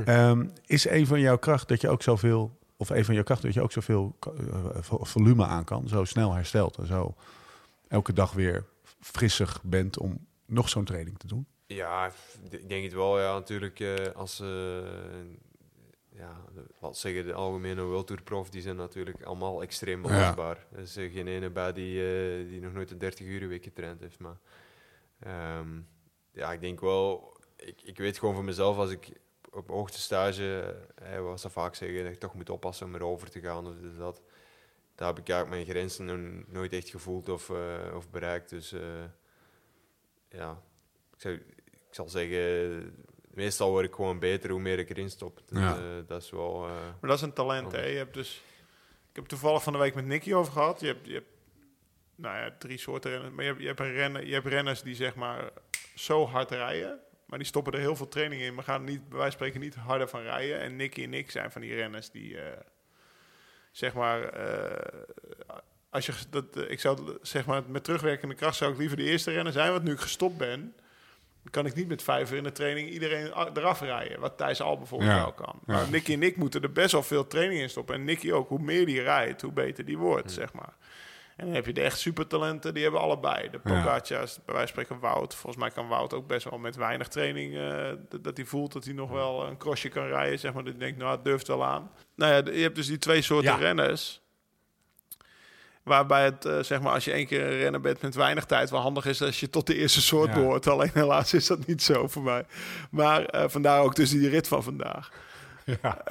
Ehm, 0.05 0.47
is 0.67 0.89
een 0.89 1.07
van 1.07 1.21
jouw 1.21 1.39
kracht 1.39 1.69
dat 1.69 1.81
je 1.81 1.89
ook 1.89 2.03
zoveel... 2.03 2.57
of 2.81 2.91
een 2.91 3.05
van 3.05 3.15
jouw 3.15 3.23
krachten 3.25 3.47
dat 3.47 3.55
je 3.55 3.63
ook 3.63 3.73
zoveel 3.73 4.17
eh, 4.21 4.83
vo- 4.83 5.05
volume 5.05 5.45
aan 5.47 5.65
kan... 5.65 5.89
zo 5.89 6.05
snel 6.05 6.33
herstelt 6.33 6.77
en 6.77 6.87
zo 6.87 7.15
elke 7.89 8.13
dag 8.13 8.33
weer 8.33 8.65
frissig 9.01 9.63
bent... 9.63 9.99
om 9.99 10.27
nog 10.47 10.69
zo'n 10.69 10.85
training 10.85 11.19
te 11.19 11.27
doen? 11.27 11.47
Ja, 11.67 12.13
ik 12.51 12.69
denk 12.69 12.85
het 12.85 12.93
wel. 12.93 13.21
Ja, 13.21 13.33
natuurlijk, 13.33 13.81
eh, 13.81 13.95
als 14.15 14.41
eh, 14.41 14.47
ja, 16.11 16.37
laat 16.81 16.97
zeggen, 16.97 17.25
de 17.27 17.33
algemene 17.33 17.83
World 17.83 18.07
Tour 18.07 18.23
prof, 18.23 18.51
die 18.51 18.63
zijn 18.63 18.77
natuurlijk 18.77 19.23
allemaal 19.23 19.63
extreem 19.63 20.03
Ja. 20.03 20.09
belastbaar. 20.09 20.67
Er 20.73 20.79
is 20.81 20.93
geen 20.93 21.27
ene 21.29 21.51
bij 21.51 21.73
die, 21.73 22.03
die 22.49 22.61
nog 22.61 22.73
nooit 22.73 22.91
een 22.91 22.99
30 22.99 23.27
uur 23.27 23.49
week 23.49 23.65
getraind 23.65 24.01
heeft. 24.01 24.19
Maar 24.19 24.39
ehm, 25.19 25.69
ja, 26.33 26.53
ik 26.53 26.61
denk 26.61 26.81
wel, 26.81 27.37
ik, 27.57 27.83
ik 27.83 27.99
weet 27.99 28.19
gewoon 28.19 28.35
voor 28.35 28.45
mezelf, 28.45 28.77
als 28.77 28.91
ik 28.91 29.13
op 29.51 29.69
hoogtestage, 29.69 30.77
eh, 30.95 31.21
was 31.21 31.43
dat 31.43 31.53
vaak 31.53 31.75
zeggen, 31.75 32.03
dat 32.05 32.13
ik 32.13 32.19
toch 32.19 32.35
moet 32.35 32.51
oppassen 32.51 32.87
om 32.87 32.95
erover 32.95 33.31
te 33.31 33.41
gaan 33.41 33.67
of 33.67 33.75
dit 33.75 33.91
of 33.91 33.97
dat. 33.97 34.23
Daar 34.95 35.09
heb 35.09 35.19
ik 35.19 35.29
eigenlijk 35.29 35.63
mijn 35.65 35.77
grenzen 35.77 36.45
nooit 36.49 36.73
echt 36.73 36.89
gevoeld 36.89 37.29
of, 37.29 37.51
eh, 37.51 37.93
of 37.95 38.11
bereikt. 38.11 38.51
Dus 38.51 38.73
eh, 38.73 38.81
ja, 40.29 40.63
ik, 41.15 41.21
zou, 41.21 41.35
ik 41.65 41.89
zal 41.91 42.09
zeggen, 42.09 43.05
meestal 43.31 43.71
word 43.71 43.85
ik 43.85 43.95
gewoon 43.95 44.19
beter 44.19 44.51
hoe 44.51 44.61
meer 44.61 44.79
ik 44.79 44.91
erin 44.91 45.11
stop. 45.11 45.41
Dus, 45.47 45.59
Ja. 45.59 45.79
dat 46.07 46.23
is 46.23 46.31
wel... 46.31 46.65
eh, 46.67 46.71
Maar 46.71 47.11
dat 47.11 47.17
is 47.17 47.23
een 47.23 47.33
talent, 47.33 47.73
hè. 47.73 47.85
Je 47.85 47.97
hebt 47.97 48.15
dus... 48.15 48.43
Ik 49.09 49.15
heb 49.25 49.25
het 49.25 49.29
toevallig 49.29 49.63
van 49.63 49.73
de 49.73 49.79
week 49.79 49.95
met 49.95 50.05
Nicky 50.07 50.33
over 50.33 50.53
gehad. 50.53 50.81
Je 50.81 50.87
hebt, 50.87 51.07
je 51.07 51.13
hebt 51.13 51.29
nou 52.15 52.37
ja, 52.37 52.55
drie 52.59 52.79
soorten 52.79 53.11
renners. 53.11 53.35
Maar 53.35 53.45
je 53.45 53.51
hebt, 53.51 54.27
je 54.27 54.33
hebt 54.35 54.47
renners 54.47 54.83
die 54.83 54.95
zeg 54.95 55.15
maar 55.15 55.51
zo 55.95 56.27
hard 56.27 56.51
rijden. 56.51 57.01
Maar 57.29 57.39
die 57.39 57.49
stoppen 57.49 57.73
er 57.73 57.79
heel 57.79 57.97
veel 57.97 58.09
training 58.09 58.43
in. 58.43 58.55
Maar 58.55 58.65
gaan 58.65 58.85
niet, 58.85 59.09
bij 59.09 59.19
wijze 59.19 59.37
van 59.37 59.47
spreken 59.47 59.61
niet 59.61 59.75
harder 59.75 60.09
van 60.09 60.23
rijden. 60.23 60.61
En 60.61 60.77
Nicky 60.77 61.03
en 61.03 61.15
ik 61.15 61.31
zijn 61.31 61.51
van 61.51 61.61
die 61.61 61.75
renners 61.75 62.11
die... 62.11 62.41
eh, 62.41 62.61
zeg 63.73 63.95
maar... 63.95 64.23
eh, 64.23 65.01
als 65.91 66.07
je, 66.07 66.13
dat, 66.31 66.57
eh, 66.57 66.71
ik 66.71 66.81
zou 66.81 67.19
zeg 67.23 67.47
maar 67.47 67.63
met 67.67 67.85
terugwerkende 67.85 68.35
kracht 68.35 68.57
zou 68.57 68.73
ik 68.73 68.79
liever 68.79 68.97
de 68.97 69.03
eerste 69.03 69.31
renner 69.31 69.53
zijn. 69.53 69.73
Want 69.73 69.85
nu 69.85 69.93
ik 69.93 70.01
gestopt 70.01 70.37
ben, 70.37 70.75
kan 71.51 71.67
ik 71.67 71.75
niet 71.75 71.89
met 71.89 72.03
vijf 72.03 72.31
uur 72.31 72.37
in 72.37 72.43
de 72.43 72.53
training 72.53 72.91
iedereen 72.91 73.33
eraf 73.55 73.81
rijden. 73.81 74.21
Wat 74.21 74.37
Thijs 74.37 74.61
al 74.61 74.77
bijvoorbeeld 74.79 75.11
Ja. 75.11 75.17
wel 75.21 75.33
kan. 75.33 75.61
Ja. 75.67 75.73
Maar 75.73 75.91
Nicky 75.91 76.13
en 76.13 76.23
ik 76.23 76.37
moeten 76.37 76.63
er 76.63 76.73
best 76.73 76.93
wel 76.93 77.03
veel 77.03 77.27
training 77.27 77.61
in 77.61 77.71
stoppen. 77.71 77.95
En 77.95 78.05
Nicky 78.05 78.33
ook. 78.33 78.49
Hoe 78.49 78.59
meer 78.63 78.87
die 78.87 79.03
rijdt, 79.03 79.43
hoe 79.43 79.53
beter 79.53 79.85
die 79.85 79.99
wordt, 79.99 80.33
zeg 80.33 80.53
maar. 80.53 80.73
En 81.39 81.45
dan 81.47 81.55
heb 81.55 81.67
je 81.67 81.73
de 81.73 81.81
echt 81.83 81.99
supertalenten, 81.99 82.75
die 82.75 82.83
hebben 82.83 83.01
allebei. 83.01 83.51
De 83.51 83.61
Ja. 83.65 83.71
Pogacars, 83.75 84.11
bij 84.45 84.55
wijze 84.55 84.73
van 84.75 84.85
spreken 84.85 84.99
Wout. 84.99 85.35
Volgens 85.35 85.57
mij 85.63 85.71
kan 85.71 85.89
Wout 85.89 86.15
ook 86.15 86.27
best 86.27 86.51
wel 86.51 86.59
met 86.59 86.77
weinig 86.77 87.09
training... 87.09 87.57
eh, 87.57 88.21
dat 88.21 88.37
hij 88.37 88.47
voelt 88.47 88.73
dat 88.73 88.85
hij 88.85 88.93
nog 88.95 89.11
wel 89.11 89.47
een 89.47 89.57
crossje 89.57 89.89
kan 89.89 90.07
rijden. 90.07 90.39
Zeg 90.39 90.53
maar, 90.53 90.65
dat 90.65 90.73
hij 90.73 90.83
denkt, 90.83 90.99
nou, 90.99 91.11
het 91.11 91.25
durft 91.25 91.47
wel 91.49 91.65
aan. 91.65 91.91
Nou 92.15 92.33
ja, 92.33 92.53
je 92.53 92.63
hebt 92.63 92.77
dus 92.77 92.87
die 92.87 92.99
twee 92.99 93.23
soorten 93.23 93.51
Ja. 93.53 93.57
renners... 93.59 94.21
Waarbij 95.83 96.25
het, 96.25 96.45
eh, 96.45 96.59
zeg 96.63 96.81
maar, 96.81 96.93
als 96.93 97.05
je 97.05 97.13
één 97.13 97.27
keer 97.27 97.43
een 97.43 97.59
renner 97.59 97.81
bent 97.81 98.03
met 98.03 98.15
weinig 98.15 98.45
tijd, 98.45 98.71
wel 98.71 98.81
handig 98.81 99.07
is 99.07 99.23
als 99.23 99.41
je 99.41 99.51
tot 99.51 99.67
de 99.67 99.75
eerste 99.75 100.01
soort 100.01 100.29
Ja. 100.29 100.35
behoort. 100.35 100.67
Alleen 100.67 100.91
helaas 100.95 101.35
is 101.35 101.47
dat 101.47 101.67
niet 101.67 101.83
zo 101.83 102.09
voor 102.09 102.23
mij. 102.23 102.45
Maar 102.91 103.25
eh, 103.25 103.45
vandaar 103.49 103.81
ook 103.83 103.95
dus 103.95 104.11
die 104.11 104.29
rit 104.29 104.49
van 104.49 104.63
vandaag. 104.63 105.11
Ja. 105.83 106.03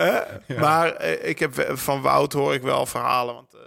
Maar 0.59 1.03
ik 1.03 1.39
heb 1.39 1.53
van 1.73 2.01
Wout 2.01 2.34
hoor 2.34 2.53
ik 2.53 2.61
wel 2.61 2.86
verhalen. 2.86 3.34
Want 3.36 3.51
ja, 3.53 3.59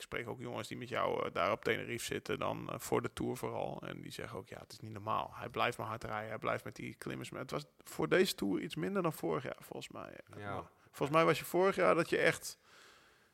ik, 0.00 0.06
spreek 0.06 0.28
ook 0.28 0.40
jongens 0.40 0.68
die 0.68 0.76
met 0.78 0.88
jou 0.88 1.24
eh, 1.26 1.32
daar 1.32 1.52
op 1.52 1.64
Tenerife 1.64 2.04
zitten, 2.04 2.38
dan 2.38 2.68
eh, 2.70 2.74
voor 2.78 3.02
de 3.02 3.12
Tour 3.12 3.36
vooral. 3.36 3.82
En 3.86 4.00
die 4.00 4.12
zeggen 4.12 4.38
ook, 4.38 4.48
ja, 4.48 4.58
het 4.58 4.72
is 4.72 4.80
niet 4.80 4.92
normaal. 4.92 5.30
Hij 5.34 5.48
blijft 5.48 5.78
maar 5.78 5.86
hard 5.86 6.04
rijden, 6.04 6.28
hij 6.28 6.38
blijft 6.38 6.64
met 6.64 6.76
die 6.76 6.94
klimmers. 6.94 7.30
Maar 7.30 7.40
het 7.40 7.50
was 7.50 7.64
voor 7.84 8.08
deze 8.08 8.34
Tour 8.34 8.60
iets 8.60 8.74
minder 8.74 9.02
dan 9.02 9.12
vorig 9.12 9.42
jaar, 9.42 9.56
volgens 9.60 9.88
mij. 9.88 10.10
Ja. 10.36 10.54
Maar 10.54 10.62
Volgens 10.90 11.18
mij 11.18 11.26
was 11.26 11.38
je 11.38 11.44
vorig 11.44 11.76
jaar 11.76 11.94
dat 11.94 12.10
je 12.10 12.18
echt, 12.18 12.58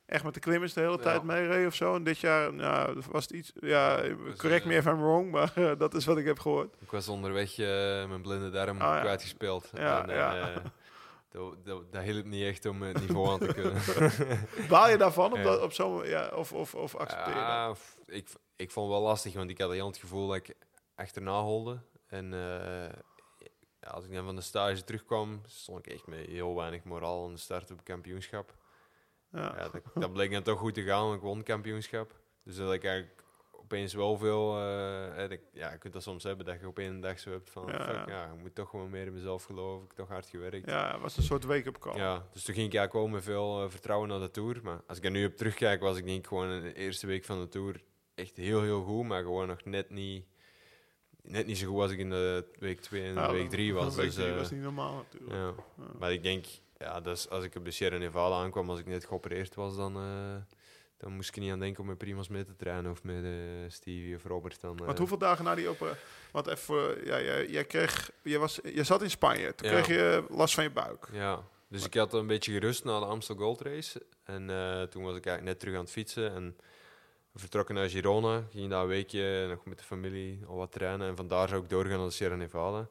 echt 0.05 0.23
met 0.23 0.33
de 0.33 0.39
klimmers 0.39 0.73
de 0.73 0.79
hele 0.81 0.91
Ja. 0.97 1.03
tijd 1.03 1.23
meereed 1.23 1.67
of 1.67 1.75
zo. 1.75 1.95
En 1.95 2.03
dit 2.03 2.17
jaar 2.19 2.53
nou, 2.53 3.01
was 3.11 3.23
het 3.23 3.31
iets, 3.31 3.51
ja, 3.59 4.01
correct 4.37 4.61
eh, 4.63 4.67
me 4.67 4.75
if 4.75 4.85
I'm 4.85 4.97
wrong, 5.01 5.31
maar 5.31 5.77
dat 5.77 5.93
is 5.93 6.05
wat 6.05 6.17
ik 6.17 6.25
heb 6.25 6.39
gehoord. 6.39 6.75
Ik 6.79 6.91
was 6.91 7.07
onderweg 7.07 7.57
mijn 8.07 8.21
blinde 8.21 8.49
darm 8.49 8.81
Ah, 8.81 8.95
ja. 8.95 8.99
kwijtgespeeld. 8.99 9.71
Ja, 9.73 10.07
en. 10.07 10.61
Dat, 11.37 11.65
dat, 11.65 11.91
dat 11.91 12.03
hielp 12.03 12.25
niet 12.25 12.43
echt 12.43 12.65
om 12.65 12.81
het 12.81 12.99
niveau 12.99 13.29
aan 13.29 13.39
te 13.39 13.53
kunnen. 13.53 13.81
Baal 14.69 14.89
je 14.89 14.97
daarvan 14.97 15.31
op, 15.31 15.37
Ja. 15.37 15.43
dat, 15.43 15.61
op 15.61 15.73
zo'n, 15.73 16.07
ja, 16.07 16.27
of, 16.27 16.53
of, 16.53 16.75
of 16.75 16.95
accepteer 16.95 17.35
je 17.35 17.75
ik, 18.05 18.29
ik 18.55 18.71
vond 18.71 18.87
het 18.89 18.97
wel 18.97 19.05
lastig, 19.07 19.33
want 19.33 19.49
ik 19.49 19.57
had 19.61 19.71
heel 19.71 19.87
het 19.87 19.97
gevoel 19.97 20.27
dat 20.27 20.35
ik 20.35 20.55
achterna 20.95 21.41
holde. 21.41 21.79
En 22.07 22.33
eh, 22.33 22.89
ja, 23.79 23.89
als 23.89 24.05
ik 24.05 24.13
dan 24.13 24.25
van 24.25 24.35
de 24.35 24.41
stage 24.41 24.83
terugkwam, 24.83 25.41
stond 25.45 25.85
ik 25.85 25.93
echt 25.93 26.07
met 26.07 26.25
heel 26.25 26.55
weinig 26.55 26.83
moraal 26.83 27.25
aan 27.25 27.33
de 27.33 27.39
start 27.39 27.71
op 27.71 27.83
kampioenschap. 27.83 28.55
Ja. 29.31 29.55
Ja, 29.57 29.69
dat, 29.69 29.81
dat 29.93 30.13
bleek 30.13 30.31
dan 30.31 30.43
toch 30.43 30.59
goed 30.59 30.73
te 30.73 30.83
gaan, 30.83 31.03
want 31.03 31.15
ik 31.15 31.21
won 31.21 31.43
kampioenschap. 31.43 32.13
Dus 32.43 32.55
dat 32.55 32.73
ik 32.73 32.83
eigenlijk 32.83 33.23
opeens 33.67 33.93
wel 33.93 34.17
veel... 34.17 34.57
eh, 34.57 35.37
ja, 35.51 35.71
je 35.71 35.77
kunt 35.77 35.93
dat 35.93 36.03
soms 36.03 36.23
hebben, 36.23 36.45
dat 36.45 36.59
je 36.59 36.67
op 36.67 36.79
één 36.79 36.99
dag 36.99 37.19
zo 37.19 37.31
hebt 37.31 37.49
van... 37.49 37.67
Ja, 37.67 37.83
fuck, 37.83 38.09
ja. 38.09 38.25
ik 38.25 38.39
moet 38.39 38.55
toch 38.55 38.69
gewoon 38.69 38.89
meer 38.89 39.05
in 39.05 39.13
mezelf 39.13 39.43
geloven, 39.43 39.83
ik 39.83 39.87
heb 39.87 39.97
toch 39.97 40.07
hard 40.07 40.27
gewerkt. 40.29 40.69
Ja, 40.69 40.91
het 40.91 41.01
was 41.01 41.17
een 41.17 41.23
soort 41.23 41.43
wake-up 41.43 41.77
call. 41.79 41.97
Ja, 41.97 42.27
dus 42.31 42.43
toen 42.43 42.55
ging 42.55 42.67
ik 42.67 42.75
eigenlijk 42.75 43.07
ook 43.07 43.13
met 43.13 43.23
veel 43.23 43.63
eh, 43.63 43.69
vertrouwen 43.69 44.09
naar 44.09 44.19
de 44.19 44.31
Tour. 44.31 44.59
Maar 44.63 44.81
als 44.87 44.97
ik 44.97 45.03
er 45.03 45.11
nu 45.11 45.25
op 45.25 45.35
terugkijk, 45.35 45.81
was 45.81 45.97
ik 45.97 46.05
denk 46.05 46.17
ik 46.17 46.27
gewoon 46.27 46.51
in 46.51 46.61
de 46.61 46.73
eerste 46.73 47.07
week 47.07 47.25
van 47.25 47.39
de 47.39 47.47
Tour 47.47 47.83
echt 48.15 48.37
heel, 48.37 48.61
heel 48.61 48.83
goed. 48.83 49.05
Maar 49.05 49.23
gewoon 49.23 49.47
nog 49.47 49.65
net 49.65 49.89
niet, 49.89 50.25
net 51.21 51.45
niet 51.45 51.57
zo 51.57 51.67
goed 51.67 51.81
als 51.81 51.91
ik 51.91 51.99
in 51.99 52.09
de 52.09 52.45
week 52.59 52.79
2 52.81 53.03
en 53.03 53.13
Ja, 53.13 53.27
de 53.27 53.33
week 53.33 53.49
3 53.49 53.73
was. 53.73 53.95
Week 53.95 54.05
dus, 54.05 54.15
drie 54.15 54.27
eh, 54.27 54.35
was 54.35 54.51
niet 54.51 54.61
normaal 54.61 54.95
natuurlijk. 54.95 55.33
ja. 55.33 55.53
Maar 55.99 56.13
ik 56.13 56.23
denk, 56.23 56.45
ja, 56.77 57.01
dus 57.01 57.29
als 57.29 57.43
ik 57.43 57.55
op 57.55 57.65
de 57.65 57.71
Sierra 57.71 57.97
Nevada 57.97 58.35
aankwam, 58.35 58.69
als 58.69 58.79
ik 58.79 58.85
net 58.85 59.05
geopereerd 59.05 59.55
was, 59.55 59.75
dan, 59.75 59.97
dan 60.97 61.11
moest 61.13 61.29
ik 61.29 61.35
niet 61.41 61.51
aan 61.51 61.59
denken 61.59 61.81
om 61.81 61.87
met 61.87 61.97
Primas 61.97 62.27
mee 62.27 62.43
te 62.43 62.55
trainen 62.55 62.91
of 62.91 63.03
met 63.03 63.23
eh, 63.23 63.31
Stevie 63.67 64.15
of 64.15 64.23
Robert. 64.23 64.61
Dan, 64.61 64.77
Want 64.77 64.91
eh, 64.91 64.97
hoeveel 64.97 65.17
dagen 65.17 65.45
na 65.45 65.55
die 65.55 65.67
operatie... 65.67 66.01
Want 66.31 66.47
even, 66.47 67.05
ja, 67.05 67.21
jij, 67.21 67.47
jij 67.49 67.65
kreeg... 67.65 68.11
Je, 68.21 68.37
was, 68.37 68.59
je 68.63 68.83
zat 68.83 69.01
in 69.01 69.09
Spanje. 69.09 69.55
Toen 69.55 69.69
Ja. 69.69 69.81
kreeg 69.81 69.87
je 69.87 70.25
last 70.29 70.53
van 70.53 70.63
je 70.63 70.71
buik. 70.71 71.07
Ja, 71.11 71.43
dus 71.69 71.85
ik 71.85 71.93
had 71.93 72.13
een 72.13 72.27
beetje 72.27 72.51
gerust 72.51 72.83
na 72.83 72.99
de 72.99 73.05
Amstel 73.05 73.35
Gold 73.35 73.61
Race. 73.61 74.01
En 74.23 74.49
eh, 74.49 74.81
toen 74.83 75.03
was 75.03 75.15
ik 75.15 75.25
eigenlijk 75.25 75.43
net 75.43 75.59
terug 75.59 75.73
aan 75.75 75.81
het 75.81 75.91
fietsen. 75.91 76.33
En 76.33 76.57
we 77.31 77.39
vertrokken 77.39 77.75
naar 77.75 77.89
Girona. 77.89 78.43
Ging 78.51 78.69
daar 78.69 78.81
een 78.81 78.87
weekje 78.87 79.47
nog 79.49 79.65
met 79.65 79.77
de 79.77 79.83
familie 79.83 80.39
al 80.47 80.55
wat 80.55 80.71
trainen. 80.71 81.07
En 81.07 81.15
vandaar 81.15 81.47
zou 81.47 81.63
ik 81.63 81.69
doorgaan 81.69 81.97
naar 81.97 82.07
de 82.07 82.13
Sierra 82.13 82.35
Nevada. 82.35 82.87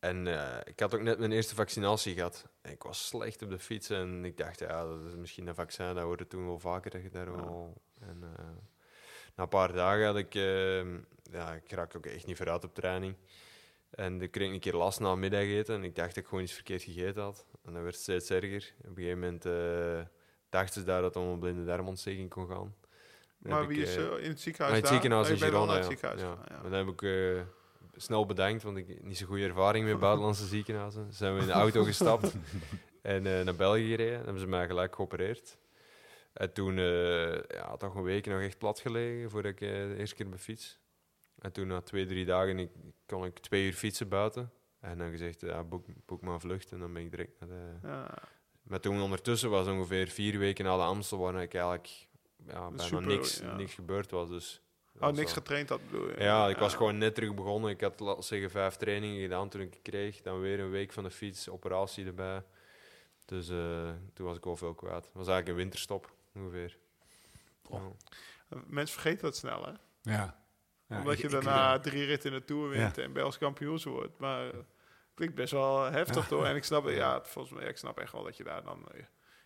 En 0.00 0.26
eh, 0.26 0.60
ik 0.64 0.80
had 0.80 0.94
ook 0.94 1.00
net 1.00 1.18
mijn 1.18 1.32
eerste 1.32 1.54
vaccinatie 1.54 2.14
gehad. 2.14 2.48
En 2.62 2.72
ik 2.72 2.82
was 2.82 3.06
slecht 3.06 3.42
op 3.42 3.50
de 3.50 3.58
fiets. 3.58 3.90
En 3.90 4.24
ik 4.24 4.36
dacht, 4.36 4.58
ja, 4.58 4.84
dat 4.84 5.00
is 5.06 5.14
misschien 5.14 5.46
een 5.46 5.54
vaccin. 5.54 5.94
Dat 5.94 6.04
hoorde 6.04 6.26
toen 6.26 6.46
wel 6.46 6.58
vaker 6.58 6.90
dat 6.90 7.02
je 7.02 7.10
daar 7.10 7.32
wel... 7.32 7.80
En, 8.00 8.18
eh, 8.22 8.44
na 9.34 9.42
een 9.42 9.48
paar 9.48 9.72
dagen 9.72 10.06
had 10.06 10.16
ik... 10.16 10.34
eh, 10.34 10.84
ja, 11.32 11.52
ik 11.54 11.72
raakte 11.72 11.96
ook 11.96 12.06
echt 12.06 12.26
niet 12.26 12.36
vooruit 12.36 12.64
op 12.64 12.74
training. 12.74 13.14
En 13.90 14.22
ik 14.22 14.30
kreeg 14.30 14.50
een 14.52 14.60
keer 14.60 14.74
last 14.74 15.00
na 15.00 15.14
middageten. 15.14 15.74
En 15.74 15.84
ik 15.84 15.94
dacht 15.94 16.08
dat 16.08 16.16
ik 16.16 16.26
gewoon 16.26 16.44
iets 16.44 16.52
verkeerd 16.52 16.82
gegeten 16.82 17.22
had. 17.22 17.46
En 17.64 17.72
dat 17.72 17.82
werd 17.82 17.94
steeds 17.94 18.30
erger. 18.30 18.74
Op 18.78 18.86
een 18.86 18.94
gegeven 18.94 19.18
moment 19.18 19.42
dachten 20.48 20.80
ze 20.80 20.86
daar 20.86 21.02
dat 21.02 21.14
het 21.14 21.22
om 21.24 21.30
een 21.30 21.38
blinde 21.38 21.64
darmontsteking 21.64 22.30
kon 22.30 22.48
gaan. 22.48 22.74
Dan 23.38 23.52
Maar 23.52 23.66
wie 23.66 23.80
ik, 23.80 23.86
is 23.86 23.96
in 23.96 24.28
het 24.28 24.40
ziekenhuis 24.40 24.74
het 24.76 24.84
daar? 24.84 24.92
ziekenhuis 24.92 25.26
Oh, 25.26 25.32
in 25.32 25.38
Girona, 25.40 25.72
ja. 25.72 25.78
het 25.78 25.86
ziekenhuis 25.86 26.20
ja. 26.20 26.36
dan 26.62 26.72
heb 26.72 26.86
ik 26.88 27.02
snel 28.00 28.26
bedankt, 28.26 28.62
want 28.62 28.76
ik 28.76 29.02
niet 29.02 29.16
zo 29.16 29.26
goede 29.26 29.44
ervaring 29.44 29.86
met 29.86 29.98
buitenlandse 29.98 30.46
ziekenhuizen. 30.46 31.12
Zijn 31.12 31.34
we 31.34 31.40
in 31.40 31.46
de 31.46 31.52
auto 31.52 31.84
gestapt. 31.84 32.34
En 33.02 33.26
eh, 33.26 33.44
naar 33.44 33.54
België 33.54 33.88
gereden. 33.88 34.14
Dan 34.14 34.24
hebben 34.24 34.42
ze 34.42 34.48
mij 34.48 34.66
gelijk 34.66 34.94
geopereerd. 34.94 35.58
En 36.32 36.52
toen, 36.52 36.78
eh, 36.78 37.42
ja, 37.42 37.76
toch 37.76 37.94
een 37.94 38.02
week 38.02 38.26
nog 38.26 38.40
echt 38.40 38.58
plat 38.58 38.80
gelegen 38.80 39.30
voordat 39.30 39.52
ik 39.52 39.60
eh, 39.60 39.68
de 39.68 39.94
eerste 39.98 40.14
keer 40.14 40.24
op 40.24 40.30
mijn 40.30 40.42
fiets. 40.42 40.78
En 41.38 41.52
toen 41.52 41.66
na 41.66 41.80
twee, 41.80 42.06
drie 42.06 42.24
dagen 42.24 42.58
ik, 42.58 42.70
kon 43.06 43.24
ik 43.24 43.38
twee 43.38 43.66
uur 43.66 43.72
fietsen 43.72 44.08
buiten. 44.08 44.52
En 44.80 44.98
dan 44.98 45.10
gezegd, 45.10 45.40
ja, 45.40 45.64
boek, 45.64 45.86
boek 46.06 46.20
maar 46.20 46.34
een 46.34 46.40
vlucht. 46.40 46.72
En 46.72 46.78
dan 46.78 46.92
ben 46.92 47.02
ik 47.02 47.10
direct 47.10 47.40
naar 47.40 47.48
de... 47.48 47.88
Ja, 47.88 48.18
Maar 48.62 48.80
toen 48.80 49.02
ondertussen 49.02 49.50
was 49.50 49.66
ongeveer 49.66 50.08
vier 50.08 50.38
weken 50.38 50.64
na 50.64 50.76
de 50.76 50.82
Amstel, 50.82 51.18
waar 51.18 51.42
ik 51.42 51.54
eigenlijk 51.54 52.08
ja, 52.46 52.68
bijna 52.68 52.82
Super, 52.82 53.06
niks, 53.06 53.38
ja. 53.38 53.56
niks 53.56 53.74
gebeurd 53.74 54.10
was. 54.10 54.28
Dus 54.28 54.62
oh, 54.98 55.08
niks 55.12 55.32
getraind 55.32 55.68
had 55.68 55.80
bedoel 55.90 56.08
je? 56.08 56.14
Ja, 56.22 56.48
ik 56.48 56.56
was 56.56 56.74
gewoon 56.74 56.98
net 56.98 57.14
terug 57.14 57.34
begonnen. 57.34 57.70
Ik 57.70 57.80
had, 57.80 58.00
laten 58.00 58.20
we 58.20 58.24
zeggen, 58.26 58.50
vijf 58.50 58.76
trainingen 58.76 59.20
gedaan 59.20 59.48
toen 59.48 59.60
ik 59.60 59.72
het 59.74 59.82
kreeg. 59.82 60.22
Dan 60.22 60.40
weer 60.40 60.60
een 60.60 60.70
week 60.70 60.92
van 60.92 61.04
de 61.04 61.10
fiets, 61.10 61.48
operatie 61.48 62.06
erbij. 62.06 62.42
Dus 63.24 63.48
eh, 63.48 63.88
toen 64.14 64.26
was 64.26 64.36
ik 64.36 64.44
wel 64.44 64.56
veel 64.56 64.74
kwijt. 64.74 65.04
Het 65.04 65.14
was 65.14 65.28
eigenlijk 65.28 65.48
een 65.48 65.54
winterstop, 65.54 66.12
ongeveer. 66.34 66.76
Oh. 67.68 67.82
Ja. 68.48 68.62
Mensen 68.66 69.00
vergeten 69.00 69.22
dat 69.22 69.36
snel, 69.36 69.64
hè? 69.64 69.70
Ja. 70.12 70.38
Ja, 70.88 70.98
Omdat 70.98 71.12
ik- 71.12 71.18
je 71.18 71.24
ik- 71.24 71.30
daarna 71.32 71.78
drie 71.80 72.04
ritten 72.04 72.32
in 72.32 72.38
de 72.38 72.44
Tour 72.44 72.68
wint 72.68 72.98
en 72.98 73.12
Belgisch 73.12 73.38
kampioen 73.38 73.80
wordt. 73.84 74.18
Maar 74.18 74.50
eh, 74.50 74.58
klinkt 75.14 75.34
best 75.34 75.52
wel 75.52 75.82
heftig, 75.84 76.26
toch? 76.28 76.44
En 76.44 76.56
ik 76.56 76.64
snap, 76.64 76.88
ja, 76.88 77.22
volgens 77.22 77.54
mij, 77.54 77.68
ik 77.68 77.76
snap 77.76 77.98
echt 77.98 78.12
wel 78.12 78.22
dat 78.24 78.36
je 78.36 78.44
daar 78.44 78.62
dan... 78.64 78.86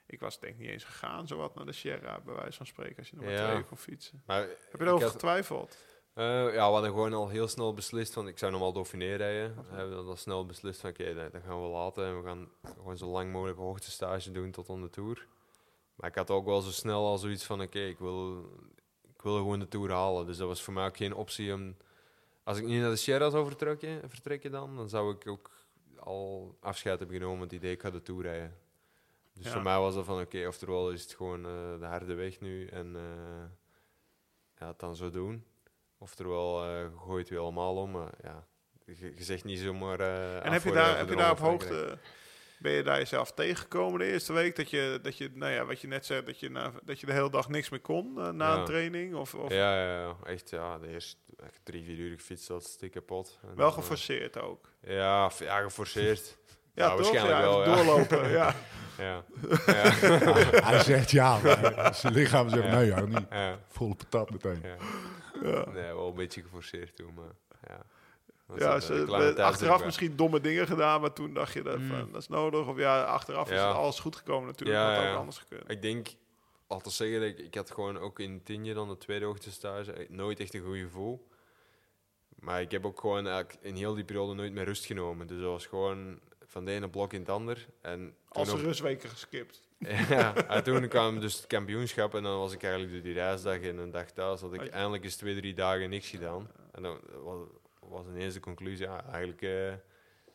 ik 0.07 0.21
was 0.21 0.41
denk 0.41 0.55
ik 0.55 0.61
niet 0.61 0.69
eens 0.69 0.85
gegaan, 0.85 1.27
zowat, 1.27 1.55
naar 1.55 1.67
de 1.67 1.73
Sierra, 1.73 2.21
bij 2.25 2.35
wijze 2.35 2.57
van 2.57 2.67
spreken, 2.67 2.97
als 2.97 3.09
je 3.11 3.17
nog 3.17 3.25
maar 3.25 3.35
Ja. 3.35 3.51
twee 3.51 3.65
kon 3.65 3.77
fietsen. 3.77 4.23
Maar 4.27 4.41
Heb 4.41 4.59
je 4.73 4.79
erover 4.81 5.03
had- 5.03 5.13
getwijfeld? 5.13 5.77
Eh, 6.15 6.25
ja, 6.25 6.51
we 6.51 6.59
hadden 6.73 6.91
gewoon 6.91 7.13
al 7.13 7.29
heel 7.29 7.49
snel 7.49 7.75
beslist 7.75 8.13
van 8.13 8.29
ik 8.29 8.39
zou 8.39 8.51
normaal 8.53 8.73
Dauphiné 8.73 9.15
rijden. 9.15 9.55
We 9.71 9.77
hebben 9.77 9.97
dan 9.97 10.07
al 10.07 10.17
snel 10.17 10.47
beslist 10.47 10.81
van 10.81 10.91
oké, 10.91 11.15
dat, 11.15 11.33
dat 11.33 11.43
gaan 11.43 11.63
we 11.63 11.69
laten. 11.69 12.05
En 12.07 12.17
we 12.21 12.27
gaan 12.27 12.49
gewoon 12.77 12.97
zo 12.97 13.07
lang 13.07 13.33
mogelijk 13.33 13.59
hoogtestage 13.59 14.31
doen 14.31 14.51
tot 14.51 14.69
aan 14.71 14.81
de 14.83 14.91
Tour. 14.91 15.27
Maar 15.95 16.09
ik 16.11 16.15
had 16.17 16.31
ook 16.31 16.45
wel 16.45 16.61
zo 16.61 16.71
snel 16.71 17.07
al 17.07 17.19
zoiets 17.19 17.45
van 17.45 17.61
oké, 17.63 17.79
ik, 17.81 17.99
wil, 17.99 18.39
ik 19.15 19.23
wil 19.23 19.37
gewoon 19.37 19.59
de 19.59 19.69
Tour 19.69 19.91
halen. 19.93 20.27
Dus 20.27 20.37
dat 20.37 20.49
was 20.49 20.63
voor 20.63 20.75
mij 20.75 20.87
ook 20.87 20.97
geen 20.97 21.15
optie 21.15 21.53
om... 21.53 21.77
Als 22.45 22.59
ik 22.59 22.65
niet 22.65 22.81
naar 22.81 22.91
de 22.91 22.97
Sierra 22.97 23.31
zou 23.31 23.47
vertrekken, 23.47 24.11
vertrekken 24.11 24.51
dan, 24.51 24.77
dan 24.77 24.89
zou 24.89 25.15
ik 25.15 25.27
ook 25.29 25.51
al 25.99 26.57
afscheid 26.61 26.99
hebben 26.99 27.17
genomen 27.17 27.39
met 27.39 27.51
het 27.51 27.61
idee 27.61 27.73
ik 27.73 27.81
ga 27.81 27.91
de 27.91 28.03
Tour 28.03 28.23
rijden. 28.23 28.57
Dus 29.35 29.45
Ja. 29.45 29.51
voor 29.51 29.63
mij 29.63 29.79
was 29.79 29.95
dat 29.95 30.05
van 30.05 30.21
oké, 30.21 30.47
oftewel 30.47 30.91
is 30.91 31.03
het 31.03 31.15
gewoon 31.15 31.47
eh, 31.47 31.79
de 31.81 31.87
harde 31.87 32.15
weg 32.15 32.41
nu 32.41 32.67
en 32.67 32.97
eh, 32.97 33.45
ja, 34.59 34.67
het 34.67 34.79
dan 34.79 34.97
zo 34.97 35.11
doen. 35.11 35.45
Oftewel, 35.99 36.65
eh 36.65 36.87
gooi 37.07 37.19
het 37.21 37.29
weer 37.29 37.39
allemaal 37.39 37.77
om. 37.77 37.91
Maar 37.91 38.13
ja, 38.23 38.47
je, 38.85 39.13
je 39.17 39.25
zegt 39.25 39.45
niet 39.45 39.59
zomaar. 39.59 40.01
En 40.41 40.53
heb 40.53 40.63
je 40.63 40.73
daar, 40.73 40.99
heb 40.99 41.09
je 41.09 41.17
daar 41.17 41.31
op 41.31 41.39
hoogte... 41.39 41.99
Ben 42.59 42.73
je 42.73 42.83
daar 42.83 42.99
jezelf 42.99 43.33
tegengekomen 43.33 43.99
de 43.99 44.05
eerste 44.13 44.33
week? 44.33 44.57
Dat 44.57 44.71
je, 44.71 44.99
dat 45.03 45.17
je 45.19 45.31
nou 45.35 45.53
ja, 45.53 45.65
wat 45.65 45.81
je 45.81 45.87
net 45.89 46.07
zei, 46.07 46.23
dat 46.25 46.41
je, 46.41 46.51
na, 46.51 46.73
dat 46.85 47.01
je 47.01 47.07
de 47.07 47.13
hele 47.13 47.31
dag 47.31 47.49
niks 47.49 47.69
meer 47.69 47.81
kon 47.81 48.13
na 48.13 48.53
Ja. 48.53 48.59
een 48.59 48.65
training? 48.65 49.15
Of, 49.15 49.35
of 49.35 49.53
Ja, 49.53 49.77
ja, 49.85 50.01
ja, 50.01 50.17
echt. 50.25 50.51
Ja, 50.51 50.79
de 50.79 50.89
eerste 50.89 51.17
drie, 51.63 51.85
vier 51.85 51.97
uur 51.99 52.17
gefietst, 52.17 52.49
dat 52.49 52.65
stik 52.65 52.91
kapot. 52.91 53.39
Wel 53.55 53.71
geforceerd 53.71 54.39
ook? 54.41 54.69
Ja, 54.81 55.31
ja, 55.39 55.61
geforceerd. 55.63 56.37
Ja, 56.75 56.89
toch? 56.89 56.97
waarschijnlijk 56.97 57.37
Ja, 57.37 57.41
wel. 57.43 57.65
Ja. 57.65 57.75
doorlopen, 57.77 58.31
ja. 58.39 58.55
ja. 58.99 59.25
Ja. 59.67 59.93
Hij 60.71 60.83
zegt 60.83 61.11
ja, 61.11 61.39
maar 61.39 61.95
zijn 61.95 62.13
lichaam 62.13 62.49
zegt 62.49 62.65
Ja. 62.65 62.75
nee, 62.75 62.87
ja, 62.87 63.01
niet. 63.01 63.27
ja. 63.31 63.59
Volle 63.69 63.95
patat 63.95 64.31
meteen. 64.31 64.61
ja. 64.63 64.77
Ja. 65.51 65.65
Nee, 65.73 65.93
wel 65.95 66.09
een 66.09 66.15
beetje 66.15 66.43
geforceerd 66.43 66.97
toen, 66.97 67.15
maar 67.15 67.33
ja. 67.69 67.81
Ja, 68.57 68.81
ze, 68.81 69.05
eh, 69.37 69.45
achteraf 69.45 69.85
misschien 69.85 70.17
domme 70.17 70.41
dingen 70.41 70.67
gedaan, 70.67 71.01
maar 71.01 71.13
toen 71.13 71.35
dacht 71.35 71.53
je 71.53 71.63
dat, 71.63 71.79
Mm. 71.79 71.89
van, 71.89 72.13
dat 72.13 72.21
is 72.21 72.29
nodig. 72.29 72.67
Of 72.67 72.79
ja, 72.79 73.03
achteraf 73.03 73.51
is 73.51 73.57
Ja. 73.59 73.67
het 73.69 73.77
alles 73.77 74.01
goed 74.01 74.17
gekomen 74.17 74.47
natuurlijk. 74.47 74.79
Ja, 74.79 74.89
had 74.91 74.99
ook 74.99 75.05
ja. 75.05 75.15
anders 75.15 75.39
gekund. 75.39 75.71
Ik 75.71 75.83
denk, 75.83 76.09
altijd 76.67 76.95
zeggen, 76.95 77.21
dat 77.21 77.29
ik, 77.29 77.39
ik 77.39 77.55
had 77.55 77.71
gewoon 77.71 77.99
ook 77.99 78.19
in 78.19 78.43
Tienje 78.43 78.75
dan 78.75 78.89
de 78.89 78.99
tweede 78.99 79.25
hoogtestage 79.25 79.93
eh, 79.93 80.09
nooit 80.11 80.41
echt 80.41 80.55
een 80.55 80.65
goed 80.65 80.79
gevoel. 80.79 81.29
Maar 82.39 82.61
ik 82.61 82.71
heb 82.71 82.87
ook 82.87 83.01
gewoon 83.01 83.27
eigenlijk 83.27 83.59
in 83.63 83.75
heel 83.75 83.95
die 83.95 84.05
periode 84.05 84.35
nooit 84.35 84.53
meer 84.53 84.65
rust 84.65 84.85
genomen. 84.85 85.27
Dus 85.27 85.41
dat 85.41 85.51
was 85.51 85.67
gewoon 85.67 86.19
van 86.55 86.65
de 86.65 86.71
ene 86.71 86.89
blok 86.91 87.13
in 87.13 87.21
het 87.21 87.29
ander. 87.29 87.67
En 87.81 88.15
Als 88.29 88.49
een 88.53 88.59
rustweken 88.59 89.09
geskipt. 89.11 89.63
ja, 90.09 90.35
en 90.47 90.65
toen 90.65 90.89
kwam 90.89 91.21
dus 91.21 91.37
het 91.37 91.47
kampioenschap 91.47 92.15
en 92.15 92.23
dan 92.23 92.39
was 92.39 92.53
ik 92.53 92.63
eigenlijk 92.63 92.93
door 92.93 93.03
die 93.03 93.13
reisdag 93.13 93.61
en 93.61 93.79
een 93.79 93.91
dag 93.91 94.11
thuis. 94.11 94.41
Had 94.41 94.53
ik 94.55 94.63
je- 94.63 94.71
eindelijk 94.71 95.05
eens 95.05 95.17
twee, 95.17 95.37
drie 95.37 95.55
dagen 95.55 95.91
niks 95.91 96.09
gedaan. 96.09 96.51
En 96.73 96.83
dan 96.83 97.01
was, 97.23 97.39
was 97.81 98.07
ineens 98.07 98.35
de 98.35 98.41
conclusie, 98.41 98.87
ja, 98.87 99.05
eigenlijk 99.13 99.43
eh, 99.43 99.73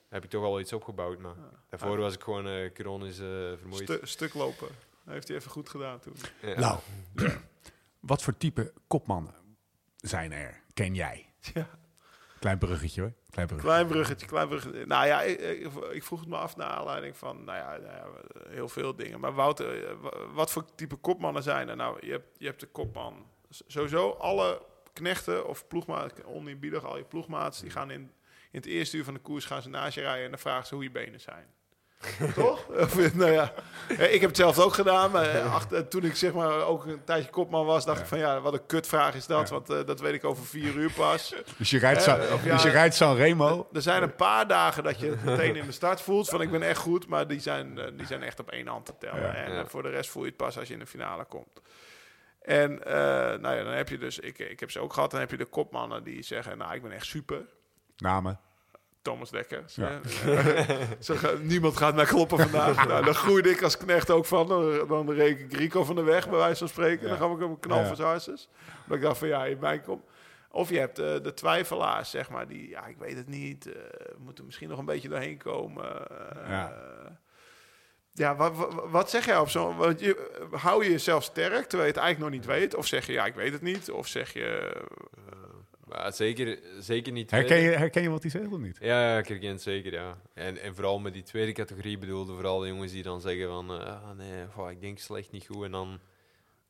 heb 0.09 0.23
ik 0.23 0.29
toch 0.29 0.43
al 0.43 0.59
iets 0.59 0.73
opgebouwd. 0.73 1.19
Maar 1.19 1.35
daarvoor 1.69 1.97
was 1.97 2.13
ik 2.13 2.23
gewoon 2.23 2.47
eh 2.47 2.69
chronisch 2.73 3.19
eh, 3.19 3.25
vermoeid. 3.57 3.83
Stu- 3.83 3.99
stuk 4.05 4.33
lopen. 4.33 4.67
Heeft 5.05 5.27
hij 5.27 5.37
even 5.37 5.51
goed 5.51 5.69
gedaan 5.69 5.99
toen. 5.99 6.13
Ja. 6.41 6.59
Nou, 6.59 6.79
wat 7.99 8.21
voor 8.23 8.37
type 8.37 8.73
kopmannen 8.87 9.33
zijn 9.97 10.31
er? 10.31 10.61
Ken 10.73 10.95
jij? 10.95 11.33
Ja. 11.53 11.78
Klein 12.39 12.57
bruggetje 12.57 13.01
hoor. 13.01 13.13
Klein 13.29 13.47
bruggetje. 13.47 13.73
Klein 13.73 13.87
bruggetje, 13.87 14.27
klein 14.27 14.47
bruggetje. 14.47 14.85
Nou 14.85 15.05
ja, 15.05 15.21
ik, 15.21 15.39
ik, 15.91 16.03
vroeg 16.03 16.19
het 16.19 16.29
me 16.29 16.37
af 16.37 16.55
naar 16.55 16.67
aanleiding 16.67 17.17
van, 17.17 17.43
nou 17.43 17.57
ja, 17.57 17.77
nou 17.77 17.95
ja, 17.95 18.05
heel 18.49 18.69
veel 18.69 18.95
dingen. 18.95 19.19
Maar 19.19 19.33
Wouter, 19.33 19.87
eh, 19.87 19.93
wa- 20.01 20.27
wat 20.33 20.51
voor 20.51 20.65
type 20.75 20.95
kopmannen 20.95 21.43
zijn 21.43 21.69
er? 21.69 21.75
Nou, 21.75 22.05
je 22.05 22.11
hebt, 22.11 22.27
je 22.37 22.45
hebt 22.45 22.59
de 22.59 22.67
kopman. 22.67 23.25
Sowieso 23.49 24.09
alle 24.11 24.61
knechten 24.93 25.47
of 25.47 25.67
ploegmaat, 25.67 26.23
oneerbiedig 26.23 26.85
al 26.85 26.97
je 26.97 27.03
ploegmaats, 27.03 27.61
die 27.61 27.69
gaan 27.69 27.91
in, 27.91 28.01
in 28.51 28.59
het 28.59 28.65
eerste 28.65 28.97
uur 28.97 29.03
van 29.03 29.13
de 29.13 29.19
koers 29.19 29.45
gaan 29.45 29.61
ze 29.61 29.69
naast 29.69 29.95
je 29.95 30.01
rijden 30.01 30.23
en 30.25 30.29
dan 30.31 30.39
vragen 30.39 30.67
ze 30.67 30.73
hoe 30.75 30.83
je 30.83 30.91
benen 30.91 31.19
zijn. 31.19 31.45
Toch? 32.35 32.67
Of, 32.83 33.13
nou 33.15 33.31
ja, 33.31 33.53
eh, 33.87 34.13
ik 34.13 34.19
heb 34.21 34.29
het 34.29 34.37
zelf 34.37 34.59
ook 34.59 34.73
gedaan. 34.73 35.11
Maar 35.11 35.29
eh, 35.29 35.53
achter, 35.53 35.87
toen 35.87 36.03
ik 36.03 36.15
zeg 36.15 36.33
maar 36.33 36.65
ook 36.65 36.85
een 36.85 37.03
tijdje 37.03 37.29
kopman 37.29 37.65
was, 37.65 37.85
dacht 37.85 37.97
Ja. 37.97 38.03
ik 38.03 38.09
van 38.09 38.17
ja, 38.19 38.39
wat 38.41 38.53
een 38.53 38.65
kutvraag 38.65 39.15
is 39.15 39.25
dat. 39.25 39.47
Ja. 39.49 39.53
Want 39.53 39.69
eh, 39.69 39.85
dat 39.85 39.99
weet 39.99 40.13
ik 40.13 40.23
over 40.23 40.45
vier 40.45 40.73
uur 40.75 40.91
pas. 40.91 41.35
Dus 41.57 41.69
je 41.69 41.79
rijdt, 41.79 41.97
Eh, 41.99 42.03
San, 42.03 42.33
of 42.33 42.43
ja, 42.43 42.53
dus 42.53 42.63
je 42.63 42.69
rijdt 42.69 42.95
San 42.95 43.15
Remo. 43.15 43.69
Er 43.73 43.81
zijn 43.81 44.03
een 44.03 44.15
paar 44.15 44.47
dagen 44.47 44.83
dat 44.83 44.99
je 44.99 45.09
het 45.09 45.23
meteen 45.23 45.55
in 45.55 45.65
de 45.65 45.71
start 45.71 46.01
voelt 46.01 46.29
van 46.29 46.41
ik 46.41 46.51
ben 46.51 46.61
echt 46.61 46.79
goed, 46.79 47.07
maar 47.07 47.27
die 47.27 47.39
zijn, 47.39 47.79
die 47.97 48.05
zijn 48.05 48.23
echt 48.23 48.39
op 48.39 48.49
één 48.51 48.67
hand 48.67 48.85
te 48.85 48.93
tellen. 48.99 49.21
Ja. 49.21 49.33
En 49.33 49.53
Ja. 49.53 49.65
voor 49.65 49.83
de 49.83 49.89
rest 49.89 50.09
voel 50.09 50.21
je 50.23 50.27
het 50.29 50.37
pas 50.37 50.57
als 50.59 50.67
je 50.67 50.73
in 50.73 50.79
de 50.79 50.85
finale 50.87 51.25
komt. 51.25 51.61
En 52.41 52.85
eh, 52.85 52.93
nou 53.39 53.55
ja, 53.55 53.63
dan 53.63 53.73
heb 53.73 53.89
je 53.89 53.97
dus, 53.97 54.19
ik, 54.19 54.39
ik 54.39 54.59
heb 54.59 54.71
ze 54.71 54.79
ook 54.79 54.93
gehad, 54.93 55.11
dan 55.11 55.19
heb 55.19 55.31
je 55.31 55.37
de 55.37 55.45
kopmannen 55.45 56.03
die 56.03 56.23
zeggen, 56.23 56.57
nou 56.57 56.73
ik 56.73 56.81
ben 56.81 56.91
echt 56.91 57.05
super. 57.05 57.45
Namen. 57.97 58.39
Thomas 59.01 59.29
Dekker. 59.29 59.63
Ja. 59.67 59.99
Zo 60.99 61.15
ga- 61.15 61.33
niemand 61.41 61.77
gaat 61.77 61.95
mij 61.95 62.05
kloppen 62.05 62.37
vandaag. 62.39 62.75
nou, 62.87 63.05
daar 63.05 63.13
groeide 63.13 63.49
ik 63.49 63.61
als 63.63 63.77
knecht 63.77 64.09
ook 64.09 64.25
van. 64.25 64.47
Dan, 64.47 64.87
dan 64.87 65.11
reed 65.11 65.39
ik 65.39 65.53
Rico 65.53 65.83
van 65.83 65.95
de 65.95 66.01
weg, 66.03 66.29
bij 66.29 66.37
wijze 66.37 66.57
van 66.57 66.67
spreken. 66.67 67.07
Dan 67.07 67.17
gaf 67.17 67.31
ik 67.33 67.39
hem 67.39 67.49
een 67.49 67.59
knal 67.59 67.85
voor 67.85 67.95
zijn. 67.95 68.19
Dat 68.87 68.97
ik 68.97 69.01
dacht 69.01 69.17
van, 69.17 69.27
ja, 69.27 69.45
in 69.45 69.59
mij 69.59 69.79
komt... 69.79 70.03
Of 70.51 70.69
je 70.69 70.79
hebt 70.79 70.99
eh, 70.99 71.05
de 71.21 71.33
twijfelaars, 71.33 72.09
zeg 72.09 72.29
maar, 72.29 72.47
die, 72.47 72.69
ja, 72.69 72.85
ik 72.85 72.97
weet 72.97 73.17
het 73.17 73.27
niet. 73.27 73.63
we 73.65 74.15
moeten 74.17 74.45
misschien 74.45 74.69
nog 74.69 74.79
een 74.79 74.85
beetje 74.85 75.09
doorheen 75.09 75.37
komen. 75.37 76.07
eh, 76.09 76.49
Ja. 76.49 76.73
ja, 78.13 78.35
wat, 78.35 78.55
wat, 78.55 78.73
wat 78.89 79.09
zeg 79.09 79.25
jij 79.25 79.37
op 79.37 79.49
zo'n... 79.49 79.77
want 79.77 79.99
je- 79.99 80.47
Hou 80.51 80.83
je 80.83 80.91
jezelf 80.91 81.23
sterk, 81.23 81.65
terwijl 81.65 81.89
je 81.89 81.93
het 81.95 82.01
eigenlijk 82.03 82.19
nog 82.19 82.29
niet 82.29 82.45
weet? 82.45 82.75
Of 82.75 82.85
zeg 82.85 83.05
je, 83.05 83.11
ja, 83.11 83.25
ik 83.25 83.35
weet 83.35 83.51
het 83.53 83.61
niet? 83.61 83.91
Of 83.91 84.07
zeg 84.07 84.33
je... 84.33 84.71
Maar 85.89 86.13
zeker, 86.13 86.59
zeker 86.79 87.11
niet 87.11 87.31
Herken 87.31 87.57
je, 87.59 87.69
herken 87.69 88.01
je 88.01 88.09
wat 88.09 88.21
hij 88.21 88.31
zegt 88.31 88.51
of 88.51 88.57
niet? 88.59 88.77
Ja, 88.81 89.01
ja, 89.11 89.17
ik 89.17 89.27
herken 89.27 89.49
het 89.51 89.61
zeker, 89.61 89.93
ja. 89.93 90.17
En, 90.33 90.61
en 90.61 90.75
vooral 90.75 90.99
met 90.99 91.13
die 91.13 91.23
tweede 91.23 91.51
categorie 91.51 91.97
bedoelde 91.97 92.33
vooral 92.33 92.59
de 92.59 92.67
jongens 92.67 92.91
die 92.91 93.03
dan 93.03 93.21
zeggen 93.21 93.47
van... 93.47 93.71
eh, 93.71 93.79
ah, 93.87 94.17
nee, 94.17 94.45
goh, 94.53 94.71
ik 94.71 94.81
denk 94.81 94.99
slecht 94.99 95.31
niet 95.31 95.45
goed. 95.51 95.65
En 95.65 95.71
dan 95.71 95.87
In 95.87 95.99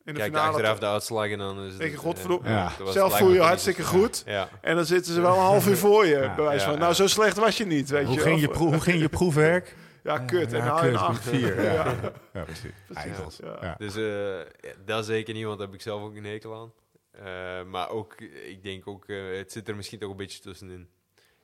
de 0.06 0.12
kijk 0.14 0.18
je 0.18 0.24
finale 0.24 0.48
achteraf 0.50 0.80
de 0.80 0.86
uitslag 0.86 1.30
en 1.30 1.38
dan 1.38 1.60
is 1.64 1.70
het... 1.70 1.78
Denk 1.80 1.92
je, 1.92 1.98
godverdomme. 1.98 2.50
Ja. 2.50 2.68
dat 2.68 2.78
was 2.86 2.94
Zelf 2.94 3.18
voel 3.18 3.34
je 3.34 3.42
hartstikke 3.42 3.84
goed. 3.84 4.24
Ja, 4.26 4.50
En 4.62 4.76
dan 4.76 4.86
zitten 4.86 5.14
ze 5.14 5.22
wel 5.22 5.34
een 5.34 5.40
half 5.42 5.68
uur 5.68 5.78
voor 5.78 6.06
je, 6.06 6.18
Ja. 6.18 6.36
bij 6.36 6.44
wijze 6.46 6.60
Ja, 6.60 6.66
van. 6.66 6.74
ja. 6.74 6.80
Nou, 6.80 6.94
zo 6.94 7.08
slecht 7.08 7.38
was 7.38 7.58
je 7.58 7.66
niet, 7.66 7.90
weet 7.90 8.06
Hoe 8.06 8.16
je. 8.16 8.22
ging 8.22 8.40
je, 8.40 8.48
hoe 8.54 8.80
ging 8.80 9.00
je 9.00 9.10
proefwerk? 9.10 9.76
Ja, 10.04 10.18
kut. 10.20 10.54
En 10.54 10.64
je 10.64 10.72
een 10.88 10.98
acht. 10.98 11.24
vier, 11.30 11.64
ja. 11.64 11.96
Precies. 12.32 13.40
Ja. 13.62 13.76
dus 13.78 13.96
eh, 13.96 14.38
ja, 14.38 14.44
dat 14.86 15.06
zeker 15.06 15.34
niet, 15.34 15.44
want 15.46 15.58
daar 15.58 15.68
heb 15.68 15.76
ik 15.76 15.82
zelf 15.82 16.02
ook 16.02 16.16
een 16.16 16.26
hekel 16.26 16.56
aan. 16.56 16.72
Eh, 17.12 17.64
maar 17.64 17.90
ook, 17.90 18.16
ik 18.48 18.64
denk 18.64 18.88
ook, 18.88 19.06
eh, 19.08 19.18
het 19.38 19.52
zit 19.52 19.68
er 19.68 19.76
misschien 19.76 20.00
toch 20.00 20.12
een 20.12 20.18
beetje 20.18 20.40
tussenin. 20.40 20.90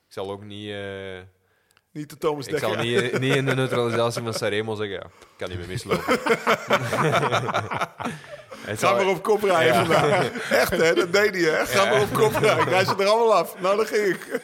Ik 0.07 0.13
zal 0.13 0.31
ook 0.31 0.43
niet... 0.43 0.69
eh, 0.71 1.19
Niet 1.91 2.09
de 2.09 2.17
Thomas 2.17 2.47
ik 2.47 2.57
zal 2.57 2.75
niet, 2.75 3.19
niet 3.19 3.35
in 3.35 3.45
de 3.45 3.55
neutralisatie 3.55 4.21
van 4.23 4.33
Sanremo 4.33 4.75
zeggen, 4.75 4.95
ja, 4.95 5.03
ik 5.05 5.27
kan 5.37 5.49
niet 5.49 5.57
meer 5.57 5.67
mislopen. 5.67 6.17
Ga 8.65 8.75
zal- 8.75 8.95
maar 8.95 9.07
op 9.07 9.23
kop 9.23 9.43
rijden 9.43 9.75
vandaag. 9.75 10.49
Echt, 10.51 10.71
hè? 10.71 10.93
Dat 10.93 11.11
deed 11.13 11.29
hij, 11.35 11.43
hè? 11.43 11.65
Ga 11.65 11.83
Ja. 11.83 11.89
maar 11.91 12.01
op 12.01 12.13
kop 12.13 12.31
rijden. 12.31 12.63
Ik 12.63 12.69
rij 12.69 12.85
ze 12.85 12.95
er 12.97 13.05
allemaal 13.05 13.33
af. 13.35 13.59
Nou, 13.59 13.75
dan 13.77 13.85
ging 13.85 14.05
ik. 14.15 14.41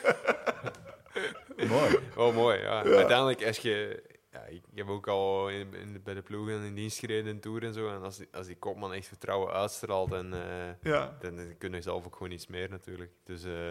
Mooi. 1.67 1.97
Oh, 2.15 2.35
mooi. 2.35 2.59
Ja. 2.59 2.83
Uiteindelijk, 2.83 3.45
als 3.45 3.57
je... 3.57 4.03
Ja, 4.31 4.39
ik 4.45 4.61
heb 4.75 4.87
ook 4.87 5.07
al 5.07 5.49
in, 5.49 5.73
in- 5.73 6.01
bij 6.03 6.13
de 6.13 6.21
ploegen 6.21 6.61
in 6.63 6.75
dienst 6.75 6.99
gereden 6.99 7.31
in 7.33 7.39
Tour 7.39 7.63
en 7.63 7.73
zo. 7.73 7.89
En 7.89 8.01
als 8.01 8.17
die, 8.17 8.27
als 8.31 8.47
die 8.47 8.57
kopman 8.57 8.93
echt 8.93 9.07
vertrouwen 9.07 9.53
uitstraalt, 9.53 10.11
en, 10.13 10.33
eh, 10.33 10.91
Ja. 10.91 11.17
dan, 11.19 11.35
dan 11.35 11.57
kun 11.57 11.73
je 11.73 11.81
zelf 11.81 12.05
ook 12.05 12.15
gewoon 12.15 12.31
iets 12.31 12.47
meer 12.47 12.69
natuurlijk. 12.69 13.11
Dus 13.23 13.43
eh, 13.43 13.69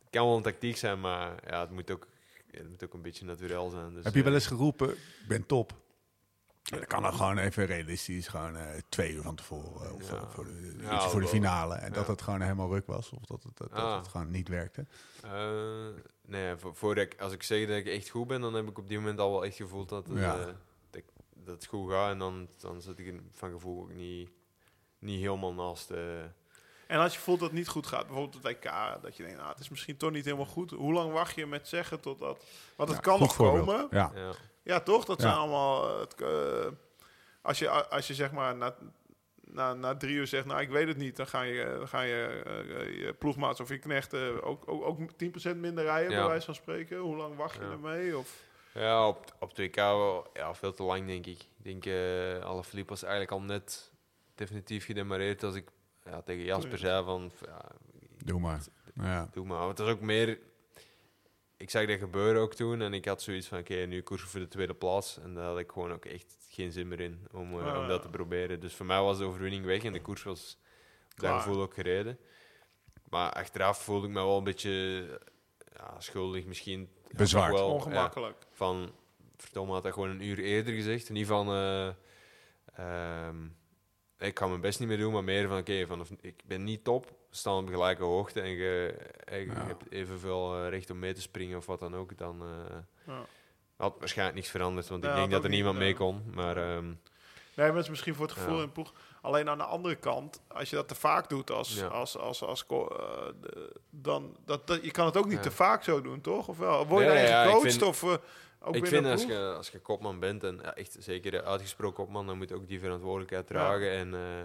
het 0.00 0.10
kan 0.10 0.26
wel 0.26 0.36
een 0.36 0.42
tactiek 0.42 0.76
zijn, 0.76 1.00
maar 1.00 1.34
ja, 1.46 1.60
het, 1.60 1.70
moet 1.70 1.90
ook, 1.90 2.06
het 2.50 2.68
moet 2.68 2.84
ook 2.84 2.94
een 2.94 3.02
beetje 3.02 3.24
natuurlijk 3.24 3.70
zijn. 3.70 3.94
Dus, 3.94 4.04
Heb 4.04 4.14
je 4.14 4.22
wel 4.22 4.28
eh, 4.32 4.38
eens 4.38 4.46
geroepen, 4.46 4.90
ik 4.90 5.24
ben 5.28 5.46
top. 5.46 5.72
Dan 6.62 6.84
kan 6.86 7.02
dan 7.02 7.12
gewoon 7.14 7.38
even 7.38 7.66
realistisch, 7.66 8.28
gewoon 8.28 8.56
eh, 8.56 8.66
twee 8.88 9.12
uur 9.12 9.22
van 9.22 9.34
tevoren. 9.34 9.94
Of 9.94 10.10
Ja. 10.10 10.16
eh, 10.16 10.22
voor, 10.30 10.44
de, 10.44 10.74
Ja, 10.80 10.94
iets 10.96 11.06
voor 11.06 11.20
de 11.20 11.26
finale. 11.26 11.74
En 11.74 11.92
dat 11.92 12.06
het 12.06 12.22
gewoon 12.22 12.40
helemaal 12.40 12.68
ruk 12.72 12.86
was. 12.86 13.10
Of 13.10 13.24
dat 13.24 13.42
het, 13.42 13.56
dat, 13.56 13.70
dat 13.70 13.78
Ah. 13.78 13.96
het 13.96 14.08
gewoon 14.08 14.30
niet 14.30 14.48
werkte. 14.48 14.86
Eh, 15.22 15.50
nee, 16.26 16.56
voor, 16.56 16.74
voordat 16.74 17.04
ik, 17.04 17.20
als 17.20 17.32
ik 17.32 17.42
zeg 17.42 17.66
dat 17.68 17.76
ik 17.76 17.86
echt 17.86 18.08
goed 18.08 18.26
ben, 18.26 18.40
dan 18.40 18.54
heb 18.54 18.68
ik 18.68 18.78
op 18.78 18.88
die 18.88 18.98
moment 18.98 19.18
al 19.20 19.30
wel 19.30 19.44
echt 19.44 19.56
gevoeld 19.56 19.88
dat, 19.88 20.06
het, 20.06 20.18
Ja. 20.18 20.34
eh, 20.38 20.44
dat, 20.46 20.54
ik- 20.92 21.04
dat 21.34 21.54
het 21.54 21.66
goed 21.66 21.90
gaat. 21.90 22.10
En 22.10 22.18
dan, 22.18 22.48
dan 22.58 22.80
zit 22.82 22.98
ik 22.98 23.20
van 23.32 23.50
gevoel 23.50 23.82
ook 23.82 23.92
niet, 23.92 24.30
niet 24.98 25.20
helemaal 25.20 25.54
naast. 25.54 25.90
eh. 25.90 26.20
En 26.86 26.98
als 26.98 27.14
je 27.14 27.20
voelt 27.20 27.38
dat 27.40 27.48
het 27.48 27.58
niet 27.58 27.68
goed 27.68 27.86
gaat, 27.86 28.06
bijvoorbeeld 28.06 28.34
het 28.34 28.52
WK, 28.52 29.02
dat 29.02 29.16
je 29.16 29.22
denkt, 29.22 29.38
nou, 29.38 29.50
het 29.50 29.60
is 29.60 29.68
misschien 29.68 29.96
toch 29.96 30.10
niet 30.10 30.24
helemaal 30.24 30.46
goed. 30.46 30.70
Hoe 30.70 30.92
lang 30.92 31.12
wacht 31.12 31.34
je 31.34 31.46
met 31.46 31.68
zeggen 31.68 32.00
totdat... 32.00 32.44
Want 32.76 32.88
het 32.88 32.98
Ja, 32.98 33.04
kan 33.04 33.20
nog 33.20 33.34
voorbeeld. 33.34 33.66
komen. 33.66 33.86
Ja. 33.90 34.10
ja. 34.14 34.32
Ja, 34.62 34.80
toch? 34.80 35.04
Dat 35.04 35.20
Ja. 35.22 35.26
zijn 35.28 35.38
allemaal... 35.38 35.88
eh, 35.94 36.00
Het, 36.00 36.14
eh, 36.22 36.66
als, 37.42 37.58
je, 37.58 37.68
als 37.88 38.06
je 38.06 38.14
zeg 38.14 38.32
maar 38.32 38.56
na, 38.56 38.74
na, 39.40 39.74
na 39.74 39.96
drie 39.96 40.14
uur 40.14 40.26
zegt, 40.26 40.46
nou, 40.46 40.60
ik 40.60 40.68
weet 40.68 40.88
het 40.88 40.96
niet, 40.96 41.16
dan 41.16 41.26
ga 41.26 41.42
je, 41.42 41.74
dan 41.78 41.88
ga 41.88 42.00
je, 42.00 42.42
eh, 42.46 43.00
je 43.00 43.12
ploegmaats 43.12 43.60
of 43.60 43.68
je 43.68 43.78
knechten 43.78 44.42
ook, 44.42 44.68
ook, 44.68 44.84
ook 44.84 44.98
10% 45.52 45.56
minder 45.56 45.84
rijden, 45.84 46.10
Ja. 46.12 46.18
bij 46.18 46.28
wijze 46.28 46.44
van 46.44 46.54
spreken. 46.54 46.98
Hoe 46.98 47.16
lang 47.16 47.36
wacht 47.36 47.54
je 47.54 47.60
ermee? 47.60 48.18
Of, 48.18 48.42
Ja, 48.74 49.08
op, 49.08 49.34
op 49.38 49.52
2K 49.60 49.74
wel 49.74 50.26
ja, 50.32 50.54
veel 50.54 50.72
te 50.74 50.82
lang, 50.82 51.06
denk 51.06 51.26
ik. 51.26 51.38
Ik 51.40 51.64
denk, 51.82 51.86
eh 51.86 52.44
alle 52.44 52.64
Philippe 52.64 52.90
was 52.90 53.02
eigenlijk 53.02 53.32
al 53.32 53.40
net 53.40 53.90
definitief 54.34 54.84
gedemareerd 54.84 55.42
als 55.42 55.54
ik 55.54 55.68
ja, 56.04 56.22
tegen 56.22 56.44
Jasper 56.44 56.78
zei 56.78 57.04
van, 57.04 57.32
ja, 57.46 57.60
Doe 58.24 58.40
maar. 58.40 58.60
Ja. 58.94 59.28
doe 59.32 59.46
maar. 59.46 59.68
Het 59.68 59.78
was 59.78 59.88
ook 59.88 60.00
meer... 60.00 60.38
Ik 61.60 61.70
zag 61.70 61.86
dat 61.86 61.98
gebeuren 61.98 62.42
ook 62.42 62.54
toen 62.54 62.80
en 62.80 62.94
ik 62.94 63.04
had 63.04 63.22
zoiets 63.22 63.46
van, 63.46 63.58
oké, 63.58 63.74
nu 63.74 64.02
koersen 64.02 64.28
voor 64.28 64.40
de 64.40 64.48
tweede 64.48 64.74
plaats. 64.74 65.18
En 65.18 65.34
daar 65.34 65.44
had 65.44 65.58
ik 65.58 65.70
gewoon 65.72 65.92
ook 65.92 66.04
echt 66.04 66.36
geen 66.48 66.72
zin 66.72 66.88
meer 66.88 67.00
in 67.00 67.26
om, 67.32 67.58
eh, 67.58 67.66
Ah. 67.72 67.78
om 67.80 67.88
dat 67.88 68.02
te 68.02 68.08
proberen. 68.08 68.60
Dus 68.60 68.74
voor 68.74 68.86
mij 68.86 69.00
was 69.02 69.18
de 69.18 69.24
overwinning 69.24 69.64
weg 69.64 69.84
en 69.84 69.92
de 69.92 70.00
koers 70.00 70.22
was 70.22 70.58
op 70.60 71.08
dat 71.08 71.18
Klaar. 71.30 71.40
gevoel 71.40 71.62
ook 71.62 71.74
gereden. 71.74 72.18
Maar 73.10 73.32
achteraf 73.32 73.82
voelde 73.82 74.06
ik 74.06 74.12
me 74.12 74.18
wel 74.24 74.38
een 74.38 74.44
beetje 74.44 74.70
ja, 75.76 76.00
schuldig 76.00 76.44
misschien. 76.44 76.80
Ja, 77.08 77.16
Bezwaard. 77.16 77.52
wel, 77.52 77.66
ja, 77.68 77.72
ongemakkelijk. 77.74 78.46
van 78.52 78.92
verdomme 79.36 79.72
had 79.72 79.82
dat 79.82 79.92
gewoon 79.92 80.10
een 80.10 80.22
uur 80.24 80.38
eerder 80.38 80.74
gezegd. 80.74 81.10
Niet 81.10 81.26
van 81.26 81.48
eh, 81.48 81.88
ehm, 82.74 83.36
ik 84.20 84.34
kan 84.34 84.48
mijn 84.48 84.60
best 84.60 84.78
niet 84.78 84.88
meer 84.88 84.98
doen, 84.98 85.12
maar 85.12 85.24
meer 85.24 85.48
van 85.48 85.58
oké, 85.58 85.86
vanaf 85.86 86.08
ik 86.20 86.34
ben 86.44 86.64
niet 86.64 86.84
top, 86.84 87.12
staan 87.30 87.58
op 87.62 87.68
gelijke 87.68 88.02
hoogte 88.02 88.40
en 88.40 88.50
je, 88.50 88.94
en 89.24 89.38
je 89.40 89.46
Ja. 89.46 89.66
hebt 89.66 89.84
evenveel 89.92 90.56
eh, 90.64 90.68
recht 90.68 90.90
om 90.90 90.98
mee 90.98 91.12
te 91.12 91.20
springen 91.20 91.56
of 91.58 91.66
wat 91.66 91.80
dan 91.80 91.96
ook, 91.96 92.18
dan 92.18 92.42
eh, 92.42 92.76
Ja. 93.06 93.24
had 93.76 93.94
waarschijnlijk 93.98 94.36
niks 94.38 94.50
veranderd, 94.50 94.88
want 94.88 95.04
Ja, 95.04 95.10
ik 95.10 95.16
denk 95.16 95.30
dat 95.30 95.44
er 95.44 95.50
niemand 95.50 95.74
niet, 95.74 95.84
mee 95.84 95.94
kon. 95.94 96.22
Maar 96.34 96.56
ehm, 96.56 96.84
Nee, 97.54 97.66
maar 97.68 97.76
het 97.76 97.84
is 97.84 97.90
misschien 97.90 98.14
voor 98.14 98.24
het 98.26 98.34
gevoel 98.34 98.54
Ja. 98.54 98.60
in 98.60 98.66
de 98.66 98.72
ploeg. 98.72 98.92
Alleen 99.22 99.48
aan 99.48 99.58
de 99.58 99.64
andere 99.64 99.94
kant, 99.96 100.42
als 100.48 100.70
je 100.70 100.76
dat 100.76 100.88
te 100.88 100.94
vaak 100.94 101.28
doet 101.28 101.50
als, 101.50 101.74
Ja. 101.74 101.86
als, 101.86 102.16
als, 102.18 102.42
als, 102.42 102.66
eh, 102.68 102.78
dan 103.90 104.36
dat, 104.44 104.66
dat, 104.66 104.84
je 104.84 104.90
kan 104.90 105.06
het 105.06 105.16
ook 105.16 105.24
niet 105.26 105.34
Ja. 105.36 105.40
te 105.40 105.50
vaak 105.50 105.82
zo 105.84 106.00
doen, 106.02 106.20
toch? 106.20 106.48
Of 106.48 106.58
wel? 106.58 106.86
Word 106.86 107.04
je 107.04 107.10
Nee, 107.10 107.26
gecoacht 107.26 107.62
vind- 107.62 107.82
of 107.82 108.02
eh, 108.02 108.14
ook 108.60 108.74
ik 108.74 108.86
vind 108.86 109.06
als 109.06 109.24
je, 109.24 109.52
als 109.56 109.70
je 109.70 109.78
kopman 109.78 110.18
bent, 110.18 110.44
en 110.44 110.58
ja, 110.62 110.74
echt 110.74 110.96
zeker 110.98 111.30
de 111.30 111.42
uitgesproken 111.42 112.04
kopman, 112.04 112.26
dan 112.26 112.36
moet 112.36 112.48
je 112.48 112.54
ook 112.54 112.68
die 112.68 112.80
verantwoordelijkheid 112.80 113.46
dragen. 113.46 113.90
En 113.90 114.14
eh, 114.14 114.38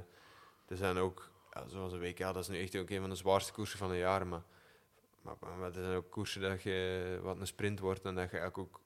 er 0.68 0.78
zijn 0.78 0.98
ook, 0.98 1.30
ja, 1.54 1.68
zoals 1.68 1.94
een 1.94 2.00
WK, 2.00 2.18
dat 2.18 2.38
is 2.38 2.48
nu 2.48 2.60
echt 2.62 2.76
ook 2.76 2.90
een 2.90 3.00
van 3.00 3.10
de 3.10 3.16
zwaarste 3.16 3.54
koersen 3.54 3.78
van 3.80 3.90
de 3.90 3.98
jaren. 3.98 4.28
Maar, 4.30 4.44
maar, 5.22 5.36
maar 5.40 5.68
er 5.68 5.84
zijn 5.84 5.96
ook 5.96 6.12
koersen 6.12 6.42
dat 6.42 6.64
je 6.64 7.20
wat 7.22 7.40
een 7.40 7.48
sprint 7.48 7.80
wordt 7.80 8.06
en 8.06 8.16
dat 8.16 8.32
je 8.32 8.38
eigenlijk 8.38 8.58
ook 8.58 8.82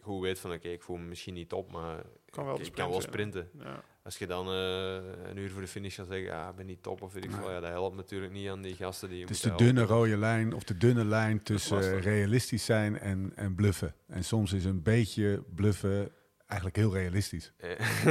goed 0.00 0.22
weet 0.22 0.40
van 0.40 0.52
oké, 0.52 0.68
ik 0.68 0.82
voel 0.82 0.96
me 0.96 1.04
misschien 1.04 1.34
niet 1.34 1.48
top, 1.48 1.72
maar 1.72 2.02
Kan 2.30 2.60
ik, 2.60 2.72
kan 2.72 2.90
wel 2.90 3.00
sprint 3.00 3.34
sprinten. 3.34 3.50
Ja. 3.58 3.82
Als 4.02 4.18
je 4.18 4.26
dan 4.26 4.46
eh, 4.48 4.94
een 5.30 5.36
uur 5.36 5.50
voor 5.50 5.60
de 5.60 5.66
finish 5.68 5.94
gaat 5.96 6.06
zeggen, 6.06 6.24
ja, 6.26 6.48
ik 6.48 6.54
ben 6.56 6.66
niet 6.66 6.82
top 6.82 7.02
of 7.02 7.12
weet 7.12 7.24
ik 7.24 7.30
veel, 7.32 7.50
ja, 7.50 7.60
dat 7.60 7.70
helpt 7.70 7.96
natuurlijk 7.96 8.32
niet 8.32 8.48
aan 8.48 8.62
die 8.62 8.74
gasten 8.74 9.08
die 9.08 9.16
je 9.18 9.22
Het 9.24 9.30
is 9.34 9.40
de 9.40 9.54
dunne 9.54 9.78
helpen. 9.80 9.96
rode 9.96 10.16
lijn 10.16 10.54
of 10.54 10.62
de 10.64 10.76
dunne 10.76 11.04
lijn 11.04 11.42
tussen 11.42 12.00
realistisch 12.00 12.64
zijn 12.64 12.98
en, 12.98 13.32
en 13.34 13.54
bluffen. 13.54 13.94
En 14.08 14.24
soms 14.24 14.52
is 14.52 14.64
een 14.64 14.82
beetje 14.82 15.42
bluffen 15.54 16.10
eigenlijk 16.46 16.76
heel 16.80 16.92
realistisch. 16.94 17.52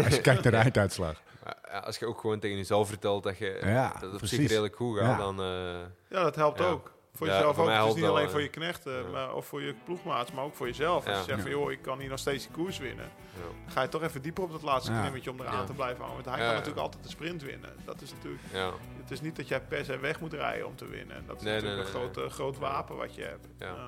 Als 0.05 0.15
je 0.15 0.21
kijkt 0.21 0.43
naar 0.43 0.51
de 0.51 0.57
einduitslag. 0.67 1.21
ja, 1.67 1.77
als 1.79 1.97
je 1.97 2.05
ook 2.05 2.19
gewoon 2.19 2.39
tegen 2.39 2.57
jezelf 2.57 2.87
vertelt 2.87 3.23
dat, 3.23 3.37
je, 3.37 3.59
Ja, 3.63 3.91
dat 3.93 4.01
het 4.01 4.11
op 4.11 4.17
precies. 4.17 4.37
zich 4.37 4.47
redelijk 4.47 4.75
goed 4.75 4.97
gaat, 4.97 5.07
Ja. 5.07 5.17
dan... 5.17 5.39
eh, 5.41 5.79
ja, 6.09 6.23
dat 6.23 6.35
helpt 6.35 6.59
Ja. 6.59 6.65
ook. 6.65 6.97
Voor 7.19 7.27
Ja, 7.27 7.33
jezelf 7.33 7.55
voor 7.55 7.65
ook. 7.65 7.71
Het 7.71 7.87
is 7.87 7.93
niet 7.95 8.03
alleen 8.03 8.29
voor 8.29 8.41
je 8.41 8.49
knechten 8.49 8.93
ja. 9.03 9.09
maar, 9.09 9.33
of 9.33 9.45
voor 9.45 9.61
je 9.61 9.75
ploegmaats, 9.83 10.31
maar 10.31 10.43
ook 10.43 10.55
voor 10.55 10.67
jezelf. 10.67 10.95
Als 10.95 11.13
Ja. 11.13 11.19
je 11.19 11.23
zegt 11.25 11.41
van, 11.41 11.49
joh, 11.51 11.71
ik 11.71 11.81
kan 11.81 11.99
hier 11.99 12.09
nog 12.09 12.19
steeds 12.19 12.43
die 12.43 12.55
koers 12.55 12.77
winnen. 12.77 13.05
ja. 13.05 13.41
Dan 13.63 13.71
ga 13.71 13.81
je 13.81 13.89
toch 13.89 14.01
even 14.03 14.21
dieper 14.21 14.43
op 14.43 14.51
dat 14.51 14.61
laatste 14.61 14.91
Ja. 14.91 14.99
knimmetje 15.01 15.31
om 15.31 15.39
eraan 15.41 15.59
Ja. 15.59 15.63
te 15.63 15.73
blijven 15.73 15.99
hangen. 15.99 16.13
Want 16.13 16.25
hij 16.25 16.33
Ja, 16.35 16.39
kan 16.41 16.49
ja. 16.49 16.57
natuurlijk 16.57 16.85
altijd 16.85 17.03
de 17.03 17.09
sprint 17.09 17.41
winnen. 17.43 17.69
Dat 17.85 18.01
is 18.01 18.11
natuurlijk... 18.11 18.43
Ja, 18.53 18.71
Het 19.01 19.11
is 19.11 19.21
niet 19.21 19.35
dat 19.35 19.47
jij 19.47 19.61
per 19.61 19.85
se 19.85 19.97
weg 19.97 20.19
moet 20.19 20.33
rijden 20.33 20.67
om 20.67 20.75
te 20.75 20.85
winnen. 20.85 21.15
En 21.15 21.23
dat 21.27 21.35
is 21.35 21.41
Nee, 21.43 21.53
natuurlijk 21.53 21.81
nee, 21.93 21.95
een 21.95 22.01
nee, 22.01 22.13
groot, 22.13 22.31
groot 22.31 22.57
wapen 22.57 22.95
wat 22.95 23.15
je 23.15 23.21
hebt. 23.21 23.47
Ja. 23.57 23.67
Ja. 23.67 23.87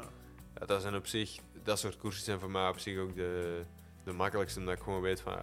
ja, 0.59 0.65
dat 0.65 0.81
zijn 0.81 0.95
op 0.95 1.07
zich, 1.07 1.39
dat 1.63 1.79
soort 1.79 1.97
koersen 1.97 2.23
zijn 2.23 2.39
voor 2.39 2.51
mij 2.51 2.67
op 2.69 2.79
zich 2.79 2.99
ook 2.99 3.15
de, 3.15 3.61
de 4.03 4.13
makkelijkste, 4.13 4.59
omdat 4.59 4.75
ik 4.77 4.83
gewoon 4.83 5.01
weet 5.01 5.21
van, 5.21 5.35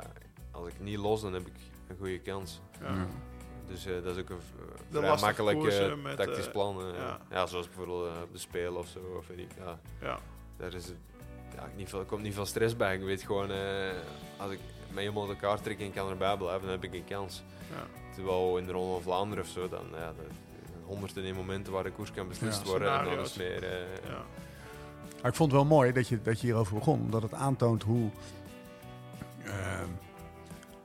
als 0.51 0.69
ik 0.69 0.81
niet 0.81 0.99
los, 0.99 1.21
dan 1.21 1.33
heb 1.33 1.47
ik 1.47 1.53
een 1.89 1.97
goede 1.97 2.19
kans. 2.19 2.61
Ja. 2.81 3.07
Dus 3.69 3.87
eh, 3.87 3.93
dat 4.05 4.17
is 4.17 4.23
ook 4.23 4.31
een 4.31 4.39
De 4.91 4.99
vrij 4.99 5.17
makkelijk 5.21 5.65
eh, 5.65 5.95
met, 6.03 6.17
tactisch 6.17 6.47
eh, 6.47 6.53
plan. 6.53 6.81
eh. 6.81 6.97
ja. 6.99 7.19
ja. 7.31 7.47
zoals 7.47 7.67
bijvoorbeeld 7.67 8.07
eh, 8.17 8.23
op 8.23 8.33
de 8.33 8.39
Spelen 8.39 8.77
of 8.79 8.87
zo, 8.87 8.99
of 9.19 9.27
weet 9.27 9.39
ik, 9.39 9.51
ja, 9.65 9.79
Ja. 10.01 10.19
daar 10.57 10.75
is 10.75 10.85
het, 10.87 10.97
ja, 11.55 11.69
niet 11.77 11.89
veel, 11.89 11.99
er 11.99 12.05
komt 12.05 12.23
niet 12.23 12.35
veel 12.35 12.47
stress 12.47 12.77
bij. 12.77 12.95
Ik 12.97 13.03
weet 13.03 13.23
gewoon, 13.23 13.51
eh, 13.51 13.91
als 14.37 14.51
ik 14.53 14.59
me 14.93 15.01
helemaal 15.01 15.29
uit 15.29 15.43
elkaar 15.43 15.61
trek 15.61 15.81
en 15.81 15.93
kan 15.93 16.11
erbij 16.11 16.37
blijven, 16.37 16.61
dan 16.63 16.71
heb 16.71 16.85
ik 16.85 16.95
een 16.95 17.05
kans. 17.05 17.43
Ja. 17.71 17.87
Terwijl 18.15 18.59
in 18.59 18.67
de 18.67 18.73
Ronde 18.73 18.93
van 18.93 19.03
Vlaanderen 19.03 19.45
of 19.45 19.51
zo, 19.51 19.69
dan 19.69 19.85
ja, 19.95 20.13
honderden 20.87 21.25
in 21.25 21.35
momenten 21.35 21.73
waar 21.73 21.83
de 21.85 21.91
koers 21.91 22.13
kan 22.13 22.29
beslist 22.29 22.63
Ja. 22.63 22.69
worden. 22.71 22.99
En 22.99 23.05
dan 23.05 23.19
is 23.19 23.31
Scenario's. 23.31 23.61
het 23.61 23.71
meer... 23.71 23.73
eh, 23.73 24.09
Ja. 24.11 24.25
Maar 25.23 25.31
ik 25.31 25.37
vond 25.37 25.53
het 25.53 25.61
wel 25.61 25.69
mooi 25.71 25.93
dat 25.93 26.09
je, 26.09 26.23
dat 26.23 26.41
je 26.41 26.47
hierover 26.47 26.75
begon. 26.75 27.01
Omdat 27.01 27.23
het 27.23 27.33
aantoont 27.35 27.83
hoe, 27.83 28.11
ehm, 29.45 29.89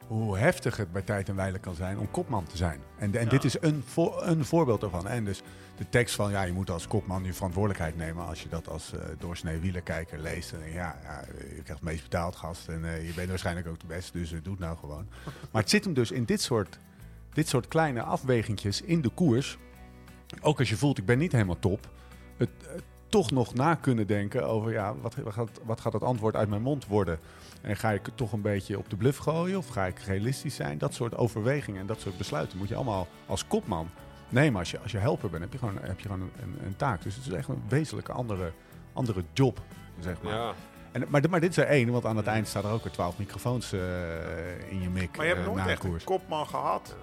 hoe 0.07 0.38
heftig 0.38 0.77
het 0.77 0.91
bij 0.91 1.01
tijd 1.01 1.30
en 1.30 1.35
wijle 1.35 1.59
kan 1.59 1.75
zijn 1.75 1.99
om 1.99 2.11
kopman 2.11 2.45
te 2.45 2.57
zijn. 2.57 2.80
En, 2.97 3.15
en 3.15 3.23
Ja. 3.23 3.30
dit 3.30 3.43
is 3.43 3.61
een, 3.61 3.84
een 4.19 4.45
voorbeeld 4.45 4.81
daarvan. 4.81 5.07
En 5.07 5.25
dus 5.25 5.41
de 5.77 5.89
tekst 5.89 6.15
van 6.15 6.31
ja, 6.31 6.41
je 6.43 6.53
moet 6.53 6.69
als 6.69 6.88
kopman 6.88 7.23
je 7.23 7.34
verantwoordelijkheid 7.34 7.97
nemen. 7.97 8.25
Als 8.25 8.43
je 8.43 8.49
dat 8.49 8.69
als 8.69 8.93
eh 8.93 8.99
doorsnee 9.19 9.59
wielerkijker 9.59 10.19
leest. 10.19 10.51
Dan 10.51 10.59
denk 10.59 10.71
je, 10.71 10.77
ja, 10.77 10.99
ja, 11.03 11.21
je 11.38 11.45
krijgt 11.49 11.67
het 11.67 11.81
meest 11.81 12.03
betaald 12.03 12.35
gast. 12.35 12.67
En 12.67 12.85
eh, 12.85 13.07
je 13.07 13.13
bent 13.13 13.30
waarschijnlijk 13.30 13.67
ook 13.67 13.80
de 13.80 13.88
beste, 13.88 14.17
dus 14.17 14.31
eh, 14.31 14.39
doe 14.43 14.53
het 14.53 14.61
nou 14.61 14.77
gewoon. 14.77 15.07
Maar 15.51 15.61
het 15.61 15.69
zit 15.71 15.84
hem 15.84 15.93
dus 15.93 16.11
in 16.11 16.23
dit 16.23 16.41
soort, 16.41 16.80
dit 17.34 17.47
soort 17.47 17.67
kleine 17.67 18.01
afwegingjes 18.01 18.81
in 18.81 19.01
de 19.01 19.09
koers. 19.09 19.57
Ook 20.41 20.59
als 20.59 20.69
je 20.69 20.77
voelt, 20.77 20.97
ik 20.97 21.05
ben 21.05 21.17
niet 21.17 21.31
helemaal 21.31 21.59
top. 21.59 21.89
Het, 22.38 22.49
het 22.67 22.84
toch 23.07 23.31
nog 23.31 23.53
na 23.53 23.75
kunnen 23.75 24.07
denken 24.07 24.47
over 24.47 24.71
ja, 24.71 24.95
wat, 24.95 25.15
wat, 25.15 25.34
gaat, 25.34 25.49
wat 25.63 25.81
gaat 25.81 25.93
het 25.93 26.03
antwoord 26.03 26.35
uit 26.35 26.49
mijn 26.49 26.61
mond 26.61 26.88
worden? 26.88 27.19
En 27.64 27.77
ga 27.77 27.91
ik 27.91 28.06
het 28.06 28.18
toch 28.18 28.31
een 28.31 28.41
beetje 28.41 28.77
op 28.77 28.90
de 28.90 28.95
bluff 28.95 29.18
gooien 29.18 29.57
of 29.57 29.68
ga 29.68 29.85
ik 29.85 29.99
realistisch 29.99 30.56
zijn? 30.56 30.77
Dat 30.77 30.94
soort 30.94 31.18
overwegingen 31.18 31.81
en 31.81 31.88
dat 31.88 31.99
soort 31.99 32.18
besluiten 32.18 32.57
moet 32.57 32.68
je 32.68 32.76
allemaal 32.76 33.07
als 33.26 33.48
kopman 33.48 33.90
nemen. 34.30 34.60
Als 34.60 34.72
je, 34.72 34.80
als 34.80 34.91
je 34.91 34.98
helper 34.98 35.30
bent, 35.30 35.44
heb 35.44 35.52
je 35.52 35.57
gewoon, 35.57 35.77
heb 35.81 35.99
je 35.99 36.07
gewoon 36.07 36.22
een, 36.22 36.65
een, 36.65 36.76
taak. 36.76 37.02
Dus 37.03 37.15
het 37.15 37.26
is 37.26 37.31
echt 37.31 37.48
een 37.48 37.64
wezenlijke 37.68 38.11
andere, 38.11 38.52
andere 38.94 39.23
job, 39.34 39.61
zeg 39.99 40.22
maar. 40.22 40.34
ja, 40.34 40.53
En, 40.91 41.06
maar, 41.10 41.30
maar 41.30 41.40
dit 41.40 41.49
is 41.49 41.57
er 41.57 41.65
één, 41.65 41.91
want 41.91 42.06
aan 42.06 42.18
het 42.18 42.27
eind 42.27 42.48
staan 42.48 42.64
er 42.64 42.72
ook 42.72 42.84
weer 42.84 42.94
twaalf 42.94 43.18
microfoons 43.18 43.73
eh, 43.73 43.80
in 44.72 44.81
je 44.81 44.90
mik 44.90 45.18
Maar 45.18 45.26
je 45.26 45.34
hebt 45.34 45.48
eh, 45.48 45.53
nooit 45.53 45.68
echt 45.68 45.84
een 45.84 46.03
kopman 46.03 46.48
gehad 46.48 46.95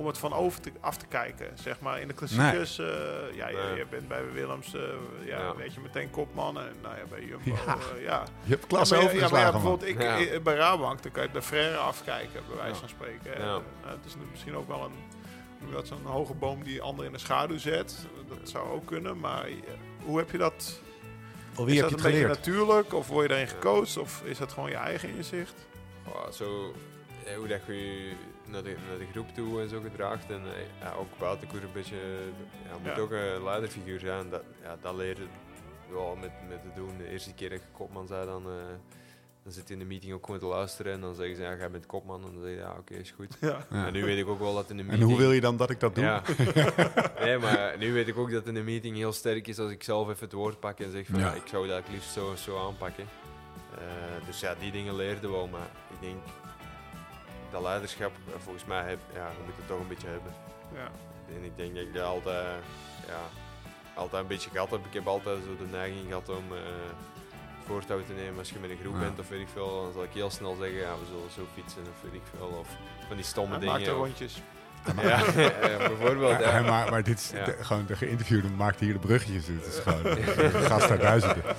om 0.00 0.06
het 0.06 0.18
van 0.18 0.32
over 0.32 0.60
te, 0.60 0.72
af 0.80 0.96
te 0.96 1.06
kijken. 1.06 1.46
Zeg 1.58 1.80
maar 1.80 2.00
in 2.00 2.08
de 2.08 2.14
klassiekers, 2.14 2.78
eh, 2.78 2.86
ja, 3.34 3.48
je, 3.48 3.56
Nee. 3.56 3.76
je 3.78 3.86
bent 3.90 4.08
bij 4.08 4.32
Willems, 4.32 4.74
eh, 4.74 4.80
ja, 5.24 5.38
Ja. 5.38 5.56
weet 5.56 5.74
je, 5.74 5.80
meteen 5.80 6.10
kopman. 6.10 6.58
En 6.60 6.74
nou 6.82 6.96
ja, 6.96 7.02
bij 7.10 7.24
Jumbo, 7.24 7.50
Ja. 7.66 7.76
eh, 7.96 8.02
ja. 8.02 8.24
Je 8.42 8.50
hebt 8.50 8.66
klasse 8.66 8.96
ja, 8.96 9.02
maar, 9.02 9.30
maar 9.30 9.52
bijvoorbeeld 9.52 9.88
ik, 9.90 10.02
Ja. 10.02 10.40
bij 10.40 10.54
Rabank, 10.54 11.02
dan 11.02 11.12
kan 11.12 11.22
je 11.22 11.30
de 11.32 11.42
Frère 11.42 11.76
afkijken, 11.76 12.42
bij 12.48 12.56
wijze 12.56 12.72
Ja. 12.72 12.78
van 12.78 12.88
spreken. 12.88 13.40
Ja. 13.40 13.54
En, 13.54 13.62
het 13.90 14.04
is 14.06 14.14
misschien 14.30 14.56
ook 14.56 14.68
wel 14.68 14.84
een, 14.84 15.70
dat 15.72 15.86
zo'n 15.86 16.04
hoge 16.04 16.34
boom 16.34 16.62
die 16.62 16.82
ander 16.82 17.04
in 17.04 17.12
de 17.12 17.18
schaduw 17.18 17.58
zet. 17.58 18.06
Dat 18.28 18.48
zou 18.48 18.70
ook 18.70 18.86
kunnen, 18.86 19.18
maar 19.18 19.48
hoe 20.04 20.18
heb 20.18 20.30
je 20.30 20.38
dat? 20.38 20.80
Voor 21.52 21.64
wie 21.64 21.74
is 21.74 21.80
heb 21.80 21.90
dat 21.90 22.00
je 22.00 22.06
een 22.06 22.12
beetje 22.12 22.26
geleerd? 22.26 22.46
natuurlijk, 22.46 22.94
of 22.94 23.06
word 23.08 23.22
je 23.22 23.28
daarin 23.28 23.48
gecoacht, 23.48 23.96
of 23.96 24.22
is 24.24 24.38
dat 24.38 24.52
gewoon 24.52 24.70
je 24.70 24.76
eigen 24.76 25.08
inzicht? 25.16 25.54
Goh, 26.08 26.30
zo, 26.30 26.74
hoe 27.36 27.46
dat 27.48 27.60
je 27.66 27.72
je 27.74 28.12
naar 28.50 28.62
de, 28.62 28.76
naar 28.88 28.98
de 28.98 29.06
groep 29.12 29.28
toe 29.34 29.60
en 29.60 29.68
zo 29.68 29.80
gedraagt. 29.80 30.30
En 30.30 30.42
eh, 30.44 30.62
ja, 30.80 30.92
ook 30.92 31.18
buiten 31.18 31.48
koers 31.48 31.62
een 31.62 31.72
beetje, 31.72 31.96
ja, 32.68 32.78
moet 32.82 32.94
Ja. 32.96 33.00
ook 33.00 33.10
een 33.10 33.44
leiderfiguur 33.44 34.00
zijn. 34.00 34.30
Dat, 34.30 34.42
ja, 34.62 34.76
dat 34.82 34.94
leer 34.94 35.16
je 35.18 35.26
wel 35.92 36.16
met, 36.20 36.30
met 36.48 36.62
te 36.62 36.68
doen. 36.80 36.98
De 36.98 37.08
eerste 37.08 37.34
keer 37.34 37.50
dat 37.50 37.58
je 37.60 37.66
kopman 37.72 38.06
zei, 38.06 38.26
dan, 38.26 38.42
eh, 38.46 38.52
dan 39.42 39.52
zit 39.52 39.68
je 39.68 39.72
in 39.74 39.78
de 39.80 39.86
meeting 39.86 40.12
ook 40.12 40.24
gewoon 40.24 40.40
te 40.40 40.46
luisteren. 40.46 40.92
En 40.92 41.00
dan 41.00 41.14
zeggen 41.14 41.36
ze, 41.36 41.42
ja, 41.42 41.56
jij 41.56 41.70
bent 41.70 41.86
kopman. 41.86 42.24
En 42.24 42.32
dan 42.32 42.42
zeg 42.42 42.50
je, 42.50 42.56
ja, 42.56 42.74
oké, 42.78 42.94
is 42.94 43.10
goed. 43.10 43.36
Ja. 43.40 43.66
Ja. 43.70 43.86
En 43.86 43.92
nu 43.92 44.04
weet 44.04 44.18
ik 44.18 44.28
ook 44.28 44.38
wel 44.38 44.54
dat 44.54 44.70
in 44.70 44.76
de 44.76 44.82
En 44.82 44.88
meeting... 44.88 45.08
hoe 45.10 45.18
wil 45.18 45.32
je 45.32 45.40
dan 45.40 45.56
dat 45.56 45.70
ik 45.70 45.80
dat 45.80 45.94
doe? 45.94 46.04
Ja. 46.04 46.22
nee, 47.24 47.38
maar 47.38 47.78
nu 47.78 47.92
weet 47.92 48.08
ik 48.08 48.16
ook 48.16 48.30
dat 48.30 48.46
in 48.46 48.54
de 48.54 48.62
meeting 48.62 48.96
heel 48.96 49.12
sterk 49.12 49.46
is 49.46 49.58
als 49.58 49.70
ik 49.70 49.82
zelf 49.82 50.08
even 50.08 50.24
het 50.24 50.32
woord 50.32 50.60
pak 50.60 50.80
en 50.80 50.90
zeg 50.90 51.06
van 51.06 51.20
ik 51.20 51.42
zou 51.46 51.66
dat 51.68 51.82
liefst 51.92 52.12
zo, 52.12 52.34
zo 52.34 52.66
aanpakken. 52.66 53.04
Eh, 53.78 54.26
dus 54.26 54.40
ja, 54.40 54.54
die 54.60 54.72
dingen 54.72 54.96
leerde 54.96 55.30
wel, 55.30 55.46
maar 55.46 55.68
ik 55.90 56.00
denk 56.00 56.16
dat 57.50 57.62
leiderschap, 57.62 58.12
eh, 58.26 58.34
volgens 58.44 58.64
mij, 58.64 58.82
heb, 58.88 58.98
ja, 59.14 59.26
je 59.36 59.42
moet 59.44 59.56
het 59.56 59.66
toch 59.66 59.80
een 59.80 59.88
beetje 59.88 60.08
hebben. 60.08 60.32
Ja. 60.74 60.88
En 61.36 61.44
ik 61.44 61.56
denk 61.56 61.74
dat 61.74 61.82
ik 61.84 61.94
dat 61.94 62.04
altijd, 62.04 62.46
ja, 63.06 63.20
altijd 63.94 64.22
een 64.22 64.28
beetje 64.28 64.50
gehad 64.50 64.70
heb. 64.70 64.86
Ik 64.86 64.92
heb 64.92 65.06
altijd 65.06 65.38
zo 65.46 65.56
de 65.64 65.70
neiging 65.70 66.06
gehad 66.08 66.28
om 66.28 66.44
eh 66.52 66.58
voortouw 67.66 68.02
te 68.06 68.12
nemen 68.12 68.38
als 68.38 68.50
je 68.50 68.58
met 68.60 68.70
een 68.70 68.78
groep 68.82 68.92
Ja. 68.94 68.98
bent 69.00 69.18
of 69.18 69.28
weet 69.28 69.40
ik 69.40 69.48
veel. 69.52 69.82
Dan 69.82 69.92
zal 69.92 70.02
ik 70.02 70.10
heel 70.12 70.30
snel 70.30 70.54
zeggen, 70.60 70.78
ja, 70.78 70.92
we 70.92 71.06
zullen 71.06 71.30
zo 71.34 71.46
fietsen 71.54 71.82
of 71.82 72.02
weet 72.02 72.14
ik 72.14 72.22
veel. 72.36 72.46
Of 72.58 72.68
van 73.06 73.16
die 73.16 73.24
stomme 73.24 73.50
Hij 73.50 73.60
dingen. 73.60 73.80
er 73.86 73.92
of- 73.96 73.98
rondjes. 74.04 74.42
ja, 75.02 75.18
ja, 75.70 75.76
bijvoorbeeld. 75.88 76.40
Ja, 76.40 76.58
Ja. 76.58 76.90
maar 76.90 77.02
dit 77.02 77.18
is 77.18 77.30
Ja. 77.30 77.44
de- 77.44 77.56
gewoon 77.60 77.86
de 77.86 77.96
geïnterviewde 77.96 78.48
maakt 78.48 78.80
hier 78.80 78.92
de 78.92 78.98
bruggetjes. 78.98 79.46
Het 79.46 79.66
is 79.66 79.78
gewoon 79.78 80.06
een 80.06 80.62
gast 80.62 80.88
duizenden. 81.00 81.44